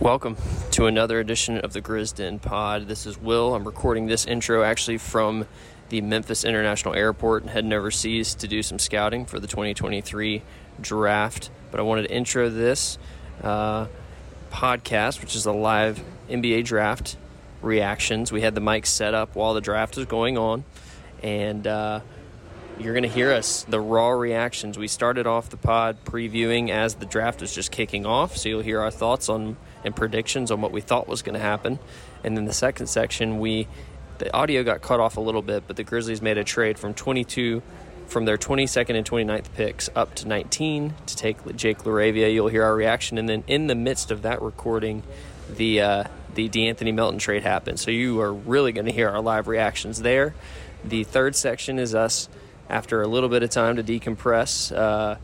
Welcome 0.00 0.36
to 0.72 0.84
another 0.84 1.20
edition 1.20 1.56
of 1.56 1.72
the 1.72 1.80
Grizzden 1.80 2.42
Pod. 2.42 2.86
This 2.86 3.06
is 3.06 3.16
Will. 3.16 3.54
I'm 3.54 3.64
recording 3.64 4.06
this 4.06 4.26
intro 4.26 4.62
actually 4.62 4.98
from 4.98 5.46
the 5.88 6.02
Memphis 6.02 6.44
International 6.44 6.92
Airport 6.92 7.44
and 7.44 7.50
heading 7.50 7.72
overseas 7.72 8.34
to 8.36 8.46
do 8.46 8.62
some 8.62 8.78
scouting 8.78 9.24
for 9.24 9.40
the 9.40 9.46
2023 9.46 10.42
draft. 10.78 11.48
But 11.70 11.80
I 11.80 11.82
wanted 11.82 12.02
to 12.02 12.14
intro 12.14 12.50
this 12.50 12.98
uh, 13.42 13.86
podcast, 14.52 15.22
which 15.22 15.34
is 15.34 15.46
a 15.46 15.52
live 15.52 16.04
NBA 16.28 16.66
draft 16.66 17.16
reactions. 17.62 18.30
We 18.30 18.42
had 18.42 18.54
the 18.54 18.60
mic 18.60 18.84
set 18.84 19.14
up 19.14 19.34
while 19.34 19.54
the 19.54 19.62
draft 19.62 19.96
was 19.96 20.04
going 20.04 20.36
on, 20.36 20.64
and 21.22 21.66
uh, 21.66 22.00
you're 22.78 22.92
going 22.92 23.04
to 23.04 23.08
hear 23.08 23.32
us 23.32 23.64
the 23.64 23.80
raw 23.80 24.10
reactions. 24.10 24.76
We 24.76 24.88
started 24.88 25.26
off 25.26 25.48
the 25.48 25.56
pod 25.56 26.04
previewing 26.04 26.68
as 26.68 26.96
the 26.96 27.06
draft 27.06 27.40
was 27.40 27.54
just 27.54 27.70
kicking 27.70 28.04
off, 28.04 28.36
so 28.36 28.50
you'll 28.50 28.60
hear 28.60 28.80
our 28.80 28.90
thoughts 28.90 29.30
on 29.30 29.56
and 29.86 29.96
predictions 29.96 30.50
on 30.50 30.60
what 30.60 30.72
we 30.72 30.80
thought 30.82 31.08
was 31.08 31.22
going 31.22 31.34
to 31.34 31.40
happen. 31.40 31.78
And 32.22 32.36
then 32.36 32.44
the 32.44 32.52
second 32.52 32.88
section, 32.88 33.38
we 33.38 33.68
the 34.18 34.34
audio 34.34 34.62
got 34.62 34.82
cut 34.82 34.98
off 34.98 35.16
a 35.16 35.20
little 35.20 35.42
bit, 35.42 35.64
but 35.66 35.76
the 35.76 35.84
Grizzlies 35.84 36.22
made 36.22 36.38
a 36.38 36.44
trade 36.44 36.78
from 36.78 36.94
22 36.94 37.62
from 38.06 38.24
their 38.24 38.38
22nd 38.38 38.96
and 38.96 39.08
29th 39.08 39.52
picks 39.54 39.90
up 39.94 40.14
to 40.14 40.28
19 40.28 40.94
to 41.06 41.16
take 41.16 41.56
Jake 41.56 41.78
LaRavia. 41.78 42.32
You'll 42.32 42.48
hear 42.48 42.62
our 42.62 42.74
reaction, 42.74 43.18
and 43.18 43.28
then 43.28 43.44
in 43.46 43.66
the 43.66 43.74
midst 43.74 44.10
of 44.10 44.22
that 44.22 44.42
recording, 44.42 45.02
the 45.54 45.80
uh, 45.80 46.04
the 46.34 46.48
De'Anthony 46.48 46.94
Melton 46.94 47.18
trade 47.18 47.42
happened. 47.42 47.80
So 47.80 47.90
you 47.90 48.20
are 48.20 48.32
really 48.32 48.72
going 48.72 48.86
to 48.86 48.92
hear 48.92 49.08
our 49.08 49.20
live 49.20 49.48
reactions 49.48 50.02
there. 50.02 50.34
The 50.84 51.04
third 51.04 51.34
section 51.34 51.78
is 51.78 51.94
us 51.94 52.28
after 52.68 53.02
a 53.02 53.08
little 53.08 53.28
bit 53.28 53.42
of 53.42 53.50
time 53.50 53.76
to 53.76 53.82
decompress. 53.82 54.76
Uh, 54.76 55.16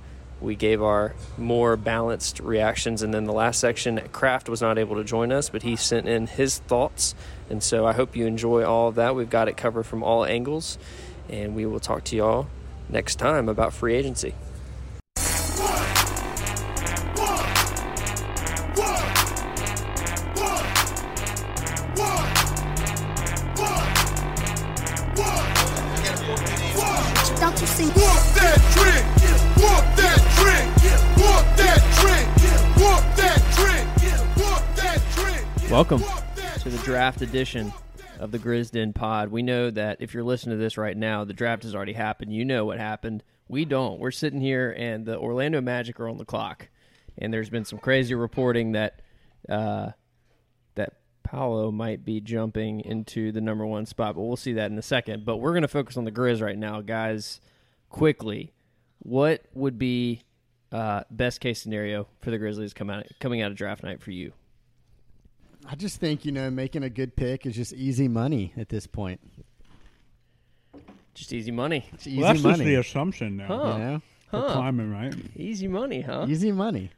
we 0.42 0.56
gave 0.56 0.82
our 0.82 1.14
more 1.38 1.76
balanced 1.76 2.40
reactions. 2.40 3.02
And 3.02 3.14
then 3.14 3.24
the 3.24 3.32
last 3.32 3.60
section, 3.60 4.00
Kraft 4.12 4.48
was 4.48 4.60
not 4.60 4.78
able 4.78 4.96
to 4.96 5.04
join 5.04 5.32
us, 5.32 5.48
but 5.48 5.62
he 5.62 5.76
sent 5.76 6.08
in 6.08 6.26
his 6.26 6.58
thoughts. 6.58 7.14
And 7.48 7.62
so 7.62 7.86
I 7.86 7.92
hope 7.92 8.16
you 8.16 8.26
enjoy 8.26 8.64
all 8.64 8.88
of 8.88 8.96
that. 8.96 9.14
We've 9.14 9.30
got 9.30 9.48
it 9.48 9.56
covered 9.56 9.84
from 9.84 10.02
all 10.02 10.24
angles. 10.24 10.78
And 11.28 11.54
we 11.54 11.66
will 11.66 11.80
talk 11.80 12.04
to 12.04 12.16
y'all 12.16 12.48
next 12.88 13.16
time 13.16 13.48
about 13.48 13.72
free 13.72 13.94
agency. 13.94 14.34
Draft 36.92 37.22
edition 37.22 37.72
of 38.20 38.32
the 38.32 38.38
Grizzden 38.38 38.94
Pod. 38.94 39.30
We 39.30 39.40
know 39.40 39.70
that 39.70 40.02
if 40.02 40.12
you're 40.12 40.22
listening 40.22 40.58
to 40.58 40.62
this 40.62 40.76
right 40.76 40.94
now, 40.94 41.24
the 41.24 41.32
draft 41.32 41.62
has 41.62 41.74
already 41.74 41.94
happened. 41.94 42.34
You 42.34 42.44
know 42.44 42.66
what 42.66 42.78
happened. 42.78 43.24
We 43.48 43.64
don't. 43.64 43.98
We're 43.98 44.10
sitting 44.10 44.42
here, 44.42 44.74
and 44.76 45.06
the 45.06 45.16
Orlando 45.16 45.62
Magic 45.62 45.98
are 46.00 46.08
on 46.10 46.18
the 46.18 46.26
clock. 46.26 46.68
And 47.16 47.32
there's 47.32 47.48
been 47.48 47.64
some 47.64 47.78
crazy 47.78 48.14
reporting 48.14 48.72
that 48.72 49.00
uh, 49.48 49.92
that 50.74 50.98
Paolo 51.22 51.70
might 51.70 52.04
be 52.04 52.20
jumping 52.20 52.80
into 52.80 53.32
the 53.32 53.40
number 53.40 53.64
one 53.64 53.86
spot, 53.86 54.14
but 54.14 54.20
we'll 54.20 54.36
see 54.36 54.52
that 54.52 54.70
in 54.70 54.76
a 54.76 54.82
second. 54.82 55.24
But 55.24 55.38
we're 55.38 55.52
going 55.52 55.62
to 55.62 55.68
focus 55.68 55.96
on 55.96 56.04
the 56.04 56.12
Grizz 56.12 56.42
right 56.42 56.58
now, 56.58 56.82
guys. 56.82 57.40
Quickly, 57.88 58.52
what 58.98 59.46
would 59.54 59.78
be 59.78 60.24
uh, 60.70 61.04
best 61.10 61.40
case 61.40 61.62
scenario 61.62 62.06
for 62.20 62.30
the 62.30 62.36
Grizzlies 62.36 62.74
come 62.74 62.90
out 62.90 63.06
coming 63.18 63.40
out 63.40 63.50
of 63.50 63.56
draft 63.56 63.82
night 63.82 64.02
for 64.02 64.10
you? 64.10 64.34
I 65.68 65.74
just 65.74 66.00
think 66.00 66.24
you 66.24 66.32
know 66.32 66.50
making 66.50 66.82
a 66.82 66.90
good 66.90 67.16
pick 67.16 67.46
is 67.46 67.54
just 67.54 67.72
easy 67.72 68.08
money 68.08 68.52
at 68.56 68.68
this 68.68 68.86
point. 68.86 69.20
Just 71.14 71.32
easy 71.32 71.50
money. 71.50 71.86
It's 71.92 72.06
easy 72.06 72.18
Well, 72.18 72.28
that's 72.28 72.42
just 72.42 72.58
money. 72.58 72.64
the 72.70 72.80
assumption 72.80 73.36
now. 73.36 73.46
Huh. 73.46 73.72
You 73.72 73.78
know, 73.84 74.02
For 74.30 74.40
Huh. 74.40 74.52
climbing, 74.54 74.90
right? 74.90 75.14
Easy 75.36 75.68
money, 75.68 76.00
huh? 76.00 76.26
easy 76.28 76.52
money. 76.52 76.90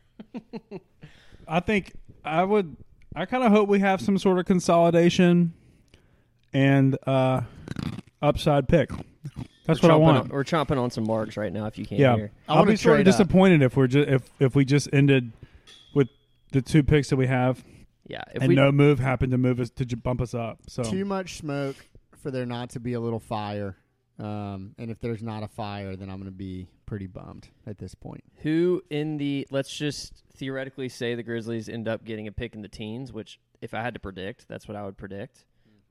I 1.49 1.61
think 1.61 1.93
I 2.25 2.44
would. 2.44 2.77
I 3.16 3.27
kind 3.27 3.44
of 3.44 3.53
hope 3.53 3.69
we 3.69 3.81
have 3.81 4.00
some 4.00 4.19
sort 4.19 4.38
of 4.38 4.47
consolidation 4.47 5.53
and 6.53 6.97
uh, 7.06 7.43
upside 8.22 8.69
pick. 8.69 8.91
That's 9.67 9.83
we're 9.83 9.88
what 9.88 9.94
I 9.94 9.97
want. 9.97 10.17
On, 10.19 10.28
we're 10.28 10.44
chomping 10.44 10.78
on 10.78 10.91
some 10.91 11.06
marks 11.06 11.37
right 11.37 11.53
now. 11.53 11.67
If 11.67 11.77
you 11.78 11.84
can't 11.87 12.00
yeah, 12.00 12.17
hear, 12.17 12.33
I 12.49 12.53
I'll 12.53 12.59
wanna 12.61 12.72
be 12.72 12.77
sort 12.77 13.00
of 13.00 13.05
trade 13.05 13.09
up. 13.09 13.12
disappointed 13.19 13.62
if 13.62 13.77
we're 13.77 13.87
just 13.88 14.09
if 14.09 14.31
if 14.41 14.55
we 14.55 14.65
just 14.65 14.88
ended 14.93 15.33
with 15.94 16.09
the 16.53 16.62
two 16.62 16.83
picks 16.83 17.11
that 17.11 17.17
we 17.17 17.27
have 17.27 17.65
yeah. 18.06 18.22
If 18.34 18.42
and 18.42 18.48
we 18.48 18.54
no 18.54 18.70
move 18.72 18.98
happened 18.98 19.32
to 19.32 19.38
move 19.38 19.60
us 19.60 19.70
to 19.70 19.84
j- 19.84 19.97
bump 19.97 20.20
us 20.20 20.34
up. 20.34 20.59
So 20.69 20.82
Too 20.82 21.04
much 21.04 21.38
smoke 21.38 21.76
for 22.22 22.31
there 22.31 22.47
not 22.47 22.70
to 22.70 22.81
be 22.81 22.92
a 22.94 23.00
little 23.00 23.20
fire. 23.20 23.76
Um, 24.19 24.75
and 24.78 24.91
if 24.91 25.00
there's 25.00 25.22
not 25.22 25.42
a 25.42 25.48
fire, 25.48 25.97
then 25.97 26.09
I'm 26.09 26.19
going 26.19 26.31
to 26.31 26.37
be 26.37 26.69
pretty 26.87 27.06
bummed 27.06 27.48
at 27.66 27.78
this 27.78 27.94
point. 27.94 28.22
who 28.43 28.82
in 28.91 29.16
the 29.16 29.47
let's 29.50 29.75
just 29.75 30.22
theoretically 30.37 30.88
say 30.88 31.14
the 31.14 31.22
Grizzlies 31.22 31.69
end 31.69 31.88
up 31.88 32.04
getting 32.04 32.28
a 32.28 32.32
pick 32.32 32.54
in 32.54 32.62
the 32.62 32.69
teens, 32.69 33.12
which 33.12 33.41
if 33.60 33.75
I 33.75 33.82
had 33.82 33.94
to 33.94 34.00
predict, 34.00 34.47
that's 34.47 34.69
what 34.69 34.76
I 34.76 34.84
would 34.84 34.97
predict. 34.97 35.44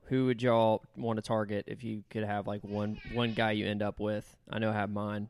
Who 0.08 0.28
would 0.28 0.42
y'all 0.42 0.84
want 0.96 1.18
to 1.18 1.22
target 1.22 1.66
if 1.68 1.84
you 1.84 2.04
could 2.10 2.24
have 2.24 2.46
like 2.46 2.62
one 2.64 3.00
one 3.14 3.34
guy 3.34 3.52
you 3.52 3.66
end 3.66 3.82
up 3.82 4.00
with? 4.00 4.38
I 4.50 4.60
know 4.60 4.70
I 4.70 4.74
have 4.74 4.90
mine. 4.92 5.30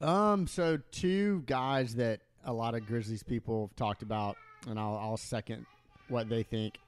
Um, 0.00 0.46
so 0.46 0.78
two 0.90 1.42
guys 1.46 1.96
that 1.96 2.20
a 2.44 2.52
lot 2.52 2.74
of 2.74 2.86
Grizzlies 2.86 3.22
people 3.22 3.66
have 3.68 3.76
talked 3.76 4.02
about, 4.02 4.36
and 4.66 4.78
I'll, 4.78 4.96
I'll 4.96 5.16
second 5.16 5.66
what 6.08 6.28
they 6.28 6.42
think. 6.42 6.78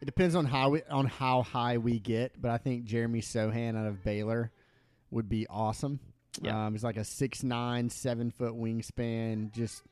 It 0.00 0.04
depends 0.04 0.34
on 0.34 0.44
how 0.44 0.70
we, 0.70 0.82
on 0.84 1.06
how 1.06 1.42
high 1.42 1.78
we 1.78 1.98
get, 1.98 2.40
but 2.40 2.50
I 2.50 2.58
think 2.58 2.84
Jeremy 2.84 3.20
Sochan 3.20 3.76
out 3.76 3.86
of 3.86 4.04
Baylor 4.04 4.52
would 5.10 5.28
be 5.28 5.46
awesome. 5.48 5.98
Yeah. 6.40 6.66
Um, 6.66 6.74
he's 6.74 6.84
like 6.84 6.96
a 6.96 7.04
six 7.04 7.42
nine, 7.42 7.90
seven 7.90 8.30
foot 8.30 8.52
wingspan, 8.52 9.52
just 9.52 9.82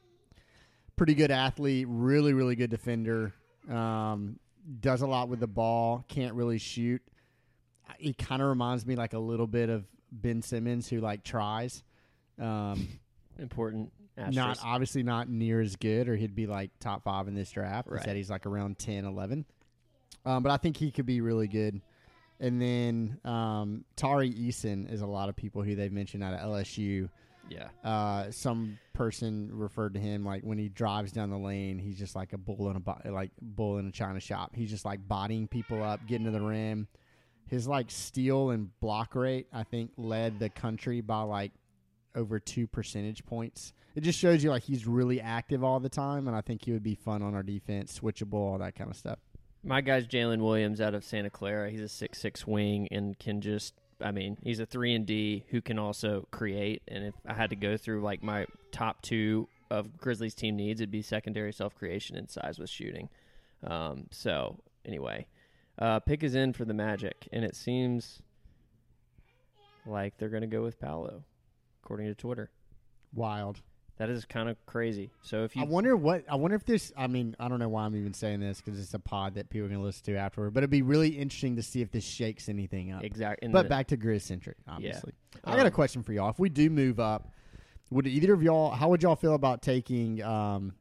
pretty 0.94 1.15
good 1.15 1.31
athlete, 1.32 1.87
really 1.88 2.34
really 2.34 2.54
good 2.54 2.71
defender. 2.71 3.33
Um, 3.69 4.38
does 4.81 5.03
a 5.03 5.06
lot 5.06 5.28
with 5.28 5.41
the 5.41 5.48
ball, 5.48 6.04
can't 6.09 6.34
really 6.34 6.59
shoot. 6.59 7.03
He 7.98 8.12
kind 8.12 8.43
of 8.43 8.48
reminds 8.48 8.87
me 8.87 8.94
like 8.94 9.12
a 9.12 9.19
little 9.19 9.47
bit 9.47 9.71
of 9.71 9.84
Ben 10.12 10.43
Simmons, 10.43 10.88
who 10.88 11.00
like 11.00 11.25
tries. 11.25 11.83
Um, 12.41 12.88
Important. 13.38 13.93
Not 14.16 14.59
obviously 14.65 15.03
not 15.03 15.28
near 15.28 15.60
as 15.60 15.77
good, 15.77 16.09
or 16.09 16.16
he'd 16.16 16.34
be 16.34 16.47
like 16.47 16.71
top 16.81 17.04
five 17.04 17.28
in 17.28 17.34
this 17.34 17.50
draft. 17.50 17.88
Right. 17.88 17.99
Instead, 17.99 18.16
he's 18.16 18.31
like 18.31 18.47
around 18.47 18.78
10, 18.78 19.04
11. 19.04 19.44
Um, 20.25 20.43
but 20.43 20.50
I 20.50 20.56
think 20.56 20.77
he 20.77 20.91
could 20.91 21.06
be 21.06 21.21
really 21.21 21.49
good. 21.49 21.81
And 22.41 22.60
then 22.60 23.19
um, 23.25 23.84
Tari 23.94 24.31
Eason 24.32 24.93
is 24.93 25.00
a 25.00 25.06
lot 25.06 25.28
of 25.28 25.37
people 25.37 25.62
who 25.62 25.75
they've 25.75 25.93
mentioned 25.93 26.22
out 26.22 26.34
of 26.34 26.41
LSU. 26.41 27.09
yeah. 27.49 27.69
Uh, 27.84 28.31
some 28.31 28.78
person 28.93 29.50
referred 29.53 29.94
to 29.94 30.00
him 30.00 30.25
like 30.25 30.43
when 30.43 30.59
he 30.59 30.69
drives 30.69 31.12
down 31.12 31.31
the 31.31 31.38
lane, 31.38 31.78
he's 31.78 31.98
just 31.98 32.16
like 32.16 32.33
a 32.33 32.38
bull 32.38 32.71
in 32.71 32.77
a 32.77 32.81
bo- 32.81 33.00
like 33.06 33.31
bull 33.41 33.78
in 33.78 33.87
a 33.87 33.93
china 33.93 34.21
shop. 34.21 34.54
He's 34.54 34.71
just 34.71 34.84
like 34.84 35.06
bodying 35.06 35.47
people 35.48 35.83
up, 35.83 36.06
getting 36.06 36.25
to 36.27 36.31
the 36.31 36.41
rim. 36.41 36.88
His 37.47 37.69
like 37.69 37.91
steal 37.91 38.50
and 38.50 38.69
block 38.81 39.15
rate, 39.15 39.47
I 39.53 39.62
think, 39.62 39.93
led 39.97 40.38
the 40.38 40.48
country 40.48 41.00
by 41.00 41.22
like 41.22 41.53
over 42.16 42.41
two 42.41 42.66
percentage 42.66 43.25
points. 43.25 43.72
It 43.94 44.03
just 44.03 44.19
shows 44.19 44.43
you 44.43 44.50
like 44.50 44.65
he's 44.65 44.87
really 44.87 45.21
active 45.21 45.62
all 45.62 45.81
the 45.81 45.88
time, 45.88 46.27
and 46.27 46.37
I 46.37 46.41
think 46.41 46.65
he 46.65 46.72
would 46.72 46.82
be 46.82 46.94
fun 46.94 47.22
on 47.22 47.34
our 47.34 47.43
defense, 47.43 47.99
switchable, 47.99 48.34
all 48.34 48.59
that 48.59 48.75
kind 48.75 48.91
of 48.91 48.97
stuff. 48.97 49.19
My 49.62 49.81
guy's 49.81 50.06
Jalen 50.06 50.41
Williams 50.41 50.81
out 50.81 50.94
of 50.94 51.04
Santa 51.04 51.31
Clara. 51.31 51.71
He's 51.71 51.81
a 51.81 51.88
six 51.88 52.19
six 52.19 52.47
wing 52.47 52.88
and 52.91 53.19
can 53.19 53.41
just 53.41 53.75
I 54.00 54.10
mean, 54.10 54.37
he's 54.43 54.60
a 54.60 54.66
three 54.66 54.94
and 54.94 55.06
D 55.06 55.44
who 55.49 55.60
can 55.60 55.78
also 55.78 56.27
create. 56.31 56.82
And 56.88 57.04
if 57.04 57.15
I 57.27 57.34
had 57.34 57.50
to 57.50 57.56
go 57.56 57.77
through 57.77 58.03
like 58.03 58.22
my 58.22 58.47
top 58.72 59.03
two 59.03 59.48
of 59.71 59.97
Grizzlies 59.97 60.34
team 60.34 60.56
needs, 60.56 60.81
it'd 60.81 60.91
be 60.91 61.03
secondary 61.03 61.53
self 61.53 61.75
creation 61.75 62.16
and 62.16 62.31
size 62.31 62.59
with 62.59 62.71
shooting. 62.71 63.09
Um, 63.65 64.07
so 64.10 64.59
anyway, 64.84 65.27
uh, 65.78 66.01
pick 66.01 66.22
is 66.22 66.34
in 66.34 66.53
for 66.53 66.65
the 66.65 66.74
Magic, 66.74 67.28
and 67.33 67.45
it 67.45 67.57
seems 67.57 68.21
like 69.86 70.19
they're 70.19 70.28
going 70.28 70.42
to 70.42 70.47
go 70.47 70.62
with 70.62 70.78
Paolo, 70.80 71.24
according 71.86 72.06
to 72.09 72.15
Twitter. 72.15 72.50
Wild. 73.15 73.60
That 73.98 74.10
is 74.10 74.24
kind 74.27 74.50
of 74.50 74.56
crazy. 74.66 75.10
So 75.22 75.44
if 75.44 75.56
you 75.56 75.62
I 75.62 75.65
wonder 75.65 75.97
what 75.97 76.24
I 76.28 76.34
wonder 76.34 76.54
if 76.56 76.66
this. 76.66 76.92
I 76.98 77.06
mean, 77.06 77.34
I 77.41 77.48
don't 77.48 77.59
know 77.60 77.68
why 77.68 77.84
I'm 77.84 77.97
even 77.97 78.12
saying 78.12 78.41
this 78.41 78.60
because 78.60 78.78
it's 78.78 78.92
a 78.92 78.98
pod 78.98 79.36
that 79.36 79.48
people 79.48 79.66
are 79.66 79.68
going 79.71 79.80
to 79.80 79.86
listen 79.86 80.04
to 80.06 80.16
afterward. 80.16 80.53
But 80.53 80.60
it'd 80.60 80.71
be 80.71 80.83
really 80.83 81.10
interesting 81.10 81.56
to 81.56 81.62
see 81.62 81.80
if 81.80 81.91
this 81.92 82.04
shakes 82.04 82.50
anything 82.50 82.92
up. 82.92 83.04
exactly, 83.04 83.48
But 83.48 83.71
back 83.71 83.86
to 83.88 83.97
Grizz 83.97 84.22
centric, 84.22 84.59
obviously. 84.68 85.12
I 85.44 85.53
got 85.56 85.60
a 85.65 85.66
Um, 85.68 85.72
question 85.72 86.03
for 86.03 86.12
y'all. 86.12 86.28
If 86.28 86.38
we 86.38 86.50
do 86.50 86.68
move 86.68 87.00
up, 87.00 87.30
would 87.91 88.06
either 88.06 88.34
of 88.34 88.42
y'all? 88.42 88.72
How 88.72 88.91
would 88.91 89.03
y'all 89.03 89.16
feel 89.16 89.34
about 89.34 89.62
taking 89.62 90.22
um, 90.22 90.74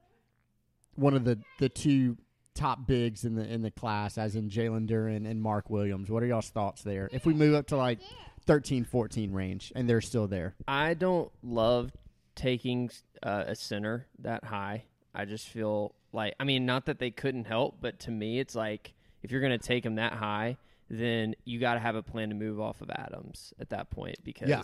one 0.95 1.13
of 1.13 1.23
the 1.23 1.39
the 1.59 1.69
two 1.69 2.17
top 2.53 2.85
bigs 2.85 3.23
in 3.23 3.35
the 3.35 3.47
in 3.49 3.61
the 3.61 3.71
class, 3.71 4.17
as 4.17 4.35
in 4.35 4.49
Jalen 4.49 4.89
Duren 4.89 5.25
and 5.29 5.41
Mark 5.41 5.69
Williams? 5.69 6.09
What 6.09 6.21
are 6.21 6.25
y'all's 6.25 6.49
thoughts 6.49 6.81
there? 6.81 7.07
If 7.13 7.25
we 7.25 7.33
move 7.33 7.53
up 7.53 7.67
to 7.67 7.77
like 7.77 7.99
13, 8.45 8.83
14 8.85 9.31
range, 9.33 9.71
and 9.75 9.89
they're 9.89 10.01
still 10.01 10.27
there, 10.27 10.55
I 10.67 10.93
don't 10.93 11.31
love 11.43 11.91
taking 12.35 12.89
uh, 13.23 13.45
a 13.47 13.55
center 13.55 14.07
that 14.19 14.43
high. 14.43 14.83
I 15.13 15.25
just 15.25 15.47
feel 15.47 15.95
Like, 16.11 16.35
I 16.39 16.43
mean, 16.43 16.65
not 16.65 16.85
that 16.85 16.99
they 16.99 17.11
couldn't 17.11 17.45
help, 17.45 17.77
but 17.81 17.99
to 18.01 18.11
me, 18.11 18.39
it's 18.39 18.55
like 18.55 18.93
if 19.23 19.31
you're 19.31 19.41
going 19.41 19.57
to 19.57 19.65
take 19.67 19.85
him 19.85 19.95
that 19.95 20.13
high, 20.13 20.57
then 20.89 21.35
you 21.45 21.59
got 21.59 21.73
to 21.75 21.79
have 21.79 21.95
a 21.95 22.03
plan 22.03 22.29
to 22.29 22.35
move 22.35 22.59
off 22.59 22.81
of 22.81 22.89
Adams 22.89 23.53
at 23.59 23.69
that 23.69 23.89
point 23.89 24.17
because 24.23 24.49
Yeah. 24.49 24.61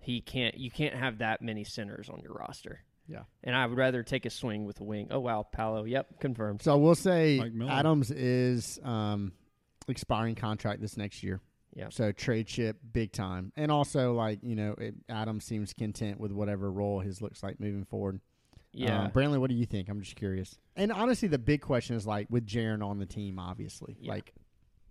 he 0.00 0.20
can't. 0.20 0.56
You 0.56 0.70
can't 0.70 0.94
have 0.94 1.18
that 1.18 1.42
many 1.42 1.64
centers 1.64 2.08
on 2.08 2.20
your 2.20 2.32
roster. 2.32 2.80
Yeah. 3.06 3.22
And 3.44 3.54
I 3.56 3.66
would 3.66 3.76
rather 3.76 4.02
take 4.02 4.24
a 4.26 4.30
swing 4.30 4.64
with 4.64 4.80
a 4.80 4.84
wing. 4.84 5.08
Oh 5.10 5.18
wow, 5.20 5.46
Paolo. 5.50 5.84
Yep, 5.84 6.20
confirmed. 6.20 6.62
So 6.62 6.76
we'll 6.78 6.94
say 6.94 7.40
Adams 7.68 8.10
is 8.10 8.78
um, 8.84 9.32
expiring 9.88 10.34
contract 10.36 10.80
this 10.80 10.96
next 10.96 11.22
year. 11.22 11.40
Yeah. 11.74 11.88
So 11.90 12.10
trade 12.12 12.48
ship 12.48 12.78
big 12.92 13.12
time, 13.12 13.52
and 13.56 13.70
also 13.70 14.12
like 14.14 14.40
you 14.42 14.56
know, 14.56 14.74
it, 14.78 14.94
Adams 15.08 15.44
seems 15.44 15.72
content 15.72 16.18
with 16.18 16.32
whatever 16.32 16.70
role 16.72 17.00
his 17.00 17.20
looks 17.22 17.42
like 17.42 17.60
moving 17.60 17.84
forward. 17.84 18.20
Yeah. 18.72 19.02
Um, 19.04 19.10
Brantley, 19.10 19.38
what 19.38 19.48
do 19.50 19.56
you 19.56 19.66
think? 19.66 19.88
I'm 19.88 20.00
just 20.00 20.16
curious. 20.16 20.58
And 20.76 20.92
honestly, 20.92 21.28
the 21.28 21.38
big 21.38 21.60
question 21.62 21.96
is 21.96 22.06
like 22.06 22.26
with 22.30 22.46
Jaren 22.46 22.84
on 22.84 22.98
the 22.98 23.06
team, 23.06 23.38
obviously, 23.38 23.96
Yeah. 24.00 24.12
like 24.12 24.32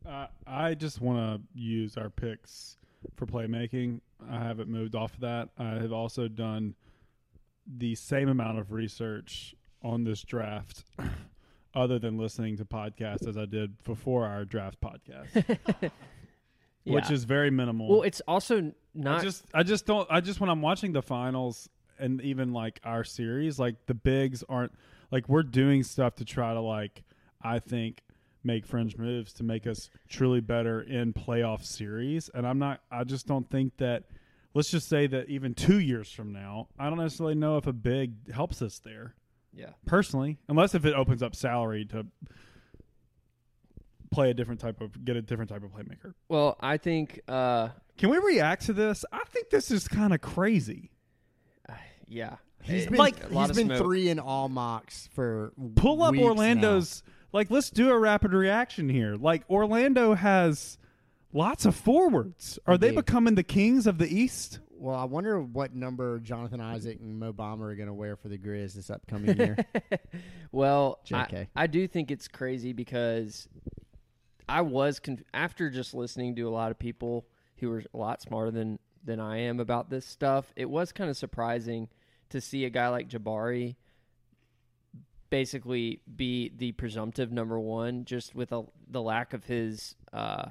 Uh, 0.05 0.27
I 0.45 0.73
just 0.73 1.01
want 1.01 1.19
to 1.53 1.59
use 1.61 1.97
our 1.97 2.09
picks 2.09 2.77
for 3.15 3.25
playmaking. 3.25 3.99
I 4.29 4.39
haven't 4.39 4.69
moved 4.69 4.95
off 4.95 5.13
of 5.13 5.19
that. 5.21 5.49
I 5.57 5.71
have 5.75 5.91
also 5.91 6.27
done 6.27 6.75
the 7.67 7.95
same 7.95 8.29
amount 8.29 8.57
of 8.59 8.71
research 8.71 9.53
on 9.83 10.03
this 10.05 10.21
draft, 10.23 10.83
other 11.75 11.99
than 11.99 12.17
listening 12.17 12.57
to 12.57 12.65
podcasts 12.65 13.27
as 13.27 13.37
I 13.37 13.45
did 13.45 13.83
before 13.83 14.25
our 14.25 14.43
draft 14.45 14.79
podcast, 14.81 15.59
which 16.93 17.11
is 17.11 17.23
very 17.23 17.51
minimal. 17.51 17.89
well, 17.89 18.01
it's 18.03 18.21
also 18.27 18.71
not 18.93 19.19
I 19.19 19.23
just 19.23 19.45
I 19.53 19.63
just 19.63 19.85
don't 19.85 20.07
I 20.09 20.21
just 20.21 20.39
when 20.39 20.49
I'm 20.49 20.61
watching 20.61 20.91
the 20.93 21.01
finals 21.01 21.69
and 21.99 22.21
even 22.21 22.53
like 22.53 22.79
our 22.83 23.03
series, 23.03 23.59
like 23.59 23.75
the 23.87 23.93
bigs 23.93 24.43
aren't 24.47 24.71
like 25.11 25.27
we're 25.29 25.43
doing 25.43 25.83
stuff 25.83 26.15
to 26.15 26.25
try 26.25 26.53
to 26.53 26.61
like 26.61 27.03
I 27.41 27.59
think 27.59 28.01
make 28.43 28.65
fringe 28.65 28.97
moves 28.97 29.33
to 29.33 29.43
make 29.43 29.67
us 29.67 29.89
truly 30.07 30.39
better 30.39 30.81
in 30.81 31.13
playoff 31.13 31.63
series. 31.65 32.29
And 32.33 32.47
I'm 32.47 32.59
not 32.59 32.81
I 32.91 33.03
just 33.03 33.27
don't 33.27 33.49
think 33.49 33.77
that 33.77 34.03
let's 34.53 34.69
just 34.71 34.87
say 34.89 35.07
that 35.07 35.29
even 35.29 35.53
two 35.53 35.79
years 35.79 36.11
from 36.11 36.31
now, 36.33 36.67
I 36.79 36.89
don't 36.89 36.97
necessarily 36.97 37.35
know 37.35 37.57
if 37.57 37.67
a 37.67 37.73
big 37.73 38.31
helps 38.31 38.61
us 38.61 38.79
there. 38.79 39.15
yeah. 39.53 39.71
Personally. 39.85 40.37
Unless 40.47 40.75
if 40.75 40.85
it 40.85 40.93
opens 40.93 41.21
up 41.21 41.35
salary 41.35 41.85
to 41.85 42.05
play 44.11 44.29
a 44.29 44.33
different 44.33 44.59
type 44.59 44.81
of 44.81 45.03
get 45.05 45.15
a 45.15 45.21
different 45.21 45.49
type 45.49 45.63
of 45.63 45.71
playmaker. 45.71 46.13
Well, 46.29 46.55
I 46.59 46.77
think 46.77 47.21
uh 47.27 47.69
Can 47.97 48.09
we 48.09 48.17
react 48.17 48.65
to 48.67 48.73
this? 48.73 49.03
I 49.11 49.23
think 49.29 49.49
this 49.49 49.71
is 49.71 49.87
kind 49.87 50.13
of 50.13 50.21
crazy. 50.21 50.91
yeah. 52.07 52.37
he's 52.61 52.83
It- 52.85 52.89
been 52.91 52.97
like 52.99 53.23
a 53.23 53.27
lot 53.33 53.49
he's 53.49 53.49
of 53.51 53.55
been 53.57 53.67
smoke. 53.77 53.83
three 53.85 54.09
in 54.09 54.19
all 54.19 54.49
mocks 54.49 55.09
for 55.13 55.51
Pull 55.75 56.03
up 56.03 56.13
weeks 56.13 56.23
Orlando's 56.23 57.03
like 57.33 57.51
let's 57.51 57.69
do 57.69 57.89
a 57.91 57.97
rapid 57.99 58.33
reaction 58.33 58.89
here. 58.89 59.15
Like 59.15 59.43
Orlando 59.49 60.13
has 60.13 60.77
lots 61.33 61.65
of 61.65 61.75
forwards. 61.75 62.57
Are 62.65 62.77
they 62.77 62.89
Indeed. 62.89 62.99
becoming 63.05 63.35
the 63.35 63.43
kings 63.43 63.85
of 63.87 63.97
the 63.97 64.07
East? 64.07 64.59
now. 64.61 64.63
Well, 64.79 64.95
I 64.95 65.05
wonder 65.05 65.41
what 65.41 65.73
number 65.75 66.19
Jonathan 66.19 66.61
Isaac 66.61 66.99
and 67.01 67.19
Mo 67.19 67.33
Bamba 67.33 67.61
are 67.71 67.75
going 67.75 67.87
to 67.87 67.93
wear 67.95 68.15
for 68.15 68.27
the 68.29 68.37
Grizz 68.37 68.73
this 68.75 68.89
upcoming 68.91 69.35
year. 69.35 69.57
Well, 70.51 70.99
I, 71.11 71.23
JK. 71.25 71.47
I 71.55 71.67
do 71.67 71.87
think 71.87 72.09
it's 72.09 72.27
crazy 72.29 72.71
because 72.73 73.49
I 74.47 74.61
was 74.61 74.99
conf- 74.99 75.23
after 75.33 75.69
just 75.69 75.93
listening 75.93 76.35
to 76.35 76.43
a 76.43 76.51
lot 76.51 76.71
of 76.71 76.79
people 76.79 77.25
who 77.57 77.69
were 77.69 77.83
a 77.93 77.97
lot 77.97 78.21
smarter 78.21 78.51
than 78.51 78.79
than 79.03 79.19
I 79.19 79.39
am 79.39 79.59
about 79.59 79.89
this 79.89 80.05
stuff. 80.05 80.51
It 80.55 80.69
was 80.69 80.91
kind 80.91 81.09
of 81.09 81.17
surprising 81.17 81.89
to 82.29 82.41
see 82.41 82.65
a 82.65 82.69
guy 82.69 82.89
like 82.89 83.09
Jabari 83.09 83.75
basically 85.29 86.01
be 86.15 86.51
the 86.57 86.71
presumptive 86.73 87.31
number 87.31 87.59
one, 87.59 88.05
just 88.05 88.35
with 88.35 88.51
a, 88.51 88.63
the 88.89 89.01
lack 89.01 89.33
of 89.33 89.45
his 89.45 89.95
uh, 90.13 90.47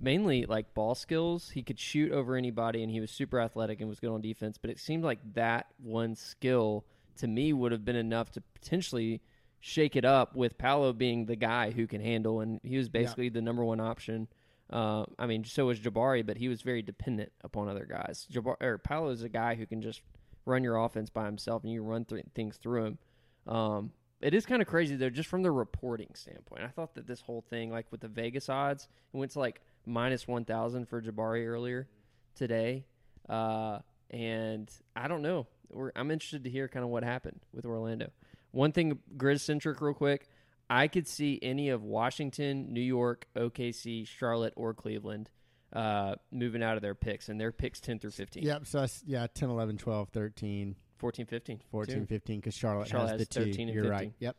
mainly 0.00 0.44
like 0.44 0.74
ball 0.74 0.94
skills. 0.94 1.50
He 1.50 1.62
could 1.62 1.78
shoot 1.78 2.12
over 2.12 2.36
anybody, 2.36 2.82
and 2.82 2.90
he 2.90 3.00
was 3.00 3.10
super 3.10 3.40
athletic 3.40 3.80
and 3.80 3.88
was 3.88 4.00
good 4.00 4.10
on 4.10 4.20
defense. 4.20 4.58
But 4.58 4.70
it 4.70 4.78
seemed 4.78 5.04
like 5.04 5.20
that 5.34 5.66
one 5.82 6.14
skill 6.14 6.84
to 7.18 7.26
me 7.26 7.52
would 7.52 7.72
have 7.72 7.84
been 7.84 7.96
enough 7.96 8.30
to 8.32 8.42
potentially 8.54 9.20
shake 9.64 9.96
it 9.96 10.04
up. 10.04 10.34
With 10.34 10.58
Paolo 10.58 10.92
being 10.92 11.24
the 11.24 11.36
guy 11.36 11.70
who 11.70 11.86
can 11.86 12.02
handle, 12.02 12.40
and 12.40 12.60
he 12.62 12.76
was 12.76 12.90
basically 12.90 13.30
the 13.30 13.40
number 13.40 13.64
one 13.64 13.80
option. 13.80 14.28
Uh, 14.68 15.04
I 15.18 15.26
mean, 15.26 15.44
so 15.44 15.66
was 15.66 15.78
Jabari, 15.78 16.26
but 16.26 16.36
he 16.36 16.48
was 16.48 16.62
very 16.62 16.82
dependent 16.82 17.32
upon 17.42 17.68
other 17.68 17.86
guys. 17.88 18.26
Jabari 18.30 18.60
or 18.60 18.78
Paolo 18.78 19.10
is 19.10 19.22
a 19.22 19.28
guy 19.28 19.54
who 19.54 19.64
can 19.66 19.80
just 19.80 20.02
run 20.44 20.64
your 20.64 20.76
offense 20.76 21.08
by 21.08 21.24
himself, 21.24 21.62
and 21.62 21.72
you 21.72 21.82
run 21.82 22.04
th- 22.04 22.24
things 22.34 22.56
through 22.56 22.84
him. 22.84 22.98
Um, 23.46 23.92
it 24.20 24.34
is 24.34 24.46
kind 24.46 24.60
of 24.62 24.68
crazy 24.68 24.96
though, 24.96 25.10
just 25.10 25.28
from 25.28 25.42
the 25.42 25.50
reporting 25.50 26.10
standpoint. 26.14 26.62
I 26.62 26.68
thought 26.68 26.94
that 26.94 27.06
this 27.06 27.20
whole 27.20 27.44
thing, 27.48 27.70
like 27.70 27.86
with 27.90 28.00
the 28.00 28.08
Vegas 28.08 28.48
odds, 28.48 28.88
it 29.12 29.16
went 29.16 29.32
to 29.32 29.38
like 29.38 29.60
minus 29.86 30.26
one 30.26 30.44
thousand 30.44 30.88
for 30.88 31.00
Jabari 31.00 31.46
earlier 31.46 31.88
today, 32.34 32.84
uh, 33.28 33.78
and 34.10 34.70
I 34.96 35.06
don't 35.06 35.22
know. 35.22 35.46
We're, 35.70 35.92
I'm 35.94 36.10
interested 36.10 36.44
to 36.44 36.50
hear 36.50 36.68
kind 36.68 36.84
of 36.84 36.90
what 36.90 37.04
happened 37.04 37.40
with 37.52 37.64
Orlando. 37.64 38.10
One 38.52 38.72
thing, 38.72 38.98
Grizz 39.16 39.40
centric, 39.40 39.80
real 39.80 39.94
quick. 39.94 40.28
I 40.70 40.88
could 40.88 41.06
see 41.06 41.38
any 41.42 41.68
of 41.68 41.82
Washington, 41.82 42.72
New 42.72 42.80
York, 42.80 43.26
OKC, 43.36 44.06
Charlotte, 44.06 44.54
or 44.56 44.72
Cleveland 44.72 45.28
uh, 45.72 46.14
moving 46.30 46.62
out 46.62 46.76
of 46.76 46.82
their 46.82 46.94
picks, 46.94 47.28
and 47.28 47.40
their 47.40 47.52
picks 47.52 47.80
10 47.80 47.98
through 47.98 48.10
15. 48.10 48.42
yep. 48.42 48.66
So 48.66 48.80
that's, 48.80 49.02
yeah, 49.06 49.26
10, 49.34 49.50
11, 49.50 49.78
12, 49.78 50.08
13, 50.10 50.76
14, 50.98 51.26
15. 51.26 51.60
14, 51.70 52.06
15, 52.06 52.40
because 52.40 52.54
Charlotte, 52.54 52.88
Charlotte 52.88 53.10
has 53.10 53.20
has 53.20 53.28
the 53.28 53.52
two. 53.52 53.62
and 53.62 53.70
You're 53.70 53.84
15. 53.84 53.90
right. 53.90 54.12
Yep. 54.18 54.36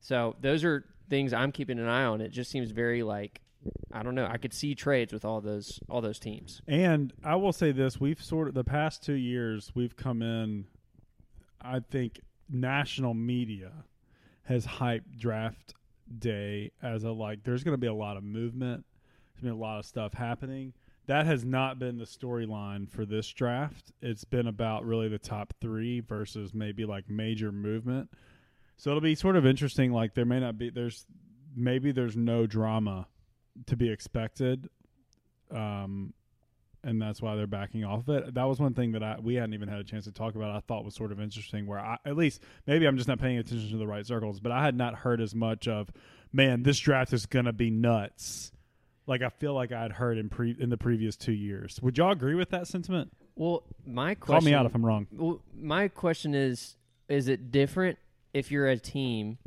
So 0.00 0.36
those 0.40 0.64
are 0.64 0.84
things 1.08 1.32
I'm 1.32 1.50
keeping 1.50 1.78
an 1.78 1.88
eye 1.88 2.04
on. 2.04 2.20
It 2.20 2.30
just 2.30 2.50
seems 2.50 2.70
very 2.70 3.02
like 3.02 3.40
I 3.92 4.02
don't 4.02 4.14
know. 4.14 4.26
I 4.30 4.36
could 4.36 4.52
see 4.52 4.74
trades 4.74 5.12
with 5.12 5.24
all 5.24 5.40
those 5.40 5.80
all 5.88 6.02
those 6.02 6.18
teams. 6.18 6.60
And 6.68 7.12
I 7.24 7.36
will 7.36 7.52
say 7.52 7.72
this: 7.72 7.98
we've 7.98 8.22
sort 8.22 8.48
of 8.48 8.54
the 8.54 8.64
past 8.64 9.02
two 9.02 9.14
years 9.14 9.72
we've 9.74 9.96
come 9.96 10.20
in. 10.20 10.66
I 11.62 11.80
think 11.80 12.20
national 12.48 13.14
media 13.14 13.72
has 14.44 14.66
hyped 14.66 15.18
draft 15.18 15.74
day 16.18 16.70
as 16.82 17.04
a 17.04 17.10
like. 17.10 17.42
There's 17.44 17.64
going 17.64 17.74
to 17.74 17.78
be 17.78 17.86
a 17.86 17.94
lot 17.94 18.16
of 18.16 18.24
movement. 18.24 18.84
There's 19.34 19.42
been 19.42 19.52
a 19.52 19.62
lot 19.62 19.78
of 19.78 19.86
stuff 19.86 20.14
happening. 20.14 20.72
That 21.06 21.26
has 21.26 21.44
not 21.44 21.78
been 21.78 21.98
the 21.98 22.04
storyline 22.04 22.88
for 22.88 23.04
this 23.04 23.28
draft. 23.28 23.92
It's 24.00 24.24
been 24.24 24.46
about 24.46 24.84
really 24.84 25.08
the 25.08 25.18
top 25.18 25.52
three 25.60 26.00
versus 26.00 26.54
maybe 26.54 26.84
like 26.86 27.10
major 27.10 27.52
movement. 27.52 28.10
So 28.76 28.90
it'll 28.90 29.02
be 29.02 29.14
sort 29.14 29.36
of 29.36 29.46
interesting. 29.46 29.92
Like 29.92 30.14
there 30.14 30.24
may 30.24 30.40
not 30.40 30.56
be 30.56 30.70
there's 30.70 31.06
maybe 31.54 31.92
there's 31.92 32.16
no 32.16 32.46
drama 32.46 33.06
to 33.66 33.76
be 33.76 33.90
expected 33.90 34.68
um, 35.50 36.12
and 36.84 37.00
that's 37.00 37.20
why 37.22 37.34
they're 37.34 37.46
backing 37.46 37.84
off 37.84 38.08
of 38.08 38.16
it. 38.16 38.34
That 38.34 38.44
was 38.44 38.60
one 38.60 38.74
thing 38.74 38.92
that 38.92 39.02
I 39.02 39.16
we 39.20 39.34
hadn't 39.34 39.54
even 39.54 39.68
had 39.68 39.78
a 39.78 39.84
chance 39.84 40.04
to 40.04 40.12
talk 40.12 40.34
about. 40.34 40.54
I 40.54 40.60
thought 40.60 40.84
was 40.84 40.94
sort 40.94 41.12
of 41.12 41.20
interesting. 41.20 41.66
Where 41.66 41.78
I, 41.78 41.98
at 42.04 42.16
least 42.16 42.42
maybe 42.66 42.86
I'm 42.86 42.96
just 42.96 43.08
not 43.08 43.18
paying 43.18 43.38
attention 43.38 43.70
to 43.70 43.76
the 43.76 43.86
right 43.86 44.06
circles, 44.06 44.40
but 44.40 44.52
I 44.52 44.64
had 44.64 44.76
not 44.76 44.94
heard 44.94 45.20
as 45.20 45.34
much 45.34 45.66
of, 45.66 45.90
man, 46.32 46.62
this 46.62 46.78
draft 46.78 47.12
is 47.12 47.26
gonna 47.26 47.52
be 47.52 47.70
nuts. 47.70 48.52
Like 49.06 49.22
I 49.22 49.28
feel 49.28 49.54
like 49.54 49.72
I 49.72 49.82
had 49.82 49.92
heard 49.92 50.18
in 50.18 50.28
pre 50.28 50.56
in 50.58 50.70
the 50.70 50.78
previous 50.78 51.16
two 51.16 51.32
years. 51.32 51.80
Would 51.82 51.98
y'all 51.98 52.12
agree 52.12 52.34
with 52.34 52.50
that 52.50 52.66
sentiment? 52.66 53.12
Well, 53.36 53.64
my 53.86 54.14
Call 54.14 54.40
me 54.40 54.54
out 54.54 54.66
if 54.66 54.74
I'm 54.74 54.84
wrong. 54.84 55.06
Well, 55.12 55.40
my 55.54 55.88
question 55.88 56.34
is: 56.34 56.76
Is 57.08 57.28
it 57.28 57.50
different 57.50 57.98
if 58.32 58.50
you're 58.50 58.68
a 58.68 58.78
team 58.78 59.38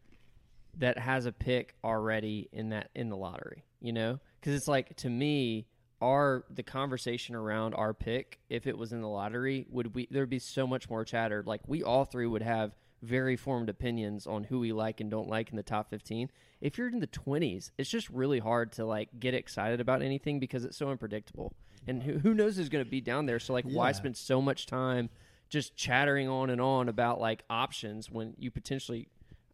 that 0.78 1.00
has 1.00 1.26
a 1.26 1.32
pick 1.32 1.76
already 1.84 2.50
in 2.52 2.70
that 2.70 2.90
in 2.96 3.10
the 3.10 3.18
lottery? 3.18 3.64
You 3.80 3.94
know, 3.94 4.20
because 4.40 4.56
it's 4.56 4.68
like 4.68 4.96
to 4.98 5.10
me, 5.10 5.68
our 6.02 6.46
the 6.50 6.64
conversation 6.64 7.36
around 7.36 7.74
our 7.74 7.94
pick, 7.94 8.40
if 8.50 8.68
it 8.68 8.78
was 8.78 8.94
in 8.94 9.02
the 9.02 9.08
lottery, 9.08 9.66
would 9.70 9.96
we 9.96 10.08
there'd 10.12 10.30
be 10.30 10.40
so 10.40 10.68
much 10.68 10.90
more 10.90 11.04
chatter. 11.04 11.44
Like 11.46 11.62
we 11.68 11.84
all 11.84 12.06
three 12.06 12.28
would 12.28 12.44
have 12.44 12.76
very 13.02 13.36
formed 13.36 13.70
opinions 13.70 14.26
on 14.26 14.44
who 14.44 14.60
we 14.60 14.74
like 14.74 15.00
and 15.00 15.10
don't 15.10 15.30
like 15.30 15.50
in 15.52 15.56
the 15.56 15.64
top 15.64 15.90
15. 15.90 16.30
If 16.62 16.78
you're 16.78 16.88
in 16.88 17.00
the 17.00 17.08
20s, 17.08 17.72
it's 17.78 17.90
just 17.90 18.10
really 18.10 18.40
hard 18.40 18.72
to 18.74 18.86
like 18.86 19.20
get 19.20 19.34
excited 19.34 19.80
about 19.80 20.02
anything 20.02 20.40
because 20.40 20.66
it's 20.66 20.78
so 20.78 20.90
unpredictable. 20.90 21.54
And 21.86 22.04
who, 22.04 22.18
who 22.18 22.34
knows 22.34 22.58
who's 22.58 22.70
going 22.70 22.84
to 22.84 22.90
be 22.90 23.02
down 23.02 23.28
there. 23.28 23.40
So 23.40 23.54
like 23.54 23.66
why 23.66 23.92
spend 23.92 24.18
so 24.18 24.42
much 24.42 24.66
time 24.66 25.10
just 25.50 25.76
chattering 25.76 26.28
on 26.28 26.50
and 26.50 26.60
on 26.60 26.90
about 26.90 27.22
like 27.22 27.44
options 27.50 28.12
when 28.12 28.34
you 28.38 28.52
potentially 28.52 29.08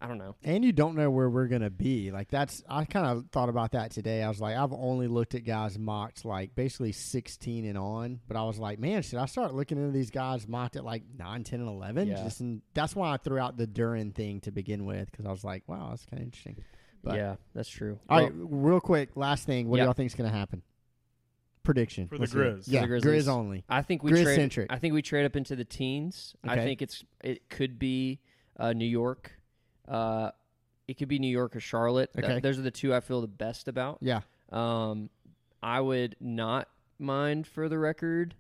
I 0.03 0.07
don't 0.07 0.17
know. 0.17 0.35
And 0.43 0.65
you 0.65 0.73
don't 0.73 0.95
know 0.97 1.09
where 1.09 1.29
we're 1.29 1.47
gonna 1.47 1.69
be. 1.69 2.11
Like 2.11 2.29
that's 2.29 2.61
I 2.69 2.83
kind 2.83 3.05
of 3.05 3.27
thought 3.31 3.47
about 3.47 3.71
that 3.71 3.91
today. 3.91 4.21
I 4.21 4.27
was 4.27 4.41
like, 4.41 4.57
I've 4.57 4.73
only 4.73 5.07
looked 5.07 5.33
at 5.33 5.45
guys 5.45 5.79
mocked 5.79 6.25
like 6.25 6.53
basically 6.55 6.91
16 6.91 7.65
and 7.65 7.77
on, 7.77 8.19
but 8.27 8.35
I 8.35 8.43
was 8.43 8.59
like, 8.59 8.79
man, 8.79 9.01
should 9.01 9.19
I 9.19 9.25
start 9.27 9.53
looking 9.53 9.77
into 9.77 9.91
these 9.93 10.11
guys 10.11 10.45
mocked 10.45 10.75
at 10.75 10.83
like 10.83 11.03
9, 11.17 11.43
10, 11.45 11.61
and 11.61 11.69
11? 11.69 12.09
Yeah. 12.09 12.21
Just 12.21 12.41
and 12.41 12.61
that's 12.73 12.97
why 12.97 13.13
I 13.13 13.17
threw 13.17 13.39
out 13.39 13.55
the 13.55 13.65
Duren 13.65 14.13
thing 14.13 14.41
to 14.41 14.51
begin 14.51 14.85
with 14.85 15.09
because 15.09 15.25
I 15.25 15.31
was 15.31 15.45
like, 15.45 15.63
wow, 15.67 15.87
that's 15.91 16.05
kind 16.05 16.19
of 16.21 16.25
interesting. 16.25 16.57
But, 17.01 17.15
yeah, 17.15 17.35
that's 17.55 17.69
true. 17.69 17.97
All 18.09 18.17
Well, 18.17 18.25
right, 18.25 18.33
real 18.35 18.79
quick, 18.81 19.15
last 19.15 19.45
thing. 19.45 19.69
What 19.69 19.77
Yeah. 19.77 19.83
do 19.83 19.87
y'all 19.87 19.93
think 19.93 20.07
is 20.07 20.15
gonna 20.15 20.29
happen? 20.29 20.63
Prediction 21.63 22.09
For 22.09 22.15
the 22.15 22.21
Let's 22.23 22.33
hear 22.33 22.43
it. 22.43 22.57
Grizz. 22.59 22.63
Yeah, 22.67 22.81
the 22.81 22.87
Grizzlies. 22.87 23.25
Grizz 23.25 23.27
only. 23.29 23.63
I 23.69 23.81
think 23.83 24.03
we 24.03 24.11
Grizz 24.11 24.23
trade. 24.23 24.35
centric. 24.35 24.67
I 24.69 24.79
think 24.79 24.93
we 24.93 25.01
trade 25.01 25.23
up 25.25 25.37
into 25.37 25.55
the 25.55 25.63
teens. 25.63 26.35
I 26.43 26.57
think 26.57 26.81
it's 26.81 27.05
it 27.23 27.49
could 27.49 27.79
be 27.79 28.19
uh, 28.57 28.73
New 28.73 28.85
York, 28.85 29.31
uh, 29.87 30.31
it 30.87 30.97
could 30.97 31.07
be 31.07 31.19
New 31.19 31.27
York 31.31 31.55
or 31.55 31.59
Charlotte. 31.59 32.09
Okay. 32.17 32.39
those 32.39 32.59
are 32.59 32.63
the 32.63 32.71
two 32.71 32.93
I 32.93 32.99
feel 32.99 33.21
the 33.21 33.27
best 33.27 33.67
about. 33.67 33.99
Yeah. 34.01 34.21
Um, 34.51 35.09
I 35.61 35.79
would 35.79 36.15
not 36.19 36.67
mind, 36.99 37.47
for 37.47 37.69
the 37.69 37.77
record, 37.79 38.35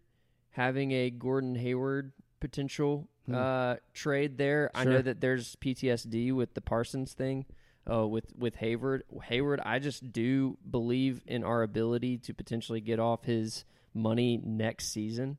having 0.51 0.91
a 0.91 1.09
Gordon 1.09 1.55
Hayward 1.55 2.11
potential 2.39 3.07
Hmm. 3.25 3.35
uh, 3.35 3.75
trade 3.93 4.37
there. 4.37 4.69
I 4.75 4.83
know 4.83 5.01
that 5.01 5.21
there's 5.21 5.55
PTSD 5.55 6.33
with 6.33 6.53
the 6.55 6.61
Parsons 6.61 7.13
thing. 7.13 7.45
Uh, 7.89 8.05
with 8.07 8.33
with 8.37 8.55
Hayward, 8.55 9.03
Hayward, 9.23 9.59
I 9.65 9.79
just 9.79 10.11
do 10.13 10.57
believe 10.69 11.21
in 11.25 11.43
our 11.45 11.63
ability 11.63 12.17
to 12.19 12.33
potentially 12.33 12.79
get 12.81 12.99
off 12.99 13.23
his 13.23 13.63
money 13.93 14.39
next 14.43 14.91
season. 14.91 15.37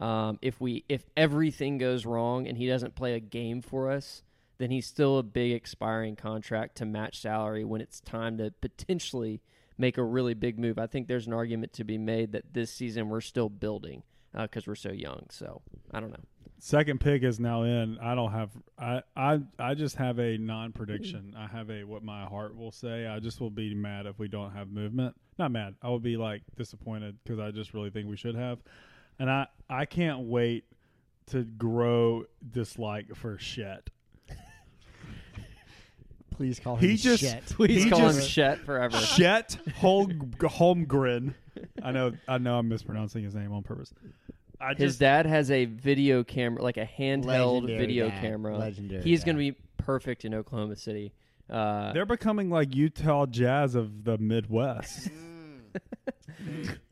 Um, 0.00 0.38
if 0.42 0.60
we 0.60 0.84
if 0.88 1.04
everything 1.16 1.76
goes 1.78 2.04
wrong 2.06 2.46
and 2.46 2.56
he 2.58 2.66
doesn't 2.66 2.94
play 2.94 3.14
a 3.14 3.20
game 3.20 3.60
for 3.62 3.90
us, 3.90 4.22
then 4.58 4.70
he's 4.70 4.86
still 4.86 5.18
a 5.18 5.22
big 5.22 5.52
expiring 5.52 6.16
contract 6.16 6.76
to 6.76 6.84
match 6.84 7.20
salary 7.20 7.64
when 7.64 7.80
it's 7.80 8.00
time 8.00 8.38
to 8.38 8.52
potentially 8.60 9.40
make 9.78 9.98
a 9.98 10.02
really 10.02 10.34
big 10.34 10.58
move. 10.58 10.78
I 10.78 10.86
think 10.86 11.08
there's 11.08 11.26
an 11.26 11.32
argument 11.32 11.72
to 11.74 11.84
be 11.84 11.98
made 11.98 12.32
that 12.32 12.54
this 12.54 12.70
season 12.70 13.08
we're 13.08 13.20
still 13.20 13.48
building 13.48 14.02
uh, 14.34 14.42
because 14.42 14.66
we're 14.66 14.74
so 14.74 14.92
young. 14.92 15.26
So 15.30 15.62
I 15.92 16.00
don't 16.00 16.10
know. 16.10 16.24
Second 16.58 17.00
pick 17.00 17.22
is 17.22 17.38
now 17.38 17.64
in. 17.64 17.98
I 17.98 18.14
don't 18.14 18.32
have. 18.32 18.50
I 18.78 19.02
I 19.14 19.40
I 19.58 19.74
just 19.74 19.96
have 19.96 20.18
a 20.18 20.38
non 20.38 20.72
prediction. 20.72 21.34
I 21.36 21.46
have 21.46 21.70
a 21.70 21.84
what 21.84 22.02
my 22.02 22.24
heart 22.24 22.56
will 22.56 22.72
say. 22.72 23.06
I 23.06 23.20
just 23.20 23.40
will 23.40 23.50
be 23.50 23.74
mad 23.74 24.06
if 24.06 24.18
we 24.18 24.26
don't 24.26 24.52
have 24.52 24.68
movement. 24.70 25.14
Not 25.38 25.50
mad. 25.50 25.74
I 25.82 25.90
will 25.90 26.00
be 26.00 26.16
like 26.16 26.42
disappointed 26.56 27.18
because 27.22 27.38
I 27.38 27.50
just 27.50 27.74
really 27.74 27.90
think 27.90 28.08
we 28.08 28.16
should 28.16 28.36
have. 28.36 28.58
And 29.18 29.30
I 29.30 29.48
I 29.68 29.84
can't 29.84 30.20
wait 30.20 30.64
to 31.26 31.44
grow 31.44 32.24
dislike 32.50 33.14
for 33.14 33.36
Shet. 33.38 33.90
Please 36.36 36.60
call 36.60 36.76
him 36.76 36.88
He 36.88 36.96
just 36.96 37.22
shit. 37.22 37.46
Please 37.46 37.84
He 37.84 37.90
call 37.90 38.08
him 38.10 38.20
Shet 38.20 38.58
forever. 38.60 38.98
Shet 38.98 39.56
Holm, 39.76 40.10
Holmgren. 40.38 41.34
I 41.82 41.92
know 41.92 42.12
I 42.28 42.38
know 42.38 42.58
I'm 42.58 42.68
mispronouncing 42.68 43.24
his 43.24 43.34
name 43.34 43.52
on 43.52 43.62
purpose. 43.62 43.92
I 44.60 44.70
His 44.74 44.92
just 44.92 45.00
dad 45.00 45.26
has 45.26 45.50
a 45.50 45.64
video 45.66 46.24
camera, 46.24 46.62
like 46.62 46.76
a 46.76 46.86
handheld 46.86 47.66
video 47.66 48.08
dad. 48.08 48.20
camera. 48.20 48.56
Legendary 48.56 49.02
He's 49.02 49.24
going 49.24 49.36
to 49.36 49.40
be 49.40 49.56
perfect 49.76 50.24
in 50.24 50.34
Oklahoma 50.34 50.76
City. 50.76 51.12
Uh, 51.48 51.92
they're 51.92 52.06
becoming 52.06 52.50
like 52.50 52.74
Utah 52.74 53.26
Jazz 53.26 53.74
of 53.74 54.04
the 54.04 54.18
Midwest. 54.18 55.10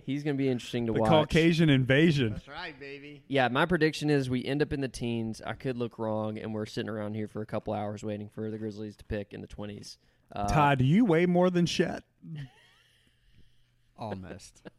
Indeed. 0.00 0.12
he's 0.12 0.22
going 0.22 0.36
to 0.36 0.38
be 0.42 0.48
interesting 0.48 0.86
to 0.86 0.92
the 0.92 1.00
watch. 1.00 1.10
Caucasian 1.10 1.70
invasion. 1.70 2.32
That's 2.32 2.48
right, 2.48 2.78
baby. 2.78 3.22
Yeah, 3.28 3.48
my 3.48 3.66
prediction 3.66 4.10
is 4.10 4.28
we 4.28 4.44
end 4.44 4.62
up 4.62 4.72
in 4.72 4.80
the 4.80 4.88
teens. 4.88 5.40
I 5.44 5.54
could 5.54 5.76
look 5.76 5.98
wrong, 5.98 6.38
and 6.38 6.54
we're 6.54 6.66
sitting 6.66 6.90
around 6.90 7.14
here 7.14 7.28
for 7.28 7.42
a 7.42 7.46
couple 7.46 7.72
hours 7.72 8.02
waiting 8.02 8.28
for 8.28 8.50
the 8.50 8.58
Grizzlies 8.58 8.96
to 8.96 9.04
pick 9.04 9.32
in 9.32 9.40
the 9.40 9.46
twenties. 9.46 9.98
Uh, 10.34 10.46
Ty, 10.46 10.76
do 10.76 10.84
you 10.84 11.04
weigh 11.04 11.26
more 11.26 11.50
than 11.50 11.66
Shet? 11.66 12.02
Almost. 13.96 14.62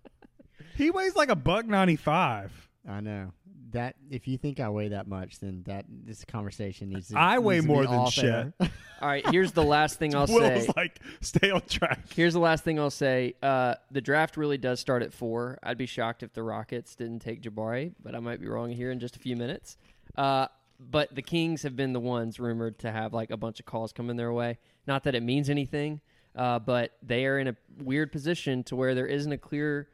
He 0.76 0.90
weighs 0.90 1.16
like 1.16 1.30
a 1.30 1.36
buck 1.36 1.66
ninety 1.66 1.98
five. 1.98 2.70
I 2.88 3.02
know 3.02 3.34
that. 3.74 3.96
If 4.10 4.28
you 4.28 4.38
think 4.38 4.60
I 4.60 4.70
weigh 4.70 4.90
that 4.90 5.08
much, 5.08 5.40
then 5.40 5.64
that 5.68 5.86
this 5.90 6.24
conversation 6.26 6.90
needs 6.90 7.08
to. 7.08 7.14
Be. 7.14 7.20
I 7.20 7.40
weigh 7.40 7.56
needs 7.56 7.66
to 7.66 7.68
be 7.70 7.74
more 7.74 7.86
than 7.86 8.00
off 8.00 8.14
Shet. 8.14 8.26
air. 8.26 8.54
All 9.02 9.08
right, 9.08 9.28
here's 9.30 9.52
the 9.52 9.64
last 9.64 9.98
thing 9.98 10.14
I'll 10.16 10.28
Will's 10.28 10.66
say. 10.66 10.74
like, 10.76 11.00
stay 11.22 11.50
on 11.50 11.62
track. 11.62 12.00
Here's 12.14 12.34
the 12.34 12.40
last 12.40 12.64
thing 12.64 12.80
I'll 12.80 12.90
say. 12.92 13.34
Uh, 13.42 13.76
the 13.90 14.02
draft 14.02 14.38
really 14.38 14.58
does 14.58 14.80
start 14.80 15.02
at 15.02 15.14
four. 15.14 15.58
I'd 15.64 15.78
be 15.78 15.88
shocked 15.88 16.24
if 16.24 16.34
the 16.34 16.44
Rockets 16.44 16.96
didn't 16.96 17.20
take 17.20 17.42
Jabari, 17.42 17.94
but 18.04 18.14
I 18.16 18.20
might 18.20 18.40
be 18.40 18.48
wrong 18.48 18.70
here 18.70 18.92
in 18.92 19.00
just 19.00 19.16
a 19.16 19.20
few 19.20 19.36
minutes. 19.36 19.78
Uh, 20.16 20.48
but 20.80 21.14
the 21.14 21.22
Kings 21.22 21.64
have 21.64 21.76
been 21.76 21.94
the 21.94 22.00
ones 22.00 22.40
rumored 22.40 22.80
to 22.80 22.92
have 22.92 23.14
like 23.14 23.32
a 23.32 23.38
bunch 23.38 23.60
of 23.60 23.66
calls 23.66 23.92
coming 23.94 24.18
their 24.18 24.34
way. 24.34 24.58
Not 24.88 25.04
that 25.04 25.16
it 25.16 25.24
means 25.24 25.50
anything, 25.50 26.02
uh, 26.36 26.60
but 26.60 26.92
they 27.04 27.26
are 27.26 27.40
in 27.40 27.48
a 27.48 27.56
weird 27.80 28.12
position 28.12 28.64
to 28.66 28.76
where 28.76 28.96
there 28.96 29.08
isn't 29.08 29.32
a 29.32 29.38
clear 29.38 29.88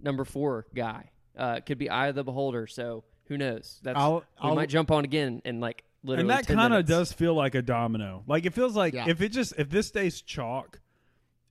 number 0.00 0.24
four 0.24 0.66
guy. 0.74 1.10
Uh, 1.36 1.54
it 1.58 1.66
could 1.66 1.78
be 1.78 1.88
eye 1.90 2.08
of 2.08 2.14
the 2.14 2.24
beholder. 2.24 2.66
So 2.66 3.04
who 3.28 3.38
knows? 3.38 3.80
That's 3.82 3.98
I'll- 3.98 4.20
we 4.42 4.48
I'll- 4.48 4.54
might 4.54 4.68
jump 4.68 4.90
on 4.90 5.04
again 5.04 5.40
and 5.44 5.60
like 5.60 5.84
literally. 6.04 6.22
And 6.22 6.30
that 6.30 6.46
kind 6.46 6.74
of 6.74 6.84
does 6.86 7.12
feel 7.12 7.34
like 7.34 7.54
a 7.54 7.62
domino. 7.62 8.22
Like 8.26 8.44
it 8.46 8.54
feels 8.54 8.76
like 8.76 8.94
Yeah. 8.94 9.08
if 9.08 9.20
it 9.22 9.30
just 9.30 9.54
if 9.58 9.70
this 9.70 9.86
stays 9.88 10.20
chalk 10.20 10.80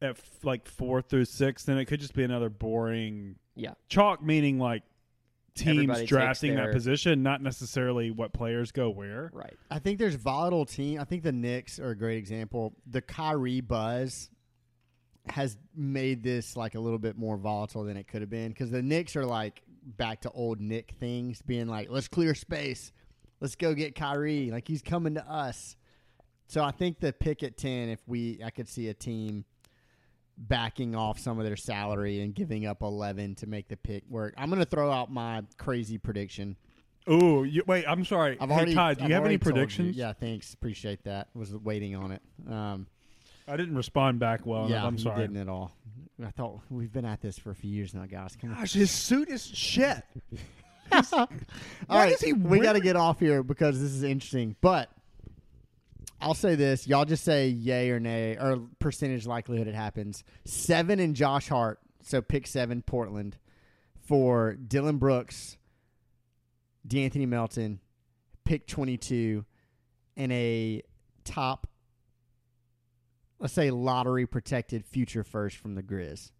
at 0.01 0.11
f- 0.11 0.43
like 0.43 0.67
four 0.67 1.01
through 1.01 1.25
six, 1.25 1.63
then 1.63 1.77
it 1.77 1.85
could 1.85 1.99
just 1.99 2.13
be 2.13 2.23
another 2.23 2.49
boring 2.49 3.35
Yeah. 3.55 3.73
chalk. 3.87 4.21
Meaning 4.23 4.59
like 4.59 4.83
teams 5.55 5.69
Everybody 5.79 6.05
drafting 6.05 6.55
their- 6.55 6.67
that 6.67 6.73
position, 6.73 7.23
not 7.23 7.41
necessarily 7.41 8.09
what 8.09 8.31
players 8.33 8.71
go 8.71 8.89
where. 8.89 9.29
Right. 9.33 9.53
I 9.69 9.79
think 9.79 9.99
there's 9.99 10.15
volatile 10.15 10.65
team. 10.65 10.99
I 10.99 11.03
think 11.03 11.23
the 11.23 11.31
Knicks 11.33 11.77
are 11.79 11.89
a 11.89 11.95
great 11.95 12.17
example. 12.19 12.73
The 12.87 13.01
Kyrie 13.01 13.59
buzz 13.61 14.29
has 15.27 15.57
made 15.75 16.23
this 16.23 16.55
like 16.57 16.73
a 16.75 16.79
little 16.79 16.97
bit 16.99 17.17
more 17.17 17.37
volatile 17.37 17.83
than 17.83 17.95
it 17.97 18.07
could 18.07 18.21
have 18.21 18.29
been 18.29 18.49
because 18.49 18.71
the 18.71 18.81
Knicks 18.81 19.15
are 19.15 19.25
like 19.25 19.61
back 19.83 20.21
to 20.21 20.31
old 20.31 20.59
Knick 20.59 20.93
things, 20.99 21.41
being 21.41 21.67
like, 21.67 21.89
let's 21.89 22.07
clear 22.07 22.35
space, 22.35 22.91
let's 23.39 23.55
go 23.55 23.73
get 23.73 23.95
Kyrie, 23.95 24.51
like 24.51 24.67
he's 24.67 24.81
coming 24.81 25.15
to 25.15 25.27
us. 25.29 25.75
So 26.47 26.63
I 26.63 26.71
think 26.71 26.99
the 26.99 27.13
pick 27.13 27.43
at 27.43 27.57
ten, 27.57 27.89
if 27.89 27.99
we, 28.07 28.41
I 28.43 28.49
could 28.49 28.67
see 28.67 28.89
a 28.89 28.93
team 28.93 29.45
backing 30.37 30.95
off 30.95 31.19
some 31.19 31.39
of 31.39 31.45
their 31.45 31.55
salary 31.55 32.21
and 32.21 32.33
giving 32.33 32.65
up 32.65 32.81
eleven 32.81 33.35
to 33.35 33.47
make 33.47 33.67
the 33.67 33.77
pick 33.77 34.03
work. 34.09 34.33
I'm 34.37 34.49
going 34.49 34.59
to 34.61 34.69
throw 34.69 34.91
out 34.91 35.11
my 35.11 35.43
crazy 35.57 35.97
prediction. 35.97 36.57
Oh, 37.07 37.47
wait. 37.67 37.85
I'm 37.87 38.05
sorry. 38.05 38.37
I've 38.39 38.49
hey, 38.49 38.55
already. 38.55 38.73
Ty, 38.73 38.93
do 38.93 39.03
I've 39.03 39.09
you 39.09 39.15
have 39.15 39.25
any 39.25 39.33
you. 39.33 39.39
predictions? 39.39 39.95
Yeah, 39.95 40.13
thanks. 40.13 40.53
Appreciate 40.53 41.03
that. 41.05 41.29
Was 41.33 41.55
waiting 41.55 41.95
on 41.95 42.11
it. 42.11 42.21
Um, 42.49 42.87
I 43.47 43.57
didn't 43.57 43.75
respond 43.75 44.19
back 44.19 44.45
well 44.45 44.69
yeah. 44.69 44.85
I'm 44.85 44.97
sorry. 44.97 45.21
didn't 45.21 45.37
at 45.37 45.49
all. 45.49 45.75
I 46.25 46.29
thought 46.31 46.59
we've 46.69 46.91
been 46.91 47.05
at 47.05 47.21
this 47.21 47.37
for 47.37 47.51
a 47.51 47.55
few 47.55 47.71
years 47.71 47.93
now, 47.93 48.05
guys. 48.05 48.37
Come. 48.39 48.53
Gosh, 48.53 48.73
his 48.73 48.91
suit 48.91 49.29
is 49.29 49.45
shit. 49.45 50.03
all 51.13 51.27
why 51.87 52.05
right, 52.05 52.19
he 52.19 52.33
we 52.33 52.59
got 52.59 52.73
to 52.73 52.79
get 52.79 52.95
off 52.95 53.19
here 53.19 53.43
because 53.43 53.81
this 53.81 53.91
is 53.91 54.03
interesting. 54.03 54.55
But 54.61 54.89
I'll 56.19 56.33
say 56.33 56.55
this: 56.55 56.87
y'all 56.87 57.05
just 57.05 57.23
say 57.23 57.47
yay 57.47 57.89
or 57.89 57.99
nay 57.99 58.37
or 58.37 58.59
percentage 58.79 59.25
likelihood 59.25 59.67
it 59.67 59.75
happens. 59.75 60.23
Seven 60.45 60.99
and 60.99 61.15
Josh 61.15 61.47
Hart. 61.47 61.79
So 62.03 62.21
pick 62.21 62.47
seven, 62.47 62.81
Portland 62.81 63.37
for 64.07 64.53
Dillon 64.55 64.97
Brooks, 64.97 65.57
De'Anthony 66.87 67.27
Melton, 67.27 67.79
pick 68.43 68.67
twenty-two, 68.67 69.45
and 70.17 70.31
a 70.31 70.81
top, 71.23 71.67
let's 73.41 73.53
say 73.53 73.69
lottery 73.71 74.25
protected 74.25 74.85
future 74.85 75.23
first 75.25 75.57
from 75.57 75.75
the 75.75 75.83
Grizz. 75.83 76.31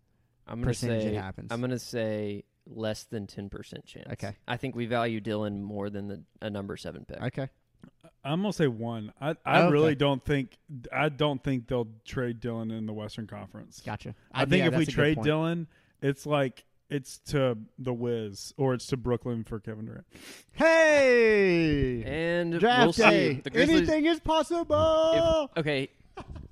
I'm 0.47 0.59
gonna 0.59 0.67
Percentage 0.67 1.03
say 1.03 1.15
it 1.15 1.21
happens. 1.21 1.51
I'm 1.51 1.59
gonna 1.59 1.77
say 1.79 2.45
less 2.65 3.03
than 3.05 3.27
ten 3.27 3.49
percent 3.49 3.85
chance. 3.85 4.07
Okay. 4.13 4.35
I 4.47 4.55
think 4.57 4.75
we 4.75 4.85
value 4.85 5.19
Dillon 5.19 5.61
more 5.63 5.89
than 5.89 6.07
the 6.07 6.23
a 6.41 6.49
number 6.49 6.77
seven 6.77 7.03
pick. 7.05 7.21
Okay. 7.21 7.49
I'm 8.23 8.41
gonna 8.41 8.53
say 8.53 8.67
one. 8.67 9.11
I 9.19 9.35
I 9.45 9.63
Okay. 9.63 9.71
really 9.71 9.95
don't 9.95 10.23
think 10.23 10.57
I 10.93 11.09
don't 11.09 11.43
think 11.43 11.67
they'll 11.67 11.87
trade 12.05 12.39
Dillon 12.39 12.69
in 12.71 12.85
the 12.85 12.93
Western 12.93 13.27
Conference. 13.27 13.81
Gotcha. 13.85 14.13
I 14.31 14.45
think 14.45 14.61
yeah, 14.61 14.67
if 14.67 14.71
we 14.73 14.85
that's 14.85 14.89
a 14.89 14.91
good 14.91 14.95
trade. 15.15 15.21
Dillon, 15.23 15.67
it's 16.01 16.25
like 16.25 16.63
it's 16.89 17.19
to 17.19 17.57
the 17.79 17.93
Wiz 17.93 18.53
or 18.57 18.73
it's 18.73 18.85
to 18.87 18.97
Brooklyn 18.97 19.43
for 19.45 19.59
Kevin 19.59 19.85
Durant. 19.85 20.05
Hey! 20.53 22.03
And 22.03 22.59
Draft 22.59 22.83
we'll 22.83 22.93
see. 22.93 23.03
day. 23.03 23.33
The 23.43 23.49
Grizzlies. 23.49 23.77
Anything 23.89 24.05
is 24.05 24.19
possible. 24.19 25.49
if- 25.53 25.59
okay. 25.59 25.89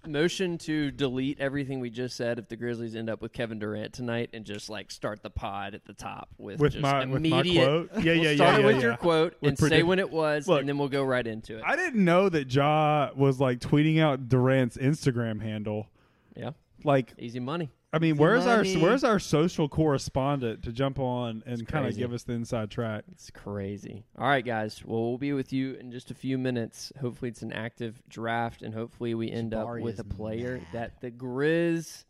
Motion 0.08 0.58
to 0.60 0.92
delete 0.92 1.40
everything 1.42 1.80
we 1.82 1.90
just 1.90 2.16
said 2.16 2.40
if 2.40 2.48
the 2.48 2.56
Grizzlies 2.56 2.96
end 2.96 3.10
up 3.10 3.22
with 3.22 3.34
Kevin 3.34 3.60
Durant 3.60 3.94
tonight 3.94 4.30
and 4.34 4.46
just 4.46 4.70
like 4.70 4.92
start 4.92 5.22
the 5.22 5.30
pod 5.30 5.76
at 5.76 5.86
the 5.86 5.94
top 5.94 6.30
with, 6.38 6.60
With 6.60 6.72
just 6.74 6.82
my- 6.82 7.06
with 7.06 7.22
my 7.22 7.40
immediate 7.42 7.66
quote? 7.66 7.90
Yeah, 8.04 8.14
we'll 8.14 8.16
yeah, 8.16 8.30
yeah, 8.30 8.36
Start 8.36 8.56
it 8.56 8.60
yeah, 8.62 8.66
with 8.66 8.76
yeah. 8.78 8.82
your 8.82 8.98
quote 8.98 9.36
With 9.42 9.50
and 9.50 9.58
say 9.70 9.84
when 9.84 10.00
it 10.00 10.10
was, 10.10 10.48
Look, 10.48 10.62
and 10.62 10.70
then 10.70 10.78
we'll 10.78 10.88
go 10.88 11.04
right 11.04 11.26
into 11.28 11.58
it. 11.58 11.64
I 11.66 11.76
didn't 11.76 12.04
know 12.06 12.30
that 12.30 12.54
Ja 12.54 13.10
was 13.16 13.40
like 13.42 13.60
tweeting 13.60 14.00
out 14.00 14.30
Durant's 14.30 14.78
Instagram 14.78 15.42
handle. 15.42 15.90
yeah, 16.36 16.52
Like, 16.84 17.14
easy 17.20 17.40
money. 17.42 17.70
I 17.92 17.98
mean, 17.98 18.18
where's 18.18 18.46
money. 18.46 18.76
our 18.76 18.82
where's 18.82 19.04
our 19.04 19.18
social 19.18 19.68
correspondent 19.68 20.64
to 20.64 20.72
jump 20.72 21.00
on 21.00 21.42
and 21.48 21.68
kind 21.68 21.88
of 21.88 21.98
give 21.98 22.14
us 22.14 22.22
the 22.22 22.34
inside 22.34 22.70
track? 22.70 23.04
It's 23.12 23.32
crazy. 23.32 24.06
All 24.18 24.28
right, 24.28 24.46
guys. 24.46 24.84
Well, 24.86 25.10
we'll 25.10 25.18
be 25.18 25.34
with 25.34 25.52
you 25.52 25.74
in 25.74 25.92
just 25.92 26.12
a 26.12 26.14
few 26.14 26.38
minutes. 26.38 26.94
Hopefully, 27.02 27.30
it's 27.30 27.42
an 27.42 27.52
active 27.52 28.04
draft, 28.08 28.62
and 28.62 28.76
hopefully, 28.76 29.16
we 29.16 29.32
end 29.32 29.54
Jabari 29.54 29.80
up 29.80 29.84
with 29.84 30.00
a 30.00 30.04
player 30.04 30.58
mad. 30.58 30.68
that 30.74 31.02
the 31.02 31.10
Grizz 31.10 32.04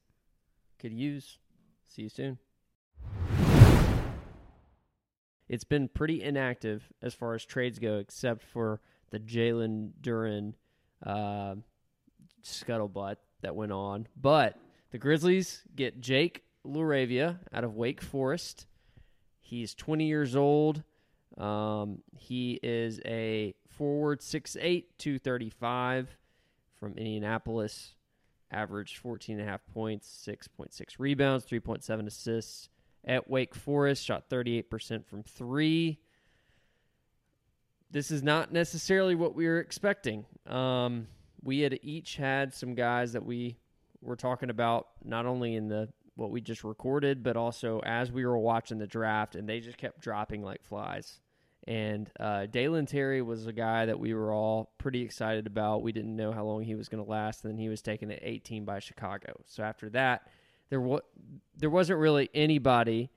could 0.79 0.91
use. 0.91 1.37
See 1.87 2.03
you 2.03 2.09
soon. 2.09 2.37
It's 5.47 5.63
been 5.63 5.87
pretty 5.87 6.21
inactive 6.21 6.91
as 7.01 7.13
far 7.13 7.35
as 7.35 7.45
trades 7.45 7.79
go, 7.79 7.97
except 7.99 8.43
for 8.43 8.81
the 9.11 9.19
Jalen 9.19 9.91
Duren 10.01 10.53
uh, 11.05 11.55
scuttlebutt 12.43 13.15
that 13.41 13.55
went 13.55 13.71
on. 13.71 14.07
But 14.19 14.57
the 14.91 14.97
Grizzlies 14.97 15.63
get 15.75 16.01
Jake 16.01 16.43
LaRavia 16.65 17.39
out 17.53 17.63
of 17.63 17.75
Wake 17.75 18.01
Forest. 18.01 18.65
He's 19.39 19.73
20 19.73 20.05
years 20.05 20.35
old. 20.35 20.83
Um, 21.37 21.99
he 22.17 22.59
is 22.61 22.99
a 23.05 23.55
forward 23.67 24.19
6'8", 24.19 24.85
235. 24.97 26.17
from 26.75 26.93
Indianapolis, 26.93 27.95
averaged 28.51 28.97
14 28.97 29.39
and 29.39 29.47
a 29.47 29.51
half 29.51 29.61
points, 29.73 30.07
6.6 30.25 30.95
rebounds, 30.97 31.45
3.7 31.45 32.07
assists. 32.07 32.69
At 33.03 33.29
Wake 33.29 33.55
Forest, 33.55 34.05
shot 34.05 34.29
38% 34.29 35.05
from 35.05 35.23
three. 35.23 35.99
This 37.91 38.11
is 38.11 38.21
not 38.21 38.51
necessarily 38.51 39.15
what 39.15 39.35
we 39.35 39.47
were 39.47 39.59
expecting. 39.59 40.25
Um, 40.45 41.07
we 41.41 41.61
had 41.61 41.79
each 41.81 42.17
had 42.17 42.53
some 42.53 42.75
guys 42.75 43.13
that 43.13 43.25
we 43.25 43.57
were 44.01 44.15
talking 44.15 44.49
about, 44.49 44.87
not 45.03 45.25
only 45.25 45.55
in 45.55 45.67
the 45.67 45.89
what 46.15 46.31
we 46.31 46.41
just 46.41 46.63
recorded, 46.63 47.23
but 47.23 47.37
also 47.37 47.79
as 47.85 48.11
we 48.11 48.25
were 48.25 48.37
watching 48.37 48.77
the 48.77 48.87
draft, 48.87 49.35
and 49.35 49.47
they 49.47 49.59
just 49.59 49.77
kept 49.77 50.01
dropping 50.01 50.43
like 50.43 50.63
flies. 50.63 51.19
And 51.65 52.09
uh, 52.19 52.45
Dalen 52.47 52.87
Terry 52.87 53.21
was 53.21 53.47
a 53.47 53.53
guy 53.53 53.85
that 53.85 53.99
we 53.99 54.13
were 54.13 54.33
all 54.33 54.71
pretty 54.77 55.01
excited 55.01 55.47
about. 55.47 55.81
We 55.81 55.91
didn't 55.91 56.15
know 56.15 56.31
how 56.31 56.45
long 56.45 56.63
he 56.63 56.75
was 56.75 56.89
going 56.89 57.03
to 57.03 57.09
last, 57.09 57.43
and 57.43 57.53
then 57.53 57.59
he 57.59 57.69
was 57.69 57.81
taken 57.81 58.11
at 58.11 58.19
18 58.21 58.65
by 58.65 58.79
Chicago. 58.79 59.39
So 59.45 59.63
after 59.63 59.89
that, 59.91 60.27
there 60.69 60.81
wa- 60.81 61.01
there 61.57 61.69
wasn't 61.69 61.99
really 61.99 62.29
anybody 62.33 63.11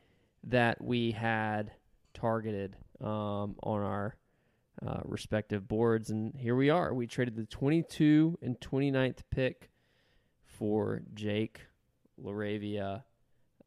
that 0.44 0.82
we 0.82 1.12
had 1.12 1.72
targeted 2.14 2.76
um, 3.00 3.56
on 3.62 3.82
our 3.82 4.16
uh, 4.86 5.00
respective 5.04 5.66
boards, 5.66 6.10
and 6.10 6.34
here 6.36 6.56
we 6.56 6.70
are. 6.70 6.92
We 6.92 7.06
traded 7.06 7.36
the 7.36 7.46
22 7.46 8.38
and 8.42 8.58
29th 8.60 9.18
pick 9.30 9.70
for 10.58 11.02
Jake 11.14 11.60
LaRavia. 12.22 13.02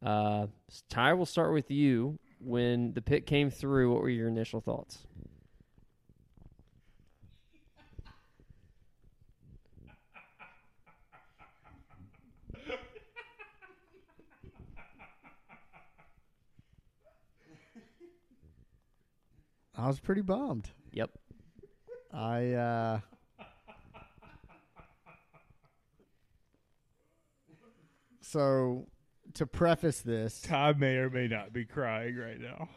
Uh, 0.04 0.46
Ty, 0.88 1.14
we'll 1.14 1.26
start 1.26 1.52
with 1.52 1.70
you. 1.70 2.18
When 2.40 2.92
the 2.92 3.02
pick 3.02 3.26
came 3.26 3.50
through, 3.50 3.92
what 3.92 4.02
were 4.02 4.10
your 4.10 4.28
initial 4.28 4.60
thoughts? 4.60 4.98
I 19.78 19.88
was 19.88 20.00
pretty 20.00 20.22
bummed. 20.22 20.70
Yep. 20.92 21.10
I 22.12 22.52
uh 22.52 23.00
So 28.30 28.86
to 29.34 29.46
preface 29.46 30.00
this, 30.00 30.40
Ty 30.40 30.72
may 30.72 30.96
or 30.96 31.10
may 31.10 31.28
not 31.28 31.52
be 31.52 31.64
crying 31.64 32.16
right 32.16 32.40
now. 32.40 32.68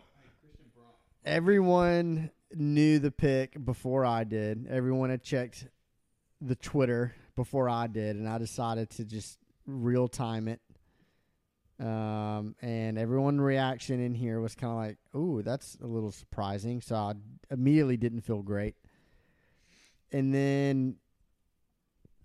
everyone 1.25 2.29
knew 2.53 3.00
the 3.00 3.10
pick 3.10 3.63
before 3.65 4.06
I 4.06 4.25
did. 4.25 4.68
Everyone 4.70 5.10
had 5.10 5.24
checked 5.24 5.68
the 6.39 6.56
Twitter 6.56 7.15
before 7.36 7.68
I 7.68 7.88
did, 7.88 8.15
and 8.15 8.29
I 8.29 8.38
decided 8.38 8.91
to 8.91 9.06
just 9.06 9.39
real 9.65 10.08
time 10.08 10.48
it. 10.48 10.62
Um, 11.79 12.56
and 12.62 13.00
everyone 13.00 13.41
reaction 13.41 14.00
in 14.01 14.13
here 14.13 14.41
was 14.41 14.53
kind 14.53 14.72
of 14.72 14.77
like, 14.77 14.98
"Ooh, 15.15 15.41
that's 15.41 15.77
a 15.82 15.88
little 15.88 16.12
surprising." 16.12 16.79
So 16.82 16.96
I 16.96 17.13
immediately 17.50 17.98
didn't 17.98 18.22
feel 18.22 18.44
great. 18.44 18.75
And 20.12 20.32
then 20.34 20.98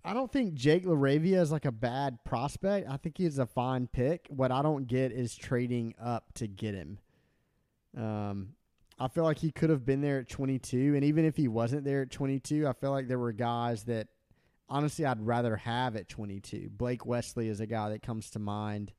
I 0.05 0.13
don't 0.13 0.31
think 0.31 0.53
Jake 0.53 0.85
LaRavia 0.85 1.41
is 1.41 1.51
like 1.51 1.65
a 1.65 1.71
bad 1.71 2.23
prospect. 2.23 2.87
I 2.87 2.97
think 2.97 3.17
he's 3.17 3.39
a 3.39 3.47
fine 3.47 3.87
pick. 3.87 4.27
What 4.29 4.51
I 4.51 4.61
don't 4.61 4.85
get 4.85 5.11
is 5.11 5.35
trading 5.35 5.95
up 5.99 6.31
to 6.35 6.47
get 6.47 6.75
him. 6.75 6.99
Um, 7.97 8.49
I 8.99 9.07
feel 9.07 9.23
like 9.23 9.39
he 9.39 9.51
could 9.51 9.71
have 9.71 9.83
been 9.83 10.01
there 10.01 10.19
at 10.19 10.29
22, 10.29 10.93
and 10.93 11.03
even 11.03 11.25
if 11.25 11.35
he 11.35 11.47
wasn't 11.47 11.85
there 11.85 12.03
at 12.03 12.11
22, 12.11 12.67
I 12.67 12.73
feel 12.73 12.91
like 12.91 13.07
there 13.07 13.17
were 13.17 13.31
guys 13.31 13.85
that 13.85 14.07
honestly 14.69 15.05
I'd 15.05 15.25
rather 15.25 15.55
have 15.55 15.95
at 15.95 16.07
22. 16.07 16.69
Blake 16.69 17.03
Wesley 17.03 17.49
is 17.49 17.59
a 17.59 17.65
guy 17.65 17.89
that 17.89 18.03
comes 18.03 18.29
to 18.31 18.39
mind. 18.39 18.93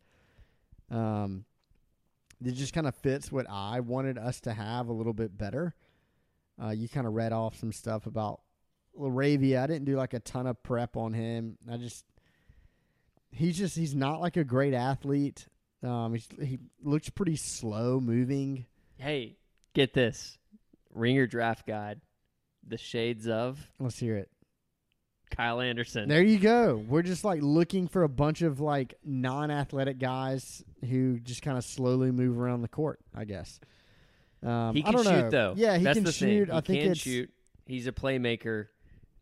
Um, 0.90 1.44
it 2.44 2.52
just 2.52 2.74
kind 2.74 2.88
of 2.88 2.96
fits 2.96 3.30
what 3.30 3.46
I 3.48 3.78
wanted 3.78 4.18
us 4.18 4.40
to 4.40 4.52
have 4.52 4.88
a 4.88 4.92
little 4.92 5.14
bit 5.14 5.38
better. 5.38 5.72
Uh, 6.60 6.70
you 6.70 6.88
kind 6.88 7.06
of 7.06 7.12
read 7.12 7.32
off 7.32 7.56
some 7.56 7.72
stuff 7.72 8.06
about 8.06 8.40
LaRavia. 8.98 9.62
I 9.62 9.66
didn't 9.66 9.84
do 9.84 9.96
like 9.96 10.14
a 10.14 10.20
ton 10.20 10.46
of 10.46 10.62
prep 10.62 10.96
on 10.96 11.12
him. 11.12 11.58
I 11.70 11.76
just 11.76 12.04
he's 13.30 13.58
just 13.58 13.76
he's 13.76 13.94
not 13.94 14.20
like 14.20 14.36
a 14.36 14.44
great 14.44 14.74
athlete. 14.74 15.46
Um, 15.82 16.14
he's, 16.14 16.28
he 16.40 16.58
looks 16.82 17.08
pretty 17.10 17.36
slow 17.36 18.00
moving. 18.00 18.66
Hey, 18.98 19.36
get 19.74 19.92
this. 19.92 20.38
Ringer 20.94 21.26
draft 21.26 21.66
guide. 21.66 22.00
The 22.66 22.78
shades 22.78 23.28
of 23.28 23.60
Let's 23.78 23.98
hear 23.98 24.16
it. 24.16 24.30
Kyle 25.30 25.60
Anderson. 25.60 26.08
There 26.08 26.22
you 26.22 26.38
go. 26.38 26.82
We're 26.88 27.02
just 27.02 27.24
like 27.24 27.40
looking 27.42 27.88
for 27.88 28.04
a 28.04 28.08
bunch 28.08 28.42
of 28.42 28.60
like 28.60 28.94
non-athletic 29.04 29.98
guys 29.98 30.64
who 30.88 31.18
just 31.18 31.42
kind 31.42 31.58
of 31.58 31.64
slowly 31.64 32.10
move 32.10 32.38
around 32.38 32.62
the 32.62 32.68
court. 32.68 33.00
I 33.14 33.24
guess. 33.24 33.60
Um, 34.42 34.74
he 34.74 34.82
can 34.82 34.96
shoot 34.98 35.04
know. 35.04 35.30
though. 35.30 35.54
Yeah, 35.56 35.76
he 35.76 35.84
That's 35.84 35.98
can 35.98 36.10
shoot. 36.10 36.48
He 36.48 36.52
I 36.52 36.60
think 36.60 36.82
can 36.82 36.92
it's 36.92 37.00
shoot. 37.00 37.30
He's 37.66 37.86
a 37.86 37.92
playmaker. 37.92 38.68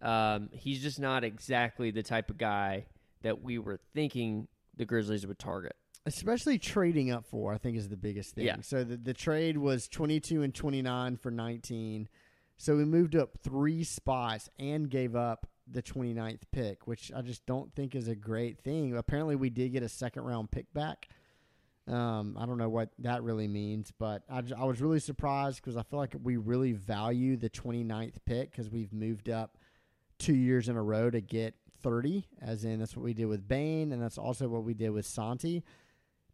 Um, 0.05 0.51
he's 0.53 0.83
just 0.83 1.01
not 1.01 1.25
exactly 1.25 1.91
the 1.91 2.03
type 2.03 2.31
of 2.31 2.39
guy 2.39 2.87
that 3.23 3.43
we 3.43 3.59
were 3.59 3.81
thinking 3.95 4.49
the 4.77 4.85
Grizzlies 4.85 5.27
would 5.27 5.39
target. 5.39 5.75
especially 6.07 6.59
trading 6.59 7.11
up 7.11 7.25
for. 7.25 7.55
I 7.55 7.59
think 7.59 7.77
is 7.77 7.89
the 7.89 7.97
biggest 7.97 8.35
thing. 8.35 8.45
Yeah. 8.47 8.57
So 8.61 8.85
the 8.85 8.97
the 8.97 9.15
trade 9.15 9.57
was 9.57 9.89
twenty 9.89 10.21
two 10.21 10.43
and 10.43 10.55
twenty 10.55 10.83
nine 10.83 11.17
for 11.17 11.31
nineteen. 11.31 12.09
So 12.57 12.77
we 12.77 12.85
moved 12.85 13.17
up 13.17 13.39
three 13.43 13.83
spots 13.83 14.49
and 14.59 14.89
gave 14.89 15.17
up 15.17 15.49
the 15.67 15.83
29th 15.83 16.43
pick, 16.53 16.87
which 16.87 17.11
I 17.15 17.21
just 17.23 17.45
don't 17.47 17.75
think 17.75 17.95
is 17.97 18.07
a 18.07 18.15
great 18.15 18.61
thing. 18.61 18.97
Apparently, 18.97 19.35
we 19.35 19.51
did 19.51 19.73
get 19.73 19.83
a 19.83 19.89
second 19.89 20.23
round 20.23 20.51
pick 20.51 20.73
back. 20.73 21.09
Um, 21.89 22.37
I 22.39 22.47
don't 22.47 22.57
know 22.59 22.69
what 22.69 22.91
that 23.01 23.23
really 23.23 23.49
means, 23.49 23.93
but 23.99 24.23
I, 24.31 24.43
I 24.57 24.65
was 24.65 24.81
really 24.81 25.01
surprised 25.01 25.61
because 25.63 25.77
I 25.77 25.83
feel 25.83 25.99
like 25.99 26.15
we 26.23 26.37
really 26.37 26.73
value 26.73 27.37
the 27.37 27.51
29th 27.51 28.17
pick 28.25 28.51
because 28.53 28.71
we've 28.71 28.93
moved 28.93 29.29
up 29.29 29.59
two 30.19 30.35
years 30.35 30.69
in 30.69 30.77
a 30.77 30.83
row 30.83 31.11
to 31.11 31.21
get 31.21 31.55
30, 31.83 32.27
as 32.41 32.65
in 32.65 32.79
that's 32.79 32.97
what 32.97 33.05
we 33.05 33.15
did 33.15 33.27
with 33.27 33.47
Bane, 33.47 33.93
and 33.93 34.03
that's 34.03 34.19
also 34.19 34.49
what 34.49 34.65
we 34.65 34.75
did 34.75 34.91
with 34.91 35.07
Santi. 35.07 35.63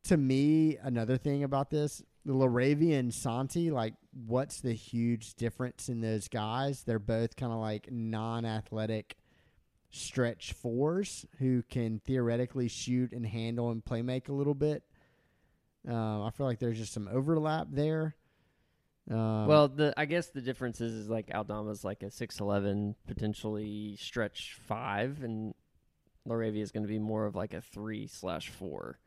To 0.04 0.16
me, 0.16 0.78
another 0.82 1.16
thing 1.16 1.44
about 1.44 1.70
this, 1.70 2.02
the 2.24 2.32
LaRavia 2.32 2.98
and 2.98 3.12
Santi, 3.12 3.70
like, 3.70 3.94
what's 4.26 4.60
the 4.60 4.72
huge 4.72 5.34
difference 5.34 5.88
in 5.88 6.00
those 6.00 6.28
guys? 6.28 6.82
They're 6.84 6.98
both 6.98 7.36
kind 7.36 7.52
of 7.52 7.58
like 7.58 7.90
non 7.90 8.44
athletic 8.44 9.16
stretch 9.90 10.52
fours 10.52 11.26
who 11.38 11.62
can 11.68 12.00
theoretically 12.06 12.68
shoot 12.68 13.12
and 13.12 13.26
handle 13.26 13.70
and 13.70 13.84
play 13.84 14.02
make 14.02 14.28
a 14.28 14.32
little 14.32 14.54
bit. 14.54 14.84
Um, 15.88 16.22
I 16.22 16.30
feel 16.30 16.46
like 16.46 16.58
there's 16.58 16.78
just 16.78 16.92
some 16.92 17.08
overlap 17.10 17.68
there. 17.70 18.14
Um, 19.10 19.46
well, 19.46 19.68
the 19.68 19.92
I 19.96 20.04
guess 20.04 20.28
the 20.28 20.40
difference 20.40 20.80
is, 20.80 20.92
is 20.92 21.08
like 21.08 21.30
Aldama's 21.34 21.84
like 21.84 22.02
a 22.02 22.10
six 22.10 22.38
eleven, 22.40 22.94
potentially 23.06 23.96
stretch 23.96 24.56
five, 24.66 25.22
and 25.22 25.54
LaRavia 26.28 26.62
is 26.62 26.70
going 26.70 26.84
to 26.84 26.88
be 26.88 26.98
more 26.98 27.26
of 27.26 27.34
like 27.34 27.52
a 27.52 27.60
three 27.60 28.06
slash 28.06 28.48
four. 28.50 28.98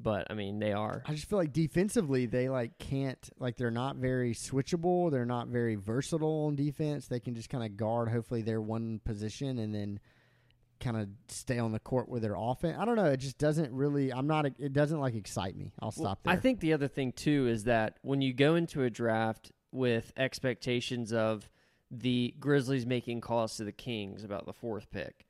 But 0.00 0.26
I 0.30 0.34
mean, 0.34 0.58
they 0.58 0.72
are. 0.72 1.02
I 1.06 1.14
just 1.14 1.28
feel 1.28 1.38
like 1.38 1.52
defensively 1.52 2.26
they 2.26 2.48
like 2.48 2.78
can't 2.78 3.18
like 3.38 3.56
they're 3.56 3.70
not 3.70 3.96
very 3.96 4.32
switchable. 4.32 5.10
They're 5.10 5.24
not 5.24 5.48
very 5.48 5.74
versatile 5.74 6.46
on 6.46 6.54
defense. 6.54 7.08
They 7.08 7.18
can 7.18 7.34
just 7.34 7.48
kind 7.48 7.64
of 7.64 7.76
guard 7.76 8.08
hopefully 8.08 8.42
their 8.42 8.60
one 8.60 9.00
position 9.04 9.58
and 9.58 9.74
then 9.74 9.98
kind 10.80 10.96
of 10.96 11.08
stay 11.28 11.58
on 11.58 11.72
the 11.72 11.78
court 11.78 12.08
with 12.08 12.22
their 12.22 12.34
offense. 12.36 12.76
I 12.78 12.84
don't 12.84 12.96
know. 12.96 13.06
It 13.06 13.18
just 13.18 13.38
doesn't 13.38 13.72
really. 13.72 14.12
I'm 14.12 14.26
not. 14.26 14.46
It 14.46 14.72
doesn't 14.72 15.00
like 15.00 15.14
excite 15.14 15.56
me. 15.56 15.72
I'll 15.80 15.92
Well, 15.96 16.06
stop 16.06 16.22
there. 16.22 16.32
I 16.32 16.36
think 16.36 16.60
the 16.60 16.72
other 16.72 16.88
thing 16.88 17.12
too 17.12 17.48
is 17.48 17.64
that 17.64 17.98
when 18.02 18.20
you 18.22 18.32
go 18.32 18.54
into 18.54 18.82
a 18.82 18.90
draft 18.90 19.50
with 19.72 20.12
expectations 20.16 21.12
of 21.12 21.48
the 21.90 22.34
Grizzlies 22.38 22.86
making 22.86 23.20
calls 23.20 23.56
to 23.56 23.64
the 23.64 23.72
Kings 23.72 24.24
about 24.24 24.46
the 24.46 24.52
fourth 24.52 24.90
pick, 24.90 25.26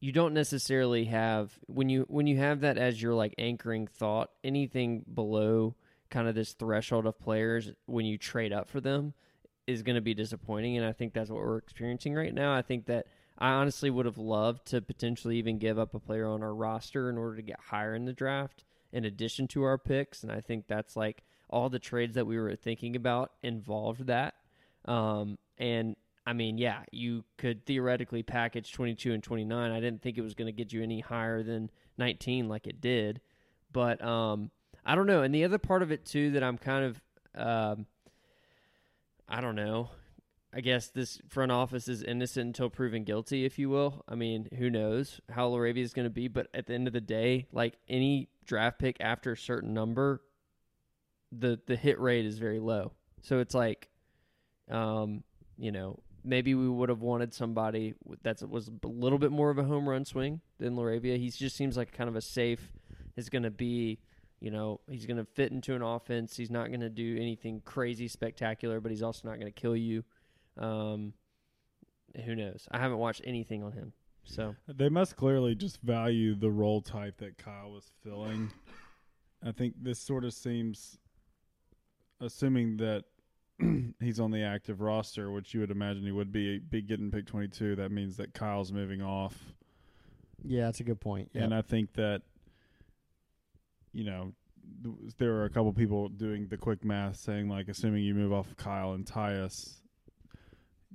you 0.00 0.12
don't 0.12 0.34
necessarily 0.34 1.04
have 1.06 1.58
when 1.66 1.88
you 1.88 2.04
when 2.08 2.26
you 2.26 2.36
have 2.38 2.60
that 2.60 2.78
as 2.78 3.00
your 3.00 3.14
like 3.14 3.34
anchoring 3.38 3.86
thought. 3.86 4.30
Anything 4.44 5.04
below 5.12 5.74
kind 6.10 6.28
of 6.28 6.34
this 6.34 6.52
threshold 6.52 7.06
of 7.06 7.18
players 7.18 7.70
when 7.86 8.04
you 8.04 8.18
trade 8.18 8.52
up 8.52 8.68
for 8.68 8.80
them 8.80 9.14
is 9.66 9.82
going 9.82 9.94
to 9.94 10.02
be 10.02 10.12
disappointing, 10.12 10.76
and 10.76 10.84
I 10.84 10.92
think 10.92 11.14
that's 11.14 11.30
what 11.30 11.40
we're 11.40 11.58
experiencing 11.58 12.14
right 12.14 12.34
now. 12.34 12.54
I 12.54 12.62
think 12.62 12.86
that. 12.86 13.06
I 13.38 13.50
honestly 13.50 13.90
would 13.90 14.06
have 14.06 14.18
loved 14.18 14.66
to 14.68 14.80
potentially 14.80 15.36
even 15.36 15.58
give 15.58 15.78
up 15.78 15.94
a 15.94 15.98
player 15.98 16.28
on 16.28 16.42
our 16.42 16.54
roster 16.54 17.10
in 17.10 17.18
order 17.18 17.36
to 17.36 17.42
get 17.42 17.58
higher 17.60 17.94
in 17.94 18.04
the 18.04 18.12
draft 18.12 18.64
in 18.92 19.04
addition 19.04 19.48
to 19.48 19.62
our 19.64 19.78
picks. 19.78 20.22
And 20.22 20.30
I 20.30 20.40
think 20.40 20.66
that's 20.68 20.96
like 20.96 21.22
all 21.48 21.68
the 21.68 21.78
trades 21.78 22.14
that 22.14 22.26
we 22.26 22.38
were 22.38 22.54
thinking 22.56 22.94
about 22.94 23.32
involved 23.42 24.06
that. 24.06 24.34
Um, 24.84 25.38
and 25.58 25.96
I 26.26 26.32
mean, 26.32 26.58
yeah, 26.58 26.82
you 26.92 27.24
could 27.36 27.66
theoretically 27.66 28.22
package 28.22 28.72
22 28.72 29.12
and 29.12 29.22
29. 29.22 29.70
I 29.70 29.80
didn't 29.80 30.02
think 30.02 30.18
it 30.18 30.22
was 30.22 30.34
going 30.34 30.46
to 30.46 30.52
get 30.52 30.72
you 30.72 30.82
any 30.82 31.00
higher 31.00 31.42
than 31.42 31.70
19 31.98 32.48
like 32.48 32.66
it 32.66 32.80
did. 32.80 33.20
But 33.72 34.04
um, 34.04 34.50
I 34.84 34.94
don't 34.94 35.06
know. 35.06 35.22
And 35.22 35.34
the 35.34 35.44
other 35.44 35.58
part 35.58 35.82
of 35.82 35.90
it, 35.90 36.04
too, 36.04 36.32
that 36.32 36.42
I'm 36.42 36.58
kind 36.58 36.84
of, 36.84 37.00
um, 37.34 37.86
I 39.28 39.40
don't 39.40 39.56
know, 39.56 39.90
I 40.54 40.60
guess 40.60 40.88
this 40.88 41.18
front 41.28 41.50
office 41.50 41.88
is 41.88 42.02
innocent 42.02 42.46
until 42.46 42.68
proven 42.68 43.04
guilty, 43.04 43.46
if 43.46 43.58
you 43.58 43.70
will. 43.70 44.04
I 44.06 44.14
mean, 44.14 44.48
who 44.58 44.68
knows 44.68 45.20
how 45.30 45.50
LaRavia 45.50 45.78
is 45.78 45.94
going 45.94 46.04
to 46.04 46.10
be? 46.10 46.28
But 46.28 46.48
at 46.52 46.66
the 46.66 46.74
end 46.74 46.86
of 46.86 46.92
the 46.92 47.00
day, 47.00 47.46
like 47.52 47.74
any 47.88 48.28
draft 48.44 48.78
pick 48.78 48.96
after 49.00 49.32
a 49.32 49.36
certain 49.36 49.72
number, 49.72 50.22
the 51.30 51.58
the 51.66 51.76
hit 51.76 51.98
rate 51.98 52.26
is 52.26 52.38
very 52.38 52.60
low. 52.60 52.92
So 53.22 53.38
it's 53.38 53.54
like, 53.54 53.88
um, 54.70 55.24
you 55.56 55.72
know, 55.72 56.00
maybe 56.22 56.54
we 56.54 56.68
would 56.68 56.90
have 56.90 57.00
wanted 57.00 57.32
somebody 57.32 57.94
that 58.22 58.46
was 58.46 58.68
a 58.68 58.86
little 58.86 59.18
bit 59.18 59.32
more 59.32 59.48
of 59.48 59.56
a 59.56 59.64
home 59.64 59.88
run 59.88 60.04
swing 60.04 60.42
than 60.58 60.76
LaRavia. 60.76 61.16
He 61.16 61.30
just 61.30 61.56
seems 61.56 61.78
like 61.78 61.92
kind 61.92 62.10
of 62.10 62.16
a 62.16 62.22
safe. 62.22 62.72
Is 63.14 63.28
going 63.28 63.42
to 63.42 63.50
be 63.50 63.98
you 64.42 64.50
know, 64.50 64.80
he's 64.90 65.06
going 65.06 65.18
to 65.18 65.24
fit 65.24 65.52
into 65.52 65.76
an 65.76 65.82
offense. 65.82 66.36
He's 66.36 66.50
not 66.50 66.66
going 66.66 66.80
to 66.80 66.90
do 66.90 67.16
anything 67.16 67.62
crazy 67.64 68.08
spectacular, 68.08 68.80
but 68.80 68.90
he's 68.90 69.02
also 69.02 69.28
not 69.28 69.38
going 69.38 69.52
to 69.52 69.60
kill 69.60 69.76
you. 69.76 70.02
Um, 70.58 71.14
who 72.24 72.34
knows? 72.34 72.68
I 72.70 72.78
haven't 72.78 72.98
watched 72.98 73.22
anything 73.24 73.62
on 73.62 73.72
him. 73.72 73.92
So 74.24 74.54
They 74.68 74.88
must 74.88 75.16
clearly 75.16 75.54
just 75.54 75.80
value 75.82 76.34
the 76.34 76.50
role 76.50 76.80
type 76.80 77.18
that 77.18 77.38
Kyle 77.38 77.72
was 77.72 77.90
filling. 78.04 78.52
I 79.44 79.50
think 79.52 79.74
this 79.82 79.98
sort 79.98 80.24
of 80.24 80.32
seems, 80.32 80.98
assuming 82.20 82.76
that 82.76 83.04
he's 84.00 84.20
on 84.20 84.30
the 84.30 84.42
active 84.42 84.80
roster, 84.80 85.30
which 85.32 85.52
you 85.54 85.60
would 85.60 85.70
imagine 85.72 86.04
he 86.04 86.12
would 86.12 86.30
be, 86.30 86.58
be 86.60 86.82
getting 86.82 87.10
pick 87.10 87.26
22. 87.26 87.76
That 87.76 87.90
means 87.90 88.16
that 88.18 88.32
Kyle's 88.34 88.72
moving 88.72 89.02
off. 89.02 89.36
Yeah, 90.44 90.66
that's 90.66 90.80
a 90.80 90.84
good 90.84 91.00
point. 91.00 91.30
Yeah. 91.32 91.42
And 91.42 91.54
I 91.54 91.62
think 91.62 91.94
that, 91.94 92.22
you 93.92 94.04
know, 94.04 94.32
th- 94.84 95.14
there 95.18 95.32
are 95.34 95.44
a 95.44 95.50
couple 95.50 95.72
people 95.72 96.08
doing 96.08 96.46
the 96.48 96.56
quick 96.56 96.84
math 96.84 97.16
saying, 97.16 97.48
like, 97.48 97.68
assuming 97.68 98.04
you 98.04 98.14
move 98.14 98.32
off 98.32 98.56
Kyle 98.56 98.92
and 98.92 99.04
Tyus, 99.04 99.81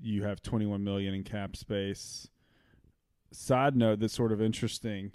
you 0.02 0.24
have 0.24 0.42
21 0.42 0.84
million 0.84 1.14
in 1.14 1.24
cap 1.24 1.56
space. 1.56 2.28
Side 3.32 3.76
note 3.76 4.00
that's 4.00 4.14
sort 4.14 4.32
of 4.32 4.42
interesting. 4.42 5.12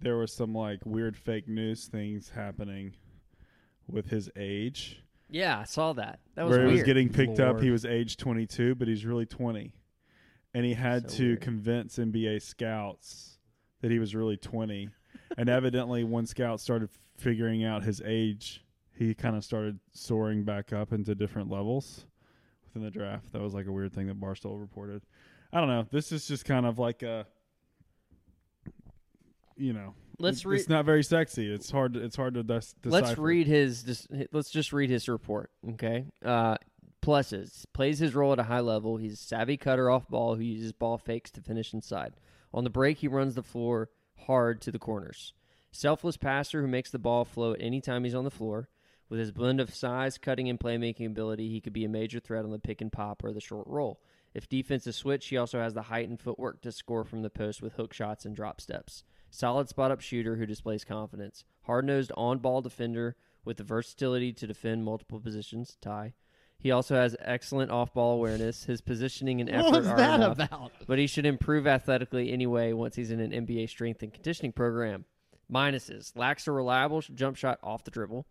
There 0.00 0.16
was 0.16 0.32
some 0.32 0.54
like 0.54 0.80
weird 0.84 1.16
fake 1.16 1.48
news 1.48 1.86
things 1.86 2.30
happening 2.30 2.94
with 3.88 4.08
his 4.10 4.30
age. 4.36 5.02
yeah, 5.28 5.58
I 5.58 5.64
saw 5.64 5.92
that. 5.94 6.20
That 6.34 6.44
was 6.46 6.56
where 6.56 6.66
he 6.66 6.72
was 6.72 6.82
getting 6.82 7.08
picked 7.08 7.40
up, 7.40 7.60
he 7.60 7.70
was 7.70 7.84
age 7.84 8.16
22, 8.16 8.74
but 8.76 8.88
he's 8.88 9.04
really 9.04 9.26
20. 9.26 9.72
And 10.54 10.64
he 10.64 10.74
had 10.74 11.10
So 11.10 11.16
to 11.18 11.26
weird. 11.28 11.40
convince 11.40 11.96
NBA 11.98 12.42
scouts 12.42 13.38
that 13.82 13.90
he 13.90 13.98
was 13.98 14.14
really 14.14 14.36
20. 14.36 14.88
and 15.38 15.48
evidently, 15.48 16.02
when 16.04 16.26
scouts 16.26 16.62
started 16.62 16.88
figuring 17.16 17.64
out 17.64 17.82
his 17.84 18.02
age, 18.04 18.64
he 18.96 19.14
kind 19.14 19.36
of 19.36 19.44
started 19.44 19.78
soaring 19.92 20.44
back 20.44 20.72
up 20.72 20.92
into 20.92 21.14
different 21.14 21.50
levels 21.50 22.04
within 22.72 22.82
the 22.84 22.90
draft. 22.90 23.32
That 23.32 23.42
was 23.42 23.54
like 23.54 23.66
a 23.66 23.72
weird 23.72 23.92
thing 23.92 24.06
that 24.08 24.20
Barstool 24.20 24.60
reported. 24.60 25.02
I 25.52 25.58
don't 25.60 25.68
know. 25.68 25.86
This 25.90 26.12
is 26.12 26.26
just 26.26 26.44
kind 26.44 26.64
of 26.66 26.78
like 26.78 27.02
a, 27.02 27.26
you 29.56 29.72
know, 29.72 29.94
Let's 30.18 30.44
read. 30.44 30.60
It's 30.60 30.68
not 30.68 30.84
very 30.84 31.02
sexy. 31.02 31.52
It's 31.52 31.70
hard. 31.70 31.96
It's 31.96 32.16
hard 32.16 32.34
to 32.34 32.42
decipher. 32.42 32.70
Let's 32.84 33.18
read 33.18 33.46
his. 33.46 33.82
dis- 33.82 34.06
Let's 34.32 34.50
just 34.50 34.72
read 34.72 34.90
his 34.90 35.08
report. 35.08 35.50
Okay. 35.70 36.04
Uh, 36.24 36.56
pluses 37.02 37.64
plays 37.72 37.98
his 37.98 38.14
role 38.14 38.32
at 38.34 38.38
a 38.38 38.42
high 38.44 38.60
level. 38.60 38.98
He's 38.98 39.14
a 39.14 39.16
savvy 39.16 39.56
cutter 39.56 39.90
off 39.90 40.08
ball 40.08 40.34
who 40.34 40.42
uses 40.42 40.72
ball 40.72 40.98
fakes 40.98 41.30
to 41.32 41.40
finish 41.40 41.72
inside. 41.72 42.14
On 42.52 42.64
the 42.64 42.70
break, 42.70 42.98
he 42.98 43.08
runs 43.08 43.34
the 43.34 43.42
floor 43.42 43.88
hard 44.26 44.60
to 44.62 44.70
the 44.70 44.78
corners. 44.78 45.32
Selfless 45.72 46.16
passer 46.18 46.60
who 46.60 46.66
makes 46.68 46.90
the 46.90 46.98
ball 46.98 47.24
flow 47.24 47.54
at 47.54 47.62
any 47.62 47.80
time 47.80 48.04
he's 48.04 48.14
on 48.14 48.24
the 48.24 48.30
floor. 48.30 48.68
With 49.10 49.18
his 49.18 49.32
blend 49.32 49.60
of 49.60 49.74
size, 49.74 50.18
cutting, 50.18 50.48
and 50.48 50.58
playmaking 50.58 51.06
ability, 51.06 51.50
he 51.50 51.60
could 51.60 51.72
be 51.72 51.84
a 51.84 51.88
major 51.88 52.20
threat 52.20 52.44
on 52.44 52.52
the 52.52 52.60
pick 52.60 52.80
and 52.80 52.92
pop 52.92 53.24
or 53.24 53.32
the 53.32 53.40
short 53.40 53.66
roll. 53.66 54.00
If 54.34 54.48
defense 54.48 54.86
is 54.86 54.94
switched, 54.94 55.30
he 55.30 55.36
also 55.36 55.58
has 55.58 55.74
the 55.74 55.82
height 55.82 56.08
and 56.08 56.18
footwork 56.18 56.62
to 56.62 56.70
score 56.70 57.04
from 57.04 57.22
the 57.22 57.28
post 57.28 57.60
with 57.60 57.72
hook 57.72 57.92
shots 57.92 58.24
and 58.24 58.36
drop 58.36 58.60
steps. 58.60 59.02
Solid 59.28 59.68
spot 59.68 59.90
up 59.90 60.00
shooter 60.00 60.36
who 60.36 60.46
displays 60.46 60.84
confidence. 60.84 61.44
Hard 61.62 61.86
nosed 61.86 62.12
on 62.16 62.38
ball 62.38 62.62
defender 62.62 63.16
with 63.44 63.56
the 63.56 63.64
versatility 63.64 64.32
to 64.32 64.46
defend 64.46 64.84
multiple 64.84 65.18
positions. 65.18 65.76
Tie. 65.80 66.14
He 66.60 66.70
also 66.70 66.94
has 66.94 67.16
excellent 67.20 67.72
off 67.72 67.92
ball 67.92 68.14
awareness. 68.14 68.64
His 68.64 68.80
positioning 68.80 69.40
and 69.40 69.50
effort 69.50 69.64
what 69.64 69.80
was 69.80 69.88
are 69.88 69.96
that 69.96 70.14
enough, 70.20 70.38
about? 70.38 70.72
but 70.86 70.98
he 70.98 71.08
should 71.08 71.26
improve 71.26 71.66
athletically 71.66 72.32
anyway 72.32 72.72
once 72.72 72.94
he's 72.94 73.10
in 73.10 73.18
an 73.18 73.32
NBA 73.32 73.68
strength 73.68 74.02
and 74.02 74.12
conditioning 74.12 74.52
program. 74.52 75.04
Minuses 75.50 76.16
lacks 76.16 76.46
a 76.46 76.52
reliable 76.52 77.00
jump 77.00 77.36
shot 77.36 77.58
off 77.62 77.82
the 77.82 77.90
dribble. 77.90 78.26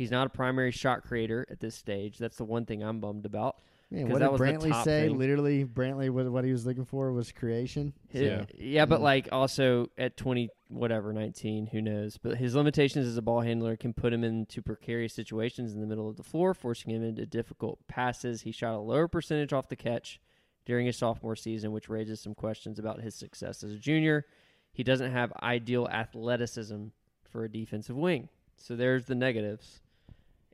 He's 0.00 0.10
not 0.10 0.26
a 0.26 0.30
primary 0.30 0.70
shot 0.70 1.02
creator 1.02 1.46
at 1.50 1.60
this 1.60 1.74
stage. 1.74 2.16
That's 2.16 2.38
the 2.38 2.44
one 2.46 2.64
thing 2.64 2.82
I'm 2.82 3.00
bummed 3.00 3.26
about. 3.26 3.58
Man, 3.90 4.04
'Cause 4.06 4.12
what 4.14 4.18
did 4.20 4.28
was 4.30 4.40
Brantley 4.40 4.82
say? 4.82 5.08
thing. 5.08 5.18
Literally, 5.18 5.66
Brantley, 5.66 6.08
what, 6.08 6.24
what 6.32 6.42
he 6.42 6.52
was 6.52 6.64
looking 6.64 6.86
for 6.86 7.12
was 7.12 7.30
creation. 7.32 7.92
Hi- 8.10 8.18
Yeah. 8.20 8.44
yeah, 8.56 8.86
but 8.86 9.00
Mhm. 9.00 9.02
like 9.02 9.28
also 9.30 9.90
at 9.98 10.16
20, 10.16 10.48
whatever, 10.68 11.12
19, 11.12 11.66
who 11.66 11.82
knows? 11.82 12.16
But 12.16 12.38
his 12.38 12.54
limitations 12.54 13.06
as 13.06 13.18
a 13.18 13.20
ball 13.20 13.42
handler 13.42 13.76
can 13.76 13.92
put 13.92 14.14
him 14.14 14.24
into 14.24 14.62
precarious 14.62 15.12
situations 15.12 15.74
in 15.74 15.82
the 15.82 15.86
middle 15.86 16.08
of 16.08 16.16
the 16.16 16.22
floor, 16.22 16.54
forcing 16.54 16.92
him 16.94 17.02
into 17.04 17.26
difficult 17.26 17.86
passes. 17.86 18.40
He 18.40 18.52
shot 18.52 18.72
a 18.74 18.78
lower 18.80 19.06
percentage 19.06 19.52
off 19.52 19.68
the 19.68 19.76
catch 19.76 20.18
during 20.64 20.86
his 20.86 20.96
sophomore 20.96 21.36
season, 21.36 21.72
which 21.72 21.90
raises 21.90 22.20
some 22.22 22.34
questions 22.34 22.78
about 22.78 23.02
his 23.02 23.14
success 23.14 23.62
as 23.62 23.72
a 23.72 23.78
junior. 23.78 24.24
He 24.72 24.82
doesn't 24.82 25.12
have 25.12 25.30
ideal 25.42 25.86
athleticism 25.88 26.86
for 27.28 27.44
a 27.44 27.50
defensive 27.52 27.96
wing. 27.98 28.30
So 28.56 28.76
there's 28.76 29.04
the 29.04 29.14
negatives. 29.14 29.79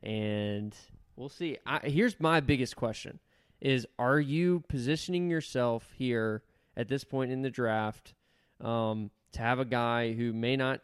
And 0.07 0.73
we'll 1.17 1.29
see. 1.29 1.59
I, 1.67 1.81
here's 1.81 2.19
my 2.21 2.39
biggest 2.39 2.77
question 2.77 3.19
is 3.61 3.87
are 3.99 4.21
you 4.21 4.63
positioning 4.69 5.29
yourself 5.29 5.91
here 5.97 6.45
at 6.77 6.89
this 6.89 7.03
point 7.03 7.33
in 7.33 7.43
the 7.43 7.51
draft 7.51 8.15
um, 8.61 9.11
to 9.33 9.41
have 9.41 9.59
a 9.59 9.65
guy 9.65 10.13
who 10.13 10.33
may 10.33 10.57
not 10.57 10.81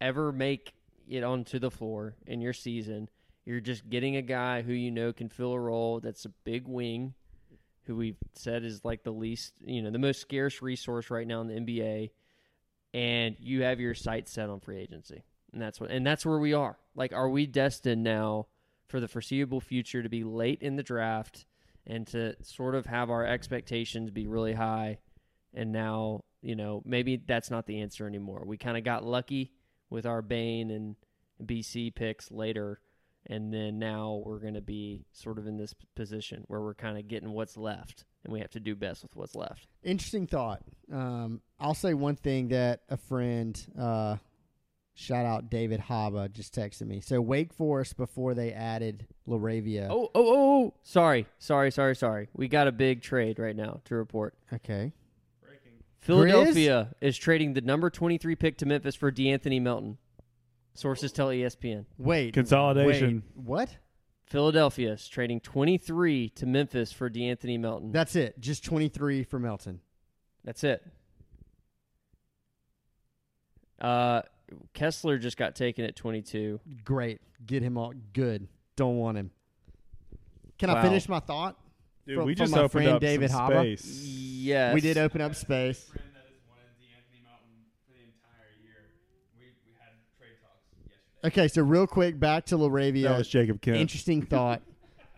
ever 0.00 0.30
make 0.30 0.74
it 1.08 1.24
onto 1.24 1.58
the 1.58 1.72
floor 1.72 2.14
in 2.24 2.40
your 2.40 2.52
season? 2.52 3.08
You're 3.44 3.60
just 3.60 3.90
getting 3.90 4.14
a 4.14 4.22
guy 4.22 4.62
who 4.62 4.72
you 4.72 4.92
know 4.92 5.12
can 5.12 5.28
fill 5.28 5.52
a 5.52 5.58
role 5.58 5.98
that's 5.98 6.24
a 6.24 6.32
big 6.44 6.68
wing, 6.68 7.14
who 7.86 7.96
we've 7.96 8.16
said 8.34 8.62
is 8.64 8.84
like 8.84 9.02
the 9.02 9.10
least, 9.10 9.54
you 9.64 9.82
know, 9.82 9.90
the 9.90 9.98
most 9.98 10.20
scarce 10.20 10.62
resource 10.62 11.10
right 11.10 11.26
now 11.26 11.40
in 11.40 11.48
the 11.48 11.54
NBA, 11.54 12.10
and 12.94 13.34
you 13.40 13.64
have 13.64 13.80
your 13.80 13.94
sights 13.94 14.30
set 14.30 14.48
on 14.48 14.60
free 14.60 14.78
agency, 14.78 15.24
and 15.52 15.60
that's 15.60 15.80
what, 15.80 15.90
and 15.90 16.06
that's 16.06 16.24
where 16.24 16.38
we 16.38 16.52
are. 16.52 16.78
Like, 16.94 17.12
are 17.12 17.28
we 17.28 17.46
destined 17.46 18.04
now 18.04 18.46
for 18.92 19.00
the 19.00 19.08
foreseeable 19.08 19.60
future 19.60 20.02
to 20.02 20.08
be 20.10 20.22
late 20.22 20.60
in 20.60 20.76
the 20.76 20.82
draft 20.82 21.46
and 21.86 22.06
to 22.06 22.36
sort 22.44 22.74
of 22.74 22.84
have 22.84 23.08
our 23.08 23.26
expectations 23.26 24.10
be 24.10 24.26
really 24.26 24.52
high, 24.52 24.98
and 25.54 25.72
now 25.72 26.22
you 26.42 26.54
know 26.54 26.82
maybe 26.84 27.16
that's 27.16 27.50
not 27.50 27.66
the 27.66 27.80
answer 27.80 28.06
anymore. 28.06 28.44
We 28.46 28.58
kind 28.58 28.76
of 28.76 28.84
got 28.84 29.02
lucky 29.02 29.50
with 29.88 30.04
our 30.04 30.20
Bane 30.22 30.70
and 30.70 30.96
BC 31.42 31.94
picks 31.94 32.30
later. 32.30 32.80
And 33.26 33.54
then 33.54 33.78
now 33.78 34.20
we're 34.26 34.40
going 34.40 34.54
to 34.54 34.60
be 34.60 35.04
sort 35.12 35.38
of 35.38 35.46
in 35.46 35.56
this 35.56 35.76
position 35.94 36.42
where 36.48 36.60
we're 36.60 36.74
kind 36.74 36.98
of 36.98 37.06
getting 37.06 37.30
what's 37.30 37.56
left, 37.56 38.04
and 38.24 38.32
we 38.32 38.40
have 38.40 38.50
to 38.50 38.60
do 38.60 38.74
best 38.74 39.04
with 39.04 39.14
what's 39.14 39.36
left. 39.36 39.68
Interesting 39.84 40.26
thought. 40.26 40.62
Um, 40.92 41.40
I'll 41.60 41.72
say 41.74 41.94
one 41.94 42.16
thing 42.16 42.48
that 42.48 42.80
a 42.88 42.96
friend, 42.96 43.64
uh, 43.78 44.16
shout 44.94 45.26
out 45.26 45.50
David 45.50 45.80
Haba, 45.80 46.30
just 46.30 46.54
texted 46.54 46.86
me. 46.86 47.00
So 47.00 47.20
Wake 47.20 47.52
Forest 47.52 47.96
before 47.96 48.34
they 48.34 48.52
added 48.52 49.06
LaRavia. 49.28 49.88
Oh, 49.90 50.10
oh, 50.14 50.26
oh, 50.26 50.64
oh! 50.66 50.74
Sorry, 50.82 51.26
sorry, 51.38 51.70
sorry, 51.70 51.96
sorry. 51.96 52.28
We 52.34 52.48
got 52.48 52.68
a 52.68 52.72
big 52.72 53.02
trade 53.02 53.38
right 53.38 53.56
now 53.56 53.80
to 53.86 53.94
report. 53.94 54.34
okay. 54.52 54.92
Philadelphia 56.00 56.88
is 57.00 57.16
trading 57.16 57.52
the 57.54 57.60
number 57.60 57.88
23 57.88 58.34
pick 58.34 58.58
to 58.58 58.66
Memphis 58.66 58.96
for 58.96 59.12
De'Anthony 59.12 59.62
Melton. 59.62 59.98
Sources 60.74 61.12
tell 61.12 61.28
ESPN. 61.28 61.84
Wait. 61.96 62.34
Consolidation. 62.34 63.22
wait, 63.36 63.46
what? 63.46 63.76
Philadelphia 64.26 64.92
is 64.94 65.06
trading 65.06 65.38
23 65.38 66.30
to 66.30 66.46
Memphis 66.46 66.90
for 66.90 67.08
De'Anthony 67.08 67.60
Melton. 67.60 67.92
That's 67.92 68.16
it. 68.16 68.40
Just 68.40 68.64
twenty 68.64 68.88
three 68.88 69.22
for 69.22 69.38
Melton. 69.38 69.80
That's 70.44 70.64
it. 70.64 70.84
Uh, 73.80 74.22
Kessler 74.74 75.18
just 75.18 75.36
got 75.36 75.54
taken 75.54 75.84
at 75.84 75.96
22. 75.96 76.60
Great. 76.84 77.20
Get 77.44 77.62
him 77.62 77.76
all 77.78 77.92
good. 78.12 78.48
Don't 78.76 78.96
want 78.98 79.18
him. 79.18 79.30
Can 80.58 80.70
Wow. 80.70 80.76
I 80.76 80.82
finish 80.82 81.08
my 81.08 81.20
thought? 81.20 81.58
Dude, 82.06 82.16
From- 82.16 82.26
we 82.26 82.34
from 82.34 82.38
just 82.38 82.52
my 82.52 82.58
opened 82.58 82.70
friend 82.72 82.88
up 82.88 83.00
David 83.00 83.30
some 83.30 83.50
Haba. 83.50 83.60
space. 83.78 84.04
Yes. 84.04 84.74
We 84.74 84.80
did 84.80 84.98
open 84.98 85.20
up 85.20 85.34
space. 85.34 85.84
friend 85.84 86.04
that 86.14 86.24
has 86.24 86.40
wanted 86.48 86.64
De'Anthony 86.80 87.22
Melton 87.24 87.64
for 87.86 87.92
the 87.92 88.02
entire 88.04 88.50
year. 88.62 88.90
We, 89.38 89.46
we 89.66 89.72
had 89.78 89.90
trade 90.18 90.36
talks 90.42 90.66
yesterday. 90.84 91.42
Okay, 91.42 91.48
so 91.48 91.62
real 91.62 91.86
quick, 91.86 92.18
back 92.18 92.46
to 92.46 92.56
LaRavia. 92.56 93.02
That 93.04 93.12
LaRavia. 93.12 93.18
was 93.18 93.28
Jacob 93.28 93.60
Kent. 93.60 93.76
Interesting 93.76 94.22
thought. 94.22 94.62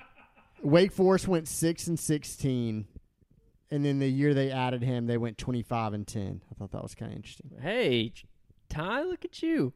Wake 0.62 0.92
Forest 0.92 1.28
went 1.28 1.46
six 1.48 1.86
and 1.88 1.98
sixteen, 1.98 2.86
and 3.70 3.84
then 3.84 3.98
the 3.98 4.08
year 4.10 4.32
they 4.34 4.50
added 4.50 4.82
him, 4.82 5.06
they 5.06 5.18
went 5.18 5.36
twenty 5.38 5.62
five 5.62 5.92
and 5.92 6.06
ten. 6.06 6.40
I 6.50 6.54
thought 6.54 6.70
that 6.72 6.82
was 6.82 6.94
kind 6.94 7.12
of 7.12 7.16
interesting. 7.16 7.50
Hey, 7.60 8.12
Ty, 8.74 9.02
look 9.04 9.24
at 9.24 9.42
you. 9.42 9.72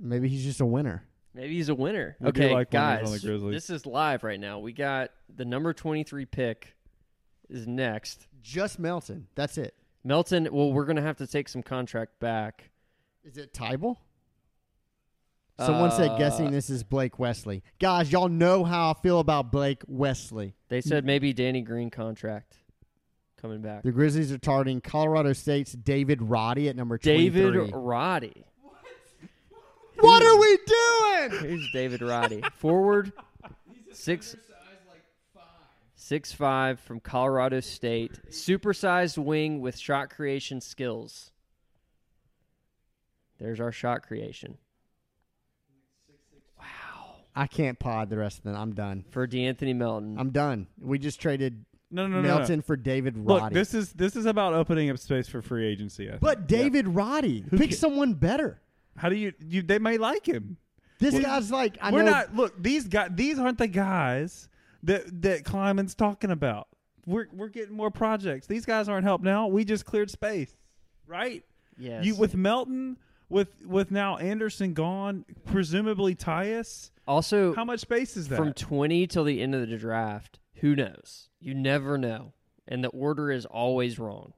Maybe 0.00 0.28
he's 0.28 0.44
just 0.44 0.60
a 0.60 0.66
winner. 0.66 1.04
Maybe 1.34 1.54
he's 1.56 1.68
a 1.68 1.74
winner. 1.74 2.16
We 2.20 2.32
do 2.32 2.42
okay, 2.42 2.54
like 2.54 2.72
winners 2.72 2.98
on 2.98 3.04
guys, 3.04 3.22
the 3.22 3.28
Grizzlies. 3.28 3.54
this 3.54 3.70
is 3.70 3.86
live 3.86 4.24
right 4.24 4.40
now. 4.40 4.58
We 4.58 4.72
got 4.72 5.10
the 5.34 5.44
number 5.44 5.72
23 5.72 6.24
pick 6.26 6.74
is 7.48 7.66
next. 7.66 8.26
Just 8.42 8.78
Melton. 8.78 9.26
That's 9.34 9.58
it. 9.58 9.74
Melton. 10.04 10.48
Well, 10.50 10.72
we're 10.72 10.84
gonna 10.86 11.02
have 11.02 11.18
to 11.18 11.26
take 11.26 11.48
some 11.48 11.62
contract 11.62 12.18
back. 12.20 12.70
Is 13.24 13.36
it 13.36 13.52
Tybal? 13.52 13.96
Someone 15.60 15.90
said 15.90 16.10
Uh, 16.12 16.18
guessing 16.18 16.50
this 16.52 16.70
is 16.70 16.84
Blake 16.84 17.18
Wesley. 17.18 17.64
Guys, 17.80 18.12
y'all 18.12 18.28
know 18.28 18.62
how 18.62 18.92
I 18.92 18.94
feel 19.02 19.18
about 19.18 19.50
Blake 19.50 19.82
Wesley. 19.88 20.54
They 20.68 20.80
said 20.80 21.04
maybe 21.04 21.32
Danny 21.32 21.62
Green 21.62 21.90
contract 21.90 22.58
coming 23.40 23.60
back. 23.60 23.82
The 23.82 23.92
Grizzlies 23.92 24.32
are 24.32 24.38
targeting 24.38 24.80
Colorado 24.80 25.32
State's 25.32 25.72
David 25.72 26.20
Roddy 26.22 26.68
at 26.68 26.76
number 26.76 26.98
23. 26.98 27.30
David 27.30 27.70
Roddy. 27.74 28.44
What 30.00 30.22
are 30.22 30.38
we 30.38 30.58
doing? 30.66 31.40
Who's 31.40 31.68
David 31.72 32.02
Roddy? 32.02 32.42
Forward, 32.54 33.12
six, 33.92 34.36
six 35.96 36.32
five 36.32 36.78
from 36.80 37.00
Colorado 37.00 37.58
State, 37.60 38.12
supersized 38.30 39.18
wing 39.18 39.60
with 39.60 39.76
shot 39.76 40.10
creation 40.10 40.60
skills. 40.60 41.32
There's 43.38 43.60
our 43.60 43.72
shot 43.72 44.02
creation 44.02 44.56
Wow. 46.58 46.64
I 47.36 47.46
can't 47.46 47.78
pod 47.78 48.10
the 48.10 48.16
rest 48.18 48.38
of 48.38 48.44
them. 48.44 48.56
I'm 48.56 48.74
done. 48.74 49.04
for 49.10 49.26
De'Anthony 49.26 49.74
Melton. 49.74 50.16
I'm 50.18 50.30
done. 50.30 50.66
We 50.80 50.98
just 50.98 51.20
traded 51.20 51.64
No, 51.90 52.06
no, 52.06 52.20
no, 52.20 52.22
no. 52.22 52.36
Melton 52.36 52.60
for 52.62 52.76
David 52.76 53.14
Roddy. 53.16 53.44
Look, 53.44 53.52
this 53.52 53.72
is 53.74 53.92
this 53.94 54.14
is 54.16 54.26
about 54.26 54.52
opening 54.54 54.90
up 54.90 54.98
space 54.98 55.26
for 55.28 55.40
free 55.42 55.66
agency. 55.66 56.08
I 56.08 56.12
think. 56.12 56.20
but 56.20 56.46
David 56.46 56.86
Roddy, 56.88 57.44
pick 57.56 57.70
ca- 57.70 57.76
someone 57.76 58.14
better. 58.14 58.60
how 58.96 59.08
do 59.08 59.16
you 59.16 59.32
you? 59.40 59.62
They 59.62 59.78
may 59.78 59.96
like 59.98 60.26
him. 60.28 60.58
This 60.98 61.14
Well, 61.14 61.22
guy's 61.22 61.50
like 61.50 61.78
I 61.80 61.90
We're 61.92 62.02
know. 62.02 62.10
not. 62.10 62.34
Look, 62.34 62.62
these 62.62 62.86
guys. 62.88 63.10
These 63.14 63.38
aren't 63.38 63.58
the 63.58 63.68
guys 63.68 64.48
that 64.82 65.22
that 65.22 65.44
Kleiman's 65.44 65.94
talking 65.94 66.30
about. 66.30 66.68
We're 67.06 67.28
we're 67.32 67.48
getting 67.48 67.74
more 67.74 67.90
projects. 67.90 68.46
These 68.46 68.66
guys 68.66 68.88
aren't 68.88 69.04
helping 69.04 69.24
now. 69.24 69.46
We 69.46 69.64
just 69.64 69.86
cleared 69.86 70.10
space, 70.10 70.54
right? 71.06 71.42
yes. 71.78 72.04
You 72.04 72.16
with 72.16 72.34
Melton, 72.34 72.98
with 73.30 73.48
with 73.64 73.90
now 73.90 74.16
Anderson 74.18 74.74
gone, 74.74 75.24
presumably 75.46 76.14
Tyus. 76.14 76.90
also, 77.06 77.54
How 77.54 77.64
much 77.64 77.80
space 77.80 78.16
is 78.16 78.28
that? 78.28 78.36
from 78.36 78.52
20 78.52 79.06
till 79.06 79.24
the 79.24 79.40
end 79.40 79.54
of 79.54 79.66
the 79.68 79.76
draft, 79.78 80.38
who 80.60 80.76
knows? 80.76 81.28
You 81.40 81.54
never 81.54 81.98
know. 81.98 82.32
And 82.66 82.84
the 82.84 82.88
order 82.88 83.30
is 83.30 83.46
always 83.46 83.98
wrong. 83.98 84.34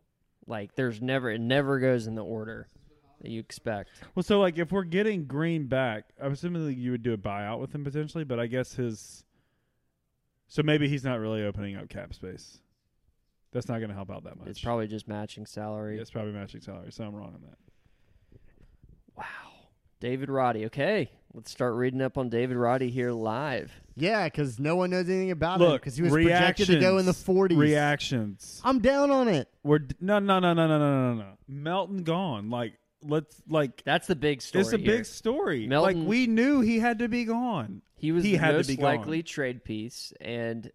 Like, 0.47 0.75
there's 0.75 1.01
never, 1.01 1.31
it 1.31 1.41
never 1.41 1.79
goes 1.79 2.07
in 2.07 2.15
the 2.15 2.25
order 2.25 2.69
that 3.21 3.31
you 3.31 3.41
expect. 3.41 3.91
well, 4.15 4.23
so 4.23 4.41
like 4.41 4.59
if 4.59 4.73
we're 4.73 4.85
getting 4.85 5.27
Green 5.27 5.67
back, 5.67 6.05
I'm 6.21 6.33
assuming 6.33 6.67
that 6.67 6.75
you 6.75 6.91
would 6.93 7.03
do 7.03 7.13
a 7.13 7.19
buyout 7.19 7.61
with 7.61 7.75
him 7.75 7.85
potentially, 7.85 8.25
but 8.25 8.41
I 8.41 8.47
guess 8.47 8.75
his. 8.75 9.25
So 10.49 10.63
maybe 10.63 10.89
he's 10.89 11.05
not 11.05 11.21
really 11.21 11.45
opening 11.45 11.77
up 11.77 11.89
cap 11.89 12.13
space. 12.13 12.59
That's 13.53 13.69
not 13.69 13.79
going 13.79 13.91
to 13.91 13.95
help 13.95 14.11
out 14.11 14.25
that 14.25 14.39
much. 14.39 14.49
It's 14.49 14.61
probably 14.61 14.87
just 14.87 15.07
matching 15.07 15.47
salary. 15.47 15.97
Yeah, 15.97 16.03
it's 16.03 16.11
probably 16.11 16.33
matching 16.33 16.61
salary, 16.61 16.91
so 16.91 17.05
I'm 17.05 17.15
wrong 17.15 17.35
on 17.35 17.43
that. 17.43 17.59
Wow. 19.17 19.25
David 20.01 20.31
Roddy. 20.31 20.67
Okay. 20.67 21.11
Let's 21.33 21.51
start 21.51 21.75
reading 21.75 22.03
up 22.03 22.19
on 22.19 22.29
David 22.29 22.57
Roddy 22.57 22.91
here 22.91 23.13
live. 23.13 23.71
yeah, 23.95 24.25
because 24.27 24.59
no 24.59 24.75
one 24.75 24.91
knows 24.91 25.09
anything 25.09 25.31
about 25.31 25.61
him 25.61 25.69
Look, 25.69 25.83
because 25.83 25.97
he 25.97 26.03
was 26.03 26.13
projected 26.13 26.67
to 26.67 26.81
go 26.81 26.99
in 26.99 27.07
the 27.07 27.13
40s. 27.13 27.57
Reactions. 27.57 28.61
I'm 28.65 28.81
down 28.81 29.11
on 29.13 29.29
it. 29.29 29.49
We're 29.63 29.79
d- 29.79 29.95
no, 30.01 30.19
no, 30.19 30.41
no, 30.41 30.53
no, 30.55 30.67
no, 30.67 30.79
no, 30.79 31.15
no, 31.15 31.21
no. 31.21 31.27
Melton 31.47 32.03
gone. 32.03 32.51
Like 32.51 32.75
let's 33.07 33.41
like 33.49 33.83
That's 33.85 34.09
the 34.09 34.17
big 34.17 34.43
story. 34.43 34.63
it's 34.63 34.73
a 34.73 34.77
here. 34.79 34.87
big 34.97 35.07
story. 35.07 35.67
Melton- 35.69 36.01
like 36.01 36.09
we 36.09 36.27
knew 36.27 36.63
he 36.63 36.81
had 36.81 36.99
to 36.99 37.09
be 37.09 37.25
gone. 37.25 37.83
He 37.95 38.11
was 38.13 38.25
he 38.25 38.33
the 38.33 38.39
had 38.39 38.51
to 38.53 38.57
most 38.57 38.67
be 38.67 38.77
gone. 38.77 38.85
likely 38.97 39.23
trade 39.23 39.63
piece, 39.63 40.13
and 40.21 40.69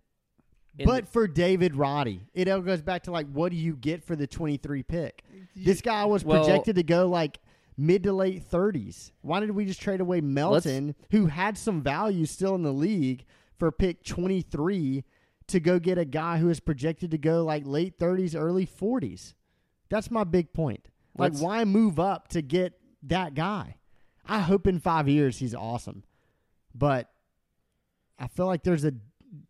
in 0.78 0.86
But 0.86 1.08
for 1.10 1.28
David 1.28 1.76
Roddy, 1.76 2.22
it 2.34 2.48
all 2.48 2.62
goes 2.62 2.82
back 2.82 3.04
to 3.04 3.12
like, 3.12 3.28
what 3.32 3.52
do 3.52 3.58
you 3.58 3.76
get 3.76 4.04
for 4.06 4.16
the 4.16 4.28
23 4.28 4.84
pick? 4.84 5.24
This 5.56 5.82
guy 5.82 6.06
was 6.06 6.24
Well- 6.24 6.44
projected 6.46 6.76
to 6.78 6.84
go 6.84 7.08
like 7.10 7.40
mid 7.78 8.04
to 8.04 8.14
late 8.14 8.44
30s. 8.50 9.12
Why 9.22 9.40
did 9.40 9.52
we 9.52 9.66
just 9.66 9.82
trade 9.82 10.02
away 10.02 10.22
Melton, 10.22 10.96
who 11.12 11.28
had 11.28 11.58
some 11.58 11.82
value 11.82 12.26
still 12.26 12.56
in 12.56 12.64
the 12.64 12.74
league, 12.74 13.26
for 13.58 13.72
pick 13.72 14.04
23 14.04 15.04
to 15.48 15.60
go 15.60 15.80
get 15.80 15.98
a 15.98 16.06
guy 16.06 16.38
who 16.38 16.50
is 16.50 16.60
projected 16.60 17.12
to 17.12 17.18
go 17.18 17.44
like 17.44 17.64
late 17.66 17.98
30s, 18.00 18.36
early 18.40 18.66
40s? 18.66 19.34
That's 19.90 20.10
my 20.10 20.24
big 20.24 20.54
point. 20.54 20.88
Like, 21.18 21.38
why 21.38 21.64
move 21.64 22.00
up 22.00 22.28
to 22.30 22.42
get 22.42 22.74
that 23.04 23.36
guy? 23.36 23.78
I 24.26 24.40
hope 24.40 24.68
in 24.68 24.80
five 24.80 25.08
years 25.08 25.38
he's 25.38 25.56
awesome, 25.56 26.04
but 26.74 27.10
I 28.20 28.28
feel 28.28 28.48
like 28.48 28.64
there's 28.64 28.84
a 28.84 28.94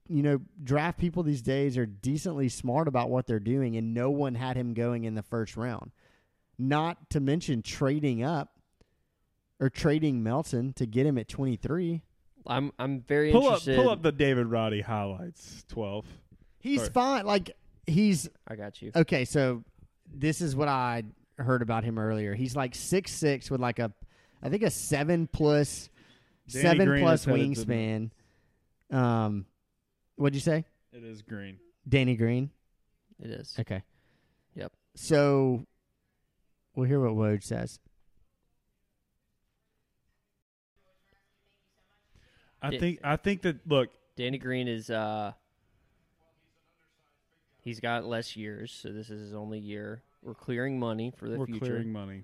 you 0.08 0.22
know, 0.22 0.40
draft 0.64 1.00
people 1.00 1.24
these 1.24 1.42
days 1.42 1.78
are 1.78 1.86
decently 1.86 2.50
smart 2.50 2.88
about 2.88 3.10
what 3.10 3.28
they're 3.28 3.40
doing, 3.40 3.76
and 3.76 3.94
no 3.94 4.10
one 4.10 4.36
had 4.36 4.56
him 4.56 4.74
going 4.74 5.04
in 5.04 5.16
the 5.16 5.24
first 5.24 5.58
round. 5.58 5.92
Not 6.58 7.10
to 7.12 7.20
mention 7.20 7.62
trading 7.62 8.24
up 8.24 8.52
or 9.60 9.70
trading 9.70 10.24
Melton 10.24 10.74
to 10.74 10.86
get 10.86 11.06
him 11.06 11.18
at 11.18 11.28
23. 11.28 12.02
I'm 12.48 12.72
I'm 12.78 13.02
very 13.02 13.32
Pull 13.32 13.42
up, 13.48 13.54
interested. 13.54 13.76
pull 13.78 13.90
up 13.90 14.04
the 14.04 14.12
David 14.12 14.48
Roddy 14.48 14.82
highlights. 14.82 15.66
Twelve. 15.68 16.06
He's 16.60 16.82
Sorry. 16.82 16.92
fine. 16.92 17.26
Like, 17.26 17.52
he's 17.88 18.30
I 18.48 18.56
got 18.56 18.82
you. 18.84 18.92
okay. 18.96 19.26
So, 19.26 19.64
this 20.14 20.42
is 20.42 20.56
what 20.56 20.68
I 20.68 21.04
heard 21.40 21.64
about 21.64 21.84
him 21.84 21.98
earlier. 21.98 22.36
He's 22.36 22.56
like 22.56 22.76
six 22.76 23.12
six 23.12 23.50
with 23.50 23.60
like 23.62 23.80
a, 23.80 23.92
I 24.44 24.50
think 24.50 24.62
a 24.62 24.70
seven 24.70 25.26
plus, 25.28 25.90
Danny 26.48 26.62
seven 26.62 26.88
Green 26.88 27.02
plus 27.04 27.22
is 27.22 27.26
the- 27.26 27.32
wingspan. 27.32 28.12
Um, 28.92 29.48
what'd 30.16 30.36
you 30.36 30.42
say? 30.42 30.66
It 30.94 31.04
is 31.04 31.24
green. 31.24 31.58
Danny 31.90 32.16
Green. 32.16 32.52
It 33.20 33.32
is. 33.32 33.56
Okay. 33.60 33.82
Yep. 34.56 34.72
So 34.96 35.66
we'll 36.76 36.88
hear 36.88 37.00
what 37.00 37.14
Woj 37.14 37.44
says. 37.44 37.80
I 42.62 42.78
think. 42.78 43.00
I 43.04 43.16
think 43.16 43.42
that. 43.44 43.68
Look, 43.68 43.90
Danny 44.16 44.38
Green 44.38 44.68
is 44.68 44.90
uh 44.90 45.34
he's 47.62 47.80
got 47.80 48.06
less 48.06 48.36
years, 48.36 48.72
so 48.72 48.90
this 48.90 49.10
is 49.10 49.22
his 49.22 49.34
only 49.34 49.60
year. 49.60 50.02
We're 50.24 50.34
clearing 50.34 50.80
money 50.80 51.12
for 51.16 51.30
the 51.30 51.38
we're 51.38 51.46
future. 51.46 51.66
clearing 51.66 51.92
money. 51.92 52.24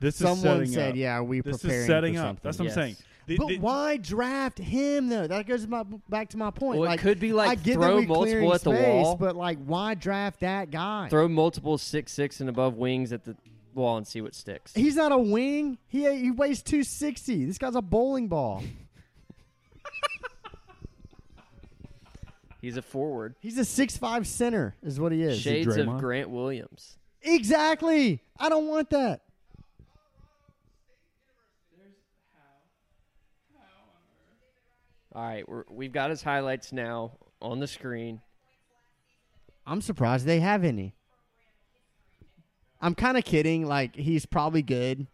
This 0.00 0.14
is 0.16 0.20
Someone 0.20 0.38
setting 0.40 0.66
said, 0.72 0.90
up. 0.90 0.96
"Yeah, 0.96 1.16
are 1.16 1.24
we 1.24 1.40
This 1.40 1.62
preparing 1.62 1.80
is 1.82 1.86
setting 1.86 2.14
for 2.14 2.20
up. 2.20 2.26
something?" 2.26 2.40
That's 2.42 2.58
what 2.58 2.64
Yes. 2.66 2.76
I'm 2.76 2.82
saying. 2.82 2.96
The- 3.26 3.36
But 3.36 3.48
the- 3.48 3.58
why 3.58 3.96
draft 3.96 4.58
him 4.58 5.08
though? 5.08 5.26
That 5.26 5.46
goes 5.46 5.66
my, 5.66 5.84
back 6.08 6.28
to 6.30 6.36
my 6.36 6.50
point. 6.50 6.78
Well, 6.78 6.86
it 6.86 6.92
like, 6.92 7.00
could 7.00 7.18
be 7.20 7.32
like 7.32 7.48
I 7.50 7.54
get 7.56 7.74
throw 7.74 7.88
that 7.88 7.96
we 7.96 8.06
multiple 8.06 8.22
clearing 8.24 8.50
at 8.52 8.60
the 8.62 8.74
space, 8.74 9.04
wall. 9.04 9.16
but 9.16 9.36
like, 9.36 9.58
why 9.64 9.94
draft 9.94 10.40
that 10.40 10.70
guy? 10.70 11.08
Throw 11.08 11.28
multiple 11.28 11.78
six 11.78 12.12
six 12.12 12.40
and 12.40 12.48
above 12.48 12.76
wings 12.76 13.12
at 13.12 13.24
the 13.24 13.36
wall 13.74 13.96
and 13.96 14.06
see 14.06 14.20
what 14.20 14.34
sticks. 14.34 14.72
He's 14.74 14.96
not 14.96 15.12
a 15.12 15.18
wing. 15.18 15.78
He 15.86 16.08
he 16.18 16.30
weighs 16.30 16.62
two 16.62 16.82
sixty. 16.82 17.44
This 17.44 17.58
guy's 17.58 17.74
a 17.74 17.82
bowling 17.82 18.28
ball. 18.28 18.62
He's 22.60 22.76
a 22.76 22.82
forward. 22.82 23.36
He's 23.40 23.56
a 23.56 23.64
six 23.64 23.96
five 23.96 24.26
center, 24.26 24.74
is 24.82 24.98
what 24.98 25.12
he 25.12 25.22
is. 25.22 25.38
Shades 25.38 25.76
of 25.76 25.86
Draymond? 25.86 26.00
Grant 26.00 26.30
Williams. 26.30 26.98
Exactly. 27.22 28.20
I 28.38 28.48
don't 28.48 28.66
want 28.66 28.90
that. 28.90 29.22
All 35.14 35.22
right, 35.22 35.48
we're, 35.48 35.64
we've 35.70 35.92
got 35.92 36.10
his 36.10 36.22
highlights 36.22 36.72
now 36.72 37.12
on 37.42 37.58
the 37.58 37.66
screen. 37.66 38.20
I'm 39.66 39.80
surprised 39.80 40.26
they 40.26 40.38
have 40.38 40.64
any. 40.64 40.94
I'm 42.80 42.94
kind 42.94 43.16
of 43.18 43.24
kidding. 43.24 43.66
Like 43.66 43.94
he's 43.96 44.24
probably 44.26 44.62
good, 44.62 45.06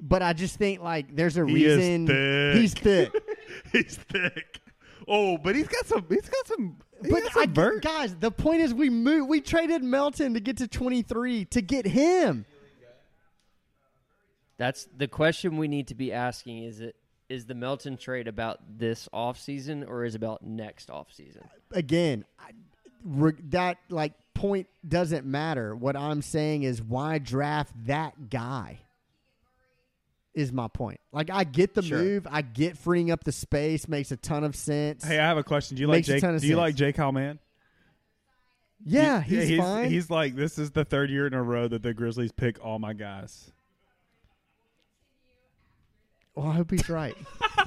but 0.00 0.22
I 0.22 0.32
just 0.32 0.56
think 0.56 0.80
like 0.82 1.14
there's 1.14 1.36
a 1.36 1.46
He 1.46 1.64
is 1.64 1.76
reason 1.78 2.06
thick. 2.06 2.56
he's 2.56 2.74
thick. 2.74 3.12
he's 3.72 3.96
thick. 3.96 4.60
Oh, 5.08 5.36
but 5.38 5.56
he's 5.56 5.68
got 5.68 5.86
some. 5.86 6.06
He's 6.08 6.28
got 6.28 6.46
some. 6.46 6.76
He 7.02 7.10
But 7.10 7.22
got 7.24 7.32
some 7.32 7.42
I, 7.42 7.46
vert. 7.46 7.82
guys, 7.82 8.14
the 8.14 8.30
point 8.30 8.60
is 8.60 8.72
we 8.72 8.88
moved. 8.88 9.28
We 9.28 9.40
traded 9.40 9.82
Melton 9.82 10.34
to 10.34 10.40
get 10.40 10.58
to 10.58 10.68
23 10.68 11.46
to 11.46 11.60
get 11.62 11.86
him. 11.86 12.44
That's 14.58 14.86
the 14.96 15.08
question 15.08 15.56
we 15.56 15.66
need 15.66 15.88
to 15.88 15.94
be 15.94 16.12
asking 16.12 16.62
is 16.64 16.80
it 16.80 16.94
is 17.28 17.46
the 17.46 17.54
Melton 17.54 17.96
trade 17.96 18.28
about 18.28 18.60
this 18.78 19.08
offseason 19.12 19.88
or 19.88 20.04
is 20.04 20.14
it 20.14 20.18
about 20.18 20.44
next 20.44 20.88
offseason? 20.88 21.42
Again, 21.72 22.24
I, 22.38 22.48
re, 22.48 22.54
that 23.04 23.78
like 23.88 24.12
point 24.34 24.66
doesn't 24.86 25.26
matter. 25.26 25.74
What 25.76 25.96
I'm 25.96 26.22
saying 26.22 26.62
is 26.62 26.82
why 26.82 27.18
draft 27.18 27.72
that 27.86 28.30
guy. 28.30 28.78
Is 30.34 30.50
my 30.50 30.66
point. 30.68 30.98
Like 31.12 31.28
I 31.30 31.44
get 31.44 31.74
the 31.74 31.82
Sure. 31.82 31.98
move, 31.98 32.26
I 32.30 32.40
get 32.40 32.78
freeing 32.78 33.10
up 33.10 33.22
the 33.22 33.32
space, 33.32 33.86
makes 33.86 34.10
a 34.12 34.16
ton 34.16 34.44
of 34.44 34.56
sense. 34.56 35.04
Hey, 35.04 35.18
I 35.18 35.26
have 35.26 35.36
a 35.36 35.42
question. 35.44 35.76
Do 35.76 35.82
you 35.82 35.86
like 35.88 35.96
Makes 35.98 36.08
a 36.08 36.12
Jake? 36.12 36.20
ton 36.22 36.34
of 36.36 36.40
Do 36.40 36.46
you 36.46 36.52
sense. 36.54 36.58
like 36.60 36.74
Jake 36.74 36.96
Hallman? 36.96 37.38
yeah, 38.82 39.20
He- 39.22 39.36
he's, 39.36 39.48
he's 39.48 39.58
fine. 39.58 39.90
He's 39.90 40.08
like, 40.10 40.34
this 40.34 40.58
is 40.58 40.70
the 40.70 40.86
third 40.86 41.10
year 41.10 41.26
in 41.26 41.34
a 41.34 41.42
row 41.42 41.68
that 41.68 41.82
the 41.82 41.92
Grizzlies 41.92 42.32
pick 42.32 42.64
all 42.64 42.78
my 42.78 42.94
guys. 42.94 43.50
well, 46.34 46.46
I 46.46 46.54
hope 46.54 46.70
he's 46.70 46.88
right. 46.88 47.14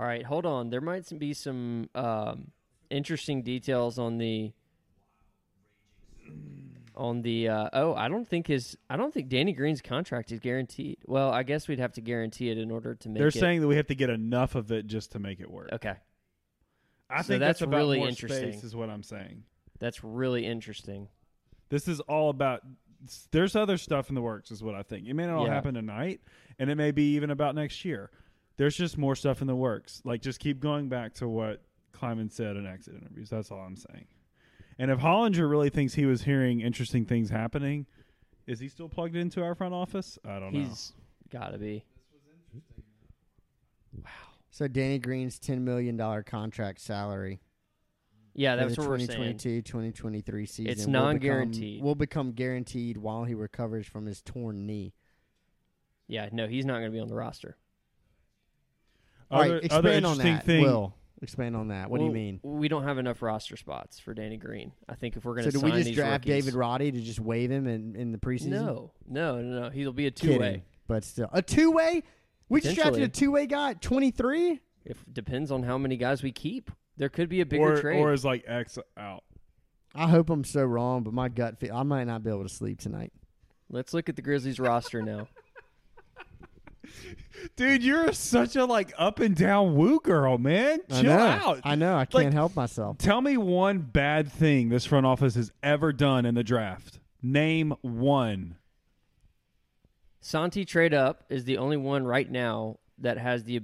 All 0.00 0.06
right, 0.06 0.24
hold 0.24 0.46
on. 0.46 0.70
There 0.70 0.80
might 0.80 1.06
be 1.18 1.34
some 1.34 1.90
um, 1.94 2.52
interesting 2.88 3.42
details 3.42 3.98
on 3.98 4.16
the 4.16 4.50
on 6.96 7.20
the. 7.20 7.48
Uh, 7.48 7.68
oh, 7.74 7.94
I 7.94 8.08
don't 8.08 8.26
think 8.26 8.46
his. 8.46 8.78
I 8.88 8.96
don't 8.96 9.12
think 9.12 9.28
Danny 9.28 9.52
Green's 9.52 9.82
contract 9.82 10.32
is 10.32 10.40
guaranteed. 10.40 11.00
Well, 11.04 11.30
I 11.30 11.42
guess 11.42 11.68
we'd 11.68 11.80
have 11.80 11.92
to 11.92 12.00
guarantee 12.00 12.48
it 12.48 12.56
in 12.56 12.70
order 12.70 12.94
to 12.94 13.08
make. 13.10 13.18
They're 13.18 13.28
it. 13.28 13.34
saying 13.34 13.60
that 13.60 13.68
we 13.68 13.76
have 13.76 13.88
to 13.88 13.94
get 13.94 14.08
enough 14.08 14.54
of 14.54 14.72
it 14.72 14.86
just 14.86 15.12
to 15.12 15.18
make 15.18 15.38
it 15.38 15.50
work. 15.50 15.68
Okay, 15.70 15.96
I 17.10 17.20
So 17.20 17.28
think 17.28 17.40
that's 17.40 17.58
that's, 17.58 17.60
about 17.60 17.76
really 17.76 17.98
more 17.98 18.08
interesting. 18.08 18.52
Space 18.52 18.64
is 18.64 18.74
what 18.74 18.88
I'm 18.88 19.02
saying. 19.02 19.42
that's 19.80 20.02
really 20.02 20.46
interesting. 20.46 21.08
This 21.68 21.88
is 21.88 22.00
all 22.00 22.30
about. 22.30 22.62
There's 23.32 23.54
other 23.54 23.76
stuff 23.76 24.08
in 24.08 24.14
the 24.14 24.22
works, 24.22 24.50
is 24.50 24.62
what 24.62 24.74
I 24.74 24.82
think. 24.82 25.08
It 25.08 25.12
may 25.12 25.26
not 25.26 25.36
all 25.36 25.46
Yeah. 25.46 25.52
happen 25.52 25.74
tonight, 25.74 26.22
and 26.58 26.70
it 26.70 26.76
may 26.76 26.90
be 26.90 27.16
even 27.16 27.30
about 27.30 27.54
next 27.54 27.84
year. 27.84 28.10
There's 28.60 28.76
just 28.76 28.98
more 28.98 29.16
stuff 29.16 29.40
in 29.40 29.46
the 29.46 29.56
works. 29.56 30.02
Like, 30.04 30.20
just 30.20 30.38
keep 30.38 30.60
going 30.60 30.90
back 30.90 31.14
to 31.14 31.26
what 31.26 31.62
Kleiman 31.92 32.28
said 32.28 32.58
in 32.58 32.66
exit 32.66 32.92
interviews. 32.94 33.30
That's 33.30 33.50
all 33.50 33.60
I'm 33.60 33.74
saying. 33.74 34.04
And 34.78 34.90
if 34.90 34.98
Hollinger 34.98 35.48
really 35.48 35.70
thinks 35.70 35.94
he 35.94 36.04
was 36.04 36.20
hearing 36.20 36.60
interesting 36.60 37.06
things 37.06 37.30
happening, 37.30 37.86
is 38.46 38.60
he 38.60 38.68
still 38.68 38.90
plugged 38.90 39.16
into 39.16 39.42
our 39.42 39.54
front 39.54 39.72
office? 39.72 40.18
I 40.26 40.38
don't 40.38 40.52
know. 40.52 40.60
He's 40.60 40.92
got 41.30 41.52
to 41.52 41.58
be. 41.58 41.86
Wow. 43.96 44.10
So 44.50 44.68
Danny 44.68 44.98
Green's 44.98 45.38
ten 45.38 45.64
million 45.64 45.96
dollar 45.96 46.22
contract 46.22 46.82
salary. 46.82 47.40
Yeah, 48.34 48.56
for 48.56 48.64
that's 48.66 48.76
what 48.76 48.88
we're 48.88 48.98
saying. 48.98 49.38
2022-2023 49.38 50.46
season. 50.46 50.66
It's 50.70 50.84
will 50.84 50.92
non-guaranteed. 50.92 51.78
Become, 51.78 51.86
will 51.86 51.94
become 51.94 52.32
guaranteed 52.32 52.98
while 52.98 53.24
he 53.24 53.32
recovers 53.32 53.86
from 53.86 54.04
his 54.04 54.20
torn 54.20 54.66
knee. 54.66 54.92
Yeah, 56.08 56.28
no, 56.30 56.46
he's 56.46 56.66
not 56.66 56.74
going 56.74 56.90
to 56.90 56.90
be 56.90 57.00
on 57.00 57.08
the 57.08 57.14
roster. 57.14 57.56
All 59.30 59.40
Other- 59.42 59.54
right, 59.60 59.72
other 59.72 59.88
expand 59.90 60.06
on 60.06 60.18
that. 60.18 60.44
thing- 60.44 60.62
Will 60.62 60.94
expand 61.22 61.54
on 61.56 61.68
that. 61.68 61.90
What 61.90 61.98
do 61.98 62.04
you 62.06 62.10
mean? 62.10 62.40
We 62.42 62.68
don't 62.68 62.82
have 62.84 62.96
enough 62.98 63.20
roster 63.22 63.56
spots 63.56 64.00
for 64.00 64.14
Danny 64.14 64.36
Green. 64.38 64.72
I 64.88 64.94
think 64.94 65.16
if 65.16 65.24
we're 65.24 65.34
going 65.34 65.44
So 65.44 65.50
to 65.50 65.58
do 65.58 65.64
we 65.64 65.70
just 65.72 65.84
these 65.86 65.94
draft 65.96 66.24
rookies- 66.24 66.44
David 66.44 66.54
Roddy 66.58 66.90
to 66.92 67.00
just 67.00 67.20
waive 67.20 67.50
him 67.50 67.66
in, 67.66 67.94
in 67.94 68.10
the 68.12 68.18
preseason? 68.18 68.46
No, 68.48 68.92
no, 69.06 69.40
no, 69.40 69.60
no. 69.64 69.70
He'll 69.70 69.92
be 69.92 70.06
a 70.06 70.10
two 70.10 70.38
way, 70.38 70.64
But 70.86 71.04
still, 71.04 71.28
a 71.32 71.42
two 71.42 71.70
way. 71.70 72.02
We 72.48 72.60
just 72.60 72.74
drafted 72.76 73.02
a 73.02 73.08
two 73.08 73.30
way 73.30 73.46
guy 73.46 73.70
at 73.70 73.82
twenty 73.82 74.10
three. 74.10 74.60
If 74.84 75.04
depends 75.12 75.52
on 75.52 75.62
how 75.62 75.76
many 75.78 75.96
guys 75.98 76.22
we 76.22 76.32
keep, 76.32 76.70
there 76.96 77.10
could 77.10 77.28
be 77.28 77.40
a 77.42 77.46
bigger 77.46 77.74
or, 77.74 77.80
trade. 77.80 78.00
or 78.00 78.12
is 78.14 78.24
like 78.24 78.44
X 78.46 78.78
out. 78.96 79.22
I 79.94 80.08
hope 80.08 80.30
I'm 80.30 80.44
so 80.44 80.64
wrong, 80.64 81.02
but 81.02 81.12
my 81.12 81.28
gut 81.28 81.58
feel 81.58 81.76
I 81.76 81.82
might 81.82 82.04
not 82.04 82.22
be 82.24 82.30
able 82.30 82.44
to 82.44 82.48
sleep 82.48 82.80
tonight. 82.80 83.12
Let's 83.68 83.92
look 83.94 84.08
at 84.08 84.16
the 84.16 84.22
Grizzlies 84.22 84.58
roster 84.58 85.02
now. 85.02 85.28
Dude, 87.56 87.82
you're 87.82 88.12
such 88.12 88.54
a 88.56 88.64
like 88.64 88.92
up 88.98 89.18
and 89.20 89.34
down 89.34 89.74
woo 89.74 90.00
girl, 90.00 90.36
man. 90.38 90.80
I 90.90 91.00
Chill 91.00 91.10
know. 91.14 91.18
out. 91.18 91.60
I 91.64 91.74
know. 91.74 91.96
I 91.96 92.04
can't 92.04 92.24
Like- 92.26 92.32
help 92.32 92.54
myself. 92.56 92.98
Tell 92.98 93.20
me 93.20 93.36
one 93.36 93.78
bad 93.78 94.30
thing 94.30 94.68
this 94.68 94.84
front 94.84 95.06
office 95.06 95.34
has 95.36 95.50
ever 95.62 95.92
done 95.92 96.26
in 96.26 96.34
the 96.34 96.44
draft. 96.44 96.98
Name 97.22 97.74
one. 97.82 98.56
Santi 100.20 100.64
trade 100.64 100.92
up 100.94 101.24
is 101.30 101.44
the 101.44 101.56
only 101.58 101.76
one 101.76 102.04
right 102.04 102.30
now 102.30 102.78
that 102.98 103.16
has 103.18 103.44
the 103.44 103.62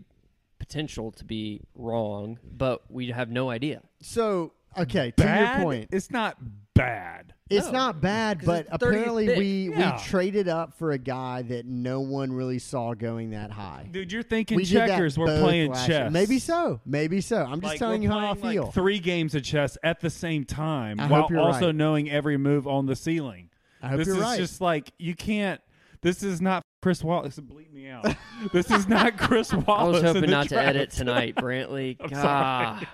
potential 0.59 1.13
to 1.13 1.25
be 1.25 1.61
wrong, 1.75 2.39
but 2.51 2.91
we 2.91 3.09
have 3.11 3.31
no 3.31 3.51
idea. 3.51 3.83
So 4.01 4.53
okay, 4.77 5.11
to 5.13 5.23
Bad? 5.23 5.57
your 5.59 5.65
point, 5.65 5.89
It's 5.93 6.11
not 6.11 6.39
bad. 6.77 7.33
it's 7.49 7.67
No, 7.67 7.73
not 7.73 8.01
bad, 8.01 8.41
'cause 8.41 8.47
but 8.47 8.61
it's 8.63 8.71
the 8.71 8.79
30th 8.79 8.91
apparently 8.93 9.27
pick. 9.27 9.39
we 9.39 9.69
Yeah. 9.71 9.97
we 9.97 10.03
traded 10.03 10.49
up 10.49 10.75
for 10.75 10.91
a 10.93 10.99
guy 10.99 11.43
that 11.43 11.65
no 11.67 12.01
one 12.01 12.33
really 12.33 12.59
saw 12.59 12.95
going 12.95 13.31
that 13.31 13.51
high. 13.53 13.89
Dude, 13.91 14.11
you're 14.13 14.23
thinking 14.23 14.57
we 14.57 14.65
did 14.65 14.77
that 14.79 14.89
checkers. 14.89 15.17
We're 15.19 15.27
both 15.27 15.43
playing 15.43 15.71
last 15.73 15.89
year. 15.89 15.99
chess. 16.01 16.13
Maybe 16.13 16.39
so. 16.41 16.81
Maybe 16.85 17.21
so. 17.21 17.43
I'm 17.45 17.61
just 17.61 17.65
Like, 17.65 17.79
telling 17.79 18.01
we're 18.03 18.09
you 18.09 18.11
how 18.21 18.33
I 18.33 18.35
playing, 18.35 18.55
feel. 18.57 18.65
Like 18.65 18.75
three 18.75 18.99
games 18.99 19.35
of 19.35 19.43
chess 19.45 19.79
at 19.85 20.01
the 20.01 20.11
same 20.11 20.45
time, 20.45 20.99
I 20.99 21.07
while 21.07 21.23
hope 21.23 21.31
you're 21.31 21.41
also 21.41 21.67
right. 21.67 21.75
knowing 21.75 22.11
every 22.11 22.37
move 22.37 22.67
on 22.67 22.87
the 22.87 22.97
ceiling. 22.97 23.51
I 23.83 23.89
hope 23.89 23.99
this 23.99 24.07
you're 24.09 24.17
is 24.17 24.23
right. 24.23 24.39
just 24.39 24.61
like 24.61 24.93
you 24.99 25.15
can't. 25.15 25.61
This 26.03 26.23
is 26.23 26.41
not 26.41 26.63
Chris 26.83 27.03
Wallace. 27.05 27.39
Bleep 27.39 27.73
me 27.73 27.89
out. 27.89 28.07
this 28.53 28.71
is 28.71 28.87
not 28.89 29.17
Chris 29.19 29.53
Wallace. 29.53 29.69
I 29.69 29.85
was 29.89 30.01
in 30.01 30.07
hoping 30.07 30.21
the 30.23 30.27
not 30.29 30.43
to 30.45 30.49
draft. 30.51 30.69
edit 30.69 30.91
tonight, 30.91 31.35
Brantley. 31.37 31.97
I'm 32.01 32.09
God. 32.11 32.87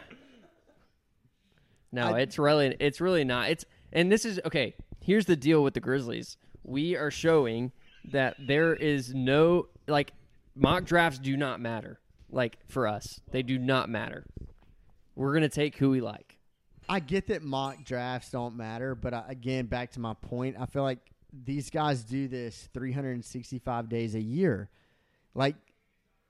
No, 1.93 2.15
I- 2.15 2.21
it's 2.21 2.39
really 2.39 2.77
it's 2.81 3.01
really 3.01 3.25
not. 3.25 3.51
It's 3.51 3.65
and 3.93 4.11
this 4.11 4.25
is 4.25 4.41
okay. 4.45 4.75
Here's 5.01 5.27
the 5.27 5.37
deal 5.37 5.63
with 5.63 5.75
the 5.75 5.81
Grizzlies. 5.81 6.37
We 6.65 6.97
are 6.97 7.11
showing 7.11 7.73
that 8.13 8.37
there 8.39 8.75
is 8.75 9.15
no 9.15 9.69
like 9.87 10.13
mock 10.55 10.85
drafts 10.85 11.19
do 11.19 11.37
not 11.37 11.61
matter. 11.61 12.01
Like 12.31 12.59
for 12.69 12.87
us, 12.87 13.21
they 13.31 13.43
do 13.43 13.59
not 13.59 13.89
matter. 13.91 14.25
We're 15.15 15.35
gonna 15.35 15.49
take 15.49 15.77
who 15.77 15.91
we 15.91 16.01
like. 16.01 16.39
I 16.89 17.01
get 17.01 17.29
that 17.29 17.43
mock 17.43 17.85
drafts 17.85 18.31
don't 18.31 18.57
matter, 18.57 18.95
but 18.95 19.15
I, 19.15 19.25
again, 19.29 19.67
back 19.67 19.93
to 19.93 20.01
my 20.01 20.15
point, 20.15 20.57
I 20.59 20.67
feel 20.67 20.83
like 20.83 20.99
these 21.33 21.71
guys 21.71 22.03
do 22.03 22.29
this 22.29 22.69
365 22.75 23.89
days 23.89 24.15
a 24.15 24.21
year. 24.21 24.69
Like 25.35 25.57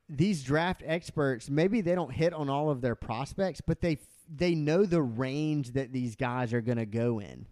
these 0.09 0.43
draft 0.43 0.83
experts, 0.85 1.49
maybe 1.49 1.81
they 1.81 1.95
don't 1.95 2.13
hit 2.13 2.33
on 2.33 2.51
all 2.51 2.71
of 2.71 2.81
their 2.81 2.95
prospects, 2.95 3.61
but 3.61 3.81
they 3.81 3.99
they 4.29 4.55
know 4.55 4.85
the 4.85 5.03
range 5.03 5.73
that 5.73 5.93
these 5.93 6.17
guys 6.17 6.53
are 6.53 6.61
going 6.61 6.79
to 6.79 6.87
go 6.87 7.19
in. 7.21 7.47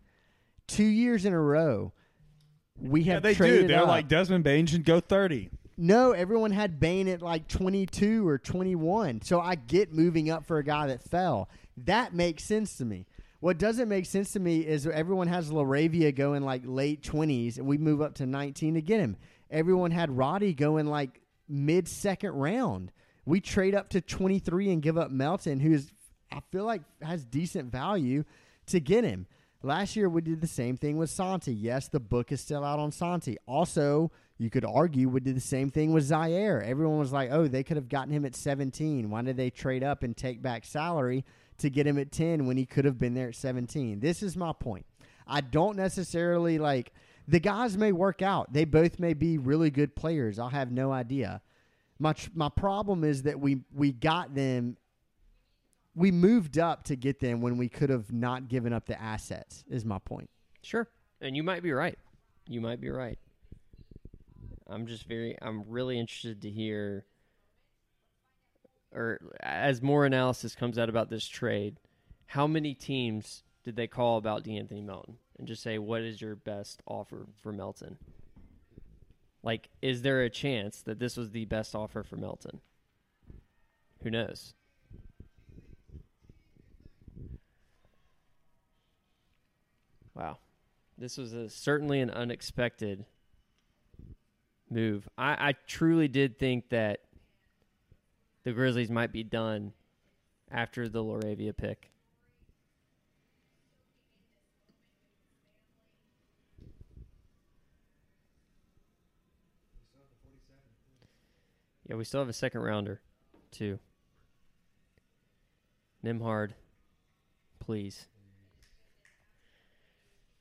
Two 0.66 0.85
years 0.85 1.24
in 1.24 1.33
a 1.33 1.40
row, 1.40 1.92
we 2.78 3.02
Yeah, 3.02 3.14
have 3.14 3.22
they 3.22 3.35
do. 3.35 3.66
They're 3.66 3.83
up. 3.83 3.88
like 3.88 4.09
Desmond 4.09 4.44
Bane 4.44 4.66
should 4.66 4.85
go 4.85 5.00
thirty. 5.00 5.50
No, 5.76 6.12
everyone 6.12 6.50
had 6.50 6.78
Bane 6.78 7.09
at 7.09 7.22
like 7.22 7.48
22 7.48 8.28
or 8.28 8.37
21. 8.37 9.22
So 9.22 9.40
I 9.40 9.54
get 9.54 9.92
moving 9.94 10.28
up 10.28 10.44
for 10.44 10.59
a 10.59 10.64
guy 10.64 10.88
that 10.88 11.02
fell. 11.02 11.48
That 11.78 12.12
makes 12.12 12.44
sense 12.44 12.76
to 12.76 12.85
me. 12.85 13.06
What 13.40 13.56
doesn't 13.59 13.88
make 13.88 14.04
sense 14.04 14.33
to 14.33 14.40
me 14.40 14.59
is 14.61 14.87
everyone 14.87 15.28
has 15.28 15.50
LaRavia 15.50 16.14
going 16.14 16.42
like 16.44 16.61
late 16.66 17.02
20s, 17.02 17.56
and 17.56 17.66
we 17.66 17.78
move 17.78 18.02
up 18.02 18.16
to 18.16 18.26
19 18.26 18.74
to 18.74 18.83
get 18.83 19.00
him. 19.00 19.16
Everyone 19.50 19.90
had 19.90 20.14
Roddy 20.14 20.52
going 20.52 20.87
like 20.87 21.22
mid 21.48 21.88
second 21.88 22.33
round. 22.33 22.92
We 23.24 23.40
trade 23.40 23.74
up 23.74 23.88
to 23.90 24.02
23 24.02 24.70
and 24.72 24.83
give 24.83 24.98
up 24.98 25.11
Melton, 25.11 25.61
who 25.61 25.72
is, 25.72 25.90
I 26.33 26.40
feel 26.51 26.64
like, 26.64 26.83
has 27.03 27.25
decent 27.25 27.71
value 27.71 28.25
to 28.66 28.81
get 28.81 29.05
him. 29.05 29.27
Last 29.62 29.95
year 29.95 30.09
we 30.09 30.23
did 30.23 30.40
the 30.40 30.47
same 30.47 30.77
thing 30.77 30.97
with 30.97 31.11
Santi. 31.11 31.53
Yes, 31.53 31.88
the 31.88 32.01
book 32.01 32.33
is 32.33 32.40
still 32.40 32.64
out 32.64 32.79
on 32.79 32.93
Santi. 32.93 33.37
Also, 33.47 34.11
you 34.38 34.49
could 34.49 34.64
argue 34.64 35.09
we 35.09 35.21
did 35.21 35.37
the 35.37 35.40
same 35.40 35.71
thing 35.71 35.93
with 35.93 36.09
Ziaire. 36.09 36.64
Everyone 36.64 36.99
was 36.99 37.12
like, 37.12 37.31
"Oh, 37.31 37.47
they 37.47 37.62
could 37.62 37.77
have 37.77 37.90
gotten 37.90 38.12
him 38.12 38.25
at 38.25 38.35
17. 38.35 39.11
Why 39.11 39.21
did 39.21 39.37
they 39.37 39.51
trade 39.51 39.85
up 39.85 40.03
and 40.03 40.16
take 40.16 40.40
back 40.40 40.64
salary 40.64 41.27
to 41.59 41.69
get 41.69 41.87
him 41.87 41.99
at 41.99 42.11
10 42.11 42.47
when 42.47 42.57
he 42.57 42.64
could 42.64 42.87
have 42.87 42.99
been 42.99 43.12
there 43.12 43.29
at 43.29 43.35
17?" 43.35 44.01
This 44.01 44.23
is 44.23 44.35
my 44.35 44.55
point. 44.55 44.87
I 45.27 45.43
don't 45.43 45.77
necessarily 45.77 46.59
like 46.59 46.95
the 47.29 47.38
guys 47.38 47.77
may 47.77 47.93
work 47.93 48.23
out. 48.23 48.53
They 48.53 48.64
both 48.64 48.99
may 48.99 49.12
be 49.12 49.37
really 49.37 49.71
good 49.71 49.95
players. 49.95 50.38
I'll 50.38 50.49
have 50.49 50.73
no 50.73 50.90
idea. 50.90 51.43
My 51.99 52.14
my 52.35 52.49
problem 52.49 53.05
is 53.05 53.25
that 53.25 53.38
we 53.38 53.61
we 53.75 53.93
got 53.93 54.35
them 54.35 54.79
we 55.94 56.11
moved 56.11 56.59
up 56.59 56.85
to 56.85 56.96
get 56.96 57.20
them 57.20 57.40
when 57.40 57.57
we 57.57 57.68
could 57.68 57.90
have 57.90 58.12
not 58.12 58.48
given 58.48 58.72
up 58.72 58.87
the 58.87 59.00
assets 59.00 59.64
is 59.68 59.85
my 59.85 59.98
point. 59.98 60.31
Sure. 60.62 60.88
And 61.20 61.37
you 61.37 61.42
might 61.42 61.62
be 61.62 61.72
right. 61.72 61.98
You 62.48 62.61
might 62.61 62.81
be 62.81 62.90
right. 62.90 63.18
I'm 64.68 64.87
just 64.87 65.07
very 65.07 65.37
I'm 65.42 65.64
really 65.68 65.98
interested 65.98 66.42
to 66.42 66.50
hear 66.50 67.05
or 68.92 69.20
as 69.40 69.83
more 69.83 70.07
analysis 70.07 70.55
comes 70.55 70.79
out 70.79 70.88
about 70.88 71.11
this 71.11 71.26
trade, 71.26 71.79
how 72.26 72.46
many 72.46 72.74
teams 72.74 73.42
did 73.64 73.76
they 73.76 73.87
call 73.87 74.16
about 74.16 74.44
De'Anthony 74.44 74.85
Melton 74.85 75.16
and 75.38 75.46
just 75.46 75.62
say 75.62 75.79
what 75.79 76.03
is 76.03 76.20
your 76.20 76.37
best 76.37 76.83
offer 76.87 77.26
for 77.42 77.53
Melton? 77.53 77.98
Like 79.42 79.71
is 79.83 80.02
there 80.02 80.23
a 80.23 80.31
chance 80.31 80.83
that 80.83 81.00
this 81.00 81.17
was 81.17 81.31
the 81.31 81.46
best 81.46 81.75
offer 81.75 82.04
for 82.04 82.17
Melton? 82.17 82.60
Who 84.02 84.10
knows? 84.10 84.54
Wow. 90.21 90.37
This 90.98 91.16
was 91.16 91.33
a, 91.33 91.48
certainly 91.48 92.00
an 92.00 92.10
unexpected 92.10 93.06
move. 94.68 95.08
I, 95.16 95.48
I 95.48 95.54
truly 95.66 96.08
did 96.08 96.38
think 96.38 96.68
that 96.68 97.00
the 98.44 98.52
Grizzlies 98.52 98.90
might 98.90 99.12
be 99.12 99.25
done 99.25 99.73
after 100.50 100.90
the 100.90 101.02
LaRavia 101.02 101.56
pick. 101.56 101.90
Yeah, 111.88 111.96
we 111.96 112.04
still 112.04 112.21
have 112.21 112.29
a 112.29 112.35
second 112.35 112.60
rounder, 112.60 113.00
too. 113.50 113.79
Nembhard, 116.04 116.50
please. 117.58 118.06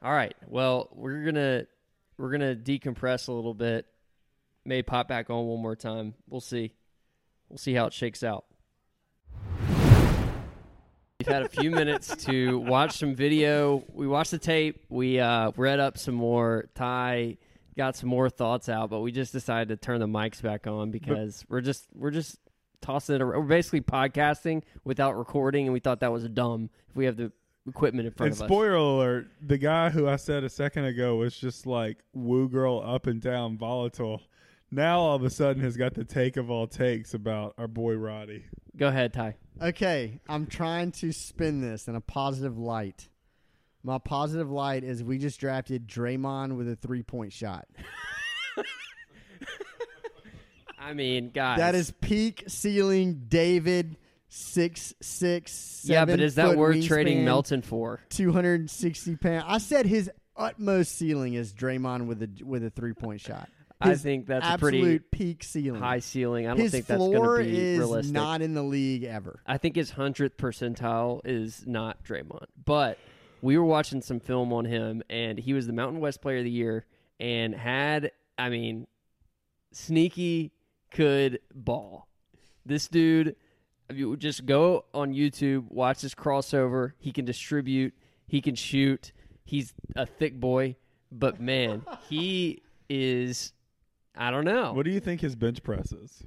All 0.01 0.13
right. 0.13 0.35
Well, 0.47 0.87
we're 0.93 1.25
gonna 1.25 1.65
we're 2.17 2.31
gonna 2.31 2.55
decompress 2.55 3.27
a 3.27 3.33
little 3.33 3.53
bit. 3.53 3.85
May 4.63 4.81
pop 4.81 5.09
back 5.09 5.29
on 5.29 5.45
one 5.45 5.61
more 5.61 5.75
time. 5.75 6.13
We'll 6.29 6.39
see. 6.39 6.73
We'll 7.49 7.57
see 7.57 7.73
how 7.73 7.87
it 7.87 7.93
shakes 7.93 8.23
out. 8.23 8.45
We've 11.19 11.27
had 11.27 11.41
a 11.41 11.49
few 11.49 11.69
minutes 11.71 12.15
to 12.25 12.59
watch 12.59 12.97
some 12.97 13.13
video. 13.13 13.83
We 13.91 14.07
watched 14.07 14.31
the 14.31 14.37
tape. 14.37 14.85
We 14.87 15.19
uh, 15.19 15.51
read 15.57 15.81
up 15.81 15.97
some 15.97 16.15
more. 16.15 16.69
Ty 16.75 17.37
got 17.75 17.97
some 17.97 18.07
more 18.07 18.29
thoughts 18.29 18.69
out, 18.69 18.89
but 18.89 19.01
we 19.01 19.11
just 19.11 19.33
decided 19.33 19.67
to 19.67 19.75
turn 19.75 19.99
the 19.99 20.07
mics 20.07 20.41
back 20.41 20.65
on 20.65 20.91
because 20.91 21.43
we're 21.49 21.61
just 21.61 21.87
we're 21.93 22.11
just 22.11 22.37
tossing 22.81 23.15
it 23.15 23.21
around. 23.21 23.41
We're 23.41 23.47
basically 23.47 23.81
podcasting 23.81 24.63
without 24.85 25.17
recording, 25.17 25.65
and 25.65 25.73
we 25.73 25.81
thought 25.81 25.99
that 25.99 26.11
was 26.13 26.23
dumb 26.29 26.69
if 26.89 26.95
we 26.95 27.03
have 27.03 27.17
the 27.17 27.33
equipment 27.67 28.07
in 28.07 28.13
front 28.13 28.31
And 28.33 28.37
of 28.39 28.43
us. 28.43 28.47
spoiler 28.47 28.75
alert: 28.75 29.27
the 29.41 29.57
guy 29.57 29.89
who 29.89 30.07
I 30.07 30.15
said 30.15 30.43
a 30.43 30.49
second 30.49 30.85
ago 30.85 31.15
was 31.17 31.35
just 31.37 31.65
like 31.65 31.97
woo 32.13 32.47
girl 32.49 32.81
up 32.85 33.07
and 33.07 33.21
down 33.21 33.57
volatile. 33.57 34.21
Now 34.71 34.99
all 34.99 35.15
of 35.15 35.23
a 35.23 35.29
sudden 35.29 35.63
has 35.63 35.75
got 35.77 35.95
the 35.95 36.03
take 36.03 36.37
of 36.37 36.51
all 36.51 36.67
takes 36.67 37.13
about 37.13 37.55
our 37.57 37.67
boy 37.67 37.95
Roddy. 37.95 38.45
Go 38.77 38.87
ahead, 38.87 39.13
Ty. 39.13 39.35
Okay, 39.61 40.19
I'm 40.29 40.45
trying 40.45 40.91
to 40.93 41.11
spin 41.11 41.59
this 41.61 41.87
in 41.87 41.95
a 41.95 42.01
positive 42.01 42.57
light. 42.57 43.09
My 43.83 43.97
positive 43.97 44.51
light 44.51 44.83
is 44.83 45.03
we 45.03 45.17
just 45.17 45.39
drafted 45.39 45.87
Draymond 45.87 46.55
with 46.55 46.69
a 46.69 46.75
three 46.75 47.01
point 47.03 47.33
shot. 47.33 47.67
I 50.79 50.93
mean, 50.93 51.31
guys, 51.31 51.57
That 51.59 51.75
is 51.75 51.91
peak 51.91 52.43
ceiling 52.47 53.25
David 53.27 53.97
six 54.29 54.93
six. 55.01 55.81
yeah, 55.83 56.05
but 56.05 56.19
is 56.19 56.35
that 56.35 56.57
worth 56.57 56.85
trading 56.85 57.25
Melton 57.25 57.61
for? 57.61 57.99
260 58.09 59.15
pounds. 59.17 59.45
I 59.47 59.57
said 59.57 59.85
his 59.85 60.09
utmost 60.35 60.95
ceiling 60.97 61.33
is 61.33 61.53
Draymond 61.53 62.05
with 62.07 62.23
a 62.23 62.29
with 62.43 62.63
a 62.63 62.69
three 62.69 62.93
point 62.93 63.21
shot. 63.21 63.49
I 63.81 63.95
think 63.95 64.27
that's 64.27 64.45
a 64.45 64.49
absolute 64.49 65.09
pretty 65.11 65.33
peak 65.33 65.43
ceiling. 65.43 65.81
high 65.81 65.99
ceiling. 65.99 66.47
I 66.47 66.49
don't 66.49 66.59
his 66.59 66.71
think 66.71 66.85
that's 66.85 66.99
going 66.99 67.45
to 67.45 67.49
be 67.49 67.57
is 67.57 67.79
realistic. 67.79 68.13
not 68.13 68.41
in 68.41 68.53
the 68.53 68.63
league 68.63 69.05
ever. 69.05 69.41
I 69.47 69.57
think 69.57 69.75
his 69.77 69.91
hundredth 69.91 70.35
percentile 70.37 71.21
is 71.23 71.65
not 71.65 72.03
Draymond, 72.03 72.47
but 72.65 72.97
we 73.41 73.57
were 73.57 73.63
watching 73.63 74.01
some 74.01 74.19
film 74.19 74.51
on 74.51 74.65
him, 74.65 75.01
and 75.09 75.39
he 75.39 75.53
was 75.53 75.65
the 75.65 75.71
Mountain 75.73 76.01
West 76.01 76.21
Player 76.21 76.39
of 76.39 76.43
the 76.43 76.51
Year, 76.51 76.85
and 77.21 77.55
had, 77.55 78.11
I 78.37 78.49
mean, 78.49 78.85
sneaky 79.71 80.51
could 80.91 81.39
ball. 81.53 82.09
This 82.65 82.89
dude, 82.89 83.37
you 83.93 84.15
just 84.17 84.45
go 84.45 84.85
on 84.93 85.13
YouTube, 85.13 85.69
watch 85.71 86.01
this 86.01 86.15
crossover. 86.15 86.93
He 86.99 87.11
can 87.11 87.25
distribute, 87.25 87.93
he 88.27 88.41
can 88.41 88.55
shoot. 88.55 89.11
He's 89.45 89.73
a 89.95 90.05
thick 90.05 90.39
boy, 90.39 90.75
but 91.11 91.39
man, 91.39 91.83
he 92.09 92.61
is. 92.89 93.53
I 94.15 94.31
don't 94.31 94.45
know. 94.45 94.73
What 94.73 94.85
do 94.85 94.91
you 94.91 94.99
think 94.99 95.21
his 95.21 95.35
bench 95.35 95.63
press 95.63 95.91
is? 95.91 96.23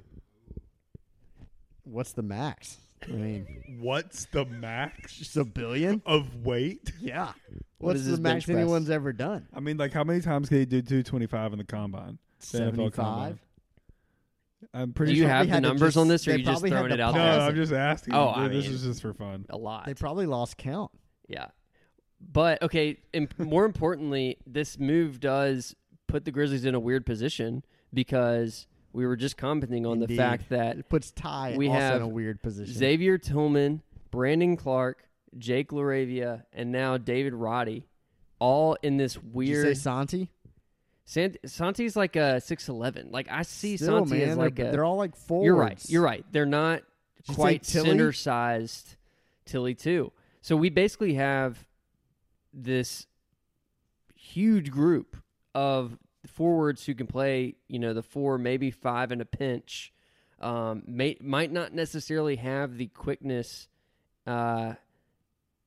What's 1.83 2.13
the 2.13 2.21
max? 2.23 2.77
I 3.03 3.11
mean, 3.11 3.63
What's 3.81 4.25
the 4.25 4.45
max 4.45 5.17
just 5.17 5.35
a 5.35 5.43
billion? 5.43 6.01
of 6.05 6.45
weight? 6.45 6.91
Yeah. 7.01 7.33
What 7.77 7.89
What's 7.89 7.99
is 7.99 8.05
the 8.05 8.11
his 8.11 8.19
max 8.21 8.45
press? 8.45 8.55
anyone's 8.57 8.89
ever 8.89 9.11
done? 9.11 9.47
I 9.53 9.59
mean, 9.59 9.75
like 9.77 9.91
how 9.91 10.03
many 10.05 10.21
times 10.21 10.47
can 10.47 10.59
he 10.59 10.65
do 10.65 10.81
225 10.81 11.51
in 11.53 11.57
the 11.59 11.65
combine? 11.65 12.17
The 12.39 12.45
NFL 12.59 12.75
75. 12.75 12.93
combine. 12.93 13.39
I'm 14.73 14.87
do 14.87 14.93
pretty 14.93 15.13
you 15.13 15.23
sure. 15.23 15.29
have 15.29 15.49
the 15.49 15.61
numbers 15.61 15.89
just- 15.89 15.97
on 15.97 16.07
this, 16.07 16.27
or 16.27 16.31
are 16.31 16.37
you 16.37 16.43
just 16.43 16.51
probably 16.61 16.69
had 16.71 16.77
throwing 16.77 16.91
it 16.93 16.99
out 16.99 17.15
no, 17.15 17.23
there? 17.23 17.41
I'm 17.41 17.55
just 17.55 17.73
asking. 17.73 18.13
Oh, 18.13 18.29
I 18.29 18.47
this 18.47 18.65
mean- 18.65 18.73
is 18.75 18.83
just 18.83 19.01
for 19.01 19.13
fun. 19.13 19.45
a 19.49 19.57
lot. 19.57 19.85
They 19.85 19.93
probably 19.93 20.25
lost 20.25 20.57
count. 20.57 20.91
Yeah. 21.27 21.47
But 22.21 22.61
okay, 22.61 22.97
imp- 23.13 23.37
more 23.39 23.65
importantly, 23.65 24.37
this 24.47 24.79
move 24.79 25.19
does 25.19 25.75
put 26.07 26.25
the 26.25 26.31
Grizzlies 26.31 26.65
in 26.65 26.75
a 26.75 26.79
weird 26.79 27.05
position 27.05 27.63
because 27.93 28.67
we 28.93 29.05
were 29.05 29.15
just 29.15 29.37
commenting 29.37 29.85
on 29.85 29.99
the 29.99 30.07
fact 30.07 30.49
that 30.49 30.77
It 30.77 30.89
puts 30.89 31.11
Ty 31.11 31.55
we 31.57 31.67
also 31.67 31.79
have 31.79 31.95
in 31.97 32.01
a 32.03 32.07
weird 32.07 32.41
position. 32.43 32.73
Xavier 32.73 33.17
Tillman, 33.17 33.81
Brandon 34.11 34.55
Clarke, 34.55 35.03
Jake 35.37 35.69
LaRavia, 35.71 36.43
and 36.53 36.71
now 36.71 36.97
David 36.97 37.33
Roddy, 37.33 37.87
all 38.39 38.77
in 38.83 38.97
this 38.97 39.15
Did 39.15 39.23
you 39.23 39.29
weird. 39.33 39.65
say 39.65 39.73
Santi? 39.73 40.29
Sant- 41.05 41.37
Santi's 41.45 41.95
like 41.95 42.15
a 42.15 42.39
six 42.39 42.69
eleven. 42.69 43.09
Like 43.11 43.27
I 43.29 43.43
see 43.43 43.77
Still, 43.77 44.05
Santi 44.05 44.19
man, 44.19 44.29
as 44.29 44.37
like 44.37 44.55
they're, 44.55 44.69
a. 44.69 44.71
they're 44.71 44.85
all 44.85 44.97
like 44.97 45.15
forwards. 45.15 45.45
You're 45.45 45.55
right. 45.55 45.89
You're 45.89 46.01
right. 46.01 46.25
They're 46.31 46.45
not 46.45 46.83
Did 47.25 47.35
quite 47.35 47.65
center 47.65 48.13
sized 48.13 48.95
Tilly 49.45 49.75
too. 49.75 50.11
So 50.41 50.55
we 50.55 50.69
basically 50.69 51.15
have 51.15 51.65
this 52.53 53.07
huge 54.15 54.71
group 54.71 55.17
of 55.53 55.97
forwards 56.27 56.85
who 56.85 56.95
can 56.95 57.07
play, 57.07 57.55
you 57.67 57.79
know, 57.79 57.93
the 57.93 58.03
four, 58.03 58.37
maybe 58.37 58.71
five 58.71 59.11
in 59.11 59.21
a 59.21 59.25
pinch. 59.25 59.93
Um, 60.39 60.83
may, 60.85 61.17
might 61.21 61.51
not 61.51 61.73
necessarily 61.73 62.35
have 62.37 62.77
the 62.77 62.87
quickness 62.87 63.67
uh, 64.27 64.73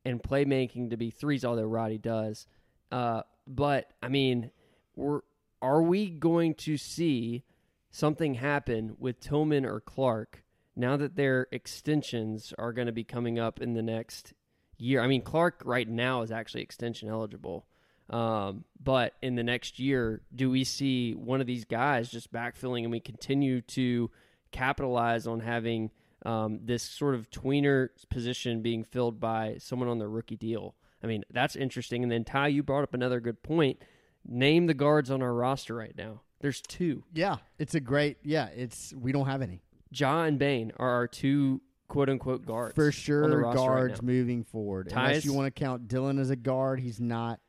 and 0.05 0.23
playmaking 0.23 0.91
to 0.91 0.97
be 0.97 1.11
threes, 1.11 1.45
although 1.45 1.65
Roddy 1.65 1.99
does. 1.99 2.47
Uh, 2.91 3.23
but 3.47 3.91
I 4.03 4.09
mean, 4.09 4.51
we're 4.97 5.21
are 5.63 5.83
we 5.83 6.11
going 6.11 6.55
to 6.55 6.77
see 6.77 7.45
something 7.91 8.35
happen 8.35 8.97
with 8.99 9.21
Tillman 9.21 9.65
or 9.65 9.81
Clarke 9.81 10.43
now 10.75 10.97
that 10.97 11.17
their 11.17 11.47
extensions 11.51 12.53
are 12.59 12.73
going 12.73 12.87
to 12.87 12.93
be 12.93 13.05
coming 13.05 13.39
up 13.39 13.61
in 13.61 13.75
the 13.75 13.83
next 13.83 14.35
year? 14.77 15.01
I 15.01 15.07
mean, 15.07 15.23
Clarke 15.23 15.63
right 15.65 15.89
now 15.89 16.23
is 16.23 16.31
actually 16.31 16.63
extension 16.63 17.09
eligible. 17.09 17.67
Um, 18.11 18.65
but 18.81 19.15
in 19.23 19.35
the 19.35 19.43
next 19.43 19.79
year, 19.79 20.23
do 20.35 20.51
we 20.51 20.63
see 20.63 21.15
one 21.15 21.41
of 21.41 21.47
these 21.47 21.65
guys 21.65 22.11
just 22.11 22.33
backfilling 22.33 22.83
and 22.83 22.93
we 22.93 23.01
continue 23.01 23.61
to 23.63 24.11
capitalize 24.53 25.27
on 25.27 25.41
having 25.41 25.91
um, 26.25 26.61
this 26.63 26.83
sort 26.83 27.15
of 27.15 27.31
tweener 27.31 27.89
position 28.11 28.63
being 28.63 28.85
filled 28.85 29.19
by 29.19 29.57
someone 29.59 29.89
on 29.89 29.99
their 29.99 30.09
rookie 30.09 30.37
deal? 30.37 30.75
I 31.03 31.09
mean, 31.09 31.25
that's 31.31 31.57
interesting. 31.57 32.03
And 32.03 32.13
then 32.13 32.25
Ty, 32.25 32.49
you 32.49 32.63
brought 32.63 32.85
up 32.85 32.95
another 32.95 33.21
good 33.21 33.43
point. 33.43 33.81
Name 34.29 34.67
the 34.67 34.75
guards 34.75 35.11
on 35.11 35.23
our 35.23 35.33
roster 35.33 35.75
right 35.75 35.97
now. 35.97 36.23
There's 36.41 36.61
two. 36.61 37.05
Yeah, 37.15 37.37
it's 37.59 37.75
a 37.75 37.81
great. 37.81 38.19
Yeah, 38.23 38.49
it's 38.49 38.93
we 38.95 39.13
don't 39.13 39.27
have 39.27 39.43
any 39.43 39.63
Ja 39.91 40.25
and 40.25 40.39
Bane 40.39 40.73
are 40.79 40.91
our 40.91 41.07
two 41.07 41.61
quote 41.89 42.09
unquote 42.09 42.45
guards 42.45 42.75
for 42.75 42.91
sure. 42.93 43.23
roster 43.23 43.39
right 43.41 43.55
guards 43.57 44.03
moving 44.03 44.45
forward. 44.45 44.89
Tyus- 44.89 44.97
Unless 45.07 45.25
you 45.25 45.33
want 45.33 45.47
to 45.55 45.59
count 45.59 45.89
Dillon 45.89 46.19
as 46.19 46.31
a 46.31 46.37
guard, 46.37 46.81
he's 46.81 47.01
not. 47.01 47.41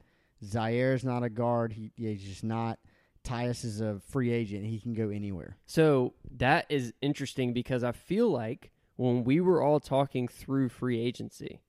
Ziaire's 0.45 1.03
not 1.03 1.23
a 1.23 1.29
guard. 1.29 1.73
He 1.73 1.91
he's 1.95 2.23
just 2.23 2.43
not. 2.43 2.79
Tyus 3.23 3.65
is 3.65 3.81
a 3.81 3.99
free 4.07 4.31
agent. 4.31 4.65
He 4.65 4.79
can 4.79 4.93
go 4.93 5.09
anywhere. 5.09 5.57
So 5.65 6.13
that 6.37 6.65
is 6.69 6.93
interesting 7.01 7.51
because 7.53 7.83
I 7.83 7.91
feel 7.91 8.29
like 8.29 8.71
when 8.95 9.23
we 9.23 9.41
were 9.41 9.61
all 9.61 9.79
talking 9.79 10.27
through 10.27 10.69
free 10.69 10.99
agency, 11.01 11.59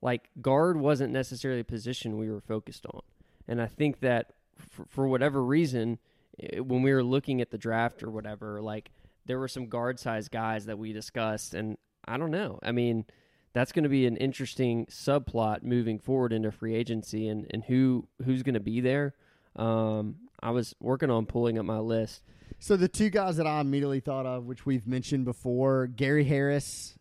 like 0.00 0.30
guard 0.40 0.76
wasn't 0.76 1.12
necessarily 1.12 1.60
a 1.60 1.64
position 1.64 2.18
we 2.18 2.30
were 2.30 2.40
focused 2.40 2.86
on. 2.86 3.00
And 3.48 3.60
I 3.60 3.66
think 3.66 4.00
that 4.00 4.32
for, 4.56 4.84
for 4.88 5.06
whatever 5.06 5.42
reason, 5.44 5.98
eh, 6.40 6.58
when 6.60 6.82
we 6.82 6.92
were 6.92 7.04
looking 7.04 7.40
at 7.40 7.50
the 7.50 7.58
draft 7.58 8.02
or 8.02 8.10
whatever, 8.10 8.60
like 8.60 8.90
there 9.26 9.38
were 9.38 9.48
some 9.48 9.66
guard 9.66 9.98
size 9.98 10.28
guys 10.28 10.66
that 10.66 10.78
we 10.78 10.92
discussed. 10.92 11.54
And 11.54 11.76
I 12.04 12.16
don't 12.18 12.30
know. 12.30 12.58
I 12.62 12.72
mean, 12.72 13.04
that's 13.52 13.72
going 13.72 13.84
to 13.84 13.88
be 13.88 14.06
an 14.06 14.16
interesting 14.16 14.86
subplot 14.86 15.62
moving 15.62 15.98
forward 15.98 16.32
into 16.32 16.50
free 16.50 16.74
agency 16.74 17.28
and, 17.28 17.46
and 17.50 17.64
who 17.64 18.08
who's 18.24 18.42
going 18.42 18.54
to 18.54 18.60
be 18.60 18.80
there. 18.80 19.14
Um, 19.56 20.16
I 20.42 20.50
was 20.50 20.74
working 20.80 21.10
on 21.10 21.26
pulling 21.26 21.58
up 21.58 21.64
my 21.64 21.78
list. 21.78 22.22
So 22.58 22.76
the 22.76 22.88
two 22.88 23.10
guys 23.10 23.36
that 23.36 23.46
I 23.46 23.60
immediately 23.60 24.00
thought 24.00 24.26
of, 24.26 24.46
which 24.46 24.64
we've 24.64 24.86
mentioned 24.86 25.24
before, 25.24 25.86
Gary 25.86 26.24
Harris. 26.24 26.96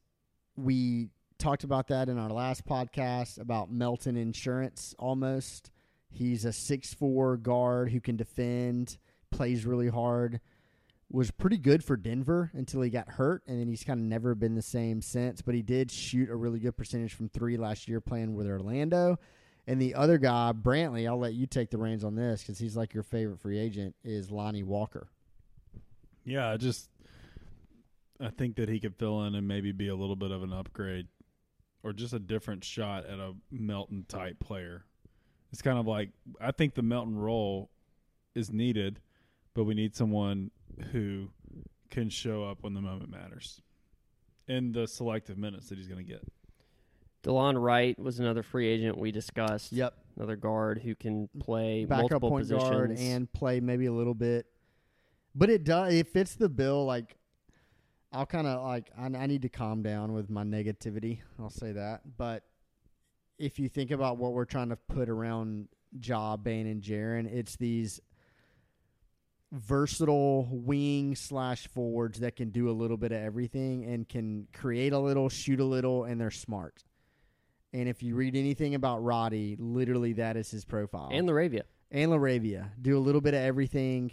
We 0.57 1.09
talked 1.37 1.63
about 1.63 1.87
that 1.87 2.09
in 2.09 2.17
our 2.17 2.29
last 2.29 2.65
podcast 2.65 3.39
about 3.39 3.71
Melton 3.71 4.17
Insurance. 4.17 4.93
Almost, 4.99 5.71
he's 6.11 6.45
a 6.45 6.53
six 6.53 6.93
four 6.93 7.37
guard 7.37 7.91
who 7.91 7.99
can 7.99 8.17
defend, 8.17 8.97
plays 9.31 9.65
really 9.65 9.89
hard. 9.89 10.39
Was 11.09 11.29
pretty 11.29 11.57
good 11.57 11.83
for 11.83 11.97
Denver 11.97 12.51
until 12.53 12.81
he 12.81 12.89
got 12.89 13.09
hurt, 13.09 13.43
and 13.45 13.59
then 13.59 13.67
he's 13.67 13.83
kind 13.83 13.99
of 13.99 14.05
never 14.05 14.33
been 14.33 14.55
the 14.55 14.61
same 14.61 15.01
since. 15.01 15.41
But 15.41 15.55
he 15.55 15.61
did 15.61 15.91
shoot 15.91 16.29
a 16.29 16.35
really 16.35 16.59
good 16.59 16.77
percentage 16.77 17.13
from 17.13 17.27
three 17.27 17.57
last 17.57 17.89
year 17.89 17.99
playing 17.99 18.33
with 18.33 18.47
Orlando. 18.47 19.19
And 19.67 19.81
the 19.81 19.95
other 19.95 20.17
guy, 20.17 20.53
Brantley, 20.53 21.07
I'll 21.07 21.19
let 21.19 21.33
you 21.33 21.47
take 21.47 21.69
the 21.69 21.77
reins 21.77 22.05
on 22.05 22.15
this 22.15 22.41
because 22.41 22.59
he's 22.59 22.77
like 22.77 22.93
your 22.93 23.03
favorite 23.03 23.41
free 23.41 23.59
agent, 23.59 23.93
is 24.05 24.31
Lonnie 24.31 24.63
Walker. 24.63 25.09
Yeah, 26.23 26.49
I 26.49 26.55
just 26.55 26.89
I 28.21 28.29
think 28.29 28.55
that 28.55 28.69
he 28.69 28.79
could 28.79 28.95
fill 28.95 29.23
in 29.25 29.35
and 29.35 29.47
maybe 29.47 29.71
be 29.71 29.87
a 29.87 29.95
little 29.95 30.15
bit 30.15 30.31
of 30.31 30.43
an 30.43 30.53
upgrade 30.53 31.07
or 31.83 31.93
just 31.93 32.13
a 32.13 32.19
different 32.19 32.63
shot 32.63 33.05
at 33.05 33.19
a 33.19 33.33
Melton 33.51 34.05
type 34.07 34.39
player. 34.39 34.85
It's 35.51 35.61
kind 35.61 35.77
of 35.77 35.87
like 35.87 36.09
I 36.39 36.51
think 36.51 36.75
the 36.75 36.81
Melton 36.81 37.17
role 37.17 37.69
is 38.35 38.51
needed, 38.51 38.99
but 39.53 39.65
we 39.65 39.73
need 39.73 39.95
someone 39.95 40.51
who 40.91 41.29
can 41.89 42.09
show 42.09 42.43
up 42.43 42.59
when 42.61 42.73
the 42.73 42.81
moment 42.81 43.11
matters. 43.11 43.61
In 44.47 44.71
the 44.71 44.87
selective 44.87 45.37
minutes 45.37 45.69
that 45.69 45.77
he's 45.77 45.87
going 45.87 46.03
to 46.05 46.11
get. 46.11 46.23
Delon 47.23 47.61
Wright 47.61 47.97
was 47.99 48.19
another 48.19 48.43
free 48.43 48.67
agent 48.67 48.97
we 48.97 49.11
discussed. 49.11 49.71
Yep. 49.71 49.93
Another 50.17 50.35
guard 50.35 50.81
who 50.83 50.95
can 50.95 51.29
play 51.39 51.85
Backup 51.85 52.01
multiple 52.01 52.29
point 52.29 52.43
positions. 52.43 52.69
guard 52.69 52.91
and 52.97 53.31
play 53.31 53.59
maybe 53.59 53.85
a 53.85 53.93
little 53.93 54.13
bit. 54.13 54.47
But 55.35 55.49
it 55.49 55.63
does 55.63 55.93
it 55.93 56.07
fits 56.07 56.35
the 56.35 56.49
bill 56.49 56.85
like 56.85 57.15
I'll 58.11 58.25
kind 58.25 58.47
of 58.47 58.63
like 58.63 58.91
I, 58.97 59.05
I 59.05 59.27
need 59.27 59.43
to 59.43 59.49
calm 59.49 59.83
down 59.83 60.13
with 60.13 60.29
my 60.29 60.43
negativity. 60.43 61.19
I'll 61.39 61.49
say 61.49 61.71
that. 61.71 62.01
But 62.17 62.43
if 63.41 63.57
you 63.57 63.67
think 63.67 63.89
about 63.89 64.17
what 64.17 64.33
we're 64.33 64.45
trying 64.45 64.69
to 64.69 64.75
put 64.75 65.09
around 65.09 65.67
Ja, 65.99 66.37
Bane, 66.37 66.67
and 66.67 66.81
Jaren, 66.81 67.25
it's 67.25 67.55
these 67.55 67.99
versatile 69.51 70.47
wing 70.51 71.15
slash 71.15 71.67
forwards 71.67 72.19
that 72.19 72.35
can 72.35 72.51
do 72.51 72.69
a 72.69 72.71
little 72.71 72.97
bit 72.97 73.11
of 73.11 73.17
everything 73.17 73.83
and 73.85 74.07
can 74.07 74.47
create 74.53 74.93
a 74.93 74.99
little, 74.99 75.27
shoot 75.27 75.59
a 75.59 75.65
little, 75.65 76.05
and 76.05 76.21
they're 76.21 76.29
smart. 76.29 76.83
And 77.73 77.89
if 77.89 78.03
you 78.03 78.15
read 78.15 78.35
anything 78.35 78.75
about 78.75 79.03
Roddy, 79.03 79.55
literally 79.57 80.13
that 80.13 80.37
is 80.37 80.51
his 80.51 80.63
profile. 80.63 81.09
And 81.11 81.27
LaRavia. 81.27 81.63
and 81.89 82.11
LaRavia 82.11 82.69
do 82.79 82.95
a 82.97 82.99
little 82.99 83.21
bit 83.21 83.33
of 83.33 83.41
everything. 83.41 84.11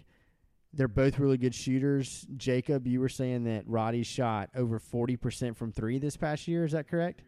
They're 0.72 0.88
both 0.88 1.18
really 1.18 1.38
good 1.38 1.54
shooters. 1.54 2.26
Jacob, 2.36 2.86
you 2.86 3.00
were 3.00 3.08
saying 3.10 3.44
that 3.44 3.64
Roddy 3.66 4.04
shot 4.04 4.48
over 4.56 4.80
40% 4.80 5.54
from 5.56 5.70
three 5.72 5.98
this 5.98 6.16
past 6.16 6.48
year. 6.48 6.64
Is 6.64 6.72
that 6.72 6.88
correct? 6.88 7.22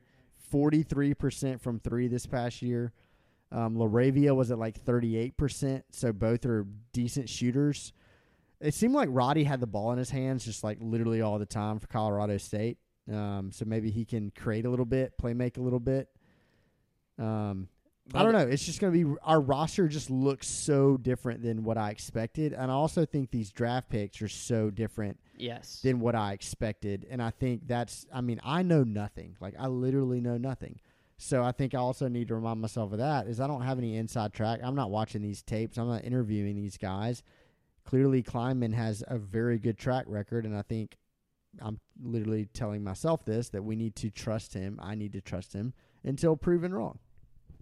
43% 0.51 1.61
from 1.61 1.78
three 1.78 2.09
this 2.09 2.26
past 2.26 2.62
year. 2.62 2.92
Um, 3.53 3.76
LaRavia 3.76 4.34
was 4.34 4.51
at 4.51 4.59
like 4.59 4.82
38%. 4.84 5.82
So 5.90 6.12
both 6.12 6.46
are 6.46 6.66
decent 6.92 7.28
shooters. 7.28 7.92
It 8.61 8.74
seemed 8.74 8.94
like 8.94 9.09
Roddy 9.11 9.44
had 9.44 9.61
the 9.61 9.66
ball 9.66 9.92
in 9.92 9.98
his 9.98 10.11
hands 10.11 10.44
just 10.44 10.62
like 10.62 10.78
literally 10.80 11.22
all 11.22 11.38
the 11.38 11.46
time 11.46 11.78
for 11.78 11.86
Colorado 11.86 12.36
State. 12.36 12.78
Um, 13.11 13.51
so 13.53 13.64
maybe 13.64 13.90
he 13.90 14.05
can 14.05 14.30
create 14.30 14.66
a 14.66 14.70
little 14.70 14.84
bit, 14.84 15.16
play 15.18 15.34
make 15.34 15.57
a 15.57 15.61
little 15.61 15.80
bit. 15.80 16.09
Um, 17.18 17.68
I 18.14 18.22
don't 18.22 18.32
know. 18.32 18.40
It's 18.46 18.64
just 18.64 18.80
going 18.80 18.92
to 18.92 19.04
be 19.14 19.20
our 19.22 19.40
roster 19.40 19.86
just 19.88 20.11
looks 20.11 20.48
so 20.48 20.96
different 20.96 21.42
than 21.42 21.62
what 21.64 21.78
I 21.78 21.90
expected, 21.90 22.52
and 22.52 22.70
I 22.70 22.74
also 22.74 23.04
think 23.06 23.30
these 23.30 23.50
draft 23.52 23.88
picks 23.88 24.20
are 24.22 24.28
so 24.28 24.70
different 24.70 25.18
Yes. 25.36 25.80
than 25.82 26.00
what 26.00 26.14
I 26.14 26.32
expected. 26.32 27.06
And 27.11 27.22
I 27.22 27.30
think 27.30 27.66
that's. 27.66 28.06
I 28.12 28.20
mean, 28.20 28.40
I 28.44 28.62
know 28.62 28.82
nothing. 28.82 29.36
Like 29.40 29.54
I 29.58 29.68
literally 29.68 30.20
know 30.20 30.36
nothing. 30.38 30.80
So 31.18 31.42
I 31.44 31.52
think 31.52 31.74
I 31.74 31.78
also 31.78 32.08
need 32.08 32.28
to 32.28 32.34
remind 32.34 32.61
myself 32.61 32.92
of 32.92 32.98
that. 32.98 33.26
Is 33.26 33.40
I 33.40 33.46
don't 33.46 33.62
have 33.62 33.78
any 33.78 33.96
inside 33.96 34.32
track. 34.32 34.61
I'm 34.62 34.74
not 34.74 34.90
watching 34.90 35.22
these 35.22 35.42
tapes. 35.42 35.76
I'm 35.78 35.88
not 35.88 36.04
interviewing 36.04 36.56
these 36.56 36.76
guys. 36.78 37.22
Clearly, 37.84 38.22
Kleiman 38.22 38.72
has 38.72 39.02
a 39.06 39.18
very 39.18 39.58
good 39.58 39.78
track 39.78 40.04
record, 40.08 40.44
and 40.46 40.56
I 40.56 40.62
think 40.62 40.96
I'm 41.61 41.80
literally 42.02 42.46
telling 42.46 42.82
myself 42.84 43.24
this 43.24 43.48
that 43.50 43.62
we 43.64 43.76
need 43.76 43.96
to 43.96 44.11
trust 44.11 44.54
him. 44.54 44.78
I 44.82 44.94
need 44.94 45.12
to 45.12 45.20
trust 45.20 45.52
him 45.52 45.74
until 46.04 46.36
proven 46.36 46.72
wrong. 46.72 46.98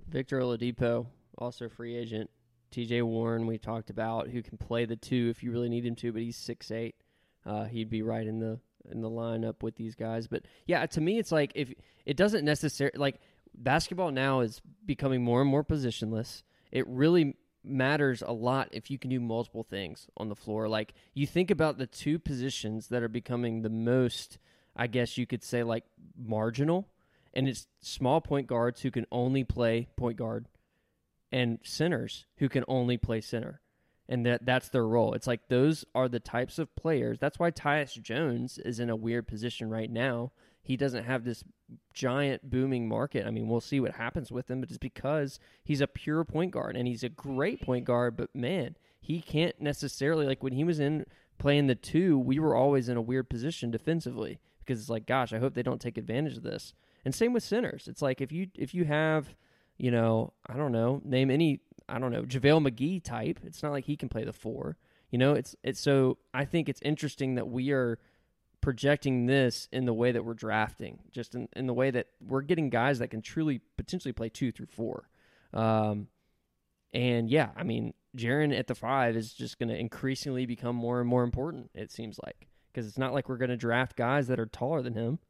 Victor 0.08 0.40
Oladipo, 0.40 1.06
also 1.36 1.68
free 1.68 1.96
agent. 1.96 2.30
TJ 2.72 3.02
Warren, 3.02 3.46
we 3.46 3.58
talked 3.58 3.90
about, 3.90 4.28
who 4.28 4.42
can 4.42 4.58
play 4.58 4.84
the 4.84 4.96
two 4.96 5.28
if 5.30 5.42
you 5.42 5.50
really 5.50 5.68
need 5.68 5.86
him 5.86 5.96
to, 5.96 6.12
but 6.12 6.22
he's 6.22 6.36
six 6.36 6.70
eight. 6.70 6.96
Uh, 7.46 7.64
he'd 7.64 7.90
be 7.90 8.02
right 8.02 8.26
in 8.26 8.40
the 8.40 8.58
in 8.90 9.00
the 9.00 9.10
lineup 9.10 9.62
with 9.62 9.76
these 9.76 9.94
guys. 9.94 10.26
But 10.26 10.42
yeah, 10.66 10.84
to 10.86 11.00
me, 11.00 11.18
it's 11.18 11.32
like 11.32 11.52
if 11.54 11.72
it 12.04 12.16
doesn't 12.16 12.44
necessarily 12.44 12.98
like 12.98 13.20
basketball 13.54 14.10
now 14.10 14.40
is 14.40 14.60
becoming 14.84 15.22
more 15.22 15.40
and 15.40 15.50
more 15.50 15.64
positionless. 15.64 16.42
It 16.70 16.86
really 16.86 17.36
matters 17.64 18.22
a 18.22 18.32
lot 18.32 18.68
if 18.72 18.90
you 18.90 18.98
can 18.98 19.10
do 19.10 19.20
multiple 19.20 19.62
things 19.62 20.06
on 20.16 20.28
the 20.28 20.36
floor. 20.36 20.68
Like 20.68 20.94
you 21.14 21.26
think 21.26 21.50
about 21.50 21.78
the 21.78 21.86
two 21.86 22.18
positions 22.18 22.88
that 22.88 23.02
are 23.02 23.08
becoming 23.08 23.62
the 23.62 23.70
most, 23.70 24.38
I 24.76 24.86
guess 24.86 25.18
you 25.18 25.26
could 25.26 25.42
say, 25.42 25.62
like 25.62 25.84
marginal 26.16 26.88
and 27.34 27.48
it's 27.48 27.66
small 27.80 28.20
point 28.20 28.46
guards 28.46 28.80
who 28.82 28.90
can 28.90 29.06
only 29.10 29.44
play 29.44 29.88
point 29.96 30.16
guard 30.16 30.46
and 31.30 31.58
centers 31.62 32.26
who 32.38 32.48
can 32.48 32.64
only 32.68 32.96
play 32.96 33.20
center. 33.20 33.60
And 34.08 34.24
that 34.24 34.46
that's 34.46 34.70
their 34.70 34.86
role. 34.86 35.12
It's 35.12 35.26
like 35.26 35.48
those 35.48 35.84
are 35.94 36.08
the 36.08 36.20
types 36.20 36.58
of 36.58 36.74
players. 36.76 37.18
That's 37.18 37.38
why 37.38 37.50
Tyus 37.50 38.00
Jones 38.00 38.56
is 38.58 38.80
in 38.80 38.88
a 38.88 38.96
weird 38.96 39.28
position 39.28 39.68
right 39.68 39.90
now. 39.90 40.32
He 40.62 40.78
doesn't 40.78 41.04
have 41.04 41.24
this 41.24 41.44
giant 41.92 42.48
booming 42.48 42.88
market. 42.88 43.26
I 43.26 43.30
mean 43.30 43.48
we'll 43.48 43.60
see 43.60 43.80
what 43.80 43.92
happens 43.92 44.32
with 44.32 44.50
him 44.50 44.60
but 44.60 44.70
it's 44.70 44.78
because 44.78 45.38
he's 45.62 45.82
a 45.82 45.86
pure 45.86 46.24
point 46.24 46.52
guard 46.52 46.74
and 46.76 46.88
he's 46.88 47.04
a 47.04 47.10
great 47.10 47.60
point 47.60 47.84
guard 47.84 48.16
but 48.16 48.34
man 48.34 48.76
he 49.00 49.20
can't 49.20 49.60
necessarily 49.60 50.26
like 50.26 50.42
when 50.42 50.52
he 50.52 50.64
was 50.64 50.80
in 50.80 51.04
playing 51.38 51.66
the 51.66 51.74
two 51.74 52.18
we 52.18 52.38
were 52.38 52.54
always 52.54 52.88
in 52.88 52.96
a 52.96 53.02
weird 53.02 53.28
position 53.28 53.70
defensively 53.70 54.38
because 54.60 54.80
it's 54.80 54.90
like 54.90 55.06
gosh 55.06 55.32
i 55.32 55.38
hope 55.38 55.54
they 55.54 55.62
don't 55.62 55.80
take 55.80 55.96
advantage 55.96 56.36
of 56.36 56.42
this 56.42 56.74
and 57.08 57.14
same 57.14 57.32
with 57.32 57.42
centers. 57.42 57.88
It's 57.88 58.02
like 58.02 58.20
if 58.20 58.32
you 58.32 58.48
if 58.54 58.74
you 58.74 58.84
have, 58.84 59.34
you 59.78 59.90
know, 59.90 60.34
I 60.46 60.58
don't 60.58 60.72
know, 60.72 61.00
name 61.06 61.30
any, 61.30 61.60
I 61.88 61.98
don't 61.98 62.12
know, 62.12 62.24
JaVale 62.24 62.68
McGee 62.68 63.02
type. 63.02 63.40
It's 63.46 63.62
not 63.62 63.72
like 63.72 63.86
he 63.86 63.96
can 63.96 64.10
play 64.10 64.24
the 64.24 64.32
four. 64.34 64.76
You 65.10 65.16
know, 65.16 65.32
it's 65.32 65.56
it's 65.64 65.80
so 65.80 66.18
I 66.34 66.44
think 66.44 66.68
it's 66.68 66.82
interesting 66.82 67.36
that 67.36 67.48
we 67.48 67.70
are 67.70 67.98
projecting 68.60 69.24
this 69.24 69.70
in 69.72 69.86
the 69.86 69.94
way 69.94 70.12
that 70.12 70.22
we're 70.22 70.34
drafting, 70.34 70.98
just 71.10 71.34
in, 71.34 71.48
in 71.56 71.66
the 71.66 71.72
way 71.72 71.90
that 71.90 72.08
we're 72.20 72.42
getting 72.42 72.68
guys 72.68 72.98
that 72.98 73.08
can 73.08 73.22
truly 73.22 73.62
potentially 73.78 74.12
play 74.12 74.28
two 74.28 74.52
through 74.52 74.66
four. 74.66 75.08
Um, 75.54 76.08
and 76.92 77.30
yeah, 77.30 77.52
I 77.56 77.62
mean, 77.62 77.94
Jaren 78.18 78.54
at 78.54 78.66
the 78.66 78.74
five 78.74 79.16
is 79.16 79.32
just 79.32 79.58
going 79.58 79.70
to 79.70 79.78
increasingly 79.78 80.44
become 80.44 80.76
more 80.76 81.00
and 81.00 81.08
more 81.08 81.22
important. 81.22 81.70
It 81.74 81.90
seems 81.90 82.20
like 82.22 82.48
because 82.70 82.86
it's 82.86 82.98
not 82.98 83.14
like 83.14 83.30
we're 83.30 83.38
going 83.38 83.48
to 83.48 83.56
draft 83.56 83.96
guys 83.96 84.26
that 84.26 84.38
are 84.38 84.44
taller 84.44 84.82
than 84.82 84.92
him. 84.92 85.20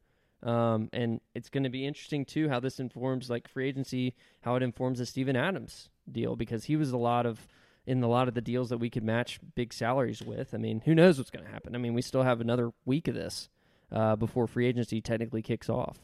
Um, 0.43 0.89
and 0.93 1.21
it's 1.35 1.49
going 1.49 1.65
to 1.65 1.71
be 1.71 1.85
interesting 1.87 2.25
too 2.25 2.49
how 2.49 2.61
this 2.61 2.79
informs 2.79 3.29
like 3.29 3.49
free 3.49 3.69
agency, 3.69 4.15
how 4.43 4.55
it 4.55 4.63
informs 4.63 5.01
the 5.01 5.07
Steven 5.07 5.37
Adams 5.37 5.89
deal 6.11 6.37
because 6.37 6.65
he 6.65 6.77
was 6.77 6.93
a 6.93 6.97
lot 6.97 7.27
of 7.27 7.49
in 7.87 8.03
a 8.03 8.09
lot 8.09 8.29
of 8.29 8.35
the 8.35 8.43
deals 8.43 8.69
that 8.69 8.79
we 8.79 8.91
could 8.91 9.03
match 9.03 9.41
big 9.55 9.73
salaries 9.73 10.23
with. 10.23 10.53
I 10.53 10.59
mean, 10.59 10.83
who 10.85 10.95
knows 10.95 11.17
what's 11.17 11.31
going 11.31 11.47
to 11.47 11.51
happen? 11.51 11.75
I 11.75 11.79
mean, 11.79 11.95
we 11.95 12.03
still 12.03 12.23
have 12.23 12.41
another 12.41 12.71
week 12.85 13.09
of 13.09 13.15
this 13.15 13.49
uh, 13.91 14.15
before 14.15 14.47
free 14.47 14.67
agency 14.67 15.01
technically 15.01 15.41
kicks 15.41 15.71
off. 15.71 15.97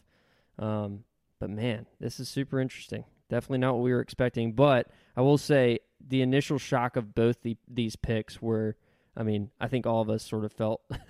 Um, 0.58 1.04
but 1.38 1.50
man, 1.50 1.84
this 2.00 2.18
is 2.18 2.28
super 2.28 2.58
interesting. 2.58 3.04
Definitely 3.28 3.58
not 3.58 3.74
what 3.74 3.82
we 3.82 3.92
were 3.92 4.00
expecting. 4.00 4.52
But 4.52 4.88
I 5.14 5.20
will 5.20 5.36
say 5.36 5.80
the 6.00 6.22
initial 6.22 6.58
shock 6.58 6.96
of 6.96 7.14
both 7.14 7.42
the, 7.42 7.58
these 7.68 7.96
picks 7.96 8.40
were, 8.40 8.76
I 9.14 9.22
mean, 9.22 9.50
I 9.60 9.68
think 9.68 9.86
all 9.86 10.00
of 10.00 10.08
us 10.08 10.24
sort 10.24 10.46
of 10.46 10.52
felt 10.52 10.80
kind 10.90 11.02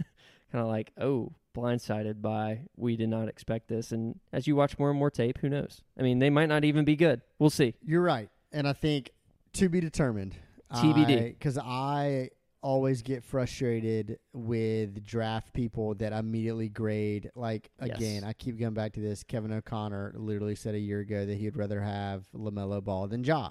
of 0.54 0.66
like, 0.66 0.90
oh, 1.00 1.32
blindsided 1.54 2.20
by 2.20 2.62
we 2.76 2.96
did 2.96 3.08
not 3.08 3.28
expect 3.28 3.68
this. 3.68 3.92
And 3.92 4.18
as 4.32 4.46
you 4.46 4.56
watch 4.56 4.78
more 4.78 4.90
and 4.90 4.98
more 4.98 5.10
tape, 5.10 5.38
who 5.38 5.48
knows? 5.48 5.82
I 5.98 6.02
mean, 6.02 6.18
they 6.18 6.30
might 6.30 6.48
not 6.48 6.64
even 6.64 6.84
be 6.84 6.96
good. 6.96 7.22
We'll 7.38 7.50
see. 7.50 7.74
You're 7.84 8.02
right, 8.02 8.28
and 8.52 8.68
I 8.68 8.72
think 8.72 9.10
to 9.54 9.68
be 9.68 9.80
determined. 9.80 10.34
TBD. 10.72 11.28
Because 11.38 11.56
I 11.58 12.30
always 12.60 13.02
get 13.02 13.22
frustrated 13.22 14.18
with 14.32 15.04
draft 15.04 15.52
people 15.52 15.94
that 15.96 16.12
immediately 16.12 16.68
grade. 16.68 17.30
Like 17.34 17.70
Yes. 17.84 17.96
again, 17.96 18.24
I 18.24 18.32
keep 18.32 18.58
going 18.58 18.74
back 18.74 18.94
to 18.94 19.00
this. 19.00 19.22
Kevin 19.22 19.52
O'Connor 19.52 20.14
literally 20.16 20.54
said 20.54 20.74
a 20.74 20.78
year 20.78 21.00
ago 21.00 21.26
that 21.26 21.36
he'd 21.36 21.56
rather 21.56 21.80
have 21.82 22.24
LaMelo 22.34 22.82
Ball 22.82 23.06
than 23.06 23.22
Ja. 23.22 23.50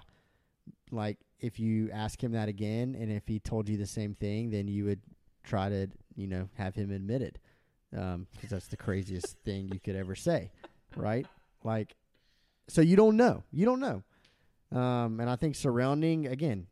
Like 0.91 1.20
if 1.39 1.60
you 1.60 1.91
ask 1.91 2.22
him 2.24 2.32
that 2.34 2.49
again, 2.49 2.95
and 2.99 3.12
if 3.12 3.28
he 3.28 3.39
told 3.39 3.70
you 3.70 3.78
the 3.78 3.86
same 3.86 4.16
thing, 4.16 4.49
then 4.49 4.68
you 4.68 4.86
would 4.86 5.01
try 5.43 5.70
to 5.70 5.88
you 6.16 6.28
know 6.28 6.49
have 6.56 6.74
him 6.76 6.89
admitted 6.91 7.38
because 7.94 8.50
that's 8.50 8.68
the 8.68 8.78
craziest 8.78 9.38
thing 9.46 9.70
you 9.72 9.80
could 9.80 9.96
ever 9.96 10.16
say, 10.16 10.52
right? 10.96 11.28
Like, 11.64 11.96
so 12.68 12.82
you 12.82 12.96
don't 12.96 13.18
know, 13.18 13.44
you 13.52 13.66
don't 13.66 13.80
know. 13.80 14.04
Um, 14.78 15.20
and 15.20 15.30
I 15.30 15.36
think 15.36 15.56
surrounding 15.56 16.28
again, 16.28 16.68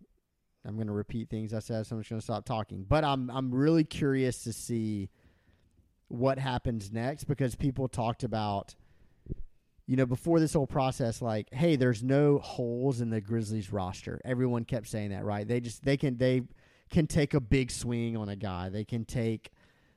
I'm 0.65 0.75
going 0.75 0.87
to 0.87 0.93
repeat 0.93 1.29
things 1.29 1.53
I 1.53 1.59
said, 1.59 1.85
so 1.85 1.95
I'm 1.95 2.01
just 2.01 2.09
going 2.09 2.19
to 2.19 2.23
stop 2.23 2.45
talking. 2.45 2.85
But 2.87 3.03
I'm 3.03 3.29
I'm 3.29 3.53
really 3.53 3.83
curious 3.83 4.43
to 4.43 4.53
see 4.53 5.09
what 6.07 6.37
happens 6.37 6.91
next 6.91 7.23
because 7.23 7.55
people 7.55 7.87
talked 7.87 8.23
about, 8.23 8.75
you 9.87 9.95
know, 9.95 10.05
before 10.05 10.39
this 10.39 10.53
whole 10.53 10.67
process, 10.67 11.21
like, 11.21 11.47
hey, 11.53 11.75
there's 11.75 12.03
no 12.03 12.37
holes 12.39 13.01
in 13.01 13.09
the 13.09 13.21
Grizzlies 13.21 13.71
roster. 13.71 14.19
Everyone 14.25 14.65
kept 14.65 14.87
saying 14.87 15.11
that, 15.11 15.23
right? 15.23 15.47
They 15.47 15.59
just 15.59 15.83
they 15.83 15.97
can 15.97 16.17
they 16.17 16.43
can 16.89 17.07
take 17.07 17.33
a 17.33 17.39
big 17.39 17.71
swing 17.71 18.17
on 18.17 18.29
a 18.29 18.35
guy. 18.35 18.69
They 18.69 18.83
can 18.83 19.05
take 19.05 19.51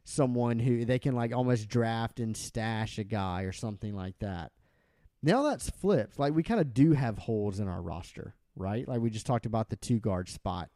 someone 0.05 0.59
who 0.59 0.85
they 0.85 0.99
can 0.99 1.15
like 1.15 1.35
almost 1.35 1.69
draft 1.69 2.21
and 2.21 2.37
stash 2.37 2.99
a 2.99 3.05
guy 3.05 3.43
or 3.43 3.53
something 3.53 3.95
like 3.95 4.19
that. 4.21 4.53
Now 5.23 5.43
that's 5.43 5.71
flipped. 5.71 6.19
Like 6.19 6.35
we 6.35 6.43
kind 6.43 6.61
of 6.61 6.75
do 6.75 6.93
have 6.93 7.17
holes 7.17 7.59
in 7.59 7.69
our 7.69 7.81
roster, 7.81 8.35
right? 8.55 8.87
Like 8.87 9.01
we 9.01 9.11
just 9.11 9.27
talked 9.27 9.47
about 9.47 9.71
the 9.71 9.77
two 9.77 9.99
guard 9.99 10.29
spot. 10.29 10.69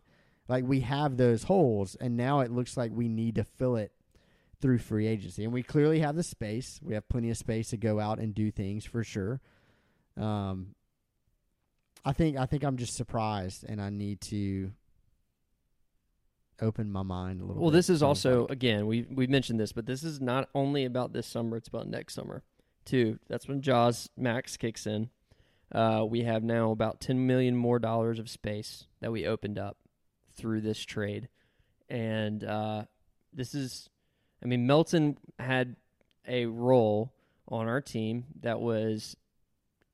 Like 0.49 0.65
we 0.65 0.81
have 0.81 1.19
those 1.19 1.43
holes, 1.43 1.95
and 2.01 2.17
now 2.17 2.41
it 2.41 2.51
looks 2.51 2.77
like 2.77 2.91
we 2.91 3.09
need 3.09 3.35
to 3.35 3.45
fill 3.45 3.77
it 3.77 3.93
through 4.63 4.79
free 4.79 5.07
agency, 5.07 5.45
and 5.45 5.53
we 5.53 5.63
clearly 5.63 6.01
have 6.01 6.17
the 6.17 6.23
space. 6.23 6.81
We 6.83 6.95
have 6.95 7.09
plenty 7.09 7.29
of 7.29 7.37
space 7.37 7.69
to 7.71 7.77
go 7.77 8.01
out 8.01 8.19
and 8.19 8.35
do 8.35 8.51
things 8.51 8.87
for 8.87 9.05
sure. 9.05 9.43
Um, 10.17 10.75
I 12.03 12.15
think 12.15 12.39
I 12.39 12.47
think 12.47 12.65
I'm 12.65 12.79
just 12.79 12.97
surprised, 12.97 13.67
and 13.69 13.83
I 13.83 13.91
need 13.91 14.23
to 14.23 14.73
open 16.61 16.91
my 16.91 17.03
mind 17.03 17.41
a 17.41 17.45
little. 17.45 17.63
Well, 17.63 17.71
this 17.71 17.89
is 17.89 18.03
also 18.03 18.43
like. 18.43 18.51
again 18.51 18.87
we 18.87 19.07
we 19.11 19.27
mentioned 19.27 19.61
this, 19.61 19.73
but 19.73 19.87
this 19.87 20.03
is 20.03 20.21
not 20.21 20.49
only 20.55 20.85
about 20.85 21.13
this 21.13 21.27
summer; 21.27 21.57
it's 21.57 21.69
about 21.69 21.89
next 21.89 22.15
summer 22.15 22.43
too. 22.85 23.19
That's 23.29 23.49
when 23.49 23.63
Ja's 23.63 24.09
Max 24.17 24.57
kicks 24.57 24.87
in. 24.87 25.11
Uh, 25.71 26.05
we 26.09 26.23
have 26.23 26.43
now 26.43 26.71
about 26.71 27.01
ten 27.01 27.27
million 27.27 27.57
more 27.57 27.79
dollars 27.79 28.19
of 28.19 28.31
space 28.31 28.87
that 29.01 29.13
we 29.13 29.27
opened 29.27 29.59
up 29.59 29.77
through 30.35 30.61
this 30.61 30.81
trade, 30.81 31.29
and 31.89 32.45
uh, 32.45 32.85
this 33.33 33.55
is 33.55 33.91
I 34.43 34.47
mean, 34.47 34.67
Melton 34.67 35.19
had 35.39 35.77
a 36.27 36.47
role 36.47 37.13
on 37.49 37.69
our 37.69 37.81
team 37.81 38.27
that 38.41 38.61
was 38.61 39.17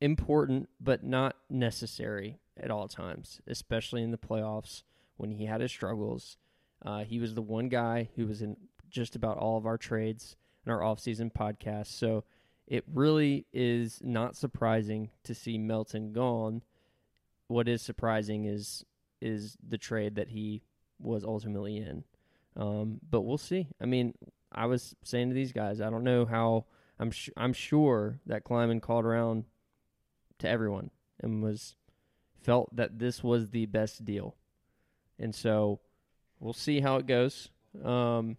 important 0.00 0.68
but 0.80 1.04
not 1.04 1.36
necessary 1.48 2.38
at 2.56 2.70
all 2.70 2.88
times, 2.88 3.40
especially 3.46 4.02
in 4.02 4.10
the 4.10 4.18
playoffs 4.18 4.82
when 5.16 5.30
he 5.30 5.46
had 5.46 5.60
his 5.60 5.70
struggles. 5.70 6.36
Uh, 6.84 7.04
he 7.04 7.18
was 7.18 7.34
the 7.34 7.42
one 7.42 7.68
guy 7.68 8.08
who 8.16 8.26
was 8.26 8.42
in 8.42 8.56
just 8.90 9.16
about 9.16 9.38
all 9.38 9.56
of 9.56 9.66
our 9.66 9.78
trades 9.78 10.36
and 10.64 10.72
our 10.72 10.80
offseason 10.80 11.32
podcasts. 11.32 11.86
So 11.98 12.24
it 12.66 12.84
really 12.92 13.46
is 13.52 14.00
not 14.02 14.36
surprising 14.36 15.10
to 15.24 15.34
see 15.34 15.58
Melton 15.58 16.12
gone. 16.12 16.62
What 17.48 17.68
is 17.68 17.82
surprising 17.82 18.44
is 18.44 18.84
is 19.20 19.56
the 19.66 19.78
trade 19.78 20.16
that 20.16 20.28
he 20.28 20.62
was 20.98 21.24
ultimately 21.24 21.78
in. 21.78 22.04
Um, 22.56 23.00
but 23.08 23.22
we'll 23.22 23.38
see. 23.38 23.68
I 23.80 23.86
mean, 23.86 24.14
I 24.52 24.66
was 24.66 24.94
saying 25.02 25.28
to 25.30 25.34
these 25.34 25.52
guys, 25.52 25.80
I 25.80 25.90
don't 25.90 26.04
know 26.04 26.24
how. 26.24 26.66
I'm 26.98 27.10
sh- 27.10 27.30
I'm 27.36 27.52
sure 27.52 28.20
that 28.26 28.44
Kleiman 28.44 28.80
called 28.80 29.04
around 29.04 29.44
to 30.38 30.48
everyone 30.48 30.90
and 31.20 31.42
was 31.42 31.74
felt 32.40 32.74
that 32.76 32.98
this 32.98 33.24
was 33.24 33.50
the 33.50 33.66
best 33.66 34.04
deal, 34.04 34.36
and 35.18 35.34
so 35.34 35.80
we'll 36.40 36.52
see 36.52 36.80
how 36.80 36.96
it 36.96 37.06
goes. 37.06 37.50
Um, 37.82 38.36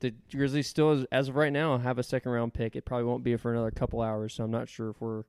the 0.00 0.14
Grizzlies 0.30 0.68
still, 0.68 0.90
as, 0.90 1.06
as 1.10 1.28
of 1.28 1.36
right 1.36 1.52
now, 1.52 1.78
have 1.78 1.98
a 1.98 2.02
second 2.02 2.30
round 2.32 2.54
pick. 2.54 2.76
It 2.76 2.84
probably 2.84 3.04
won't 3.04 3.24
be 3.24 3.36
for 3.36 3.52
another 3.52 3.70
couple 3.70 4.00
hours, 4.00 4.34
so 4.34 4.44
I'm 4.44 4.50
not 4.50 4.68
sure 4.68 4.90
if 4.90 5.00
we're 5.00 5.24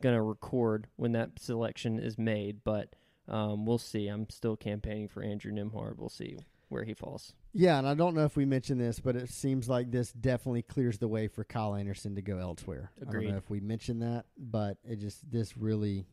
gonna 0.00 0.22
record 0.22 0.86
when 0.96 1.12
that 1.12 1.38
selection 1.38 1.98
is 1.98 2.18
made, 2.18 2.64
but 2.64 2.94
um, 3.28 3.64
we'll 3.64 3.78
see. 3.78 4.08
I'm 4.08 4.28
still 4.30 4.56
campaigning 4.56 5.08
for 5.08 5.22
Andrew 5.22 5.52
Nembhard. 5.52 5.98
We'll 5.98 6.08
see 6.08 6.38
where 6.68 6.84
he 6.84 6.94
falls. 6.94 7.32
Yeah, 7.52 7.78
and 7.78 7.86
I 7.86 7.94
don't 7.94 8.14
know 8.14 8.24
if 8.24 8.36
we 8.36 8.44
mentioned 8.44 8.80
this, 8.80 8.98
but 8.98 9.14
it 9.14 9.30
seems 9.30 9.68
like 9.68 9.90
this 9.90 10.12
definitely 10.12 10.62
clears 10.62 10.98
the 10.98 11.08
way 11.08 11.28
for 11.28 11.44
Kyle 11.44 11.74
Anderson 11.74 12.16
to 12.16 12.22
go 12.22 12.38
elsewhere. 12.38 12.90
I 13.00 13.10
don't 13.10 13.28
know 13.28 13.36
if 13.36 13.48
we 13.48 13.60
mentioned 13.60 14.02
that, 14.02 14.24
but 14.36 14.78
it 14.84 14.96
just 14.96 15.30
this 15.30 15.56
really 15.56 16.06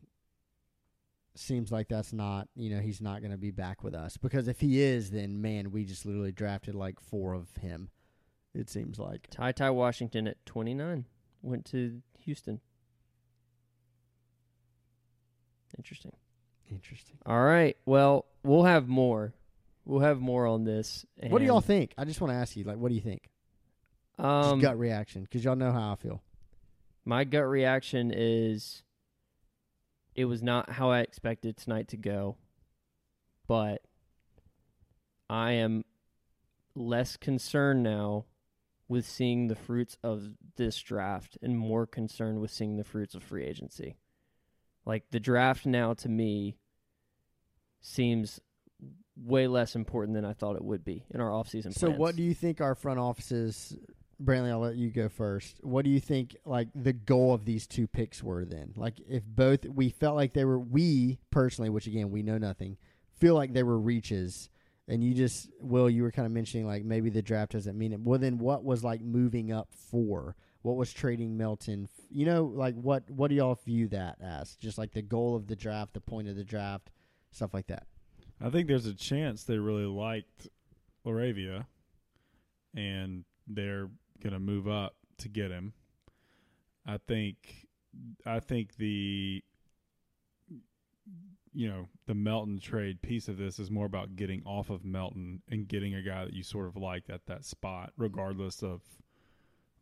seems 1.34 1.72
like 1.72 1.88
that's 1.88 2.12
not 2.12 2.48
you 2.54 2.68
know 2.74 2.80
he's 2.80 3.00
not 3.00 3.20
going 3.20 3.30
to 3.30 3.38
be 3.38 3.50
back 3.50 3.82
with 3.82 3.94
us 3.94 4.16
because 4.16 4.48
if 4.48 4.60
he 4.60 4.80
is, 4.80 5.10
then 5.10 5.40
man, 5.40 5.70
we 5.70 5.84
just 5.84 6.04
literally 6.06 6.32
drafted 6.32 6.74
like 6.74 7.00
four 7.00 7.34
of 7.34 7.48
him. 7.60 7.90
It 8.54 8.68
seems 8.68 8.98
like. 8.98 9.28
Ty 9.30 9.52
Ty 9.52 9.70
Washington 9.70 10.26
at 10.28 10.44
29 10.44 11.06
went 11.42 11.64
to 11.66 12.02
Houston. 12.24 12.60
Interesting. 15.76 16.12
Interesting. 16.70 17.16
All 17.26 17.42
right. 17.42 17.76
Well, 17.86 18.26
we'll 18.42 18.64
have 18.64 18.88
more. 18.88 19.32
We'll 19.84 20.00
have 20.00 20.20
more 20.20 20.46
on 20.46 20.64
this. 20.64 21.04
What 21.28 21.40
do 21.40 21.44
y'all 21.44 21.60
think? 21.60 21.92
I 21.98 22.04
just 22.04 22.20
want 22.20 22.32
to 22.32 22.36
ask 22.36 22.56
you, 22.56 22.64
like, 22.64 22.76
what 22.76 22.88
do 22.90 22.94
you 22.94 23.00
think? 23.00 23.28
Um, 24.18 24.60
just 24.60 24.62
gut 24.62 24.78
reaction, 24.78 25.22
because 25.22 25.44
y'all 25.44 25.56
know 25.56 25.72
how 25.72 25.92
I 25.92 25.96
feel. 25.96 26.22
my 27.04 27.24
gut 27.24 27.48
reaction 27.48 28.12
is 28.14 28.82
it 30.14 30.26
was 30.26 30.42
not 30.42 30.70
how 30.72 30.90
I 30.90 31.00
expected 31.00 31.56
tonight 31.56 31.88
to 31.88 31.96
go, 31.96 32.36
but 33.46 33.82
I 35.28 35.52
am 35.52 35.84
less 36.74 37.16
concerned 37.16 37.82
now 37.82 38.26
with 38.88 39.06
seeing 39.06 39.48
the 39.48 39.56
fruits 39.56 39.96
of 40.02 40.30
this 40.56 40.78
draft 40.80 41.38
and 41.40 41.58
more 41.58 41.86
concerned 41.86 42.40
with 42.40 42.50
seeing 42.50 42.76
the 42.76 42.84
fruits 42.84 43.14
of 43.14 43.22
free 43.22 43.44
agency. 43.44 43.96
Like 44.84 45.04
the 45.10 45.20
draft 45.20 45.64
now 45.64 45.94
to 45.94 46.08
me 46.08 46.56
seems 47.80 48.40
way 49.16 49.46
less 49.46 49.74
important 49.74 50.14
than 50.14 50.24
I 50.24 50.32
thought 50.32 50.56
it 50.56 50.64
would 50.64 50.84
be 50.84 51.04
in 51.10 51.20
our 51.20 51.30
offseason 51.30 51.72
So, 51.72 51.88
plans. 51.88 51.98
what 52.00 52.16
do 52.16 52.22
you 52.22 52.34
think 52.34 52.60
our 52.60 52.74
front 52.74 52.98
offices, 52.98 53.76
Brantley? 54.24 54.50
I'll 54.50 54.60
let 54.60 54.76
you 54.76 54.90
go 54.90 55.08
first. 55.08 55.58
What 55.62 55.84
do 55.84 55.90
you 55.90 56.00
think, 56.00 56.36
like, 56.44 56.68
the 56.74 56.92
goal 56.92 57.34
of 57.34 57.44
these 57.44 57.66
two 57.66 57.86
picks 57.86 58.22
were 58.22 58.44
then? 58.44 58.72
Like, 58.76 59.00
if 59.08 59.24
both 59.24 59.66
we 59.66 59.90
felt 59.90 60.16
like 60.16 60.32
they 60.32 60.44
were, 60.44 60.58
we 60.58 61.18
personally, 61.30 61.70
which 61.70 61.86
again 61.86 62.10
we 62.10 62.22
know 62.22 62.38
nothing, 62.38 62.76
feel 63.18 63.34
like 63.34 63.52
they 63.52 63.62
were 63.62 63.78
reaches, 63.78 64.50
and 64.88 65.02
you 65.02 65.14
just, 65.14 65.48
Will, 65.60 65.88
you 65.88 66.02
were 66.02 66.10
kind 66.10 66.26
of 66.26 66.32
mentioning 66.32 66.66
like 66.66 66.84
maybe 66.84 67.08
the 67.08 67.22
draft 67.22 67.52
doesn't 67.52 67.78
mean 67.78 67.92
it. 67.92 68.00
Well, 68.00 68.18
then 68.18 68.38
what 68.38 68.64
was 68.64 68.82
like 68.82 69.00
moving 69.00 69.52
up 69.52 69.68
for? 69.90 70.36
What 70.62 70.76
was 70.76 70.92
trading 70.92 71.36
Melton? 71.36 71.88
You 72.10 72.26
know, 72.26 72.44
like 72.44 72.74
what 72.74 73.10
what 73.10 73.28
do 73.28 73.34
y'all 73.34 73.58
view 73.64 73.88
that 73.88 74.18
as? 74.22 74.56
Just 74.56 74.78
like 74.78 74.92
the 74.92 75.02
goal 75.02 75.36
of 75.36 75.46
the 75.46 75.56
draft, 75.56 75.94
the 75.94 76.00
point 76.00 76.28
of 76.28 76.36
the 76.36 76.44
draft, 76.44 76.90
stuff 77.30 77.54
like 77.54 77.66
that. 77.68 77.86
I 78.40 78.50
think 78.50 78.66
there's 78.66 78.86
a 78.86 78.94
chance 78.94 79.44
they 79.44 79.58
really 79.58 79.86
liked 79.86 80.48
LaRavia, 81.06 81.66
and 82.74 83.24
they're 83.46 83.88
gonna 84.22 84.38
move 84.38 84.68
up 84.68 84.94
to 85.18 85.28
get 85.28 85.50
him. 85.50 85.72
I 86.86 86.98
think, 86.98 87.68
I 88.26 88.40
think 88.40 88.76
the, 88.76 89.42
you 91.52 91.68
know, 91.68 91.88
the 92.06 92.14
Melton 92.14 92.58
trade 92.60 93.02
piece 93.02 93.28
of 93.28 93.36
this 93.36 93.58
is 93.58 93.70
more 93.70 93.86
about 93.86 94.16
getting 94.16 94.42
off 94.44 94.70
of 94.70 94.84
Melton 94.84 95.42
and 95.48 95.68
getting 95.68 95.94
a 95.94 96.02
guy 96.02 96.24
that 96.24 96.34
you 96.34 96.42
sort 96.42 96.66
of 96.66 96.76
liked 96.76 97.10
at 97.10 97.26
that 97.26 97.44
spot, 97.44 97.92
regardless 97.96 98.62
of 98.62 98.80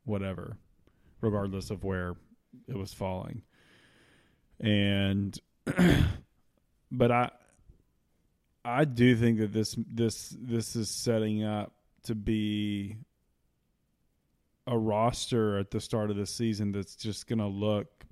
whatever, 0.04 0.56
regardless 1.20 1.70
of 1.70 1.84
where 1.84 2.16
it 2.68 2.76
was 2.76 2.92
falling. 2.92 3.42
And, 4.58 5.38
but 6.90 7.10
I, 7.10 7.30
I 8.64 8.84
do 8.84 9.16
think 9.16 9.38
that 9.38 9.52
this 9.52 9.74
this 9.90 10.36
this 10.38 10.76
is 10.76 10.90
setting 10.90 11.42
up 11.44 11.72
to 12.04 12.14
be 12.14 12.96
a 14.66 14.76
roster 14.76 15.58
at 15.58 15.70
the 15.70 15.80
start 15.80 16.10
of 16.10 16.16
the 16.16 16.26
season 16.26 16.72
that's 16.72 16.94
just 16.94 17.26
going 17.26 17.38
to 17.38 17.46
look 17.46 18.04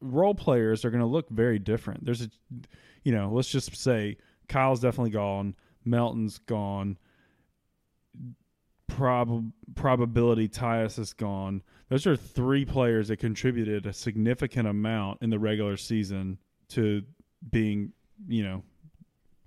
role 0.00 0.34
players 0.34 0.84
are 0.84 0.90
going 0.90 1.00
to 1.00 1.06
look 1.06 1.28
very 1.30 1.58
different. 1.58 2.04
There's 2.04 2.22
a 2.22 2.30
you 3.02 3.12
know, 3.12 3.30
let's 3.32 3.48
just 3.48 3.74
say 3.76 4.16
Kyle's 4.48 4.80
definitely 4.80 5.10
gone, 5.10 5.54
Melton's 5.84 6.38
gone, 6.38 6.98
prob 8.86 9.52
probability 9.74 10.48
Tyus 10.48 10.98
is 10.98 11.12
gone. 11.12 11.62
Those 11.88 12.06
are 12.06 12.16
three 12.16 12.64
players 12.64 13.08
that 13.08 13.18
contributed 13.18 13.86
a 13.86 13.92
significant 13.92 14.68
amount 14.68 15.22
in 15.22 15.30
the 15.30 15.38
regular 15.38 15.76
season 15.76 16.38
to 16.70 17.02
being, 17.50 17.92
you 18.26 18.42
know, 18.42 18.62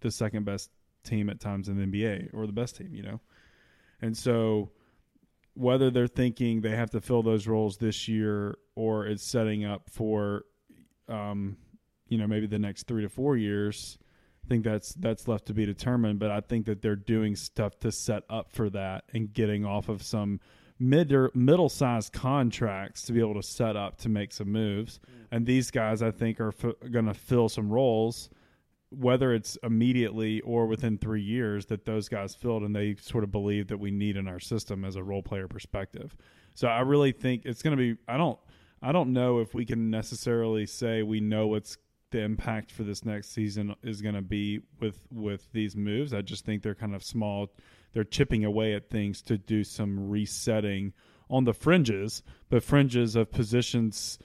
the 0.01 0.11
second 0.11 0.45
best 0.45 0.69
team 1.03 1.30
at 1.30 1.39
times 1.39 1.67
in 1.67 1.78
the 1.78 1.86
NBA 1.86 2.34
or 2.34 2.45
the 2.45 2.53
best 2.53 2.75
team, 2.78 2.93
you 2.93 3.03
know. 3.03 3.19
And 4.01 4.15
so 4.15 4.69
whether 5.58 5.89
they're 5.89 6.08
thinking 6.08 6.62
they 6.62 6.76
have 6.76 6.91
to 6.91 7.01
fill 7.01 7.24
those 7.24 7.47
roles 7.47 7.78
this 7.78 8.08
year 8.08 8.58
or 8.76 9.05
it's 9.05 9.24
setting 9.24 9.66
up 9.66 9.89
for 9.89 10.43
um 11.10 11.58
you 12.08 12.18
know 12.18 12.28
maybe 12.28 12.47
the 12.47 12.60
next 12.60 12.88
3 12.88 13.01
to 13.03 13.10
4 13.10 13.38
years 13.38 13.97
I 14.47 14.49
think 14.49 14.64
that's 14.64 14.93
that's 14.93 15.28
left 15.28 15.47
to 15.47 15.53
be 15.53 15.66
determined. 15.66 16.20
But 16.20 16.32
I 16.32 16.39
think 16.39 16.68
that 16.68 16.82
they're 16.82 16.95
doing 16.95 17.36
stuff 17.36 17.78
to 17.80 17.91
set 17.91 18.24
up 18.30 18.53
for 18.53 18.70
that 18.70 19.03
and 19.14 19.34
getting 19.34 19.66
off 19.66 19.89
of 19.89 20.01
some 20.01 20.39
mid 20.80 21.12
or 21.12 21.32
middle 21.34 21.68
sized 21.68 22.14
contracts 22.14 23.01
to 23.03 23.14
be 23.14 23.20
able 23.20 23.34
to 23.34 23.43
set 23.43 23.76
up 23.76 23.97
to 23.97 24.10
make 24.10 24.32
some 24.32 24.49
moves. 24.49 25.01
And 25.32 25.45
these 25.45 25.70
guys 25.70 26.01
I 26.01 26.12
think 26.12 26.39
are 26.39 26.53
f- 26.64 26.91
going 26.91 27.08
to 27.08 27.14
fill 27.14 27.49
some 27.49 27.70
roles 27.70 28.30
whether 28.89 29.33
it's 29.33 29.57
immediately 29.63 30.41
or 30.41 30.65
within 30.65 30.97
three 30.97 31.21
years 31.21 31.65
that 31.67 31.85
those 31.85 32.07
guys 32.07 32.35
filled 32.35 32.63
and 32.63 32.75
they 32.75 32.95
sort 32.95 33.23
of 33.23 33.31
believe 33.31 33.67
that 33.67 33.77
we 33.77 33.91
need 33.91 34.15
in 34.15 34.27
our 34.27 34.39
system 34.39 34.85
as 34.85 34.95
a 34.95 35.03
role 35.03 35.21
player 35.21 35.47
perspective. 35.47 36.15
So 36.53 36.67
I 36.67 36.79
really 36.79 37.11
think 37.11 37.43
it's 37.45 37.61
going 37.61 37.77
to 37.77 37.95
be. 37.95 37.99
I 38.07 38.17
don't. 38.17 38.39
I 38.81 38.91
don't 38.91 39.11
know 39.11 39.39
if 39.39 39.53
we 39.53 39.65
can 39.65 39.89
necessarily 39.89 40.67
say 40.67 41.01
we 41.01 41.19
know 41.19 41.47
what's 41.47 41.77
the 42.11 42.21
impact 42.21 42.71
for 42.71 42.83
this 42.83 43.03
next 43.03 43.33
season 43.33 43.75
is 43.83 44.01
going 44.01 44.15
to 44.15 44.21
be 44.21 44.61
with 44.79 44.99
with 45.11 45.51
these 45.51 45.75
moves. 45.75 46.13
I 46.13 46.21
just 46.21 46.45
think 46.45 46.63
they're 46.63 46.75
kind 46.75 46.95
of 46.95 47.03
small. 47.03 47.51
They're 47.93 48.03
chipping 48.03 48.45
away 48.45 48.73
at 48.75 48.89
things 48.89 49.21
to 49.23 49.38
do 49.38 49.63
some 49.63 50.09
resetting 50.09 50.93
on 51.29 51.43
the 51.43 51.53
fringes, 51.53 52.23
but 52.49 52.63
fringes 52.63 53.15
of 53.15 53.31
positions 53.31 54.19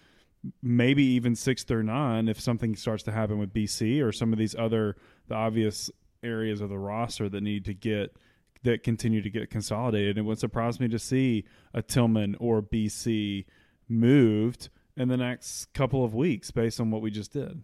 maybe 0.63 1.05
even 1.05 1.37
six 1.37 1.63
through 1.63 1.85
nine 1.85 2.29
if 2.29 2.41
something 2.41 2.75
starts 2.75 3.03
to 3.05 3.13
happen 3.13 3.39
with 3.39 3.53
BC 3.53 4.03
or 4.03 4.13
some 4.13 4.33
of 4.33 4.39
these 4.39 4.55
other 4.57 4.97
the 5.29 5.35
obvious 5.35 5.91
areas 6.23 6.61
of 6.61 6.69
the 6.69 6.79
roster 6.79 7.29
that 7.29 7.43
need 7.43 7.65
to 7.65 7.75
get 7.75 8.17
that 8.65 8.83
continue 8.83 9.23
to 9.23 9.31
get 9.31 9.51
consolidated. 9.51 10.19
It 10.19 10.23
would 10.23 10.39
surprise 10.39 10.79
me 10.79 10.89
to 10.89 10.99
see 10.99 11.45
a 11.75 11.83
Tillman 11.83 12.37
or 12.39 12.63
BC 12.63 13.45
moved 13.89 14.69
in 14.97 15.09
the 15.09 15.17
next 15.17 15.73
couple 15.73 16.05
of 16.05 16.15
weeks 16.15 16.51
based 16.51 16.81
on 16.81 16.91
what 16.91 17.03
we 17.03 17.11
just 17.11 17.33
did. 17.33 17.63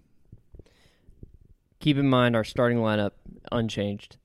Keep 1.81 1.99
in 1.99 2.09
mind 2.09 2.35
our 2.35 2.45
starting 2.45 2.79
lineup 2.79 3.13
unchanged. 3.53 4.17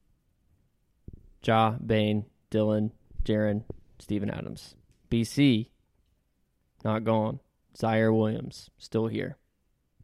Ja, 1.44 1.72
Bane, 1.86 2.26
Dillon, 2.50 2.92
Jaren, 3.24 3.64
Steven 4.00 4.30
Adams. 4.30 4.76
BC, 5.12 5.68
not 6.84 7.04
gone. 7.04 7.40
Zaire 7.78 8.14
Williams, 8.14 8.70
still 8.78 9.08
here. 9.08 9.38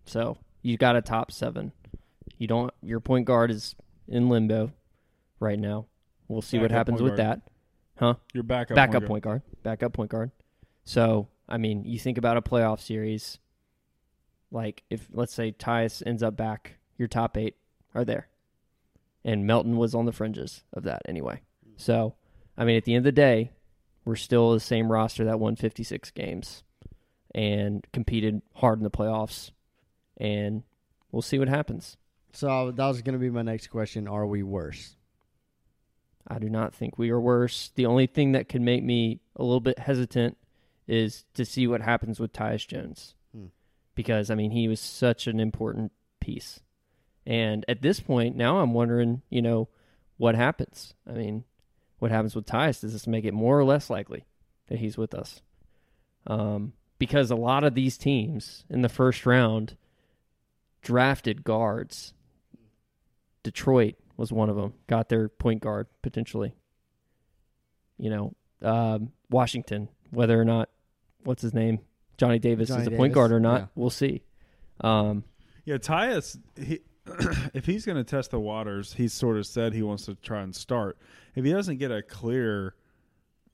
So 0.05 0.37
you 0.61 0.77
got 0.77 0.95
a 0.95 1.01
top 1.01 1.31
seven. 1.31 1.71
You 2.37 2.47
don't 2.47 2.73
your 2.81 2.99
point 2.99 3.25
guard 3.25 3.51
is 3.51 3.75
in 4.07 4.29
limbo 4.29 4.71
right 5.39 5.59
now. 5.59 5.85
We'll 6.27 6.41
see 6.41 6.59
what 6.59 6.71
happens 6.71 7.01
with 7.01 7.17
guard. 7.17 7.41
that. 7.41 7.51
Huh? 7.97 8.13
Your 8.33 8.43
backup 8.43 8.75
backup 8.75 9.01
point 9.01 9.07
point 9.07 9.23
guard. 9.23 9.41
Backup 9.63 9.93
point 9.93 10.11
guard. 10.11 10.31
So, 10.83 11.27
I 11.47 11.57
mean, 11.57 11.83
you 11.85 11.99
think 11.99 12.17
about 12.17 12.37
a 12.37 12.41
playoff 12.41 12.79
series, 12.79 13.39
like 14.51 14.83
if 14.89 15.07
let's 15.11 15.33
say 15.33 15.51
Tyus 15.51 16.01
ends 16.05 16.23
up 16.23 16.35
back, 16.35 16.77
your 16.97 17.07
top 17.07 17.37
eight 17.37 17.55
are 17.93 18.05
there. 18.05 18.27
And 19.23 19.45
Melton 19.45 19.77
was 19.77 19.93
on 19.93 20.05
the 20.05 20.13
fringes 20.13 20.63
of 20.73 20.83
that 20.83 21.01
anyway. 21.07 21.41
So, 21.75 22.15
I 22.57 22.63
mean, 22.63 22.77
at 22.77 22.85
the 22.85 22.93
end 22.93 23.01
of 23.01 23.05
the 23.05 23.11
day, 23.11 23.51
we're 24.05 24.15
still 24.15 24.53
the 24.53 24.59
same 24.59 24.91
roster 24.91 25.25
that 25.25 25.39
won 25.39 25.55
56 25.55 26.11
games 26.11 26.63
and 27.33 27.85
competed 27.93 28.41
hard 28.55 28.79
in 28.79 28.83
the 28.83 28.91
playoffs. 28.91 29.51
And 30.17 30.63
we'll 31.11 31.21
see 31.21 31.39
what 31.39 31.49
happens. 31.49 31.97
So 32.33 32.71
that 32.71 32.85
was 32.85 33.01
going 33.01 33.13
to 33.13 33.19
be 33.19 33.29
my 33.29 33.41
next 33.41 33.67
question. 33.67 34.07
Are 34.07 34.25
we 34.25 34.43
worse? 34.43 34.95
I 36.27 36.37
do 36.39 36.49
not 36.49 36.75
think 36.75 36.97
we 36.97 37.09
are 37.09 37.19
worse. 37.19 37.71
The 37.75 37.85
only 37.85 38.05
thing 38.05 38.33
that 38.33 38.49
could 38.49 38.61
make 38.61 38.83
me 38.83 39.19
a 39.35 39.43
little 39.43 39.61
bit 39.61 39.79
hesitant 39.79 40.37
is 40.87 41.25
to 41.33 41.45
see 41.45 41.67
what 41.67 41.81
happens 41.81 42.19
with 42.19 42.33
Tyus 42.33 42.67
Jones. 42.67 43.15
Hmm. 43.35 43.47
Because, 43.95 44.29
I 44.29 44.35
mean, 44.35 44.51
he 44.51 44.67
was 44.67 44.79
such 44.79 45.27
an 45.27 45.39
important 45.39 45.91
piece. 46.19 46.59
And 47.25 47.65
at 47.67 47.81
this 47.81 47.99
point, 47.99 48.35
now 48.35 48.59
I'm 48.59 48.73
wondering, 48.73 49.21
you 49.29 49.41
know, 49.41 49.69
what 50.17 50.35
happens? 50.35 50.93
I 51.07 51.13
mean, 51.13 51.45
what 51.99 52.11
happens 52.11 52.35
with 52.35 52.45
Tyus? 52.45 52.81
Does 52.81 52.93
this 52.93 53.07
make 53.07 53.25
it 53.25 53.33
more 53.33 53.57
or 53.57 53.63
less 53.63 53.89
likely 53.89 54.25
that 54.67 54.79
he's 54.79 54.97
with 54.97 55.13
us? 55.13 55.41
Um, 56.27 56.73
because 56.99 57.31
a 57.31 57.35
lot 57.35 57.63
of 57.63 57.73
these 57.73 57.97
teams 57.97 58.65
in 58.69 58.81
the 58.81 58.89
first 58.89 59.25
round 59.25 59.75
drafted 60.81 61.43
guards. 61.43 62.13
Detroit 63.41 63.95
was 64.17 64.31
one 64.31 64.49
of 64.49 64.55
them. 64.55 64.73
Got 64.87 65.09
their 65.09 65.29
point 65.29 65.61
guard 65.61 65.87
potentially. 66.01 66.53
You 67.97 68.09
know, 68.09 68.33
um, 68.61 69.11
Washington, 69.29 69.89
whether 70.11 70.39
or 70.39 70.45
not 70.45 70.69
what's 71.23 71.41
his 71.41 71.53
name, 71.53 71.79
Johnny 72.17 72.39
Davis 72.39 72.69
Johnny 72.69 72.81
is 72.81 72.87
a 72.87 72.91
point 72.91 73.13
guard 73.13 73.31
or 73.31 73.39
not, 73.39 73.61
yeah. 73.61 73.67
we'll 73.75 73.89
see. 73.89 74.23
Um, 74.81 75.23
Yeah, 75.65 75.77
Tyus, 75.77 76.37
he, 76.57 76.79
if 77.53 77.65
he's 77.65 77.85
going 77.85 77.97
to 77.97 78.03
test 78.03 78.31
the 78.31 78.39
waters, 78.39 78.93
he's 78.93 79.13
sort 79.13 79.37
of 79.37 79.45
said 79.45 79.73
he 79.73 79.83
wants 79.83 80.05
to 80.05 80.15
try 80.15 80.41
and 80.41 80.55
start. 80.55 80.97
If 81.35 81.45
he 81.45 81.51
doesn't 81.51 81.77
get 81.77 81.91
a 81.91 82.01
clear 82.01 82.75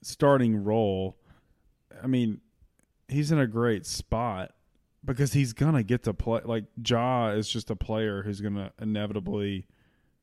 starting 0.01 0.63
role, 0.63 1.17
I 2.01 2.07
mean, 2.07 2.41
he's 3.07 3.31
in 3.31 3.39
a 3.39 3.47
great 3.47 3.85
spot 3.85 4.51
because 5.03 5.33
he's 5.33 5.53
to 5.75 5.83
get 5.83 6.03
to 6.03 6.13
play. 6.13 6.41
Like, 6.43 6.65
Ja 6.85 7.29
is 7.29 7.47
just 7.47 7.69
a 7.69 7.75
player 7.75 8.23
who's 8.23 8.41
to 8.55 8.71
inevitably 8.81 9.67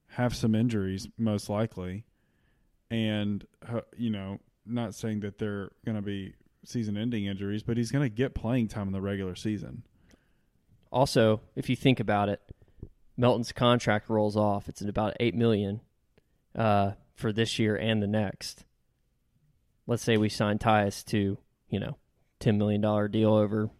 have 0.08 0.34
some 0.34 0.54
injuries, 0.54 1.08
most 1.16 1.48
likely. 1.48 2.04
And, 2.90 3.46
uh, 3.66 3.80
you 3.96 4.10
know, 4.10 4.40
not 4.66 4.94
saying 4.94 5.20
that 5.20 5.38
they're 5.38 5.70
to 5.96 6.02
be 6.02 6.34
season 6.64 6.96
ending 6.96 7.24
injuries, 7.24 7.62
but 7.62 7.76
he's 7.76 7.90
to 8.02 8.14
get 8.14 8.34
playing 8.34 8.68
time 8.68 8.86
in 8.86 8.92
the 8.92 9.00
regular 9.00 9.34
season. 9.34 9.82
also, 10.92 11.40
if 11.56 11.70
you 11.70 11.76
think 11.76 11.98
about 11.98 12.28
it, 12.28 12.40
Melton's 13.16 13.52
contract 13.52 14.08
rolls 14.08 14.36
off. 14.36 14.68
It's 14.68 14.82
at 14.82 14.88
about 14.88 15.16
eight 15.20 15.34
million 15.34 15.80
uh, 16.54 16.92
for 17.14 17.32
this 17.32 17.58
year 17.58 17.76
and 17.76 18.02
the 18.02 18.06
next. 18.06 18.64
Let's 19.86 20.02
say 20.02 20.16
we 20.16 20.28
sign 20.28 20.58
Tyus 20.58 21.04
to, 21.06 21.38
you 21.68 21.80
know, 21.80 21.96
ten 22.42 22.58
million 22.58 22.80
dollar 22.80 23.08
deal 23.08 23.32
over, 23.32 23.70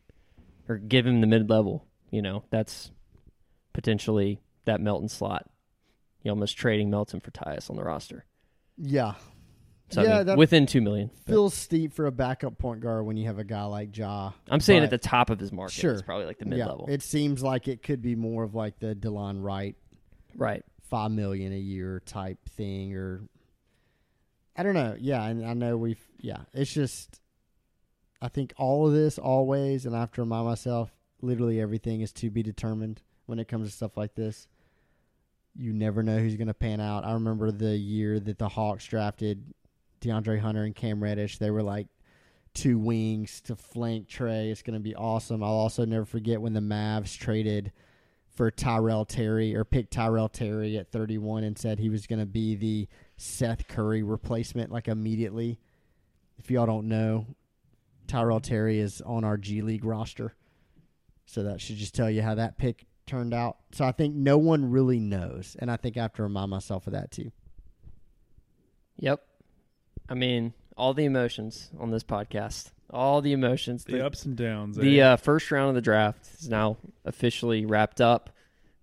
or 0.68 0.78
give 0.78 1.06
him 1.06 1.20
the 1.20 1.26
mid 1.26 1.50
level. 1.50 1.86
You 2.10 2.22
know, 2.22 2.44
that's 2.50 2.90
potentially 3.72 4.40
that 4.64 4.80
Melton 4.80 5.08
slot. 5.08 5.48
You 6.22 6.30
almost 6.30 6.56
trading 6.56 6.88
Melton 6.90 7.20
for 7.20 7.30
Tyus 7.30 7.68
on 7.68 7.76
the 7.76 7.82
roster. 7.82 8.24
Yeah. 8.76 9.14
So 9.90 10.00
I 10.00 10.04
yeah, 10.04 10.16
mean, 10.18 10.26
that 10.26 10.38
within 10.38 10.64
two 10.66 10.80
million. 10.80 11.10
But 11.26 11.32
feels 11.32 11.52
steep 11.52 11.92
for 11.92 12.06
a 12.06 12.12
backup 12.12 12.56
point 12.56 12.80
guard 12.80 13.04
when 13.04 13.18
you 13.18 13.26
have 13.26 13.38
a 13.38 13.44
guy 13.44 13.64
like 13.64 13.94
Ja. 13.94 14.30
I'm 14.48 14.60
saying 14.60 14.84
at 14.84 14.90
the 14.90 14.96
top 14.96 15.28
of 15.28 15.38
his 15.38 15.52
market, 15.52 15.74
Sure. 15.74 15.92
it's 15.92 16.00
probably 16.00 16.24
like 16.24 16.38
the 16.38 16.46
mid 16.46 16.60
level. 16.60 16.86
Yeah, 16.88 16.94
it 16.94 17.02
seems 17.02 17.42
like 17.42 17.68
it 17.68 17.82
could 17.82 18.00
be 18.00 18.14
more 18.14 18.42
of 18.44 18.54
like 18.54 18.78
the 18.78 18.94
Delon 18.94 19.42
Wright 19.42 19.76
right. 20.34 20.64
five 20.88 21.10
million 21.10 21.52
a 21.52 21.58
year 21.58 22.00
type 22.06 22.38
thing, 22.50 22.94
or 22.94 23.20
I 24.56 24.62
don't 24.62 24.74
know. 24.74 24.96
Yeah, 24.98 25.22
and 25.24 25.44
I 25.44 25.52
know 25.52 25.76
we've 25.76 26.00
yeah. 26.20 26.38
It's 26.54 26.72
just 26.72 27.20
I 28.22 28.28
think 28.28 28.54
all 28.56 28.86
of 28.86 28.92
this 28.92 29.18
always, 29.18 29.84
and 29.84 29.96
I 29.96 30.00
have 30.00 30.12
to 30.12 30.22
remind 30.22 30.46
myself, 30.46 30.92
literally 31.20 31.60
everything 31.60 32.02
is 32.02 32.12
to 32.12 32.30
be 32.30 32.44
determined 32.44 33.02
when 33.26 33.40
it 33.40 33.48
comes 33.48 33.68
to 33.68 33.76
stuff 33.76 33.96
like 33.96 34.14
this. 34.14 34.46
You 35.56 35.72
never 35.72 36.04
know 36.04 36.18
who's 36.18 36.36
going 36.36 36.46
to 36.46 36.54
pan 36.54 36.80
out. 36.80 37.04
I 37.04 37.14
remember 37.14 37.50
the 37.50 37.76
year 37.76 38.20
that 38.20 38.38
the 38.38 38.48
Hawks 38.48 38.86
drafted 38.86 39.52
DeAndre 40.00 40.38
Hunter 40.38 40.62
and 40.62 40.74
Cam 40.74 41.02
Reddish. 41.02 41.38
They 41.38 41.50
were 41.50 41.64
like 41.64 41.88
two 42.54 42.78
wings 42.78 43.40
to 43.42 43.56
flank 43.56 44.08
Trae. 44.08 44.52
It's 44.52 44.62
going 44.62 44.74
to 44.74 44.80
be 44.80 44.94
awesome. 44.94 45.42
I'll 45.42 45.50
also 45.50 45.84
never 45.84 46.04
forget 46.04 46.40
when 46.40 46.52
the 46.52 46.60
Mavs 46.60 47.18
traded 47.18 47.72
for 48.28 48.52
Tyrell 48.52 49.04
Terry 49.04 49.56
or 49.56 49.64
picked 49.64 49.92
Tyrell 49.92 50.28
Terry 50.28 50.78
at 50.78 50.92
31 50.92 51.42
and 51.42 51.58
said 51.58 51.80
he 51.80 51.90
was 51.90 52.06
going 52.06 52.20
to 52.20 52.26
be 52.26 52.54
the 52.54 52.88
Seth 53.16 53.66
Curry 53.66 54.04
replacement 54.04 54.70
like 54.70 54.86
immediately. 54.86 55.58
If 56.38 56.52
y'all 56.52 56.66
don't 56.66 56.88
know, 56.88 57.26
Tyrell 58.06 58.40
Terry 58.40 58.78
is 58.78 59.00
on 59.00 59.24
our 59.24 59.36
G 59.36 59.62
League 59.62 59.84
roster. 59.84 60.34
So 61.26 61.44
that 61.44 61.60
should 61.60 61.76
just 61.76 61.94
tell 61.94 62.10
you 62.10 62.22
how 62.22 62.34
that 62.34 62.58
pick 62.58 62.86
turned 63.06 63.34
out. 63.34 63.56
So 63.72 63.84
I 63.84 63.92
think 63.92 64.14
no 64.14 64.38
one 64.38 64.70
really 64.70 64.98
knows. 64.98 65.56
And 65.58 65.70
I 65.70 65.76
think 65.76 65.96
I 65.96 66.02
have 66.02 66.12
to 66.14 66.22
remind 66.22 66.50
myself 66.50 66.86
of 66.86 66.92
that 66.92 67.10
too. 67.10 67.30
Yep. 68.98 69.22
I 70.08 70.14
mean, 70.14 70.52
all 70.76 70.94
the 70.94 71.04
emotions 71.04 71.70
on 71.78 71.90
this 71.90 72.04
podcast, 72.04 72.70
all 72.90 73.22
the 73.22 73.32
emotions. 73.32 73.84
The 73.84 74.04
ups 74.04 74.24
and 74.24 74.36
downs. 74.36 74.76
The 74.76 75.00
eh? 75.00 75.12
uh, 75.12 75.16
first 75.16 75.50
round 75.50 75.70
of 75.70 75.74
the 75.74 75.80
draft 75.80 76.28
is 76.38 76.48
now 76.48 76.76
officially 77.04 77.66
wrapped 77.66 78.00
up. 78.00 78.30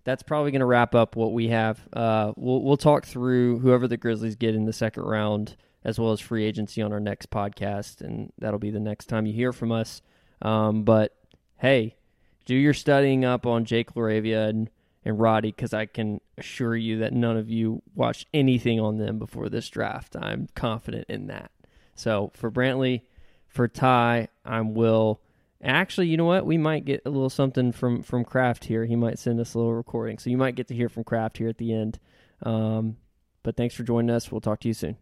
That's 0.04 0.22
probably 0.22 0.50
going 0.50 0.60
to 0.60 0.66
wrap 0.66 0.94
up 0.94 1.14
what 1.14 1.32
we 1.32 1.48
have. 1.48 1.78
Uh, 1.92 2.32
we'll 2.36 2.62
we'll 2.62 2.76
talk 2.76 3.04
through 3.04 3.58
whoever 3.60 3.86
the 3.86 3.96
Grizzlies 3.96 4.36
get 4.36 4.54
in 4.54 4.64
the 4.64 4.72
second 4.72 5.04
round, 5.04 5.56
as 5.84 5.98
well 5.98 6.12
as 6.12 6.20
free 6.20 6.44
agency 6.44 6.82
on 6.82 6.92
our 6.92 7.00
next 7.00 7.30
podcast, 7.30 8.00
and 8.00 8.32
that'll 8.38 8.58
be 8.58 8.70
the 8.70 8.80
next 8.80 9.06
time 9.06 9.26
you 9.26 9.32
hear 9.32 9.52
from 9.52 9.72
us. 9.72 10.02
Um, 10.42 10.84
but 10.84 11.16
hey, 11.58 11.96
do 12.44 12.54
your 12.54 12.74
studying 12.74 13.24
up 13.24 13.46
on 13.46 13.64
Jake 13.64 13.94
LaRavia 13.94 14.48
and 14.48 14.70
and 15.04 15.18
Roddy, 15.18 15.50
because 15.50 15.72
I 15.72 15.86
can 15.86 16.20
assure 16.36 16.76
you 16.76 16.98
that 16.98 17.12
none 17.12 17.36
of 17.36 17.48
you 17.48 17.82
watched 17.94 18.28
anything 18.34 18.80
on 18.80 18.98
them 18.98 19.18
before 19.18 19.48
this 19.48 19.68
draft. 19.70 20.14
I'm 20.14 20.48
confident 20.54 21.06
in 21.08 21.28
that. 21.28 21.50
So 21.94 22.32
for 22.34 22.50
Brantley, 22.50 23.02
for 23.48 23.66
Ty, 23.66 24.28
I'm 24.44 24.74
Will. 24.74 25.20
Actually, 25.62 26.08
you 26.08 26.16
know 26.16 26.24
what? 26.24 26.46
We 26.46 26.58
might 26.58 26.84
get 26.84 27.02
a 27.04 27.10
little 27.10 27.30
something 27.30 27.72
from 27.72 28.02
from 28.02 28.24
Kraft 28.24 28.64
here. 28.64 28.84
He 28.84 28.96
might 28.96 29.18
send 29.18 29.40
us 29.40 29.54
a 29.54 29.58
little 29.58 29.74
recording, 29.74 30.18
so 30.18 30.30
you 30.30 30.38
might 30.38 30.54
get 30.54 30.68
to 30.68 30.74
hear 30.74 30.88
from 30.88 31.04
Kraft 31.04 31.38
here 31.38 31.48
at 31.48 31.58
the 31.58 31.72
end. 31.72 31.98
Um, 32.42 32.96
but 33.42 33.56
thanks 33.56 33.74
for 33.74 33.82
joining 33.82 34.10
us. 34.10 34.30
We'll 34.30 34.40
talk 34.40 34.60
to 34.60 34.68
you 34.68 34.74
soon. 34.74 34.96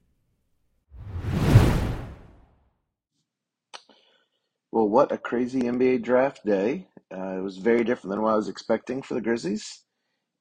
Well, 4.71 4.89
what 4.89 5.13
a 5.13 5.19
crazy 5.19 5.63
NBA 5.63 6.03
draft 6.03 6.45
day. 6.45 6.89
Uh, 7.13 7.39
it 7.39 7.43
was 7.43 7.57
very 7.57 7.85
different 7.85 8.11
than 8.11 8.23
what 8.23 8.33
I 8.33 8.37
was 8.37 8.49
expecting 8.49 9.01
for 9.03 9.15
the 9.15 9.23
Grizzlies. 9.23 9.83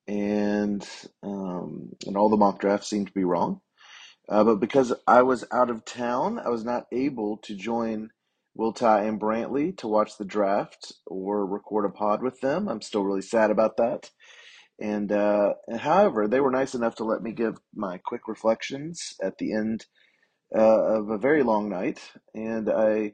And 0.08 0.88
um, 1.24 1.90
and 2.06 2.18
all 2.18 2.30
the 2.30 2.38
mock 2.38 2.60
drafts 2.60 2.90
seemed 2.90 3.08
to 3.08 3.14
be 3.14 3.24
wrong. 3.24 3.62
Uh, 4.30 4.44
but 4.44 4.60
because 4.60 4.94
I 5.08 5.22
was 5.22 5.46
out 5.52 5.70
of 5.70 5.86
town, 5.86 6.40
I 6.40 6.50
was 6.50 6.66
not 6.66 6.88
able 6.92 7.38
to 7.44 7.56
join 7.56 8.10
Will 8.56 8.74
Ty 8.74 9.04
and 9.04 9.20
Brantley 9.20 9.78
to 9.78 9.88
watch 9.88 10.18
the 10.18 10.26
draft 10.26 10.94
or 11.06 11.46
record 11.46 11.86
a 11.86 11.90
pod 11.90 12.22
with 12.22 12.40
them. 12.42 12.68
I'm 12.68 12.82
still 12.82 13.04
really 13.04 13.22
sad 13.22 13.52
about 13.52 13.78
that. 13.78 14.12
And 14.80 15.12
uh, 15.12 15.54
however, 15.78 16.28
they 16.28 16.40
were 16.40 16.52
nice 16.52 16.76
enough 16.76 16.96
to 16.96 17.06
let 17.06 17.22
me 17.22 17.32
give 17.32 17.58
my 17.74 17.98
quick 17.98 18.28
reflections 18.28 19.16
at 19.22 19.38
the 19.38 19.54
end 19.54 19.86
uh, 20.56 20.98
of 21.00 21.10
a 21.10 21.18
very 21.18 21.44
long 21.44 21.70
night. 21.70 22.00
And 22.36 22.70
I 22.70 23.14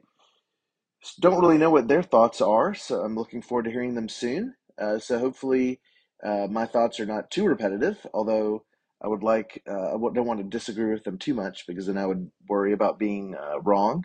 don't 1.20 1.40
really 1.40 1.58
know 1.58 1.70
what 1.70 1.88
their 1.88 2.02
thoughts 2.02 2.40
are, 2.40 2.74
so 2.74 3.02
I'm 3.02 3.16
looking 3.16 3.42
forward 3.42 3.64
to 3.64 3.70
hearing 3.70 3.94
them 3.94 4.08
soon. 4.08 4.54
Uh, 4.78 4.98
so 4.98 5.18
hopefully, 5.18 5.80
uh, 6.22 6.46
my 6.50 6.66
thoughts 6.66 6.98
are 7.00 7.06
not 7.06 7.30
too 7.30 7.44
repetitive. 7.44 8.06
Although 8.14 8.64
I 9.02 9.08
would 9.08 9.22
like, 9.22 9.62
uh, 9.68 9.94
I 9.94 9.98
don't 9.98 10.26
want 10.26 10.40
to 10.40 10.44
disagree 10.44 10.92
with 10.92 11.04
them 11.04 11.18
too 11.18 11.34
much 11.34 11.66
because 11.66 11.86
then 11.86 11.98
I 11.98 12.06
would 12.06 12.30
worry 12.48 12.72
about 12.72 12.98
being 12.98 13.34
uh, 13.34 13.60
wrong. 13.60 14.04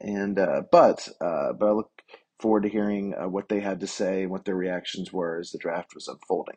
And 0.00 0.38
uh, 0.38 0.62
but 0.70 1.08
uh, 1.20 1.52
but 1.52 1.68
I 1.68 1.72
look 1.72 1.90
forward 2.40 2.64
to 2.64 2.68
hearing 2.68 3.12
what 3.30 3.48
they 3.48 3.60
had 3.60 3.78
to 3.80 3.86
say 3.86 4.22
and 4.22 4.30
what 4.32 4.44
their 4.44 4.56
reactions 4.56 5.12
were 5.12 5.38
as 5.38 5.52
the 5.52 5.58
draft 5.58 5.94
was 5.94 6.08
unfolding. 6.08 6.56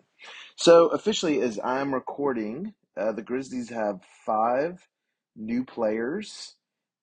So 0.56 0.88
officially, 0.88 1.42
as 1.42 1.60
I'm 1.64 1.94
recording, 1.94 2.74
the 2.96 3.22
Grizzlies 3.22 3.70
have 3.70 4.00
five 4.26 4.88
new 5.36 5.64
players. 5.64 6.56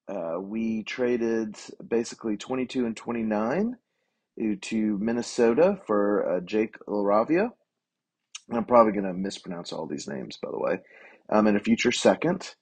Uh, 0.09 0.39
we 0.41 0.83
traded 0.83 1.57
basically 1.87 2.37
22 2.37 2.87
and 2.87 2.97
29 2.97 3.77
to 4.61 4.99
Minnesota 4.99 5.79
for 5.87 6.37
uh, 6.37 6.41
Jake 6.41 6.77
LaRavia. 6.87 7.51
I'm 8.51 8.65
probably 8.65 8.93
going 8.93 9.05
to 9.05 9.13
mispronounce 9.13 9.73
all 9.73 9.87
these 9.87 10.09
names, 10.09 10.39
by 10.43 10.51
the 10.51 10.59
way. 10.59 10.81
Um, 11.31 11.47
and 11.47 11.57
a 11.57 11.61
future 11.61 11.93
second. 11.93 12.55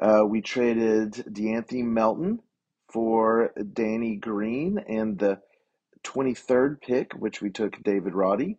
Uh, 0.00 0.22
we 0.26 0.40
traded 0.40 1.12
De'Anthony 1.12 1.84
Melton 1.84 2.40
for 2.92 3.52
Danny 3.72 4.16
Green 4.16 4.78
and 4.78 5.18
the 5.18 5.40
23rd 6.04 6.80
pick, 6.80 7.12
which 7.14 7.42
we 7.42 7.50
took 7.50 7.82
David 7.82 8.14
Roddy. 8.14 8.58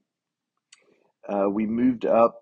Uh, 1.27 1.49
we 1.49 1.65
moved 1.65 2.05
up 2.05 2.39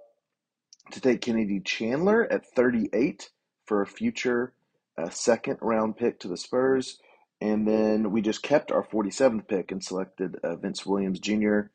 to 0.91 1.01
take 1.01 1.21
Kennedy 1.21 1.59
Chandler 1.59 2.23
at 2.32 2.45
38 2.55 3.30
for 3.65 3.82
a 3.82 3.88
future 3.88 4.53
uh, 4.98 5.10
second 5.10 5.58
round 5.62 5.98
pick 5.98 6.20
to 6.20 6.28
the 6.28 6.38
Spurs. 6.38 6.98
And 7.39 7.68
then 7.68 8.12
we 8.12 8.22
just 8.22 8.41
kept 8.41 8.72
our 8.72 8.86
47th 8.86 9.48
pick 9.48 9.72
and 9.72 9.84
selected 9.84 10.38
uh, 10.43 10.56
Vince 10.56 10.86
Williams 10.86 11.20
Jr., 11.20 11.70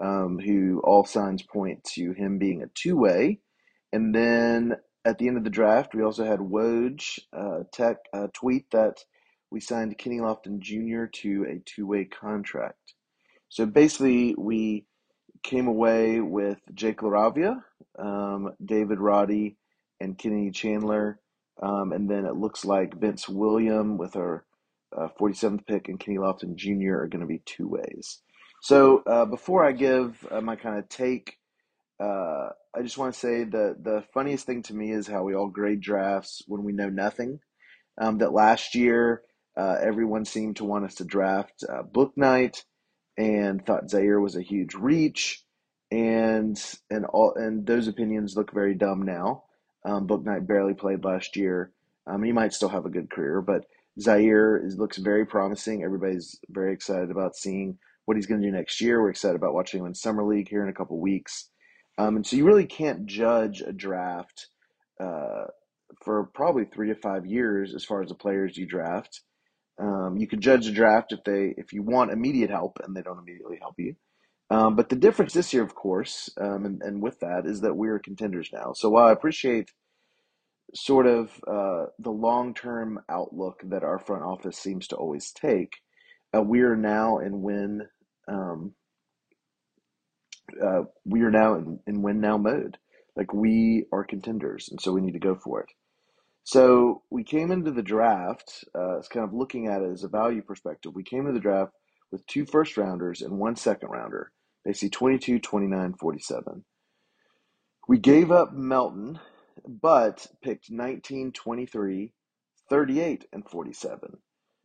um, 0.00 0.40
who 0.40 0.80
all 0.82 1.04
signs 1.04 1.42
point 1.42 1.84
to 1.94 2.12
him 2.12 2.38
being 2.38 2.62
a 2.62 2.66
two 2.74 2.96
way. 2.96 3.38
And 3.92 4.12
then 4.14 4.74
at 5.04 5.18
the 5.18 5.28
end 5.28 5.36
of 5.36 5.44
the 5.44 5.50
draft, 5.50 5.94
we 5.94 6.02
also 6.02 6.24
had 6.24 6.40
Woj 6.40 7.20
uh, 7.32 7.60
Tech 7.72 7.98
uh, 8.12 8.26
tweet 8.34 8.70
that 8.72 9.04
we 9.50 9.60
signed 9.60 9.96
Kenny 9.98 10.18
Lofton 10.18 10.58
Jr. 10.58 11.06
to 11.20 11.46
a 11.48 11.62
two 11.64 11.86
way 11.86 12.04
contract. 12.04 12.94
So 13.48 13.66
basically, 13.66 14.34
we 14.36 14.86
came 15.44 15.68
away 15.68 16.20
with 16.20 16.58
Jake 16.74 16.98
LaRavia, 16.98 17.62
um, 17.96 18.52
David 18.64 18.98
Roddy, 18.98 19.56
and 20.00 20.18
Kenny 20.18 20.50
Chandler. 20.50 21.20
Um, 21.62 21.92
and 21.92 22.10
then 22.10 22.26
it 22.26 22.36
looks 22.36 22.64
like 22.64 23.00
Vince 23.00 23.28
William 23.28 23.96
with 23.96 24.16
our 24.16 24.44
uh, 24.96 25.08
47th 25.18 25.66
pick 25.66 25.88
and 25.88 25.98
Kenny 25.98 26.18
Lofton 26.18 26.56
Jr. 26.56 27.02
are 27.02 27.08
going 27.08 27.20
to 27.20 27.26
be 27.26 27.42
two 27.44 27.68
ways. 27.68 28.20
So 28.62 29.02
uh, 29.06 29.26
before 29.26 29.64
I 29.64 29.72
give 29.72 30.26
uh, 30.30 30.40
my 30.40 30.56
kind 30.56 30.78
of 30.78 30.88
take, 30.88 31.36
uh, 32.00 32.48
I 32.74 32.82
just 32.82 32.98
want 32.98 33.12
to 33.14 33.20
say 33.20 33.44
the 33.44 33.76
the 33.80 34.04
funniest 34.12 34.46
thing 34.46 34.62
to 34.64 34.74
me 34.74 34.90
is 34.90 35.06
how 35.06 35.22
we 35.22 35.34
all 35.34 35.48
grade 35.48 35.80
drafts 35.80 36.42
when 36.46 36.64
we 36.64 36.72
know 36.72 36.88
nothing. 36.88 37.40
Um, 38.00 38.18
that 38.18 38.32
last 38.32 38.74
year, 38.74 39.22
uh, 39.56 39.76
everyone 39.80 40.24
seemed 40.24 40.56
to 40.56 40.64
want 40.64 40.84
us 40.84 40.96
to 40.96 41.04
draft 41.04 41.62
uh, 41.68 41.82
Bouknight 41.82 42.64
and 43.16 43.64
thought 43.64 43.88
Ziaire 43.88 44.20
was 44.20 44.34
a 44.34 44.42
huge 44.42 44.74
reach, 44.74 45.44
and 45.90 46.58
and 46.90 47.04
all 47.04 47.34
and 47.36 47.66
those 47.66 47.86
opinions 47.86 48.34
look 48.36 48.52
very 48.52 48.74
dumb 48.74 49.02
now. 49.02 49.44
Um, 49.84 50.06
Bouknight 50.06 50.46
barely 50.46 50.74
played 50.74 51.04
last 51.04 51.36
year. 51.36 51.72
Um, 52.06 52.22
he 52.22 52.32
might 52.32 52.52
still 52.52 52.68
have 52.68 52.86
a 52.86 52.90
good 52.90 53.10
career, 53.10 53.40
but 53.40 53.64
Ziaire 54.00 54.64
is, 54.64 54.76
looks 54.78 54.98
very 54.98 55.26
promising. 55.26 55.82
Everybody's 55.82 56.38
very 56.48 56.72
excited 56.72 57.10
about 57.10 57.36
seeing 57.36 57.78
what 58.04 58.16
he's 58.16 58.26
going 58.26 58.40
to 58.40 58.46
do 58.46 58.52
next 58.52 58.80
year. 58.80 59.00
We're 59.00 59.10
excited 59.10 59.36
about 59.36 59.54
watching 59.54 59.80
him 59.80 59.86
in 59.86 59.94
summer 59.94 60.24
league 60.24 60.48
here 60.48 60.62
in 60.62 60.68
a 60.68 60.74
couple 60.74 60.98
weeks. 61.00 61.48
Um, 61.96 62.16
and 62.16 62.26
so 62.26 62.36
you 62.36 62.44
really 62.44 62.66
can't 62.66 63.06
judge 63.06 63.60
a 63.60 63.72
draft 63.72 64.48
uh, 65.00 65.44
for 66.04 66.24
probably 66.34 66.64
three 66.64 66.88
to 66.88 66.94
five 66.94 67.26
years 67.26 67.74
as 67.74 67.84
far 67.84 68.02
as 68.02 68.08
the 68.08 68.14
players 68.14 68.56
you 68.56 68.66
draft. 68.66 69.20
Um, 69.80 70.16
you 70.18 70.26
can 70.26 70.40
judge 70.40 70.66
a 70.66 70.72
draft 70.72 71.12
if 71.12 71.24
they 71.24 71.54
if 71.56 71.72
you 71.72 71.82
want 71.82 72.12
immediate 72.12 72.50
help 72.50 72.78
and 72.84 72.96
they 72.96 73.02
don't 73.02 73.18
immediately 73.18 73.58
help 73.60 73.74
you. 73.78 73.96
Um, 74.54 74.76
but 74.76 74.88
the 74.88 74.94
difference 74.94 75.32
this 75.32 75.52
year, 75.52 75.64
of 75.64 75.74
course, 75.74 76.30
um, 76.40 76.64
and, 76.64 76.80
and 76.80 77.02
with 77.02 77.18
that, 77.18 77.44
is 77.44 77.62
that 77.62 77.74
we're 77.74 77.98
contenders 77.98 78.50
now. 78.52 78.72
So 78.72 78.88
while 78.88 79.06
I 79.06 79.12
appreciate 79.12 79.72
sort 80.74 81.08
of 81.08 81.32
uh, 81.48 81.86
the 81.98 82.12
long 82.12 82.54
term 82.54 83.00
outlook 83.10 83.62
that 83.64 83.82
our 83.82 83.98
front 83.98 84.22
office 84.22 84.56
seems 84.56 84.86
to 84.88 84.96
always 84.96 85.32
take, 85.32 85.72
uh, 86.36 86.40
we 86.40 86.60
are 86.60 86.76
now 86.76 87.18
in 87.18 87.42
win. 87.42 87.88
Um, 88.28 88.74
uh, 90.64 90.82
we 91.04 91.22
are 91.22 91.32
now 91.32 91.54
in, 91.56 91.80
in 91.88 92.02
win 92.02 92.20
now 92.20 92.38
mode. 92.38 92.78
Like 93.16 93.34
we 93.34 93.86
are 93.92 94.04
contenders, 94.04 94.68
and 94.70 94.80
so 94.80 94.92
we 94.92 95.00
need 95.00 95.14
to 95.14 95.18
go 95.18 95.34
for 95.34 95.62
it. 95.62 95.70
So 96.44 97.02
we 97.10 97.24
came 97.24 97.50
into 97.50 97.72
the 97.72 97.82
draft, 97.82 98.64
uh, 98.72 98.98
it's 98.98 99.08
kind 99.08 99.24
of 99.24 99.34
looking 99.34 99.66
at 99.66 99.82
it 99.82 99.90
as 99.90 100.04
a 100.04 100.08
value 100.08 100.42
perspective. 100.42 100.92
We 100.94 101.02
came 101.02 101.20
into 101.20 101.32
the 101.32 101.40
draft 101.40 101.72
with 102.12 102.24
two 102.26 102.46
first 102.46 102.76
rounders 102.76 103.20
and 103.20 103.38
one 103.38 103.56
second 103.56 103.88
rounder. 103.88 104.30
They 104.64 104.72
see 104.72 104.88
22, 104.88 105.38
29, 105.40 105.94
47. 105.94 106.64
We 107.86 107.98
gave 107.98 108.30
up 108.32 108.52
Melton, 108.52 109.20
but 109.66 110.26
picked 110.42 110.70
19, 110.70 111.32
23, 111.32 112.12
38, 112.70 113.26
and 113.32 113.48
47. 113.48 114.18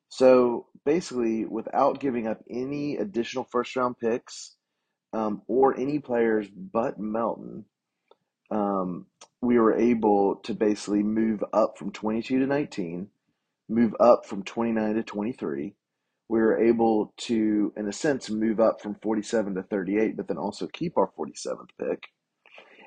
So 0.08 0.68
basically, 0.86 1.46
without 1.46 2.00
giving 2.00 2.28
up 2.28 2.42
any 2.50 2.98
additional 2.98 3.44
first 3.44 3.76
round 3.76 4.00
picks 4.00 4.56
um, 5.14 5.42
or 5.48 5.78
any 5.78 6.00
players 6.00 6.48
but 6.50 7.00
Melton, 7.00 7.66
um, 8.52 9.06
we 9.42 9.60
were 9.60 9.76
able 9.76 10.38
to 10.38 10.54
basically 10.54 11.04
move 11.04 11.44
up 11.54 11.78
from 11.78 11.92
22 11.92 12.40
to 12.40 12.48
19, 12.48 13.10
move 13.68 13.96
up 14.00 14.26
from 14.26 14.44
29 14.44 14.96
to 14.96 15.04
23. 15.04 15.76
We 16.30 16.40
were 16.40 16.60
able 16.64 17.14
to, 17.18 17.74
in 17.76 17.88
a 17.88 17.94
sense, 17.94 18.30
move 18.30 18.60
up 18.60 18.82
from 18.82 18.96
47 19.02 19.56
to 19.56 19.64
38, 19.64 20.16
but 20.16 20.28
then 20.28 20.38
also 20.38 20.68
keep 20.68 20.98
our 20.98 21.12
47th 21.18 21.70
pick. 21.80 22.04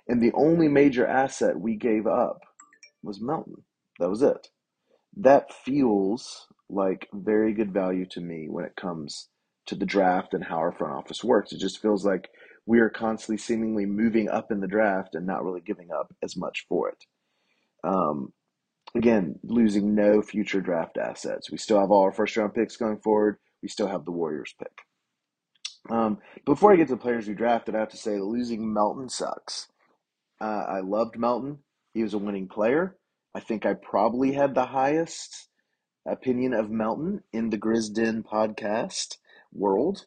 And 0.09 0.23
the 0.23 0.33
only 0.35 0.69
major 0.69 1.07
asset 1.07 1.59
we 1.59 1.77
gave 1.77 2.07
up 2.07 2.41
was 3.03 3.21
Melton. 3.21 3.65
That 3.99 4.11
was 4.11 4.23
it. 4.23 4.49
That 5.17 5.53
feels 5.53 6.47
like 6.71 7.09
very 7.13 7.53
good 7.53 7.73
value 7.73 8.07
to 8.11 8.21
me 8.21 8.49
when 8.49 8.65
it 8.65 8.77
comes 8.77 9.29
to 9.67 9.75
the 9.75 9.87
draft 9.87 10.35
and 10.35 10.45
how 10.45 10.57
our 10.57 10.73
front 10.73 10.95
office 10.95 11.23
works. 11.23 11.53
It 11.53 11.59
just 11.59 11.83
feels 11.83 12.05
like 12.05 12.31
we 12.67 12.79
are 12.79 12.89
constantly 12.91 13.39
seemingly 13.39 13.87
moving 13.87 14.29
up 14.29 14.51
in 14.51 14.61
the 14.61 14.69
draft 14.69 15.15
and 15.15 15.27
not 15.27 15.45
really 15.45 15.61
giving 15.61 15.91
up 15.93 16.15
as 16.23 16.37
much 16.37 16.65
for 16.69 16.89
it. 16.89 17.05
Um, 17.85 18.33
again, 18.95 19.39
losing 19.43 19.95
no 19.95 20.23
future 20.23 20.61
draft 20.61 20.99
assets. 20.99 21.51
We 21.51 21.59
still 21.59 21.81
have 21.81 21.91
all 21.91 22.03
our 22.03 22.13
first 22.13 22.37
round 22.37 22.55
picks 22.55 22.77
going 22.77 22.99
forward. 22.99 23.39
We 23.63 23.69
still 23.69 23.89
have 23.89 24.05
the 24.05 24.13
Warriors 24.13 24.55
pick. 24.59 24.83
Um, 25.91 26.19
before 26.45 26.73
I 26.73 26.77
get 26.77 26.89
to 26.89 26.95
the 26.95 27.01
players 27.01 27.27
we 27.27 27.35
drafted, 27.35 27.75
I 27.75 27.81
have 27.81 27.89
to 27.91 27.97
say 27.97 28.19
losing 28.19 28.73
Melton 28.73 29.09
sucks. 29.09 29.69
Uh, 30.41 30.65
I 30.69 30.81
loved 30.81 31.19
Melton. 31.19 31.59
He 31.95 32.03
was 32.03 32.15
a 32.15 32.19
winning 32.19 32.49
player. 32.49 32.97
I 33.35 33.41
think 33.41 33.65
I 33.65 33.75
probably 33.75 34.33
had 34.33 34.55
the 34.55 34.67
highest 34.67 35.49
opinion 36.07 36.53
of 36.53 36.71
Melton 36.71 37.23
in 37.33 37.51
the 37.51 37.59
Grizz 37.59 37.95
Den 37.95 38.23
podcast 38.23 39.17
world. 39.53 40.07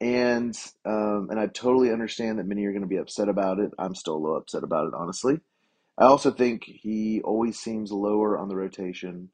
And 0.00 0.56
um, 0.84 1.28
and 1.30 1.40
I 1.40 1.46
totally 1.46 1.90
understand 1.90 2.38
that 2.38 2.46
many 2.46 2.64
are 2.64 2.72
going 2.72 2.82
to 2.82 2.88
be 2.88 2.98
upset 2.98 3.28
about 3.28 3.58
it. 3.58 3.72
I'm 3.78 3.96
still 3.96 4.16
a 4.16 4.18
little 4.18 4.36
upset 4.36 4.62
about 4.62 4.86
it, 4.86 4.94
honestly. 4.96 5.40
I 5.98 6.04
also 6.04 6.30
think 6.30 6.62
he 6.64 7.20
always 7.22 7.58
seems 7.58 7.90
lower 7.90 8.38
on 8.38 8.48
the 8.48 8.54
rotation 8.54 9.30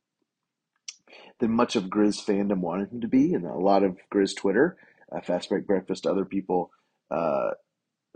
than 1.39 1.53
much 1.53 1.77
of 1.77 1.85
Grizz 1.85 2.25
fandom 2.25 2.61
wanted 2.61 2.91
him 2.91 3.03
to 3.03 3.09
be, 3.09 3.35
and 3.35 3.45
a 3.45 3.55
lot 3.55 3.83
of 3.83 3.99
Grizz 4.13 4.35
Twitter, 4.35 4.79
uh, 5.13 5.21
Fast 5.21 5.51
Break 5.51 5.67
Breakfast, 5.67 6.07
other 6.07 6.25
people, 6.25 6.71
uh, 7.11 7.51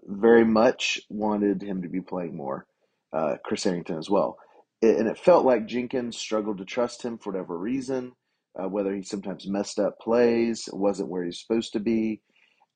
very 0.02 0.44
much 0.44 1.00
wanted 1.10 1.62
him 1.62 1.82
to 1.82 1.88
be 1.88 2.00
playing 2.00 2.36
more. 2.36 2.66
Uh, 3.12 3.36
Chris 3.44 3.64
Herrington 3.64 3.98
as 3.98 4.08
well, 4.08 4.38
it, 4.80 4.96
and 4.96 5.08
it 5.08 5.18
felt 5.18 5.44
like 5.44 5.66
Jenkins 5.66 6.16
struggled 6.16 6.58
to 6.58 6.64
trust 6.64 7.02
him 7.02 7.18
for 7.18 7.32
whatever 7.32 7.56
reason. 7.58 8.12
Uh, 8.58 8.68
whether 8.68 8.94
he 8.94 9.02
sometimes 9.02 9.46
messed 9.46 9.78
up 9.78 10.00
plays, 10.00 10.68
wasn't 10.72 11.08
where 11.08 11.22
he's 11.22 11.40
supposed 11.40 11.74
to 11.74 11.80
be. 11.80 12.22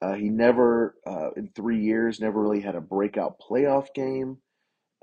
Uh, 0.00 0.12
he 0.12 0.28
never, 0.28 0.94
uh, 1.06 1.30
in 1.36 1.48
three 1.48 1.80
years, 1.80 2.20
never 2.20 2.40
really 2.40 2.60
had 2.60 2.76
a 2.76 2.80
breakout 2.80 3.40
playoff 3.40 3.86
game 3.94 4.38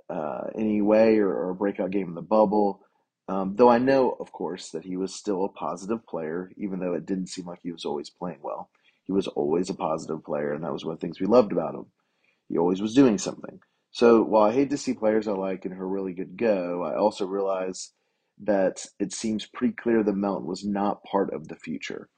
uh, 0.10 0.48
anyway, 0.56 1.18
or, 1.18 1.30
or 1.30 1.50
a 1.52 1.56
breakout 1.56 1.92
game 1.92 2.08
in 2.08 2.16
the 2.16 2.22
bubble. 2.22 2.82
Um, 3.28 3.56
though 3.56 3.70
I 3.70 3.78
know, 3.78 4.18
of 4.20 4.32
course, 4.32 4.72
that 4.72 4.84
he 4.84 4.98
was 4.98 5.14
still 5.14 5.46
a 5.46 5.50
positive 5.50 6.06
player, 6.08 6.52
even 6.58 6.80
though 6.80 6.94
it 6.94 7.06
didn't 7.06 7.28
seem 7.28 7.46
like 7.46 7.60
he 7.62 7.72
was 7.72 7.86
always 7.86 8.10
playing 8.10 8.40
well. 8.42 8.72
He 9.06 9.14
was 9.14 9.28
always 9.28 9.70
a 9.70 9.76
positive 9.76 10.24
player, 10.24 10.54
and 10.54 10.64
that 10.64 10.74
was 10.74 10.84
one 10.84 10.94
of 10.94 11.00
the 11.00 11.06
things 11.06 11.20
we 11.20 11.28
loved 11.28 11.52
about 11.52 11.76
him. 11.76 11.86
He 12.48 12.58
always 12.58 12.82
was 12.82 12.96
doing 12.96 13.18
something. 13.20 13.60
So 13.92 14.24
while 14.24 14.50
I 14.50 14.54
hate 14.54 14.70
to 14.72 14.78
see 14.78 14.94
players 14.94 15.28
I 15.28 15.34
like 15.34 15.66
and 15.66 15.74
who 15.74 15.84
really 15.84 16.14
good 16.14 16.38
go, 16.38 16.84
I 16.84 16.96
also 16.98 17.26
realize 17.26 17.92
that 18.44 18.86
it 19.00 19.14
seems 19.14 19.46
pretty 19.46 19.74
clear 19.74 20.04
that 20.04 20.14
Melton 20.14 20.48
was 20.48 20.66
not 20.66 21.04
part 21.04 21.34
of 21.34 21.48
the 21.48 21.56
future, 21.56 22.10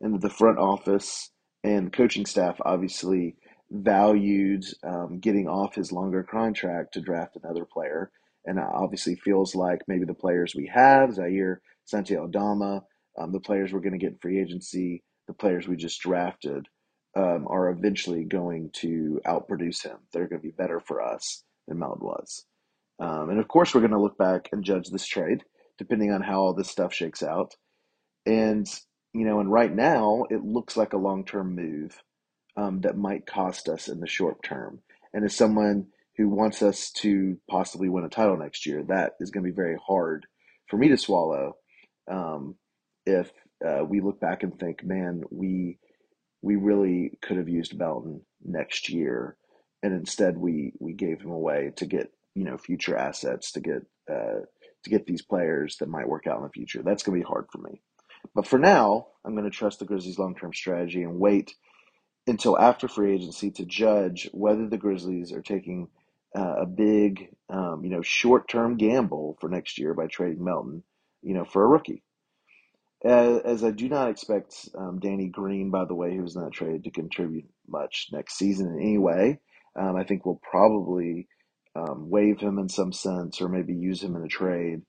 and 0.00 0.14
that 0.14 0.20
the 0.20 0.30
front 0.30 0.58
office 0.58 1.30
and 1.64 1.92
coaching 1.92 2.26
staff 2.26 2.56
obviously 2.64 3.36
valued 3.70 4.64
um, 4.82 5.20
getting 5.20 5.48
off 5.48 5.74
his 5.74 5.92
longer 5.92 6.22
contract 6.22 6.94
to 6.94 7.00
draft 7.00 7.36
another 7.36 7.64
player. 7.64 8.10
And 8.44 8.58
obviously 8.58 9.16
feels 9.16 9.54
like 9.54 9.82
maybe 9.86 10.06
the 10.06 10.14
players 10.14 10.54
we 10.54 10.70
have, 10.72 11.10
Ziaire, 11.10 11.56
Santi 11.84 12.16
Aldama, 12.16 12.82
um, 13.18 13.32
the 13.32 13.40
players 13.40 13.72
we're 13.72 13.80
going 13.80 13.92
to 13.92 13.98
get 13.98 14.12
in 14.12 14.18
free 14.18 14.40
agency, 14.40 15.02
the 15.28 15.34
players 15.34 15.68
we 15.68 15.76
just 15.76 16.00
drafted, 16.00 16.66
um, 17.16 17.46
are 17.48 17.70
eventually 17.70 18.24
going 18.24 18.70
to 18.74 19.20
outproduce 19.26 19.82
him. 19.82 19.98
They're 20.12 20.28
going 20.28 20.40
to 20.40 20.48
be 20.48 20.54
better 20.56 20.80
for 20.80 21.02
us 21.02 21.42
than 21.68 21.78
Melton 21.78 22.06
was. 22.06 22.46
Um, 22.98 23.30
and 23.30 23.40
of 23.40 23.48
course, 23.48 23.74
we're 23.74 23.80
going 23.80 23.92
to 23.92 24.00
look 24.00 24.16
back 24.16 24.48
and 24.52 24.64
judge 24.64 24.88
this 24.88 25.06
trade, 25.06 25.42
depending 25.78 26.12
on 26.12 26.22
how 26.22 26.40
all 26.40 26.54
this 26.54 26.70
stuff 26.70 26.94
shakes 26.94 27.22
out. 27.22 27.54
And, 28.26 28.66
you 29.12 29.24
know, 29.24 29.40
and 29.40 29.50
right 29.50 29.74
now, 29.74 30.24
it 30.30 30.44
looks 30.44 30.76
like 30.76 30.92
a 30.92 30.98
long 30.98 31.24
term 31.24 31.54
move 31.54 32.00
um, 32.56 32.80
that 32.82 32.96
might 32.96 33.26
cost 33.26 33.68
us 33.68 33.88
in 33.88 34.00
the 34.00 34.06
short 34.06 34.42
term. 34.42 34.80
And 35.12 35.24
as 35.24 35.34
someone 35.34 35.86
who 36.16 36.28
wants 36.28 36.62
us 36.62 36.90
to 36.90 37.38
possibly 37.48 37.88
win 37.88 38.04
a 38.04 38.08
title 38.08 38.36
next 38.36 38.66
year, 38.66 38.84
that 38.88 39.12
is 39.20 39.30
going 39.30 39.44
to 39.44 39.50
be 39.50 39.56
very 39.56 39.76
hard 39.86 40.26
for 40.68 40.76
me 40.76 40.88
to 40.88 40.96
swallow 40.96 41.54
um, 42.10 42.56
if 43.06 43.30
uh, 43.66 43.84
we 43.84 44.00
look 44.00 44.20
back 44.20 44.42
and 44.42 44.58
think, 44.58 44.84
man, 44.84 45.22
we 45.30 45.78
we 46.42 46.56
really 46.56 47.18
could 47.22 47.36
have 47.36 47.48
used 47.48 47.76
Melton 47.78 48.22
next 48.42 48.88
year, 48.88 49.36
and 49.82 49.92
instead 49.92 50.36
we 50.38 50.72
we 50.80 50.94
gave 50.94 51.20
him 51.20 51.30
away 51.30 51.72
to 51.76 51.86
get 51.86 52.10
you 52.34 52.44
know 52.44 52.56
future 52.56 52.96
assets 52.96 53.52
to 53.52 53.60
get 53.60 53.82
uh, 54.10 54.40
to 54.84 54.90
get 54.90 55.06
these 55.06 55.22
players 55.22 55.76
that 55.78 55.88
might 55.88 56.08
work 56.08 56.26
out 56.26 56.38
in 56.38 56.44
the 56.44 56.50
future. 56.50 56.82
That's 56.82 57.02
going 57.02 57.18
to 57.18 57.24
be 57.24 57.28
hard 57.28 57.46
for 57.52 57.58
me. 57.58 57.82
But 58.34 58.46
for 58.46 58.58
now, 58.58 59.08
I'm 59.24 59.34
going 59.34 59.50
to 59.50 59.56
trust 59.56 59.78
the 59.78 59.84
Grizzlies' 59.84 60.18
long 60.18 60.34
term 60.34 60.52
strategy 60.52 61.02
and 61.02 61.18
wait 61.18 61.54
until 62.26 62.58
after 62.58 62.88
free 62.88 63.14
agency 63.14 63.50
to 63.52 63.64
judge 63.64 64.28
whether 64.32 64.68
the 64.68 64.78
Grizzlies 64.78 65.32
are 65.32 65.42
taking 65.42 65.88
uh, 66.36 66.62
a 66.62 66.66
big, 66.66 67.34
um, 67.48 67.80
you 67.84 67.90
know, 67.90 68.02
short 68.02 68.48
term 68.48 68.76
gamble 68.76 69.36
for 69.40 69.48
next 69.48 69.78
year 69.78 69.94
by 69.94 70.06
trading 70.06 70.44
Melton, 70.44 70.82
you 71.22 71.34
know, 71.34 71.44
for 71.44 71.64
a 71.64 71.68
rookie. 71.68 72.02
As, 73.04 73.40
as 73.44 73.64
I 73.64 73.70
do 73.70 73.88
not 73.88 74.10
expect 74.10 74.68
um, 74.76 75.00
Danny 75.00 75.28
Green, 75.28 75.70
by 75.70 75.86
the 75.86 75.94
way, 75.94 76.14
who 76.14 76.22
was 76.22 76.34
that 76.34 76.52
trade, 76.52 76.84
to 76.84 76.90
contribute 76.90 77.46
much 77.66 78.08
next 78.12 78.36
season 78.36 78.68
in 78.68 78.80
any 78.80 78.98
way. 78.98 79.40
Um, 79.78 79.96
I 79.96 80.04
think 80.04 80.26
we'll 80.26 80.40
probably 80.42 81.26
um, 81.74 82.10
waive 82.10 82.40
him 82.40 82.58
in 82.58 82.68
some 82.68 82.92
sense, 82.92 83.40
or 83.40 83.48
maybe 83.48 83.74
use 83.74 84.02
him 84.02 84.16
in 84.16 84.22
a 84.22 84.28
trade. 84.28 84.82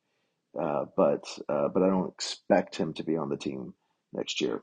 Uh, 0.59 0.85
but 0.97 1.23
uh, 1.47 1.69
but 1.69 1.81
I 1.81 1.87
don't 1.87 2.11
expect 2.11 2.75
him 2.75 2.93
to 2.95 3.03
be 3.03 3.15
on 3.15 3.29
the 3.29 3.37
team 3.37 3.73
next 4.11 4.41
year. 4.41 4.61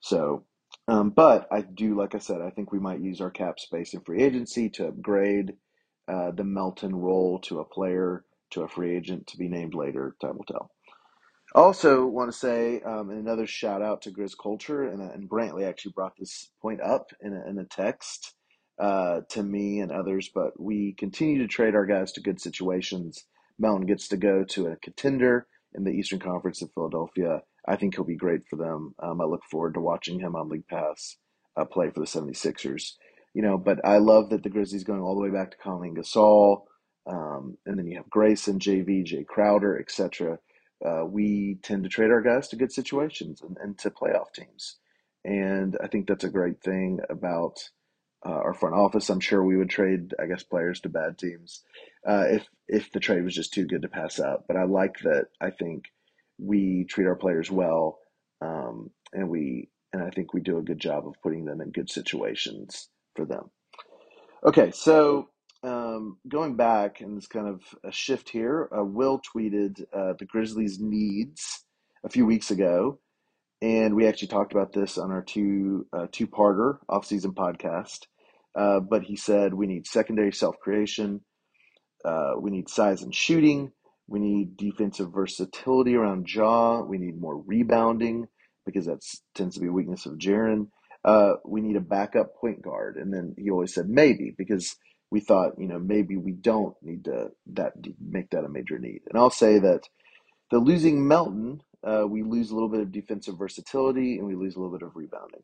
So, 0.00 0.44
um, 0.88 1.10
but 1.10 1.48
I 1.52 1.62
do, 1.62 1.96
like 1.98 2.14
I 2.14 2.18
said, 2.18 2.40
I 2.42 2.50
think 2.50 2.72
we 2.72 2.78
might 2.80 3.00
use 3.00 3.20
our 3.20 3.30
cap 3.30 3.60
space 3.60 3.94
in 3.94 4.00
free 4.02 4.22
agency 4.22 4.70
to 4.70 4.88
upgrade 4.88 5.54
uh, 6.08 6.32
the 6.32 6.44
Melton 6.44 6.94
role 6.96 7.40
to 7.40 7.60
a 7.60 7.64
player, 7.64 8.24
to 8.52 8.62
a 8.62 8.68
free 8.68 8.96
agent 8.96 9.28
to 9.28 9.38
be 9.38 9.48
named 9.48 9.74
later. 9.74 10.16
Time 10.20 10.38
will 10.38 10.44
tell. 10.44 10.70
Also, 11.54 12.06
want 12.06 12.32
to 12.32 12.38
say 12.38 12.80
um, 12.82 13.10
another 13.10 13.46
shout 13.46 13.82
out 13.82 14.02
to 14.02 14.12
Grizz 14.12 14.34
Culture, 14.42 14.84
and, 14.84 15.02
and 15.02 15.28
Brantley 15.30 15.68
actually 15.68 15.92
brought 15.92 16.16
this 16.18 16.50
point 16.62 16.80
up 16.80 17.10
in 17.20 17.34
a, 17.34 17.50
in 17.50 17.58
a 17.58 17.66
text 17.66 18.34
uh, 18.80 19.22
to 19.30 19.44
me 19.44 19.80
and 19.80 19.92
others. 19.92 20.30
But 20.34 20.60
we 20.60 20.94
continue 20.98 21.40
to 21.40 21.48
trade 21.48 21.76
our 21.76 21.86
guys 21.86 22.12
to 22.14 22.22
good 22.22 22.40
situations. 22.40 23.26
Melton 23.60 23.86
gets 23.86 24.08
to 24.10 24.18
go 24.18 24.44
to 24.46 24.68
a 24.68 24.76
contender 24.78 25.48
in 25.74 25.84
the 25.84 25.92
Eastern 25.92 26.20
Conference 26.20 26.62
in 26.62 26.70
Philadelphia. 26.70 27.42
I 27.66 27.76
think 27.76 27.94
he'll 27.94 28.04
be 28.04 28.16
great 28.16 28.46
for 28.48 28.56
them. 28.56 28.94
Um, 29.02 29.20
I 29.20 29.24
look 29.24 29.42
forward 29.50 29.74
to 29.74 29.80
watching 29.80 30.20
him 30.20 30.36
on 30.36 30.48
League 30.48 30.68
Pass 30.68 31.16
uh, 31.56 31.64
play 31.64 31.90
for 31.90 32.00
the 32.00 32.06
76ers. 32.06 32.92
You 33.34 33.42
know, 33.42 33.58
but 33.58 33.84
I 33.84 33.98
love 33.98 34.30
that 34.30 34.42
the 34.42 34.48
Grizzlies 34.48 34.84
going 34.84 35.00
all 35.00 35.14
the 35.14 35.20
way 35.20 35.30
back 35.30 35.50
to 35.50 35.56
Conley 35.58 35.90
Gasol, 35.90 36.62
um, 37.06 37.58
and 37.66 37.78
then 37.78 37.86
you 37.86 37.98
have 37.98 38.08
Grayson, 38.08 38.58
JV, 38.58 39.04
Jay 39.04 39.24
Crowder, 39.24 39.78
etc. 39.78 40.38
Uh, 40.84 41.04
we 41.04 41.58
tend 41.62 41.82
to 41.84 41.90
trade 41.90 42.10
our 42.10 42.22
guys 42.22 42.48
to 42.48 42.56
good 42.56 42.72
situations 42.72 43.42
and, 43.42 43.58
and 43.60 43.78
to 43.78 43.90
playoff 43.90 44.32
teams, 44.34 44.76
and 45.24 45.76
I 45.82 45.88
think 45.88 46.06
that's 46.06 46.24
a 46.24 46.30
great 46.30 46.62
thing 46.62 47.00
about 47.10 47.58
uh, 48.24 48.30
our 48.30 48.54
front 48.54 48.74
office. 48.74 49.10
I'm 49.10 49.20
sure 49.20 49.44
we 49.44 49.56
would 49.56 49.70
trade, 49.70 50.14
I 50.18 50.26
guess, 50.26 50.42
players 50.42 50.80
to 50.80 50.88
bad 50.88 51.18
teams 51.18 51.62
uh, 52.06 52.24
if 52.30 52.46
if 52.68 52.90
the 52.92 53.00
trade 53.00 53.24
was 53.24 53.34
just 53.34 53.52
too 53.52 53.66
good 53.66 53.82
to 53.82 53.88
pass 53.88 54.18
up. 54.18 54.44
But 54.48 54.56
I 54.56 54.64
like 54.64 54.98
that. 55.00 55.26
I 55.40 55.50
think 55.50 55.84
we 56.38 56.84
treat 56.88 57.06
our 57.06 57.16
players 57.16 57.50
well, 57.50 57.98
um, 58.40 58.90
and 59.12 59.28
we 59.28 59.68
and 59.92 60.02
I 60.02 60.10
think 60.10 60.34
we 60.34 60.40
do 60.40 60.58
a 60.58 60.62
good 60.62 60.78
job 60.78 61.06
of 61.06 61.14
putting 61.22 61.44
them 61.44 61.60
in 61.60 61.70
good 61.70 61.90
situations 61.90 62.88
for 63.14 63.24
them. 63.24 63.50
Okay, 64.44 64.70
so 64.70 65.30
um, 65.62 66.18
going 66.28 66.56
back, 66.56 67.00
and 67.00 67.16
it's 67.16 67.26
kind 67.26 67.48
of 67.48 67.62
a 67.84 67.90
shift 67.90 68.28
here. 68.28 68.68
Uh, 68.76 68.84
Will 68.84 69.20
tweeted 69.20 69.82
uh, 69.92 70.14
the 70.18 70.26
Grizzlies' 70.26 70.78
needs 70.80 71.64
a 72.04 72.08
few 72.08 72.26
weeks 72.26 72.50
ago, 72.50 73.00
and 73.62 73.94
we 73.94 74.06
actually 74.06 74.28
talked 74.28 74.52
about 74.52 74.72
this 74.72 74.98
on 74.98 75.10
our 75.10 75.22
two 75.22 75.86
uh, 75.92 76.06
two 76.12 76.26
parter 76.26 76.78
off 76.88 77.06
season 77.06 77.32
podcast. 77.32 78.06
Uh, 78.54 78.80
but 78.80 79.02
he 79.02 79.16
said 79.16 79.52
we 79.52 79.66
need 79.66 79.86
secondary 79.86 80.32
self 80.32 80.58
creation, 80.60 81.20
uh, 82.04 82.32
we 82.40 82.50
need 82.50 82.68
size 82.68 83.02
and 83.02 83.14
shooting, 83.14 83.72
we 84.08 84.18
need 84.20 84.56
defensive 84.56 85.12
versatility 85.12 85.94
around 85.94 86.28
Ja. 86.32 86.82
we 86.82 86.98
need 86.98 87.20
more 87.20 87.40
rebounding 87.42 88.28
because 88.64 88.86
that 88.86 89.02
tends 89.34 89.54
to 89.54 89.60
be 89.60 89.68
a 89.68 89.72
weakness 89.72 90.06
of 90.06 90.14
Jaren. 90.14 90.68
Uh, 91.04 91.34
we 91.44 91.60
need 91.60 91.76
a 91.76 91.80
backup 91.80 92.34
point 92.36 92.62
guard, 92.62 92.96
and 92.96 93.12
then 93.12 93.34
he 93.38 93.50
always 93.50 93.74
said 93.74 93.88
maybe 93.88 94.34
because 94.36 94.76
we 95.10 95.20
thought 95.20 95.52
you 95.58 95.68
know 95.68 95.78
maybe 95.78 96.16
we 96.16 96.32
don't 96.32 96.74
need 96.82 97.04
to 97.04 97.28
that 97.54 97.72
make 98.00 98.30
that 98.30 98.44
a 98.44 98.48
major 98.48 98.78
need. 98.78 99.02
And 99.08 99.18
I'll 99.18 99.30
say 99.30 99.58
that 99.60 99.82
the 100.50 100.58
losing 100.58 101.06
Melton, 101.06 101.62
uh, 101.84 102.04
we 102.08 102.22
lose 102.22 102.50
a 102.50 102.54
little 102.54 102.68
bit 102.68 102.80
of 102.80 102.92
defensive 102.92 103.38
versatility 103.38 104.18
and 104.18 104.26
we 104.26 104.34
lose 104.36 104.56
a 104.56 104.60
little 104.60 104.76
bit 104.76 104.86
of 104.86 104.94
rebounding. 104.96 105.42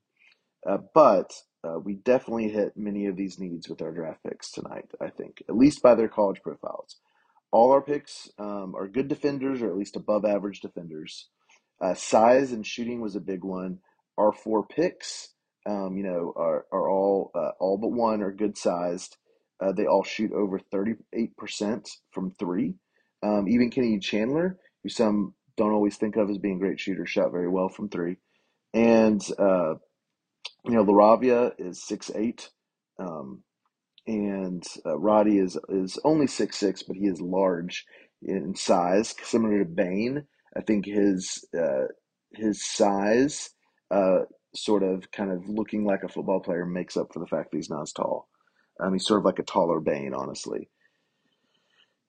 Uh, 0.66 0.78
but 0.94 1.32
uh, 1.64 1.78
we 1.78 1.94
definitely 1.94 2.50
hit 2.50 2.76
many 2.76 3.06
of 3.06 3.16
these 3.16 3.38
needs 3.38 3.68
with 3.68 3.82
our 3.82 3.92
draft 3.92 4.20
picks 4.28 4.50
tonight, 4.52 4.86
I 5.00 5.10
think, 5.10 5.42
at 5.48 5.56
least 5.56 5.82
by 5.82 5.94
their 5.94 6.08
college 6.08 6.42
profiles. 6.42 6.98
All 7.52 7.72
our 7.72 7.82
picks 7.82 8.30
um, 8.38 8.74
are 8.74 8.88
good 8.88 9.08
defenders 9.08 9.62
or 9.62 9.70
at 9.70 9.76
least 9.76 9.96
above 9.96 10.24
average 10.24 10.60
defenders. 10.60 11.28
Uh, 11.80 11.94
size 11.94 12.52
and 12.52 12.66
shooting 12.66 13.00
was 13.00 13.16
a 13.16 13.20
big 13.20 13.44
one. 13.44 13.78
Our 14.16 14.32
four 14.32 14.66
picks, 14.66 15.34
um, 15.66 15.96
you 15.96 16.04
know, 16.04 16.32
are, 16.36 16.66
are 16.72 16.90
all 16.90 17.30
uh, 17.34 17.50
all 17.60 17.76
but 17.78 17.92
one 17.92 18.22
are 18.22 18.32
good 18.32 18.56
sized. 18.56 19.16
Uh, 19.60 19.72
they 19.72 19.86
all 19.86 20.02
shoot 20.02 20.32
over 20.32 20.58
38% 20.58 21.88
from 22.10 22.32
three. 22.32 22.74
Um, 23.22 23.46
even 23.48 23.70
Kenny 23.70 23.98
Chandler, 24.00 24.58
who 24.82 24.88
some 24.88 25.34
don't 25.56 25.72
always 25.72 25.96
think 25.96 26.16
of 26.16 26.30
as 26.30 26.38
being 26.38 26.58
great 26.58 26.80
shooter, 26.80 27.06
shot 27.06 27.30
very 27.30 27.48
well 27.48 27.68
from 27.68 27.88
three. 27.88 28.16
And 28.74 29.22
uh, 29.38 29.74
you 30.64 30.72
know, 30.72 30.84
LaRavia 30.84 31.52
is 31.58 31.84
six 31.84 32.10
eight, 32.14 32.48
um, 32.98 33.42
and 34.06 34.64
uh, 34.84 34.98
Roddy 34.98 35.38
is 35.38 35.58
is 35.68 35.98
only 36.04 36.26
six 36.26 36.56
six, 36.56 36.82
but 36.82 36.96
he 36.96 37.06
is 37.06 37.20
large 37.20 37.84
in 38.22 38.54
size, 38.54 39.14
similar 39.22 39.60
to 39.60 39.64
Bane. 39.64 40.24
I 40.56 40.60
think 40.62 40.86
his 40.86 41.44
uh, 41.58 41.86
his 42.34 42.64
size, 42.64 43.50
uh, 43.90 44.20
sort 44.54 44.82
of 44.82 45.10
kind 45.12 45.30
of 45.30 45.48
looking 45.48 45.84
like 45.84 46.02
a 46.04 46.08
football 46.08 46.40
player, 46.40 46.66
makes 46.66 46.96
up 46.96 47.12
for 47.12 47.20
the 47.20 47.26
fact 47.26 47.50
that 47.50 47.58
he's 47.58 47.70
not 47.70 47.82
as 47.82 47.92
tall. 47.92 48.28
Um, 48.80 48.92
he's 48.92 49.06
sort 49.06 49.20
of 49.20 49.24
like 49.24 49.38
a 49.38 49.44
taller 49.44 49.80
Bane, 49.80 50.14
honestly. 50.14 50.68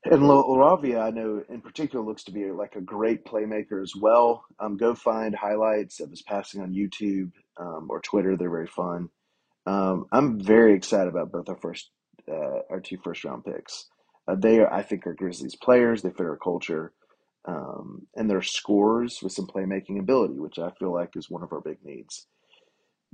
And 0.06 0.24
LaRavia, 0.24 1.02
I 1.02 1.12
know 1.12 1.44
in 1.50 1.62
particular, 1.62 2.04
looks 2.04 2.26
to 2.26 2.34
be 2.34 2.52
like 2.52 2.76
a 2.76 2.82
great 2.82 3.26
playmaker 3.26 3.82
as 3.82 3.94
well. 3.96 4.44
Um, 4.60 4.76
go 4.76 4.96
find 4.96 5.34
highlights 5.34 6.02
of 6.02 6.10
his 6.10 6.22
passing 6.22 6.62
on 6.62 6.74
YouTube 6.74 7.32
um, 7.58 7.88
or 7.90 8.02
Twitter; 8.02 8.36
they're 8.36 8.50
very 8.50 8.68
fun. 8.68 9.10
Um, 9.66 10.06
I'm 10.12 10.40
very 10.40 10.74
excited 10.74 11.08
about 11.08 11.32
both 11.32 11.50
our 11.50 11.58
first, 11.58 11.90
uh, 12.30 12.60
our 12.70 12.82
two 12.82 12.98
first 13.04 13.24
round 13.24 13.46
picks. 13.46 13.88
Uh, 14.28 14.36
they, 14.36 14.60
are, 14.60 14.72
I 14.72 14.84
think, 14.84 15.08
are 15.08 15.14
Grizzlies 15.14 15.56
players. 15.56 16.02
They 16.02 16.10
fit 16.10 16.22
our 16.26 16.38
culture, 16.38 16.94
um, 17.48 18.08
and 18.16 18.30
they're 18.30 18.42
scorers 18.42 19.20
with 19.22 19.34
some 19.34 19.48
playmaking 19.48 20.00
ability, 20.00 20.40
which 20.40 20.60
I 20.60 20.72
feel 20.80 20.94
like 20.94 21.16
is 21.16 21.30
one 21.30 21.44
of 21.44 21.52
our 21.52 21.62
big 21.62 21.78
needs 21.84 22.28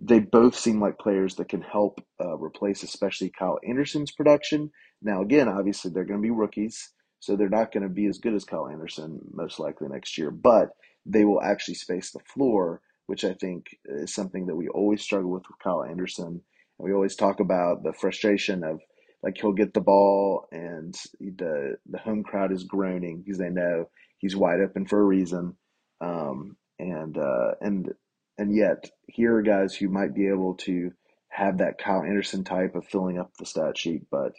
they 0.02 0.20
both 0.20 0.56
seem 0.56 0.80
like 0.80 0.98
players 0.98 1.36
that 1.36 1.50
can 1.50 1.62
help 1.62 2.02
uh, 2.22 2.38
replace, 2.38 2.84
especially 2.84 3.32
Kyle 3.38 3.60
Anderson's 3.68 4.12
production. 4.12 4.72
Now, 5.02 5.22
again, 5.22 5.48
obviously 5.48 5.92
they're 5.92 6.06
going 6.06 6.20
to 6.20 6.26
be 6.26 6.32
rookies, 6.32 6.94
so 7.20 7.36
they're 7.36 7.50
not 7.50 7.72
going 7.72 7.84
to 7.84 7.90
be 7.90 8.06
as 8.06 8.18
good 8.18 8.34
as 8.34 8.46
Kyle 8.46 8.68
Anderson 8.68 9.20
most 9.34 9.60
likely 9.60 9.88
next 9.90 10.18
year, 10.18 10.32
but 10.32 10.70
they 11.06 11.26
will 11.26 11.42
actually 11.42 11.76
space 11.76 12.12
the 12.12 12.20
floor, 12.20 12.82
which 13.10 13.26
I 13.26 13.34
think 13.34 13.76
is 13.86 14.14
something 14.14 14.46
that 14.46 14.56
we 14.56 14.68
always 14.68 15.02
struggle 15.02 15.32
with 15.32 15.42
with 15.50 15.58
Kyle 15.64 15.84
Anderson. 15.84 16.28
And 16.28 16.44
we 16.78 16.94
always 16.94 17.16
talk 17.16 17.40
about 17.40 17.82
the 17.82 17.92
frustration 17.92 18.64
of 18.64 18.82
like 19.24 19.38
he'll 19.42 19.52
get 19.52 19.74
the 19.74 19.82
ball 19.82 20.48
and 20.52 20.94
the 21.20 21.78
the 21.90 21.98
home 21.98 22.22
crowd 22.22 22.52
is 22.52 22.66
groaning 22.66 23.24
because 23.24 23.40
they 23.40 23.50
know 23.50 23.90
he's 24.20 24.36
wide 24.36 24.60
open 24.62 24.86
for 24.86 25.02
a 25.02 25.04
reason. 25.04 25.56
Um, 26.00 26.56
and 26.78 27.18
uh, 27.18 27.56
and 27.62 27.92
and 28.38 28.56
yet, 28.56 28.92
here 29.08 29.38
are 29.38 29.42
guys 29.42 29.74
who 29.74 29.90
might 29.90 30.14
be 30.14 30.28
able 30.28 30.54
to 30.66 30.92
have 31.30 31.58
that 31.58 31.80
Kyle 31.80 32.04
Anderson 32.04 32.44
type 32.44 32.76
of 32.76 32.86
filling 32.86 33.18
up 33.18 33.32
the 33.40 33.46
stat 33.48 33.76
sheet, 33.76 34.04
but 34.12 34.34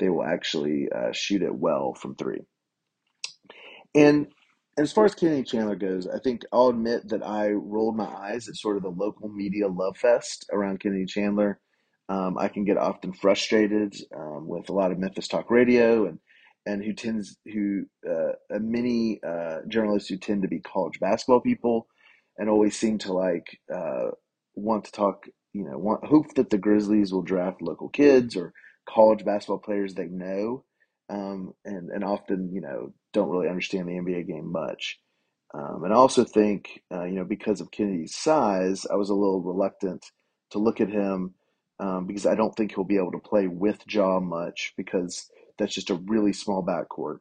they 0.00 0.08
will 0.08 0.24
actually 0.24 0.88
uh, 0.92 1.12
shoot 1.12 1.42
it 1.42 1.54
well 1.54 1.94
from 1.94 2.16
three. 2.16 2.40
And 3.94 4.26
as 4.78 4.92
far 4.92 5.04
as 5.04 5.14
Kenny 5.14 5.42
Chandler 5.42 5.76
goes, 5.76 6.06
I 6.06 6.20
think 6.20 6.42
I'll 6.52 6.68
admit 6.68 7.08
that 7.08 7.22
I 7.26 7.50
rolled 7.50 7.96
my 7.96 8.06
eyes 8.06 8.48
at 8.48 8.56
sort 8.56 8.76
of 8.76 8.84
the 8.84 8.90
local 8.90 9.28
media 9.28 9.66
love 9.68 9.96
fest 9.96 10.46
around 10.52 10.80
Kenny 10.80 11.04
Chandler. 11.04 11.58
Um, 12.08 12.38
I 12.38 12.48
can 12.48 12.64
get 12.64 12.78
often 12.78 13.12
frustrated 13.12 13.96
um, 14.16 14.46
with 14.46 14.68
a 14.68 14.72
lot 14.72 14.92
of 14.92 14.98
Memphis 14.98 15.28
talk 15.28 15.50
radio 15.50 16.06
and 16.06 16.18
and 16.64 16.84
who 16.84 16.92
tends 16.92 17.36
who 17.52 17.84
uh, 18.08 18.32
many 18.50 19.20
uh, 19.26 19.58
journalists 19.68 20.08
who 20.08 20.16
tend 20.16 20.42
to 20.42 20.48
be 20.48 20.60
college 20.60 21.00
basketball 21.00 21.40
people 21.40 21.86
and 22.36 22.48
always 22.48 22.78
seem 22.78 22.98
to 22.98 23.12
like 23.12 23.58
uh, 23.74 24.10
want 24.54 24.84
to 24.84 24.92
talk. 24.92 25.24
You 25.54 25.64
know, 25.64 25.78
want 25.78 26.04
hope 26.04 26.34
that 26.36 26.50
the 26.50 26.58
Grizzlies 26.58 27.12
will 27.12 27.22
draft 27.22 27.62
local 27.62 27.88
kids 27.88 28.36
or 28.36 28.52
college 28.88 29.24
basketball 29.24 29.58
players 29.58 29.94
they 29.94 30.06
know, 30.06 30.64
um, 31.08 31.52
and 31.64 31.90
and 31.90 32.04
often 32.04 32.50
you 32.52 32.60
know 32.60 32.92
don't 33.12 33.30
really 33.30 33.48
understand 33.48 33.88
the 33.88 33.92
NBA 33.92 34.26
game 34.26 34.50
much. 34.50 34.98
Um, 35.54 35.84
and 35.84 35.92
I 35.92 35.96
also 35.96 36.24
think, 36.24 36.82
uh, 36.92 37.04
you 37.04 37.14
know, 37.14 37.24
because 37.24 37.60
of 37.60 37.70
Kennedy's 37.70 38.14
size, 38.14 38.86
I 38.90 38.96
was 38.96 39.10
a 39.10 39.14
little 39.14 39.40
reluctant 39.40 40.04
to 40.50 40.58
look 40.58 40.80
at 40.80 40.90
him 40.90 41.34
um, 41.80 42.06
because 42.06 42.26
I 42.26 42.34
don't 42.34 42.54
think 42.54 42.74
he'll 42.74 42.84
be 42.84 42.98
able 42.98 43.12
to 43.12 43.18
play 43.18 43.46
with 43.46 43.82
Ja 43.88 44.20
much 44.20 44.74
because 44.76 45.30
that's 45.58 45.74
just 45.74 45.90
a 45.90 45.94
really 45.94 46.32
small 46.32 46.64
backcourt. 46.64 47.20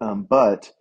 Um, 0.00 0.26
but 0.28 0.72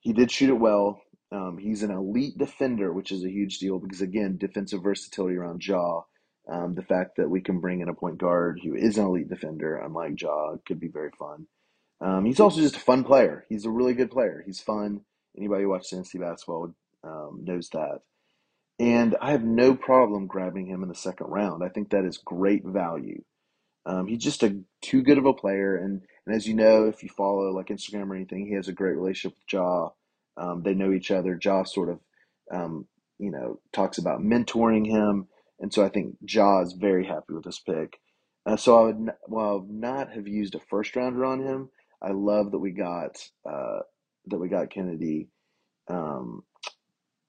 he 0.00 0.12
did 0.12 0.30
shoot 0.30 0.50
it 0.50 0.58
well. 0.58 1.00
Um, 1.32 1.58
he's 1.58 1.82
an 1.82 1.90
elite 1.90 2.36
defender, 2.36 2.92
which 2.92 3.12
is 3.12 3.24
a 3.24 3.30
huge 3.30 3.58
deal 3.58 3.78
because, 3.78 4.00
again, 4.00 4.36
defensive 4.38 4.82
versatility 4.82 5.36
around 5.36 5.64
Ja. 5.66 6.02
Um, 6.48 6.74
the 6.74 6.82
fact 6.82 7.16
that 7.16 7.28
we 7.28 7.40
can 7.40 7.60
bring 7.60 7.80
in 7.80 7.88
a 7.88 7.94
point 7.94 8.18
guard 8.18 8.60
who 8.64 8.74
is 8.74 8.98
an 8.98 9.04
elite 9.06 9.28
defender, 9.28 9.76
unlike 9.76 10.20
Ja, 10.20 10.56
could 10.66 10.80
be 10.80 10.88
very 10.88 11.10
fun. 11.18 11.46
Um, 12.00 12.24
he's 12.26 12.40
also 12.40 12.60
just 12.60 12.76
a 12.76 12.80
fun 12.80 13.04
player. 13.04 13.46
He's 13.48 13.66
a 13.66 13.70
really 13.70 13.94
good 13.94 14.10
player. 14.10 14.42
He's 14.46 14.60
fun. 14.60 15.02
Anybody 15.36 15.64
who 15.64 15.70
watches 15.70 15.98
NC 15.98 16.20
basketball 16.20 16.74
um, 17.04 17.40
knows 17.44 17.70
that. 17.70 18.00
And 18.78 19.16
I 19.20 19.32
have 19.32 19.44
no 19.44 19.74
problem 19.74 20.26
grabbing 20.26 20.66
him 20.66 20.82
in 20.82 20.88
the 20.88 20.94
second 20.94 21.28
round. 21.28 21.64
I 21.64 21.68
think 21.68 21.90
that 21.90 22.04
is 22.04 22.18
great 22.18 22.64
value. 22.64 23.22
Um, 23.86 24.06
he's 24.06 24.22
just 24.22 24.42
a 24.42 24.60
too 24.82 25.02
good 25.02 25.18
of 25.18 25.26
a 25.26 25.32
player, 25.34 25.76
and, 25.76 26.02
and 26.26 26.36
as 26.36 26.46
you 26.46 26.54
know, 26.54 26.84
if 26.86 27.02
you 27.02 27.08
follow 27.08 27.50
like 27.50 27.66
Instagram 27.68 28.10
or 28.10 28.14
anything, 28.14 28.46
he 28.46 28.54
has 28.54 28.68
a 28.68 28.72
great 28.72 28.96
relationship 28.96 29.36
with 29.36 29.52
Ja. 29.52 29.88
Um, 30.36 30.62
they 30.62 30.74
know 30.74 30.92
each 30.92 31.10
other. 31.10 31.38
Ja 31.42 31.64
sort 31.64 31.88
of, 31.90 32.00
um, 32.52 32.86
you 33.18 33.30
know, 33.30 33.60
talks 33.72 33.98
about 33.98 34.20
mentoring 34.20 34.86
him, 34.86 35.26
and 35.58 35.72
so 35.72 35.84
I 35.84 35.88
think 35.88 36.16
Ja 36.26 36.60
is 36.62 36.74
very 36.74 37.06
happy 37.06 37.32
with 37.34 37.44
this 37.44 37.58
pick. 37.60 37.98
Uh, 38.46 38.56
so 38.56 38.78
I 38.78 38.82
would, 38.86 38.96
n- 38.96 39.12
while 39.26 39.48
I 39.48 39.54
would 39.54 39.70
not 39.70 40.12
have 40.12 40.28
used 40.28 40.54
a 40.54 40.60
first 40.60 40.94
rounder 40.96 41.24
on 41.24 41.40
him, 41.42 41.70
I 42.02 42.12
love 42.12 42.52
that 42.52 42.58
we 42.58 42.72
got 42.72 43.16
uh, 43.48 43.80
that 44.26 44.38
we 44.38 44.48
got 44.48 44.70
Kennedy. 44.70 45.28
Um, 45.88 46.44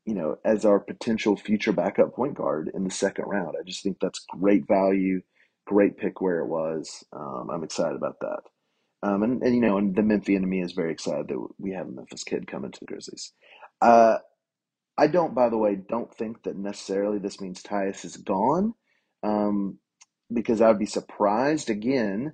you 0.06 0.16
know, 0.16 0.38
as 0.44 0.66
our 0.66 0.80
potential 0.80 1.36
future 1.36 1.72
backup 1.72 2.16
point 2.16 2.34
guard 2.34 2.72
in 2.74 2.84
the 2.84 2.90
second 2.90 3.26
round. 3.26 3.56
I 3.60 3.64
just 3.64 3.84
think 3.84 3.98
that's 4.00 4.26
great 4.40 4.68
value, 4.68 5.22
great 5.66 5.98
pick 5.98 6.22
where 6.22 6.40
it 6.40 6.48
was. 6.48 7.04
Um, 7.14 7.50
I'm 7.52 7.64
excited 7.64 7.96
about 7.96 8.20
that. 8.22 8.42
Um, 9.04 9.24
and, 9.24 9.42
and, 9.44 9.56
you 9.56 9.62
know, 9.62 9.78
and 9.78 9.96
the 9.96 10.04
Memphis 10.04 10.36
enemy 10.36 10.62
is 10.62 10.74
very 10.74 10.92
excited 10.92 11.28
that 11.28 11.48
we 11.58 11.72
have 11.72 11.88
a 11.88 11.92
Memphis 11.92 12.24
kid 12.24 12.48
coming 12.48 12.72
to 12.72 12.80
the 12.80 12.86
Grizzlies. 12.86 13.34
Uh, 13.82 14.18
I 14.98 15.08
don't, 15.08 15.34
by 15.34 15.50
the 15.50 15.58
way, 15.58 15.76
don't 15.76 16.14
think 16.14 16.44
that 16.44 16.58
necessarily 16.58 17.18
this 17.18 17.42
means 17.42 17.64
Tyus 17.64 18.06
is 18.06 18.18
gone 18.18 18.74
um, 19.24 19.80
because 20.32 20.62
I'd 20.62 20.80
be 20.80 20.86
surprised 20.86 21.70
again 21.70 22.34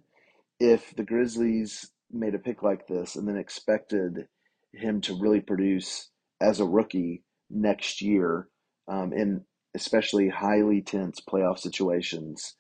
if 0.60 0.96
the 0.96 1.04
Grizzlies 1.04 1.90
made 2.12 2.36
a 2.36 2.40
pick 2.40 2.64
like 2.64 2.88
this 2.88 3.16
and 3.16 3.28
then 3.28 3.38
expected 3.38 4.28
him 4.74 5.02
to 5.02 5.20
really 5.20 5.42
produce 5.42 6.10
as 6.42 6.60
a 6.60 6.66
rookie 6.66 7.24
next 7.50 8.02
year 8.02 8.48
um, 8.88 9.12
in 9.14 9.44
especially 9.76 10.30
highly 10.30 10.82
tense 10.82 11.20
playoff 11.20 11.60
situations. 11.60 12.56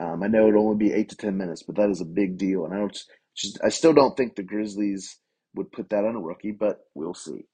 Um, 0.00 0.22
I 0.22 0.28
know 0.28 0.48
it'll 0.48 0.66
only 0.66 0.88
be 0.88 0.92
eight 0.92 1.08
to 1.10 1.16
ten 1.16 1.36
minutes, 1.36 1.62
but 1.62 1.76
that 1.76 1.90
is 1.90 2.00
a 2.00 2.06
big 2.06 2.38
deal, 2.38 2.64
and 2.64 2.74
I 2.74 2.78
don't. 2.78 2.98
Just, 3.36 3.58
I 3.64 3.68
still 3.68 3.92
don't 3.92 4.16
think 4.16 4.34
the 4.34 4.42
Grizzlies 4.42 5.18
would 5.54 5.72
put 5.72 5.90
that 5.90 6.04
on 6.04 6.16
a 6.16 6.20
rookie, 6.20 6.52
but 6.52 6.80
we'll 6.94 7.14
see. 7.14 7.46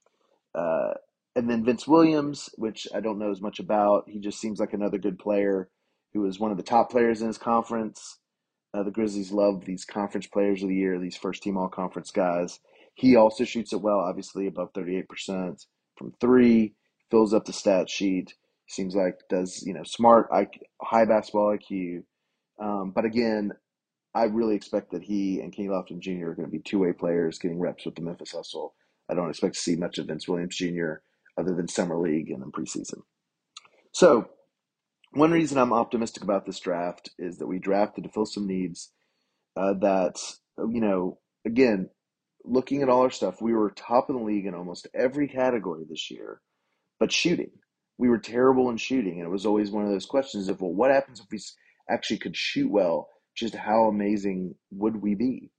Uh, 0.55 0.95
and 1.37 1.49
then 1.49 1.65
Vince 1.65 1.87
Williams, 1.87 2.49
which 2.57 2.89
I 2.95 3.01
don't 3.01 3.19
know 3.19 3.31
as 3.31 3.41
much 3.41 3.61
about. 3.61 4.05
He 4.09 4.19
just 4.19 4.41
seems 4.41 4.59
like 4.59 4.73
another 4.73 4.99
good 4.99 5.19
player 5.19 5.69
who 6.15 6.27
is 6.27 6.41
one 6.41 6.51
of 6.51 6.57
the 6.57 6.63
top 6.63 6.91
players 6.91 7.21
in 7.21 7.29
his 7.29 7.39
conference. 7.39 8.19
Uh, 8.79 8.85
the 8.85 8.91
Grizzlies 8.93 9.33
love 9.33 9.65
these 9.65 9.85
conference 9.85 10.29
players 10.29 10.63
of 10.63 10.69
the 10.69 10.75
year, 10.75 10.99
these 10.99 11.17
first 11.17 11.43
team 11.43 11.57
all 11.57 11.69
conference 11.69 12.13
guys. 12.13 12.61
He 12.95 13.17
also 13.17 13.45
shoots 13.45 13.73
it 13.73 13.81
well, 13.81 13.99
obviously 13.99 14.47
above 14.47 14.73
38% 14.73 15.67
from 15.97 16.13
three, 16.21 16.75
fills 17.11 17.35
up 17.35 17.45
the 17.45 17.53
stat 17.53 17.91
sheet. 17.91 18.35
Seems 18.69 18.95
like 18.95 19.17
does, 19.29 19.65
you 19.67 19.75
know, 19.75 19.83
smart, 19.83 20.29
high 20.81 21.07
basketball 21.07 21.57
IQ. 21.57 22.05
Um, 22.61 22.93
but 22.95 23.05
again, 23.05 23.53
I 24.15 24.25
really 24.25 24.55
expect 24.55 24.93
that 24.93 25.03
he 25.03 25.41
and 25.41 25.53
Kenny 25.53 25.69
Lofton 25.69 25.99
Jr. 25.99 26.31
are 26.31 26.35
going 26.35 26.47
to 26.47 26.53
be 26.53 26.61
two 26.61 26.79
way 26.79 26.93
players 26.93 27.39
getting 27.39 27.59
reps 27.59 27.85
with 27.85 27.97
the 27.97 28.03
Memphis 28.03 28.33
Hustle. 28.33 28.75
I 29.09 29.15
don't 29.15 29.31
expect 29.31 29.55
to 29.55 29.61
see 29.61 29.75
much 29.75 29.99
of 29.99 30.07
Vince 30.07 30.29
Williams 30.29 30.57
Jr. 30.57 30.95
other 31.37 31.55
than 31.55 31.67
summer 31.67 31.99
league 31.99 32.31
and 32.31 32.45
in 32.45 32.53
preseason. 32.53 33.03
So 33.91 34.29
one 35.13 35.31
reason 35.31 35.59
I'm 35.59 35.73
optimistic 35.73 36.23
about 36.23 36.47
this 36.47 36.61
draft 36.61 37.11
is 37.19 37.39
that 37.39 37.47
we 37.47 37.59
drafted 37.59 38.05
to 38.05 38.11
fill 38.11 38.27
some 38.27 38.47
needs 38.47 38.93
uh, 39.57 39.75
that, 39.81 40.17
you 40.59 40.81
know, 40.81 41.19
again, 41.47 41.91
looking 42.45 42.83
at 42.83 42.89
all 42.89 43.03
our 43.03 43.11
stuff, 43.11 43.41
we 43.41 43.55
were 43.55 43.71
top 43.71 44.09
of 44.09 44.17
the 44.17 44.23
league 44.23 44.47
in 44.47 44.55
almost 44.55 44.87
every 44.95 45.29
category 45.29 45.85
this 45.89 46.11
year, 46.11 46.41
but 47.01 47.13
shooting. 47.13 47.51
We 47.99 48.09
were 48.09 48.19
terrible 48.19 48.71
in 48.71 48.77
shooting. 48.77 49.15
And 49.15 49.25
it 49.25 49.31
was 49.31 49.47
always 49.47 49.71
one 49.71 49.85
of 49.85 49.91
those 49.91 50.07
questions 50.07 50.49
of, 50.49 50.61
well, 50.61 50.73
what 50.73 50.91
happens 50.91 51.21
if 51.21 51.27
we 51.33 51.41
actually 51.91 52.19
could 52.19 52.37
shoot 52.37 52.71
well? 52.71 53.09
Just 53.35 53.55
how 53.55 53.85
amazing 53.85 54.55
would 54.71 55.03
we 55.03 55.15
be? 55.15 55.51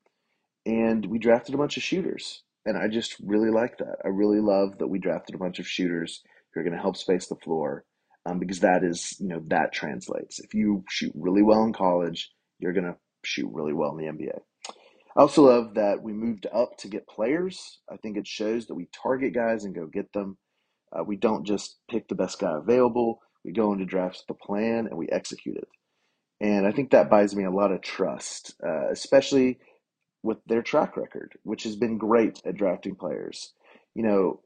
And 0.65 1.05
we 1.05 1.19
drafted 1.19 1.55
a 1.55 1.57
bunch 1.57 1.75
of 1.75 1.83
shooters. 1.83 2.43
And 2.65 2.77
I 2.77 2.87
just 2.87 3.15
really 3.19 3.49
like 3.49 3.77
that. 3.79 3.97
I 4.05 4.09
really 4.09 4.39
love 4.39 4.77
that 4.77 4.87
we 4.87 4.99
drafted 4.99 5.35
a 5.35 5.39
bunch 5.39 5.59
of 5.59 5.67
shooters 5.67 6.21
who 6.53 6.59
are 6.59 6.63
going 6.63 6.75
to 6.75 6.81
help 6.81 6.97
space 6.97 7.27
the 7.27 7.35
floor 7.35 7.85
um, 8.29 8.39
because 8.39 8.59
that 8.59 8.83
is, 8.83 9.15
you 9.19 9.27
know, 9.27 9.41
that 9.47 9.73
translates. 9.73 10.39
If 10.39 10.53
you 10.53 10.83
shoot 10.89 11.11
really 11.15 11.41
well 11.41 11.63
in 11.63 11.73
college, 11.73 12.31
you're 12.59 12.73
going 12.73 12.85
to 12.85 12.95
shoot 13.23 13.49
really 13.51 13.73
well 13.73 13.97
in 13.97 13.97
the 13.97 14.11
NBA. 14.11 14.39
I 15.17 15.21
also 15.21 15.47
love 15.47 15.73
that 15.75 16.01
we 16.01 16.13
moved 16.13 16.47
up 16.53 16.77
to 16.77 16.87
get 16.87 17.07
players. 17.07 17.79
I 17.91 17.97
think 17.97 18.17
it 18.17 18.27
shows 18.27 18.67
that 18.67 18.75
we 18.75 18.87
target 19.03 19.33
guys 19.33 19.63
and 19.63 19.75
go 19.75 19.85
get 19.85 20.13
them. 20.13 20.37
Uh, 20.91 21.03
we 21.03 21.17
don't 21.17 21.45
just 21.45 21.77
pick 21.89 22.07
the 22.07 22.15
best 22.15 22.39
guy 22.39 22.57
available. 22.57 23.19
We 23.43 23.51
go 23.51 23.73
into 23.73 23.85
drafts 23.85 24.23
with 24.27 24.37
a 24.37 24.45
plan 24.45 24.87
and 24.87 24.97
we 24.97 25.07
execute 25.09 25.57
it. 25.57 25.67
And 26.41 26.65
I 26.65 26.71
think 26.71 26.91
that 26.91 27.09
buys 27.09 27.35
me 27.35 27.43
a 27.43 27.51
lot 27.51 27.71
of 27.71 27.81
trust, 27.81 28.55
uh, 28.65 28.89
especially 28.89 29.59
with 30.23 30.37
their 30.45 30.61
track 30.61 30.95
record, 30.95 31.33
which 31.43 31.63
has 31.63 31.75
been 31.75 31.97
great 31.97 32.41
at 32.45 32.55
drafting 32.55 32.95
players. 32.95 33.53
You 33.93 34.03
know, 34.03 34.41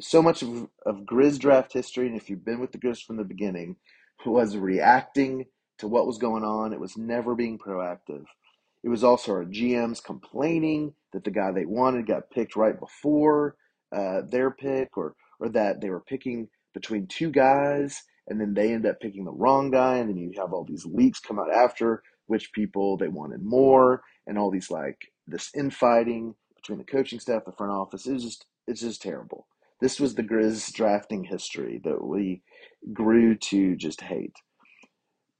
so 0.00 0.22
much 0.22 0.42
of, 0.42 0.68
of 0.86 1.00
Grizz 1.04 1.38
draft 1.38 1.72
history, 1.72 2.06
and 2.06 2.16
if 2.16 2.28
you've 2.28 2.44
been 2.44 2.60
with 2.60 2.72
the 2.72 2.78
Grizz 2.78 3.02
from 3.04 3.16
the 3.16 3.24
beginning, 3.24 3.76
was 4.24 4.56
reacting 4.56 5.46
to 5.78 5.88
what 5.88 6.06
was 6.06 6.18
going 6.18 6.44
on. 6.44 6.72
It 6.72 6.80
was 6.80 6.96
never 6.96 7.34
being 7.34 7.58
proactive. 7.58 8.24
It 8.84 8.88
was 8.88 9.04
also 9.04 9.32
our 9.32 9.44
GMs 9.44 10.02
complaining 10.02 10.94
that 11.12 11.24
the 11.24 11.30
guy 11.30 11.52
they 11.52 11.66
wanted 11.66 12.06
got 12.06 12.30
picked 12.30 12.56
right 12.56 12.78
before 12.78 13.56
uh, 13.94 14.22
their 14.28 14.50
pick, 14.50 14.96
or 14.96 15.14
or 15.40 15.48
that 15.50 15.80
they 15.80 15.90
were 15.90 16.00
picking 16.00 16.48
between 16.72 17.06
two 17.06 17.30
guys 17.30 18.02
and 18.28 18.40
then 18.40 18.54
they 18.54 18.72
end 18.72 18.86
up 18.86 19.00
picking 19.00 19.24
the 19.24 19.32
wrong 19.32 19.70
guy, 19.70 19.98
and 19.98 20.08
then 20.08 20.16
you 20.16 20.32
have 20.36 20.52
all 20.52 20.64
these 20.64 20.86
leaks 20.86 21.20
come 21.20 21.38
out 21.38 21.52
after 21.52 22.02
which 22.26 22.52
people 22.52 22.96
they 22.96 23.08
wanted 23.08 23.42
more, 23.42 24.02
and 24.26 24.38
all 24.38 24.50
these 24.50 24.70
like 24.70 25.12
this 25.26 25.50
infighting 25.54 26.34
between 26.56 26.78
the 26.78 26.84
coaching 26.84 27.18
staff, 27.18 27.44
the 27.44 27.52
front 27.52 27.72
office. 27.72 28.06
It's 28.06 28.22
just 28.22 28.46
it's 28.66 28.80
just 28.80 29.02
terrible. 29.02 29.46
This 29.82 29.98
was 29.98 30.14
the 30.14 30.22
Grizz 30.22 30.72
drafting 30.72 31.24
history 31.24 31.80
that 31.82 32.04
we 32.04 32.40
grew 32.92 33.34
to 33.36 33.74
just 33.74 34.00
hate. 34.00 34.36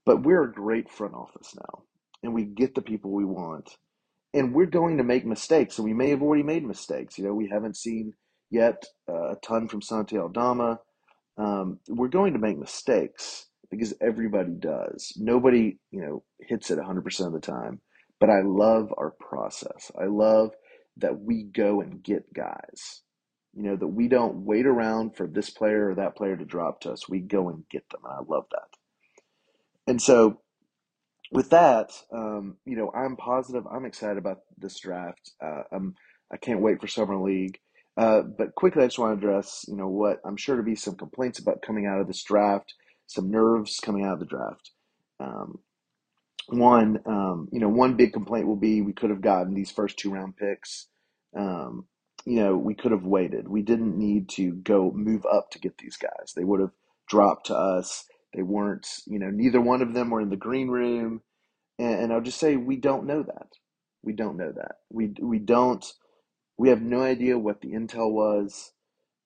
But 0.05 0.25
we're 0.25 0.43
a 0.43 0.53
great 0.53 0.91
front 0.91 1.15
office 1.15 1.55
now, 1.55 1.85
and 2.25 2.35
we 2.35 2.47
get 2.47 2.75
the 2.75 2.83
people 2.83 3.13
we 3.13 3.25
want. 3.25 3.77
And 4.35 4.53
we're 4.53 4.67
going 4.67 4.97
to 4.97 5.05
make 5.05 5.25
mistakes, 5.25 5.79
and 5.79 5.85
we 5.85 5.95
may 5.95 6.11
have 6.11 6.23
already 6.23 6.43
made 6.43 6.65
mistakes. 6.65 7.17
You 7.17 7.25
know, 7.25 7.35
we 7.35 7.51
haven't 7.53 7.77
seen 7.77 8.15
yet 8.51 8.83
uh, 9.09 9.35
a 9.35 9.37
ton 9.45 9.69
from 9.69 9.81
Santi 9.81 10.19
Aldama. 10.19 10.81
Um, 11.39 11.79
we're 11.89 12.09
going 12.09 12.33
to 12.33 12.41
make 12.41 12.59
mistakes 12.59 13.47
because 13.71 13.95
everybody 14.01 14.55
does. 14.59 15.13
Nobody, 15.19 15.79
you 15.93 16.01
know, 16.01 16.25
hits 16.41 16.69
it 16.73 16.81
100% 16.81 17.27
of 17.29 17.33
the 17.33 17.39
time. 17.39 17.81
But 18.19 18.31
I 18.31 18.41
love 18.43 18.93
our 18.99 19.15
process. 19.21 19.93
I 19.97 20.07
love 20.07 20.51
that 20.97 21.21
we 21.21 21.45
go 21.45 21.81
and 21.81 22.03
get 22.03 22.35
guys. 22.35 23.03
You 23.55 23.63
know, 23.63 23.77
that 23.77 23.87
we 23.87 24.09
don't 24.09 24.45
wait 24.45 24.67
around 24.67 25.17
for 25.17 25.27
this 25.27 25.51
player 25.51 25.91
or 25.91 25.95
that 25.97 26.17
player 26.17 26.37
to 26.37 26.45
drop 26.45 26.81
to 26.83 26.93
us. 26.93 27.09
We 27.09 27.21
go 27.21 27.49
and 27.51 27.65
get 27.71 27.89
them. 27.91 28.01
And 28.05 28.15
I 28.15 28.21
love 28.27 28.47
that. 28.53 28.69
And 29.87 30.01
so, 30.01 30.41
with 31.31 31.51
that, 31.51 31.91
um, 32.13 32.57
you 32.65 32.77
know, 32.77 32.91
I'm 32.95 33.17
positive. 33.17 33.67
I'm 33.67 33.85
excited 33.85 34.19
about 34.19 34.39
this 34.59 34.79
draft. 34.81 35.33
Uh, 35.43 35.63
I'm, 35.73 35.95
I 36.33 36.37
can't 36.37 36.61
wait 36.61 36.81
for 36.81 36.89
Summer 36.89 37.17
League. 37.17 37.59
Uh, 37.97 38.23
but 38.23 38.55
quickly, 38.55 38.83
I 38.83 38.87
just 38.87 38.99
want 38.99 39.21
to 39.21 39.27
address, 39.27 39.65
you 39.69 39.77
know, 39.77 39.89
what 39.89 40.21
I'm 40.25 40.37
sure 40.37 40.57
to 40.57 40.63
be 40.63 40.75
some 40.75 40.97
complaints 40.97 41.39
about 41.39 41.63
coming 41.63 41.87
out 41.87 42.01
of 42.01 42.07
this 42.07 42.23
draft, 42.23 42.75
some 43.07 43.31
nerves 43.31 43.81
coming 43.83 44.05
out 44.05 44.15
of 44.15 44.21
the 44.21 44.27
draft. 44.27 44.71
Um, 45.21 45.59
one, 46.49 47.01
um, 47.07 47.49
you 47.53 47.61
know, 47.61 47.69
one 47.69 47.97
big 47.97 48.13
complaint 48.13 48.47
will 48.47 48.57
be 48.57 48.81
we 48.81 48.93
could 48.93 49.11
have 49.11 49.21
gotten 49.21 49.55
these 49.55 49.71
first 49.71 49.99
two 49.99 50.11
round 50.11 50.37
picks. 50.37 50.89
Um, 51.37 51.87
you 52.27 52.37
know, 52.37 52.57
we 52.57 52.75
could 52.75 52.93
have 52.93 53.05
waited. 53.07 53.49
We 53.49 53.63
didn't 53.63 53.99
need 53.99 54.29
to 54.31 54.53
go 54.53 54.93
move 54.95 55.27
up 55.31 55.51
to 55.53 55.61
get 55.61 55.79
these 55.79 55.97
guys. 55.97 56.33
They 56.37 56.45
would 56.45 56.61
have 56.61 56.73
dropped 57.09 57.47
to 57.49 57.57
us. 57.57 58.05
They 58.35 58.43
weren't, 58.43 58.87
you 59.07 59.19
know, 59.19 59.31
neither 59.31 59.61
one 59.61 59.83
of 59.83 59.95
them 59.95 60.11
were 60.11 60.21
in 60.23 60.31
the 60.31 60.37
green 60.37 60.69
room. 60.69 61.23
And, 61.79 62.05
and 62.05 62.13
I'll 62.15 62.23
just 62.23 62.41
say 62.41 62.57
we 62.57 62.77
don't 62.77 63.07
know 63.07 63.23
that. 63.23 63.49
We 64.03 64.15
don't 64.15 64.37
know 64.39 64.53
that. 64.53 64.77
We 64.91 65.15
we 65.21 65.39
don't 65.41 65.85
We 66.59 66.71
have 66.71 66.83
no 66.83 67.03
idea 67.03 67.39
what 67.39 67.63
the 67.63 67.73
intel 67.73 68.13
was. 68.13 68.73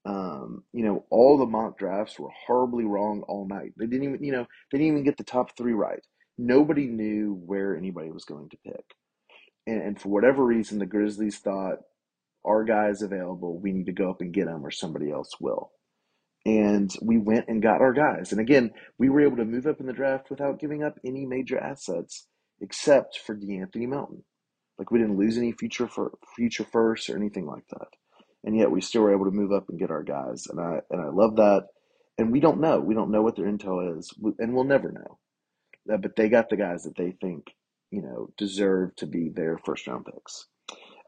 Um, 0.07 0.65
you 0.73 0.85
know, 0.85 1.07
all 1.11 1.39
the 1.39 1.47
mock 1.47 1.79
drafts 1.79 2.19
were 2.19 2.31
horribly 2.47 2.85
wrong 2.85 3.25
all 3.29 3.47
night. 3.49 3.75
They 3.79 3.87
didn't 3.87 4.05
even, 4.05 4.25
you 4.25 4.33
know, 4.33 4.47
they 4.73 4.79
didn't 4.79 4.93
even 4.93 5.05
get 5.05 5.19
the 5.19 5.25
top 5.25 5.57
three 5.57 5.75
right. 5.75 6.01
Nobody 6.39 6.87
knew 6.87 7.35
where 7.47 7.77
anybody 7.77 8.11
was 8.11 8.25
going 8.25 8.51
to 8.51 8.59
pick. 8.65 8.85
And, 9.67 9.83
and 9.83 10.01
for 10.01 10.11
whatever 10.11 10.45
reason, 10.45 10.79
the 10.81 10.87
Grizzlies 10.87 11.39
thought 11.39 11.79
our 12.47 12.65
guy's 12.65 13.03
available. 13.03 13.59
We 13.59 13.73
need 13.73 13.87
to 13.87 13.93
go 13.93 14.11
up 14.11 14.21
and 14.21 14.33
get 14.33 14.47
him, 14.47 14.65
or 14.65 14.71
somebody 14.71 15.11
else 15.11 15.31
will. 15.41 15.73
And 16.45 16.91
we 17.03 17.19
went 17.19 17.49
and 17.49 17.63
got 17.63 17.81
our 17.81 17.93
guys. 17.93 18.31
And 18.31 18.41
again, 18.41 18.71
we 18.99 19.09
were 19.09 19.23
able 19.23 19.39
to 19.39 19.45
move 19.45 19.67
up 19.67 19.81
in 19.81 19.87
the 19.87 19.93
draft 19.93 20.31
without 20.31 20.61
giving 20.61 20.85
up 20.85 20.99
any 21.05 21.27
major 21.27 21.59
assets 21.59 22.29
except 22.61 23.19
for 23.19 23.35
De'Anthony 23.35 23.89
Melton. 23.89 24.23
Like 24.79 24.91
we 24.91 24.99
didn't 24.99 25.19
lose 25.19 25.39
any 25.39 25.53
future 25.53 25.89
for 25.89 26.13
future 26.37 26.67
first 26.71 27.09
or 27.09 27.17
anything 27.17 27.47
like 27.47 27.67
that. 27.71 27.89
And 28.45 28.57
yet 28.57 28.71
we 28.71 28.81
still 28.81 29.03
were 29.03 29.15
able 29.15 29.25
to 29.25 29.31
move 29.31 29.53
up 29.53 29.69
and 29.69 29.79
get 29.79 29.91
our 29.91 30.03
guys. 30.03 30.45
And 30.49 30.61
I 30.61 30.81
and 30.91 31.01
I 31.01 31.09
love 31.09 31.37
that. 31.37 31.67
And 32.19 32.31
we 32.31 32.41
don't 32.41 32.61
know. 32.61 32.79
We 32.81 32.95
don't 32.95 33.11
know 33.11 33.23
what 33.23 33.37
their 33.37 33.47
intel 33.47 33.99
is, 33.99 34.11
and 34.39 34.55
we'll 34.55 34.65
never 34.65 34.91
know. 34.93 35.19
But 35.87 36.17
they 36.17 36.29
got 36.29 36.49
the 36.49 36.57
guys 36.57 36.85
that 36.85 36.97
they 36.97 37.13
think 37.21 37.45
you 37.91 38.03
know 38.03 38.29
deserve 38.37 38.95
to 38.97 39.07
be 39.07 39.31
their 39.35 39.59
first 39.65 39.87
round 39.87 40.07
picks. 40.07 40.47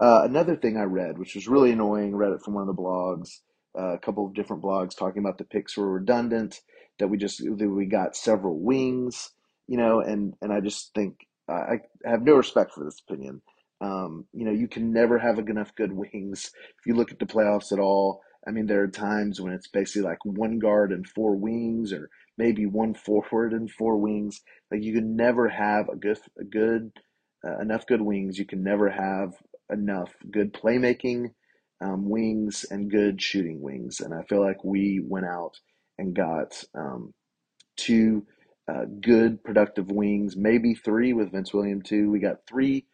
Uh, 0.00 0.22
another 0.24 0.56
thing 0.56 0.76
I 0.76 0.84
read, 0.84 1.18
which 1.18 1.34
was 1.34 1.48
really 1.48 1.72
annoying, 1.72 2.14
read 2.14 2.32
it 2.32 2.42
from 2.42 2.54
one 2.54 2.68
of 2.68 2.74
the 2.74 2.80
blogs, 2.82 3.40
uh, 3.78 3.94
a 3.94 3.98
couple 3.98 4.26
of 4.26 4.34
different 4.34 4.62
blogs 4.62 4.96
talking 4.96 5.20
about 5.20 5.38
the 5.38 5.44
picks 5.44 5.76
were 5.76 5.90
redundant, 5.92 6.60
that 6.98 7.08
we 7.08 7.16
just 7.18 7.38
that 7.38 7.68
we 7.68 7.86
got 7.86 8.16
several 8.16 8.58
wings, 8.58 9.30
you 9.66 9.76
know, 9.76 10.00
and 10.00 10.34
and 10.40 10.52
I 10.52 10.60
just 10.60 10.92
think 10.94 11.26
I, 11.48 11.80
I 12.06 12.10
have 12.10 12.22
no 12.22 12.34
respect 12.34 12.72
for 12.74 12.84
this 12.84 13.00
opinion. 13.08 13.42
Um, 13.80 14.26
you 14.32 14.44
know, 14.44 14.52
you 14.52 14.68
can 14.68 14.92
never 14.92 15.18
have 15.18 15.38
enough 15.38 15.74
good 15.76 15.92
wings. 15.92 16.50
If 16.78 16.86
you 16.86 16.94
look 16.94 17.12
at 17.12 17.18
the 17.18 17.26
playoffs 17.26 17.72
at 17.72 17.78
all, 17.78 18.20
I 18.46 18.50
mean, 18.50 18.66
there 18.66 18.82
are 18.82 18.88
times 18.88 19.40
when 19.40 19.52
it's 19.52 19.68
basically 19.68 20.02
like 20.02 20.24
one 20.24 20.58
guard 20.58 20.92
and 20.92 21.06
four 21.06 21.36
wings, 21.36 21.92
or 21.92 22.08
maybe 22.36 22.66
one 22.66 22.94
forward 22.94 23.52
and 23.52 23.70
four 23.70 23.96
wings. 23.96 24.40
Like 24.70 24.82
you 24.82 24.94
can 24.94 25.16
never 25.16 25.48
have 25.48 25.88
a 25.88 25.96
good 25.96 26.18
a 26.40 26.44
good 26.44 26.92
uh, 27.44 27.58
enough 27.60 27.86
good 27.86 28.02
wings. 28.02 28.38
You 28.38 28.46
can 28.46 28.62
never 28.62 28.90
have 28.90 29.34
enough 29.70 30.14
good 30.30 30.52
playmaking 30.52 31.32
um, 31.80 32.08
wings 32.08 32.64
and 32.70 32.90
good 32.90 33.22
shooting 33.22 33.60
wings. 33.60 34.00
And 34.00 34.14
I 34.14 34.22
feel 34.22 34.40
like 34.40 34.64
we 34.64 35.00
went 35.04 35.26
out 35.26 35.52
and 35.98 36.14
got 36.14 36.64
um, 36.74 37.14
two 37.76 38.26
uh, 38.68 38.84
good 39.00 39.42
productive 39.44 39.90
wings, 39.90 40.36
maybe 40.36 40.74
three 40.74 41.12
with 41.12 41.32
Vince 41.32 41.54
William 41.54 41.82
too. 41.82 42.10
We 42.10 42.18
got 42.18 42.46
three 42.48 42.86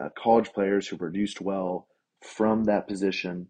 uh, 0.00 0.08
college 0.18 0.52
players 0.52 0.88
who 0.88 0.96
produced 0.96 1.40
well 1.40 1.86
from 2.22 2.64
that 2.64 2.88
position 2.88 3.48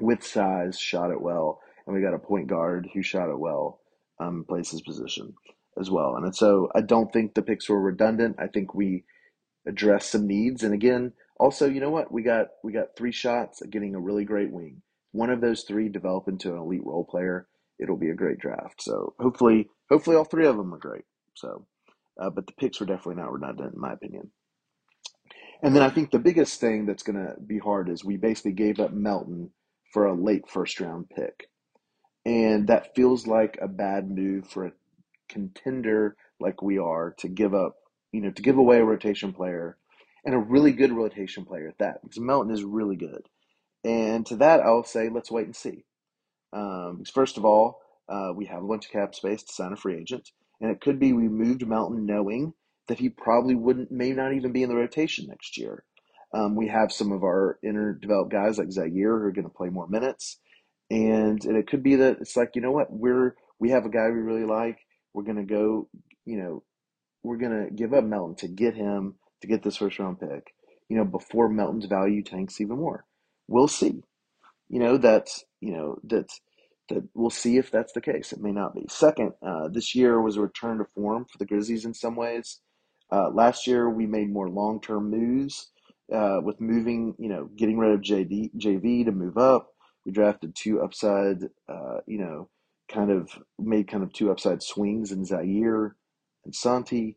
with 0.00 0.24
size, 0.24 0.78
shot 0.78 1.10
it 1.10 1.20
well, 1.20 1.60
and 1.86 1.94
we 1.94 2.02
got 2.02 2.14
a 2.14 2.18
point 2.18 2.48
guard 2.48 2.88
who 2.94 3.02
shot 3.02 3.30
it 3.30 3.38
well, 3.38 3.80
um, 4.20 4.44
plays 4.48 4.70
his 4.70 4.82
position 4.82 5.34
as 5.78 5.90
well. 5.90 6.16
And 6.16 6.34
so 6.34 6.70
I 6.74 6.80
don't 6.80 7.12
think 7.12 7.34
the 7.34 7.42
picks 7.42 7.68
were 7.68 7.80
redundant. 7.80 8.36
I 8.38 8.46
think 8.46 8.74
we 8.74 9.04
addressed 9.66 10.10
some 10.10 10.26
needs. 10.26 10.62
And 10.62 10.74
again, 10.74 11.12
also, 11.38 11.68
you 11.68 11.80
know 11.80 11.90
what? 11.90 12.10
We 12.10 12.22
got 12.22 12.48
we 12.64 12.72
got 12.72 12.96
three 12.96 13.12
shots 13.12 13.62
at 13.62 13.70
getting 13.70 13.94
a 13.94 14.00
really 14.00 14.24
great 14.24 14.50
wing. 14.50 14.82
One 15.12 15.30
of 15.30 15.40
those 15.40 15.62
three 15.62 15.88
develop 15.88 16.28
into 16.28 16.52
an 16.52 16.58
elite 16.58 16.84
role 16.84 17.04
player. 17.04 17.46
It'll 17.78 17.96
be 17.96 18.10
a 18.10 18.14
great 18.14 18.38
draft. 18.38 18.82
So 18.82 19.14
hopefully, 19.18 19.68
hopefully 19.90 20.16
all 20.16 20.24
three 20.24 20.46
of 20.46 20.56
them 20.56 20.74
are 20.74 20.78
great. 20.78 21.04
So, 21.34 21.66
uh, 22.20 22.30
but 22.30 22.46
the 22.46 22.54
picks 22.54 22.80
were 22.80 22.86
definitely 22.86 23.22
not 23.22 23.32
redundant 23.32 23.74
in 23.74 23.80
my 23.80 23.92
opinion. 23.92 24.30
And 25.62 25.74
then 25.74 25.82
I 25.82 25.90
think 25.90 26.10
the 26.10 26.18
biggest 26.18 26.60
thing 26.60 26.86
that's 26.86 27.02
going 27.02 27.16
to 27.16 27.34
be 27.40 27.58
hard 27.58 27.88
is 27.88 28.04
we 28.04 28.16
basically 28.16 28.52
gave 28.52 28.78
up 28.78 28.92
Melton 28.92 29.50
for 29.92 30.06
a 30.06 30.14
late 30.14 30.48
first 30.48 30.80
round 30.80 31.10
pick. 31.10 31.48
And 32.24 32.66
that 32.68 32.94
feels 32.94 33.26
like 33.26 33.58
a 33.60 33.68
bad 33.68 34.10
move 34.10 34.48
for 34.48 34.66
a 34.66 34.72
contender 35.28 36.16
like 36.40 36.62
we 36.62 36.78
are 36.78 37.14
to 37.18 37.28
give 37.28 37.54
up, 37.54 37.76
you 38.12 38.20
know, 38.20 38.30
to 38.30 38.42
give 38.42 38.58
away 38.58 38.78
a 38.78 38.84
rotation 38.84 39.32
player 39.32 39.78
and 40.26 40.34
a 40.34 40.38
really 40.38 40.72
good 40.72 40.92
rotation 40.92 41.44
player 41.44 41.68
at 41.68 41.78
that, 41.78 42.02
because 42.02 42.18
Melton 42.18 42.52
is 42.52 42.64
really 42.64 42.96
good. 42.96 43.22
And 43.84 44.26
to 44.26 44.36
that, 44.36 44.60
I'll 44.60 44.84
say, 44.84 45.08
let's 45.08 45.30
wait 45.30 45.46
and 45.46 45.54
see. 45.56 45.84
Um, 46.52 47.04
first 47.14 47.38
of 47.38 47.44
all, 47.44 47.80
uh, 48.08 48.32
we 48.34 48.46
have 48.46 48.62
a 48.62 48.66
bunch 48.66 48.86
of 48.86 48.92
cap 48.92 49.14
space 49.14 49.44
to 49.44 49.52
sign 49.52 49.72
a 49.72 49.76
free 49.76 49.96
agent, 49.96 50.30
and 50.60 50.70
it 50.70 50.80
could 50.80 50.98
be 50.98 51.12
we 51.12 51.28
moved 51.28 51.66
Melton 51.66 52.04
knowing 52.04 52.54
that 52.88 52.98
he 52.98 53.08
probably 53.08 53.54
wouldn't, 53.54 53.90
may 53.90 54.12
not 54.12 54.32
even 54.32 54.52
be 54.52 54.62
in 54.62 54.68
the 54.68 54.74
rotation 54.76 55.26
next 55.28 55.56
year. 55.56 55.84
Um, 56.32 56.56
we 56.56 56.68
have 56.68 56.92
some 56.92 57.12
of 57.12 57.22
our 57.22 57.58
inner 57.62 57.92
developed 57.92 58.32
guys 58.32 58.58
like 58.58 58.68
Ziaire 58.68 59.20
who 59.20 59.26
are 59.26 59.32
going 59.32 59.48
to 59.48 59.54
play 59.54 59.68
more 59.68 59.88
minutes, 59.88 60.38
and 60.90 61.44
and 61.44 61.56
it 61.56 61.68
could 61.68 61.82
be 61.82 61.96
that 61.96 62.18
it's 62.20 62.36
like 62.36 62.50
you 62.54 62.62
know 62.62 62.72
what 62.72 62.92
we're 62.92 63.36
we 63.58 63.70
have 63.70 63.86
a 63.86 63.90
guy 63.90 64.06
we 64.08 64.20
really 64.20 64.44
like. 64.44 64.78
We're 65.14 65.22
going 65.22 65.36
to 65.36 65.44
go, 65.44 65.88
you 66.24 66.36
know, 66.36 66.62
we're 67.22 67.38
going 67.38 67.66
to 67.66 67.72
give 67.72 67.94
up 67.94 68.04
Melton 68.04 68.36
to 68.36 68.48
get 68.48 68.74
him 68.74 69.14
to 69.46 69.54
get 69.54 69.62
this 69.62 69.76
first 69.76 69.98
round 69.98 70.20
pick. 70.20 70.54
You 70.88 70.96
know, 70.96 71.04
before 71.04 71.48
Melton's 71.48 71.86
value 71.86 72.22
tanks 72.22 72.60
even 72.60 72.76
more. 72.76 73.04
We'll 73.48 73.68
see 73.68 74.02
you 74.68 74.80
know 74.80 74.96
that's 74.96 75.44
you 75.60 75.72
know 75.72 75.98
that 76.04 76.28
that 76.88 77.02
we'll 77.14 77.30
see 77.30 77.56
if 77.56 77.70
that's 77.70 77.92
the 77.92 78.00
case. 78.00 78.32
It 78.32 78.40
may 78.40 78.52
not 78.52 78.74
be. 78.74 78.86
Second, 78.88 79.32
uh, 79.42 79.68
this 79.68 79.94
year 79.94 80.20
was 80.20 80.36
a 80.36 80.40
return 80.40 80.78
to 80.78 80.86
form 80.94 81.24
for 81.24 81.38
the 81.38 81.46
Grizzlies 81.46 81.84
in 81.84 81.94
some 81.94 82.14
ways. 82.14 82.60
Uh, 83.10 83.30
last 83.30 83.66
year 83.66 83.90
we 83.90 84.06
made 84.06 84.32
more 84.32 84.48
long 84.48 84.80
term 84.80 85.10
moves 85.10 85.70
uh, 86.12 86.40
with 86.42 86.60
moving, 86.60 87.14
you 87.18 87.28
know, 87.28 87.48
getting 87.56 87.78
rid 87.78 87.92
of 87.92 88.00
JD, 88.00 88.54
JV 88.56 89.04
to 89.04 89.12
move 89.12 89.36
up. 89.36 89.68
We 90.04 90.12
drafted 90.12 90.54
two 90.54 90.80
upside, 90.80 91.42
uh, 91.68 91.98
you 92.06 92.18
know, 92.18 92.48
kind 92.88 93.10
of 93.10 93.30
made 93.58 93.88
kind 93.88 94.04
of 94.04 94.12
two 94.12 94.30
upside 94.30 94.62
swings 94.62 95.10
in 95.10 95.24
Ziaire 95.24 95.92
and 96.44 96.54
Santi, 96.54 97.16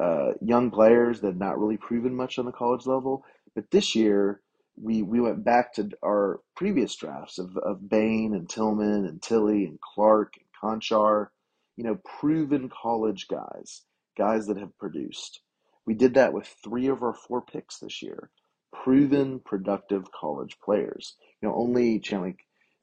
uh, 0.00 0.32
young 0.40 0.70
players 0.70 1.20
that 1.20 1.28
had 1.28 1.38
not 1.38 1.58
really 1.58 1.76
proven 1.76 2.14
much 2.14 2.38
on 2.38 2.46
the 2.46 2.52
college 2.52 2.86
level. 2.86 3.24
But 3.54 3.70
this 3.70 3.94
year, 3.94 4.40
we 4.80 5.02
we 5.02 5.20
went 5.20 5.44
back 5.44 5.74
to 5.74 5.90
our 6.04 6.40
previous 6.56 6.94
drafts 6.96 7.38
of, 7.38 7.56
of 7.58 7.88
Bane 7.88 8.34
and 8.34 8.48
Tillman 8.48 9.04
and 9.04 9.20
Tilly 9.20 9.64
and 9.64 9.78
Clarke 9.80 10.34
and 10.36 10.80
Konchar, 10.80 11.28
you 11.76 11.84
know, 11.84 11.98
proven 12.04 12.70
college 12.70 13.28
guys, 13.28 13.82
guys 14.16 14.46
that 14.46 14.56
have 14.56 14.76
produced. 14.78 15.40
We 15.86 15.94
did 15.94 16.14
that 16.14 16.32
with 16.32 16.46
three 16.62 16.86
of 16.86 17.02
our 17.02 17.14
four 17.14 17.42
picks 17.42 17.78
this 17.78 18.00
year, 18.00 18.30
proven 18.72 19.40
productive 19.40 20.10
college 20.12 20.56
players. 20.64 21.16
You 21.42 21.48
know, 21.48 21.54
only 21.54 21.98
Chandler, 21.98 22.34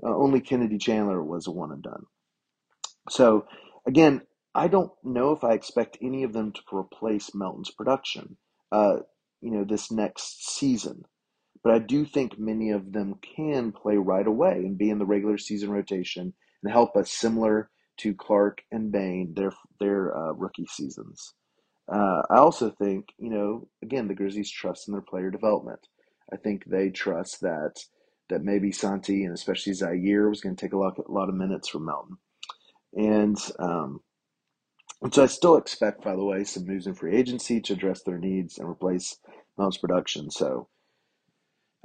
uh, 0.03 0.15
only 0.15 0.41
Kennedy 0.41 0.77
Chandler 0.77 1.23
was 1.23 1.47
a 1.47 1.51
one 1.51 1.71
and 1.71 1.81
done. 1.81 2.05
So 3.09 3.47
again, 3.87 4.21
I 4.57 4.67
don't 4.67 4.91
know 5.03 5.33
if 5.33 5.43
I 5.43 5.53
expect 5.53 5.99
any 6.01 6.23
of 6.23 6.33
them 6.33 6.51
to 6.51 6.75
replace 6.75 7.35
Melton's 7.35 7.69
production, 7.69 8.37
uh, 8.71 8.97
you 9.39 9.51
know, 9.51 9.63
this 9.63 9.91
next 9.91 10.49
season. 10.57 11.03
But 11.63 11.75
I 11.75 11.79
do 11.79 12.05
think 12.05 12.39
many 12.39 12.71
of 12.71 12.91
them 12.91 13.19
can 13.35 13.71
play 13.71 13.97
right 13.97 14.25
away 14.25 14.53
and 14.53 14.77
be 14.77 14.89
in 14.89 14.97
the 14.97 15.05
regular 15.05 15.37
season 15.37 15.69
rotation 15.69 16.33
and 16.63 16.71
help 16.71 16.95
us, 16.95 17.11
similar 17.11 17.69
to 17.97 18.15
Clarke 18.15 18.63
and 18.71 18.91
Bane, 18.91 19.33
their 19.35 19.51
their 19.79 20.17
uh, 20.17 20.31
rookie 20.31 20.65
seasons. 20.65 21.33
Uh, 21.87 22.23
I 22.29 22.37
also 22.37 22.71
think, 22.71 23.09
you 23.19 23.29
know, 23.29 23.67
again, 23.83 24.07
the 24.07 24.15
Grizzlies 24.15 24.51
trust 24.51 24.87
in 24.87 24.93
their 24.93 25.01
player 25.01 25.29
development. 25.29 25.87
I 26.33 26.37
think 26.37 26.65
they 26.65 26.89
trust 26.89 27.41
that 27.41 27.75
that 28.29 28.43
maybe 28.43 28.71
Santi 28.71 29.23
and 29.23 29.33
especially 29.33 29.73
Ziaire 29.73 30.29
was 30.29 30.41
going 30.41 30.55
to 30.55 30.61
take 30.65 30.73
a 30.73 30.77
lot, 30.77 30.97
a 30.97 31.11
lot 31.11 31.29
of 31.29 31.35
minutes 31.35 31.69
from 31.69 31.85
Melton. 31.85 32.17
And 32.93 33.37
um, 33.59 34.01
which 34.99 35.17
I 35.17 35.27
still 35.27 35.57
expect, 35.57 36.03
by 36.03 36.15
the 36.15 36.25
way, 36.25 36.43
some 36.43 36.65
moves 36.65 36.87
in 36.87 36.95
free 36.95 37.15
agency 37.15 37.61
to 37.61 37.73
address 37.73 38.03
their 38.03 38.19
needs 38.19 38.57
and 38.57 38.69
replace 38.69 39.17
Melton's 39.57 39.77
production. 39.77 40.31
So 40.31 40.69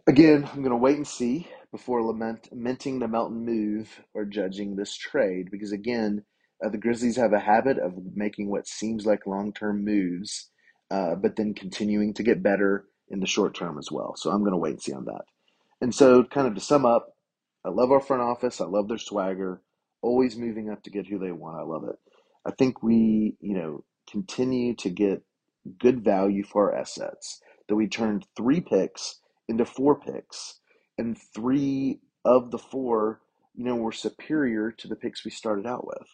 again, 0.07 0.45
I'm 0.53 0.61
going 0.63 0.71
to 0.71 0.77
wait 0.77 0.97
and 0.97 1.07
see 1.07 1.49
before 1.73 2.03
lament, 2.05 2.49
lamenting 2.53 2.99
the 3.01 3.09
Melton 3.09 3.45
move 3.45 4.01
or 4.15 4.25
judging 4.25 4.77
this 4.77 4.97
trade 4.97 5.49
because 5.51 5.73
again, 5.73 6.25
uh, 6.65 6.71
the 6.71 6.79
Grizzlies 6.79 7.17
have 7.17 7.33
a 7.33 7.41
habit 7.41 7.79
of 7.79 7.95
making 8.15 8.51
what 8.51 8.69
seems 8.69 9.07
like 9.07 9.27
long-term 9.27 9.85
moves, 9.85 10.51
uh, 10.91 11.15
but 11.17 11.37
then 11.37 11.55
continuing 11.55 12.15
to 12.15 12.23
get 12.23 12.43
better 12.43 12.87
in 13.11 13.21
the 13.21 13.27
short 13.27 13.55
term 13.55 13.79
as 13.79 13.91
well. 13.93 14.15
So 14.17 14.31
I'm 14.31 14.41
going 14.41 14.53
to 14.53 14.59
wait 14.59 14.73
and 14.73 14.83
see 14.83 14.93
on 14.95 15.07
that. 15.07 15.23
And 15.81 15.95
so, 15.95 16.25
kind 16.25 16.49
of 16.49 16.57
to 16.57 16.61
sum 16.61 16.87
up, 16.87 17.09
I 17.65 17.71
love 17.71 17.93
our 17.93 18.01
front 18.01 18.23
office. 18.23 18.61
I 18.61 18.67
love 18.67 18.89
their 18.89 18.99
swagger. 18.99 19.63
Always 20.03 20.37
moving 20.37 20.71
up 20.71 20.83
to 20.85 20.91
get 20.91 21.07
who 21.09 21.21
they 21.21 21.33
want. 21.33 21.61
I 21.61 21.65
love 21.65 21.85
it. 21.89 21.97
I 22.47 22.51
think 22.53 22.83
we, 22.83 23.37
you 23.41 23.55
know, 23.55 23.85
continue 24.11 24.75
to 24.77 24.91
get 24.91 25.23
good 25.79 26.05
value 26.05 26.45
for 26.45 26.73
our 26.73 26.79
assets. 26.79 27.41
That 27.69 27.77
we 27.77 27.89
turned 27.89 28.27
three 28.37 28.61
picks 28.61 29.21
into 29.49 29.65
four 29.65 29.99
picks, 29.99 30.61
and 30.99 31.17
three 31.35 32.01
of 32.25 32.51
the 32.51 32.59
four, 32.59 33.21
you 33.55 33.65
know, 33.65 33.77
were 33.77 33.93
superior 33.93 34.73
to 34.73 34.89
the 34.89 34.97
picks 34.97 35.25
we 35.25 35.31
started 35.31 35.67
out 35.67 35.87
with. 35.87 36.09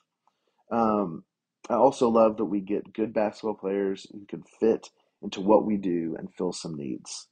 Um, 0.70 1.24
I 1.70 1.74
also 1.74 2.08
love 2.08 2.36
that 2.36 2.44
we 2.44 2.60
get 2.60 2.92
good 2.92 3.12
basketball 3.12 3.54
players 3.54 4.06
who 4.12 4.24
can 4.26 4.42
fit 4.60 4.88
into 5.22 5.40
what 5.40 5.66
we 5.66 5.76
do 5.76 6.16
and 6.18 6.32
fill 6.32 6.52
some 6.52 6.76
needs. 6.76 7.28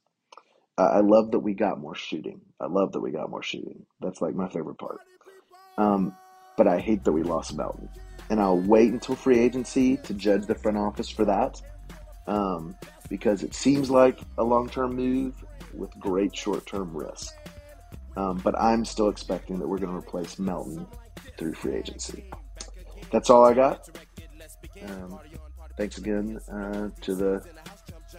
I 0.77 0.99
love 0.99 1.31
that 1.31 1.39
we 1.39 1.55
got 1.55 1.79
more 1.79 1.95
shooting. 1.95 2.41
I 2.61 2.67
love 2.67 2.91
that 2.91 2.99
we 2.99 3.11
got 3.11 3.31
more 3.31 3.41
shooting. 3.41 3.85
That's 3.99 4.21
like 4.21 4.35
my 4.35 4.47
favorite 4.47 4.77
part. 4.77 4.99
Um, 5.77 6.15
but 6.55 6.67
I 6.67 6.79
hate 6.79 7.03
that 7.03 7.13
we 7.13 7.23
lost 7.23 7.57
Melton. 7.57 7.89
And 8.29 8.39
I'll 8.39 8.59
wait 8.59 8.91
until 8.91 9.15
free 9.15 9.39
agency 9.39 9.97
to 9.97 10.13
judge 10.13 10.45
the 10.45 10.55
front 10.55 10.77
office 10.77 11.09
for 11.09 11.25
that. 11.25 11.61
Um, 12.27 12.75
because 13.09 13.41
it 13.43 13.53
seems 13.53 13.89
like 13.89 14.19
a 14.37 14.43
long 14.43 14.69
term 14.69 14.95
move 14.95 15.33
with 15.73 15.97
great 15.99 16.35
short 16.35 16.65
term 16.65 16.95
risk. 16.95 17.33
Um, 18.17 18.37
but 18.43 18.59
I'm 18.59 18.83
still 18.83 19.09
expecting 19.09 19.59
that 19.59 19.67
we're 19.67 19.77
going 19.77 19.91
to 19.91 19.97
replace 19.97 20.39
Melton 20.39 20.87
through 21.37 21.53
free 21.53 21.75
agency. 21.75 22.25
That's 23.11 23.29
all 23.29 23.45
I 23.45 23.53
got. 23.53 23.89
Um, 24.83 25.19
thanks 25.77 25.97
again 25.97 26.39
uh, 26.51 26.89
to 27.01 27.15
the 27.15 27.45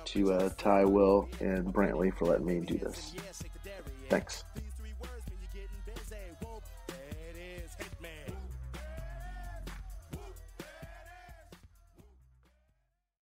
to 0.05 0.33
uh, 0.33 0.51
Ty, 0.57 0.85
Will, 0.85 1.29
and 1.41 1.67
Brantley 1.67 2.17
for 2.17 2.27
letting 2.27 2.47
me 2.47 2.61
do 2.61 2.79
this. 2.79 3.15
Thanks. 4.09 4.45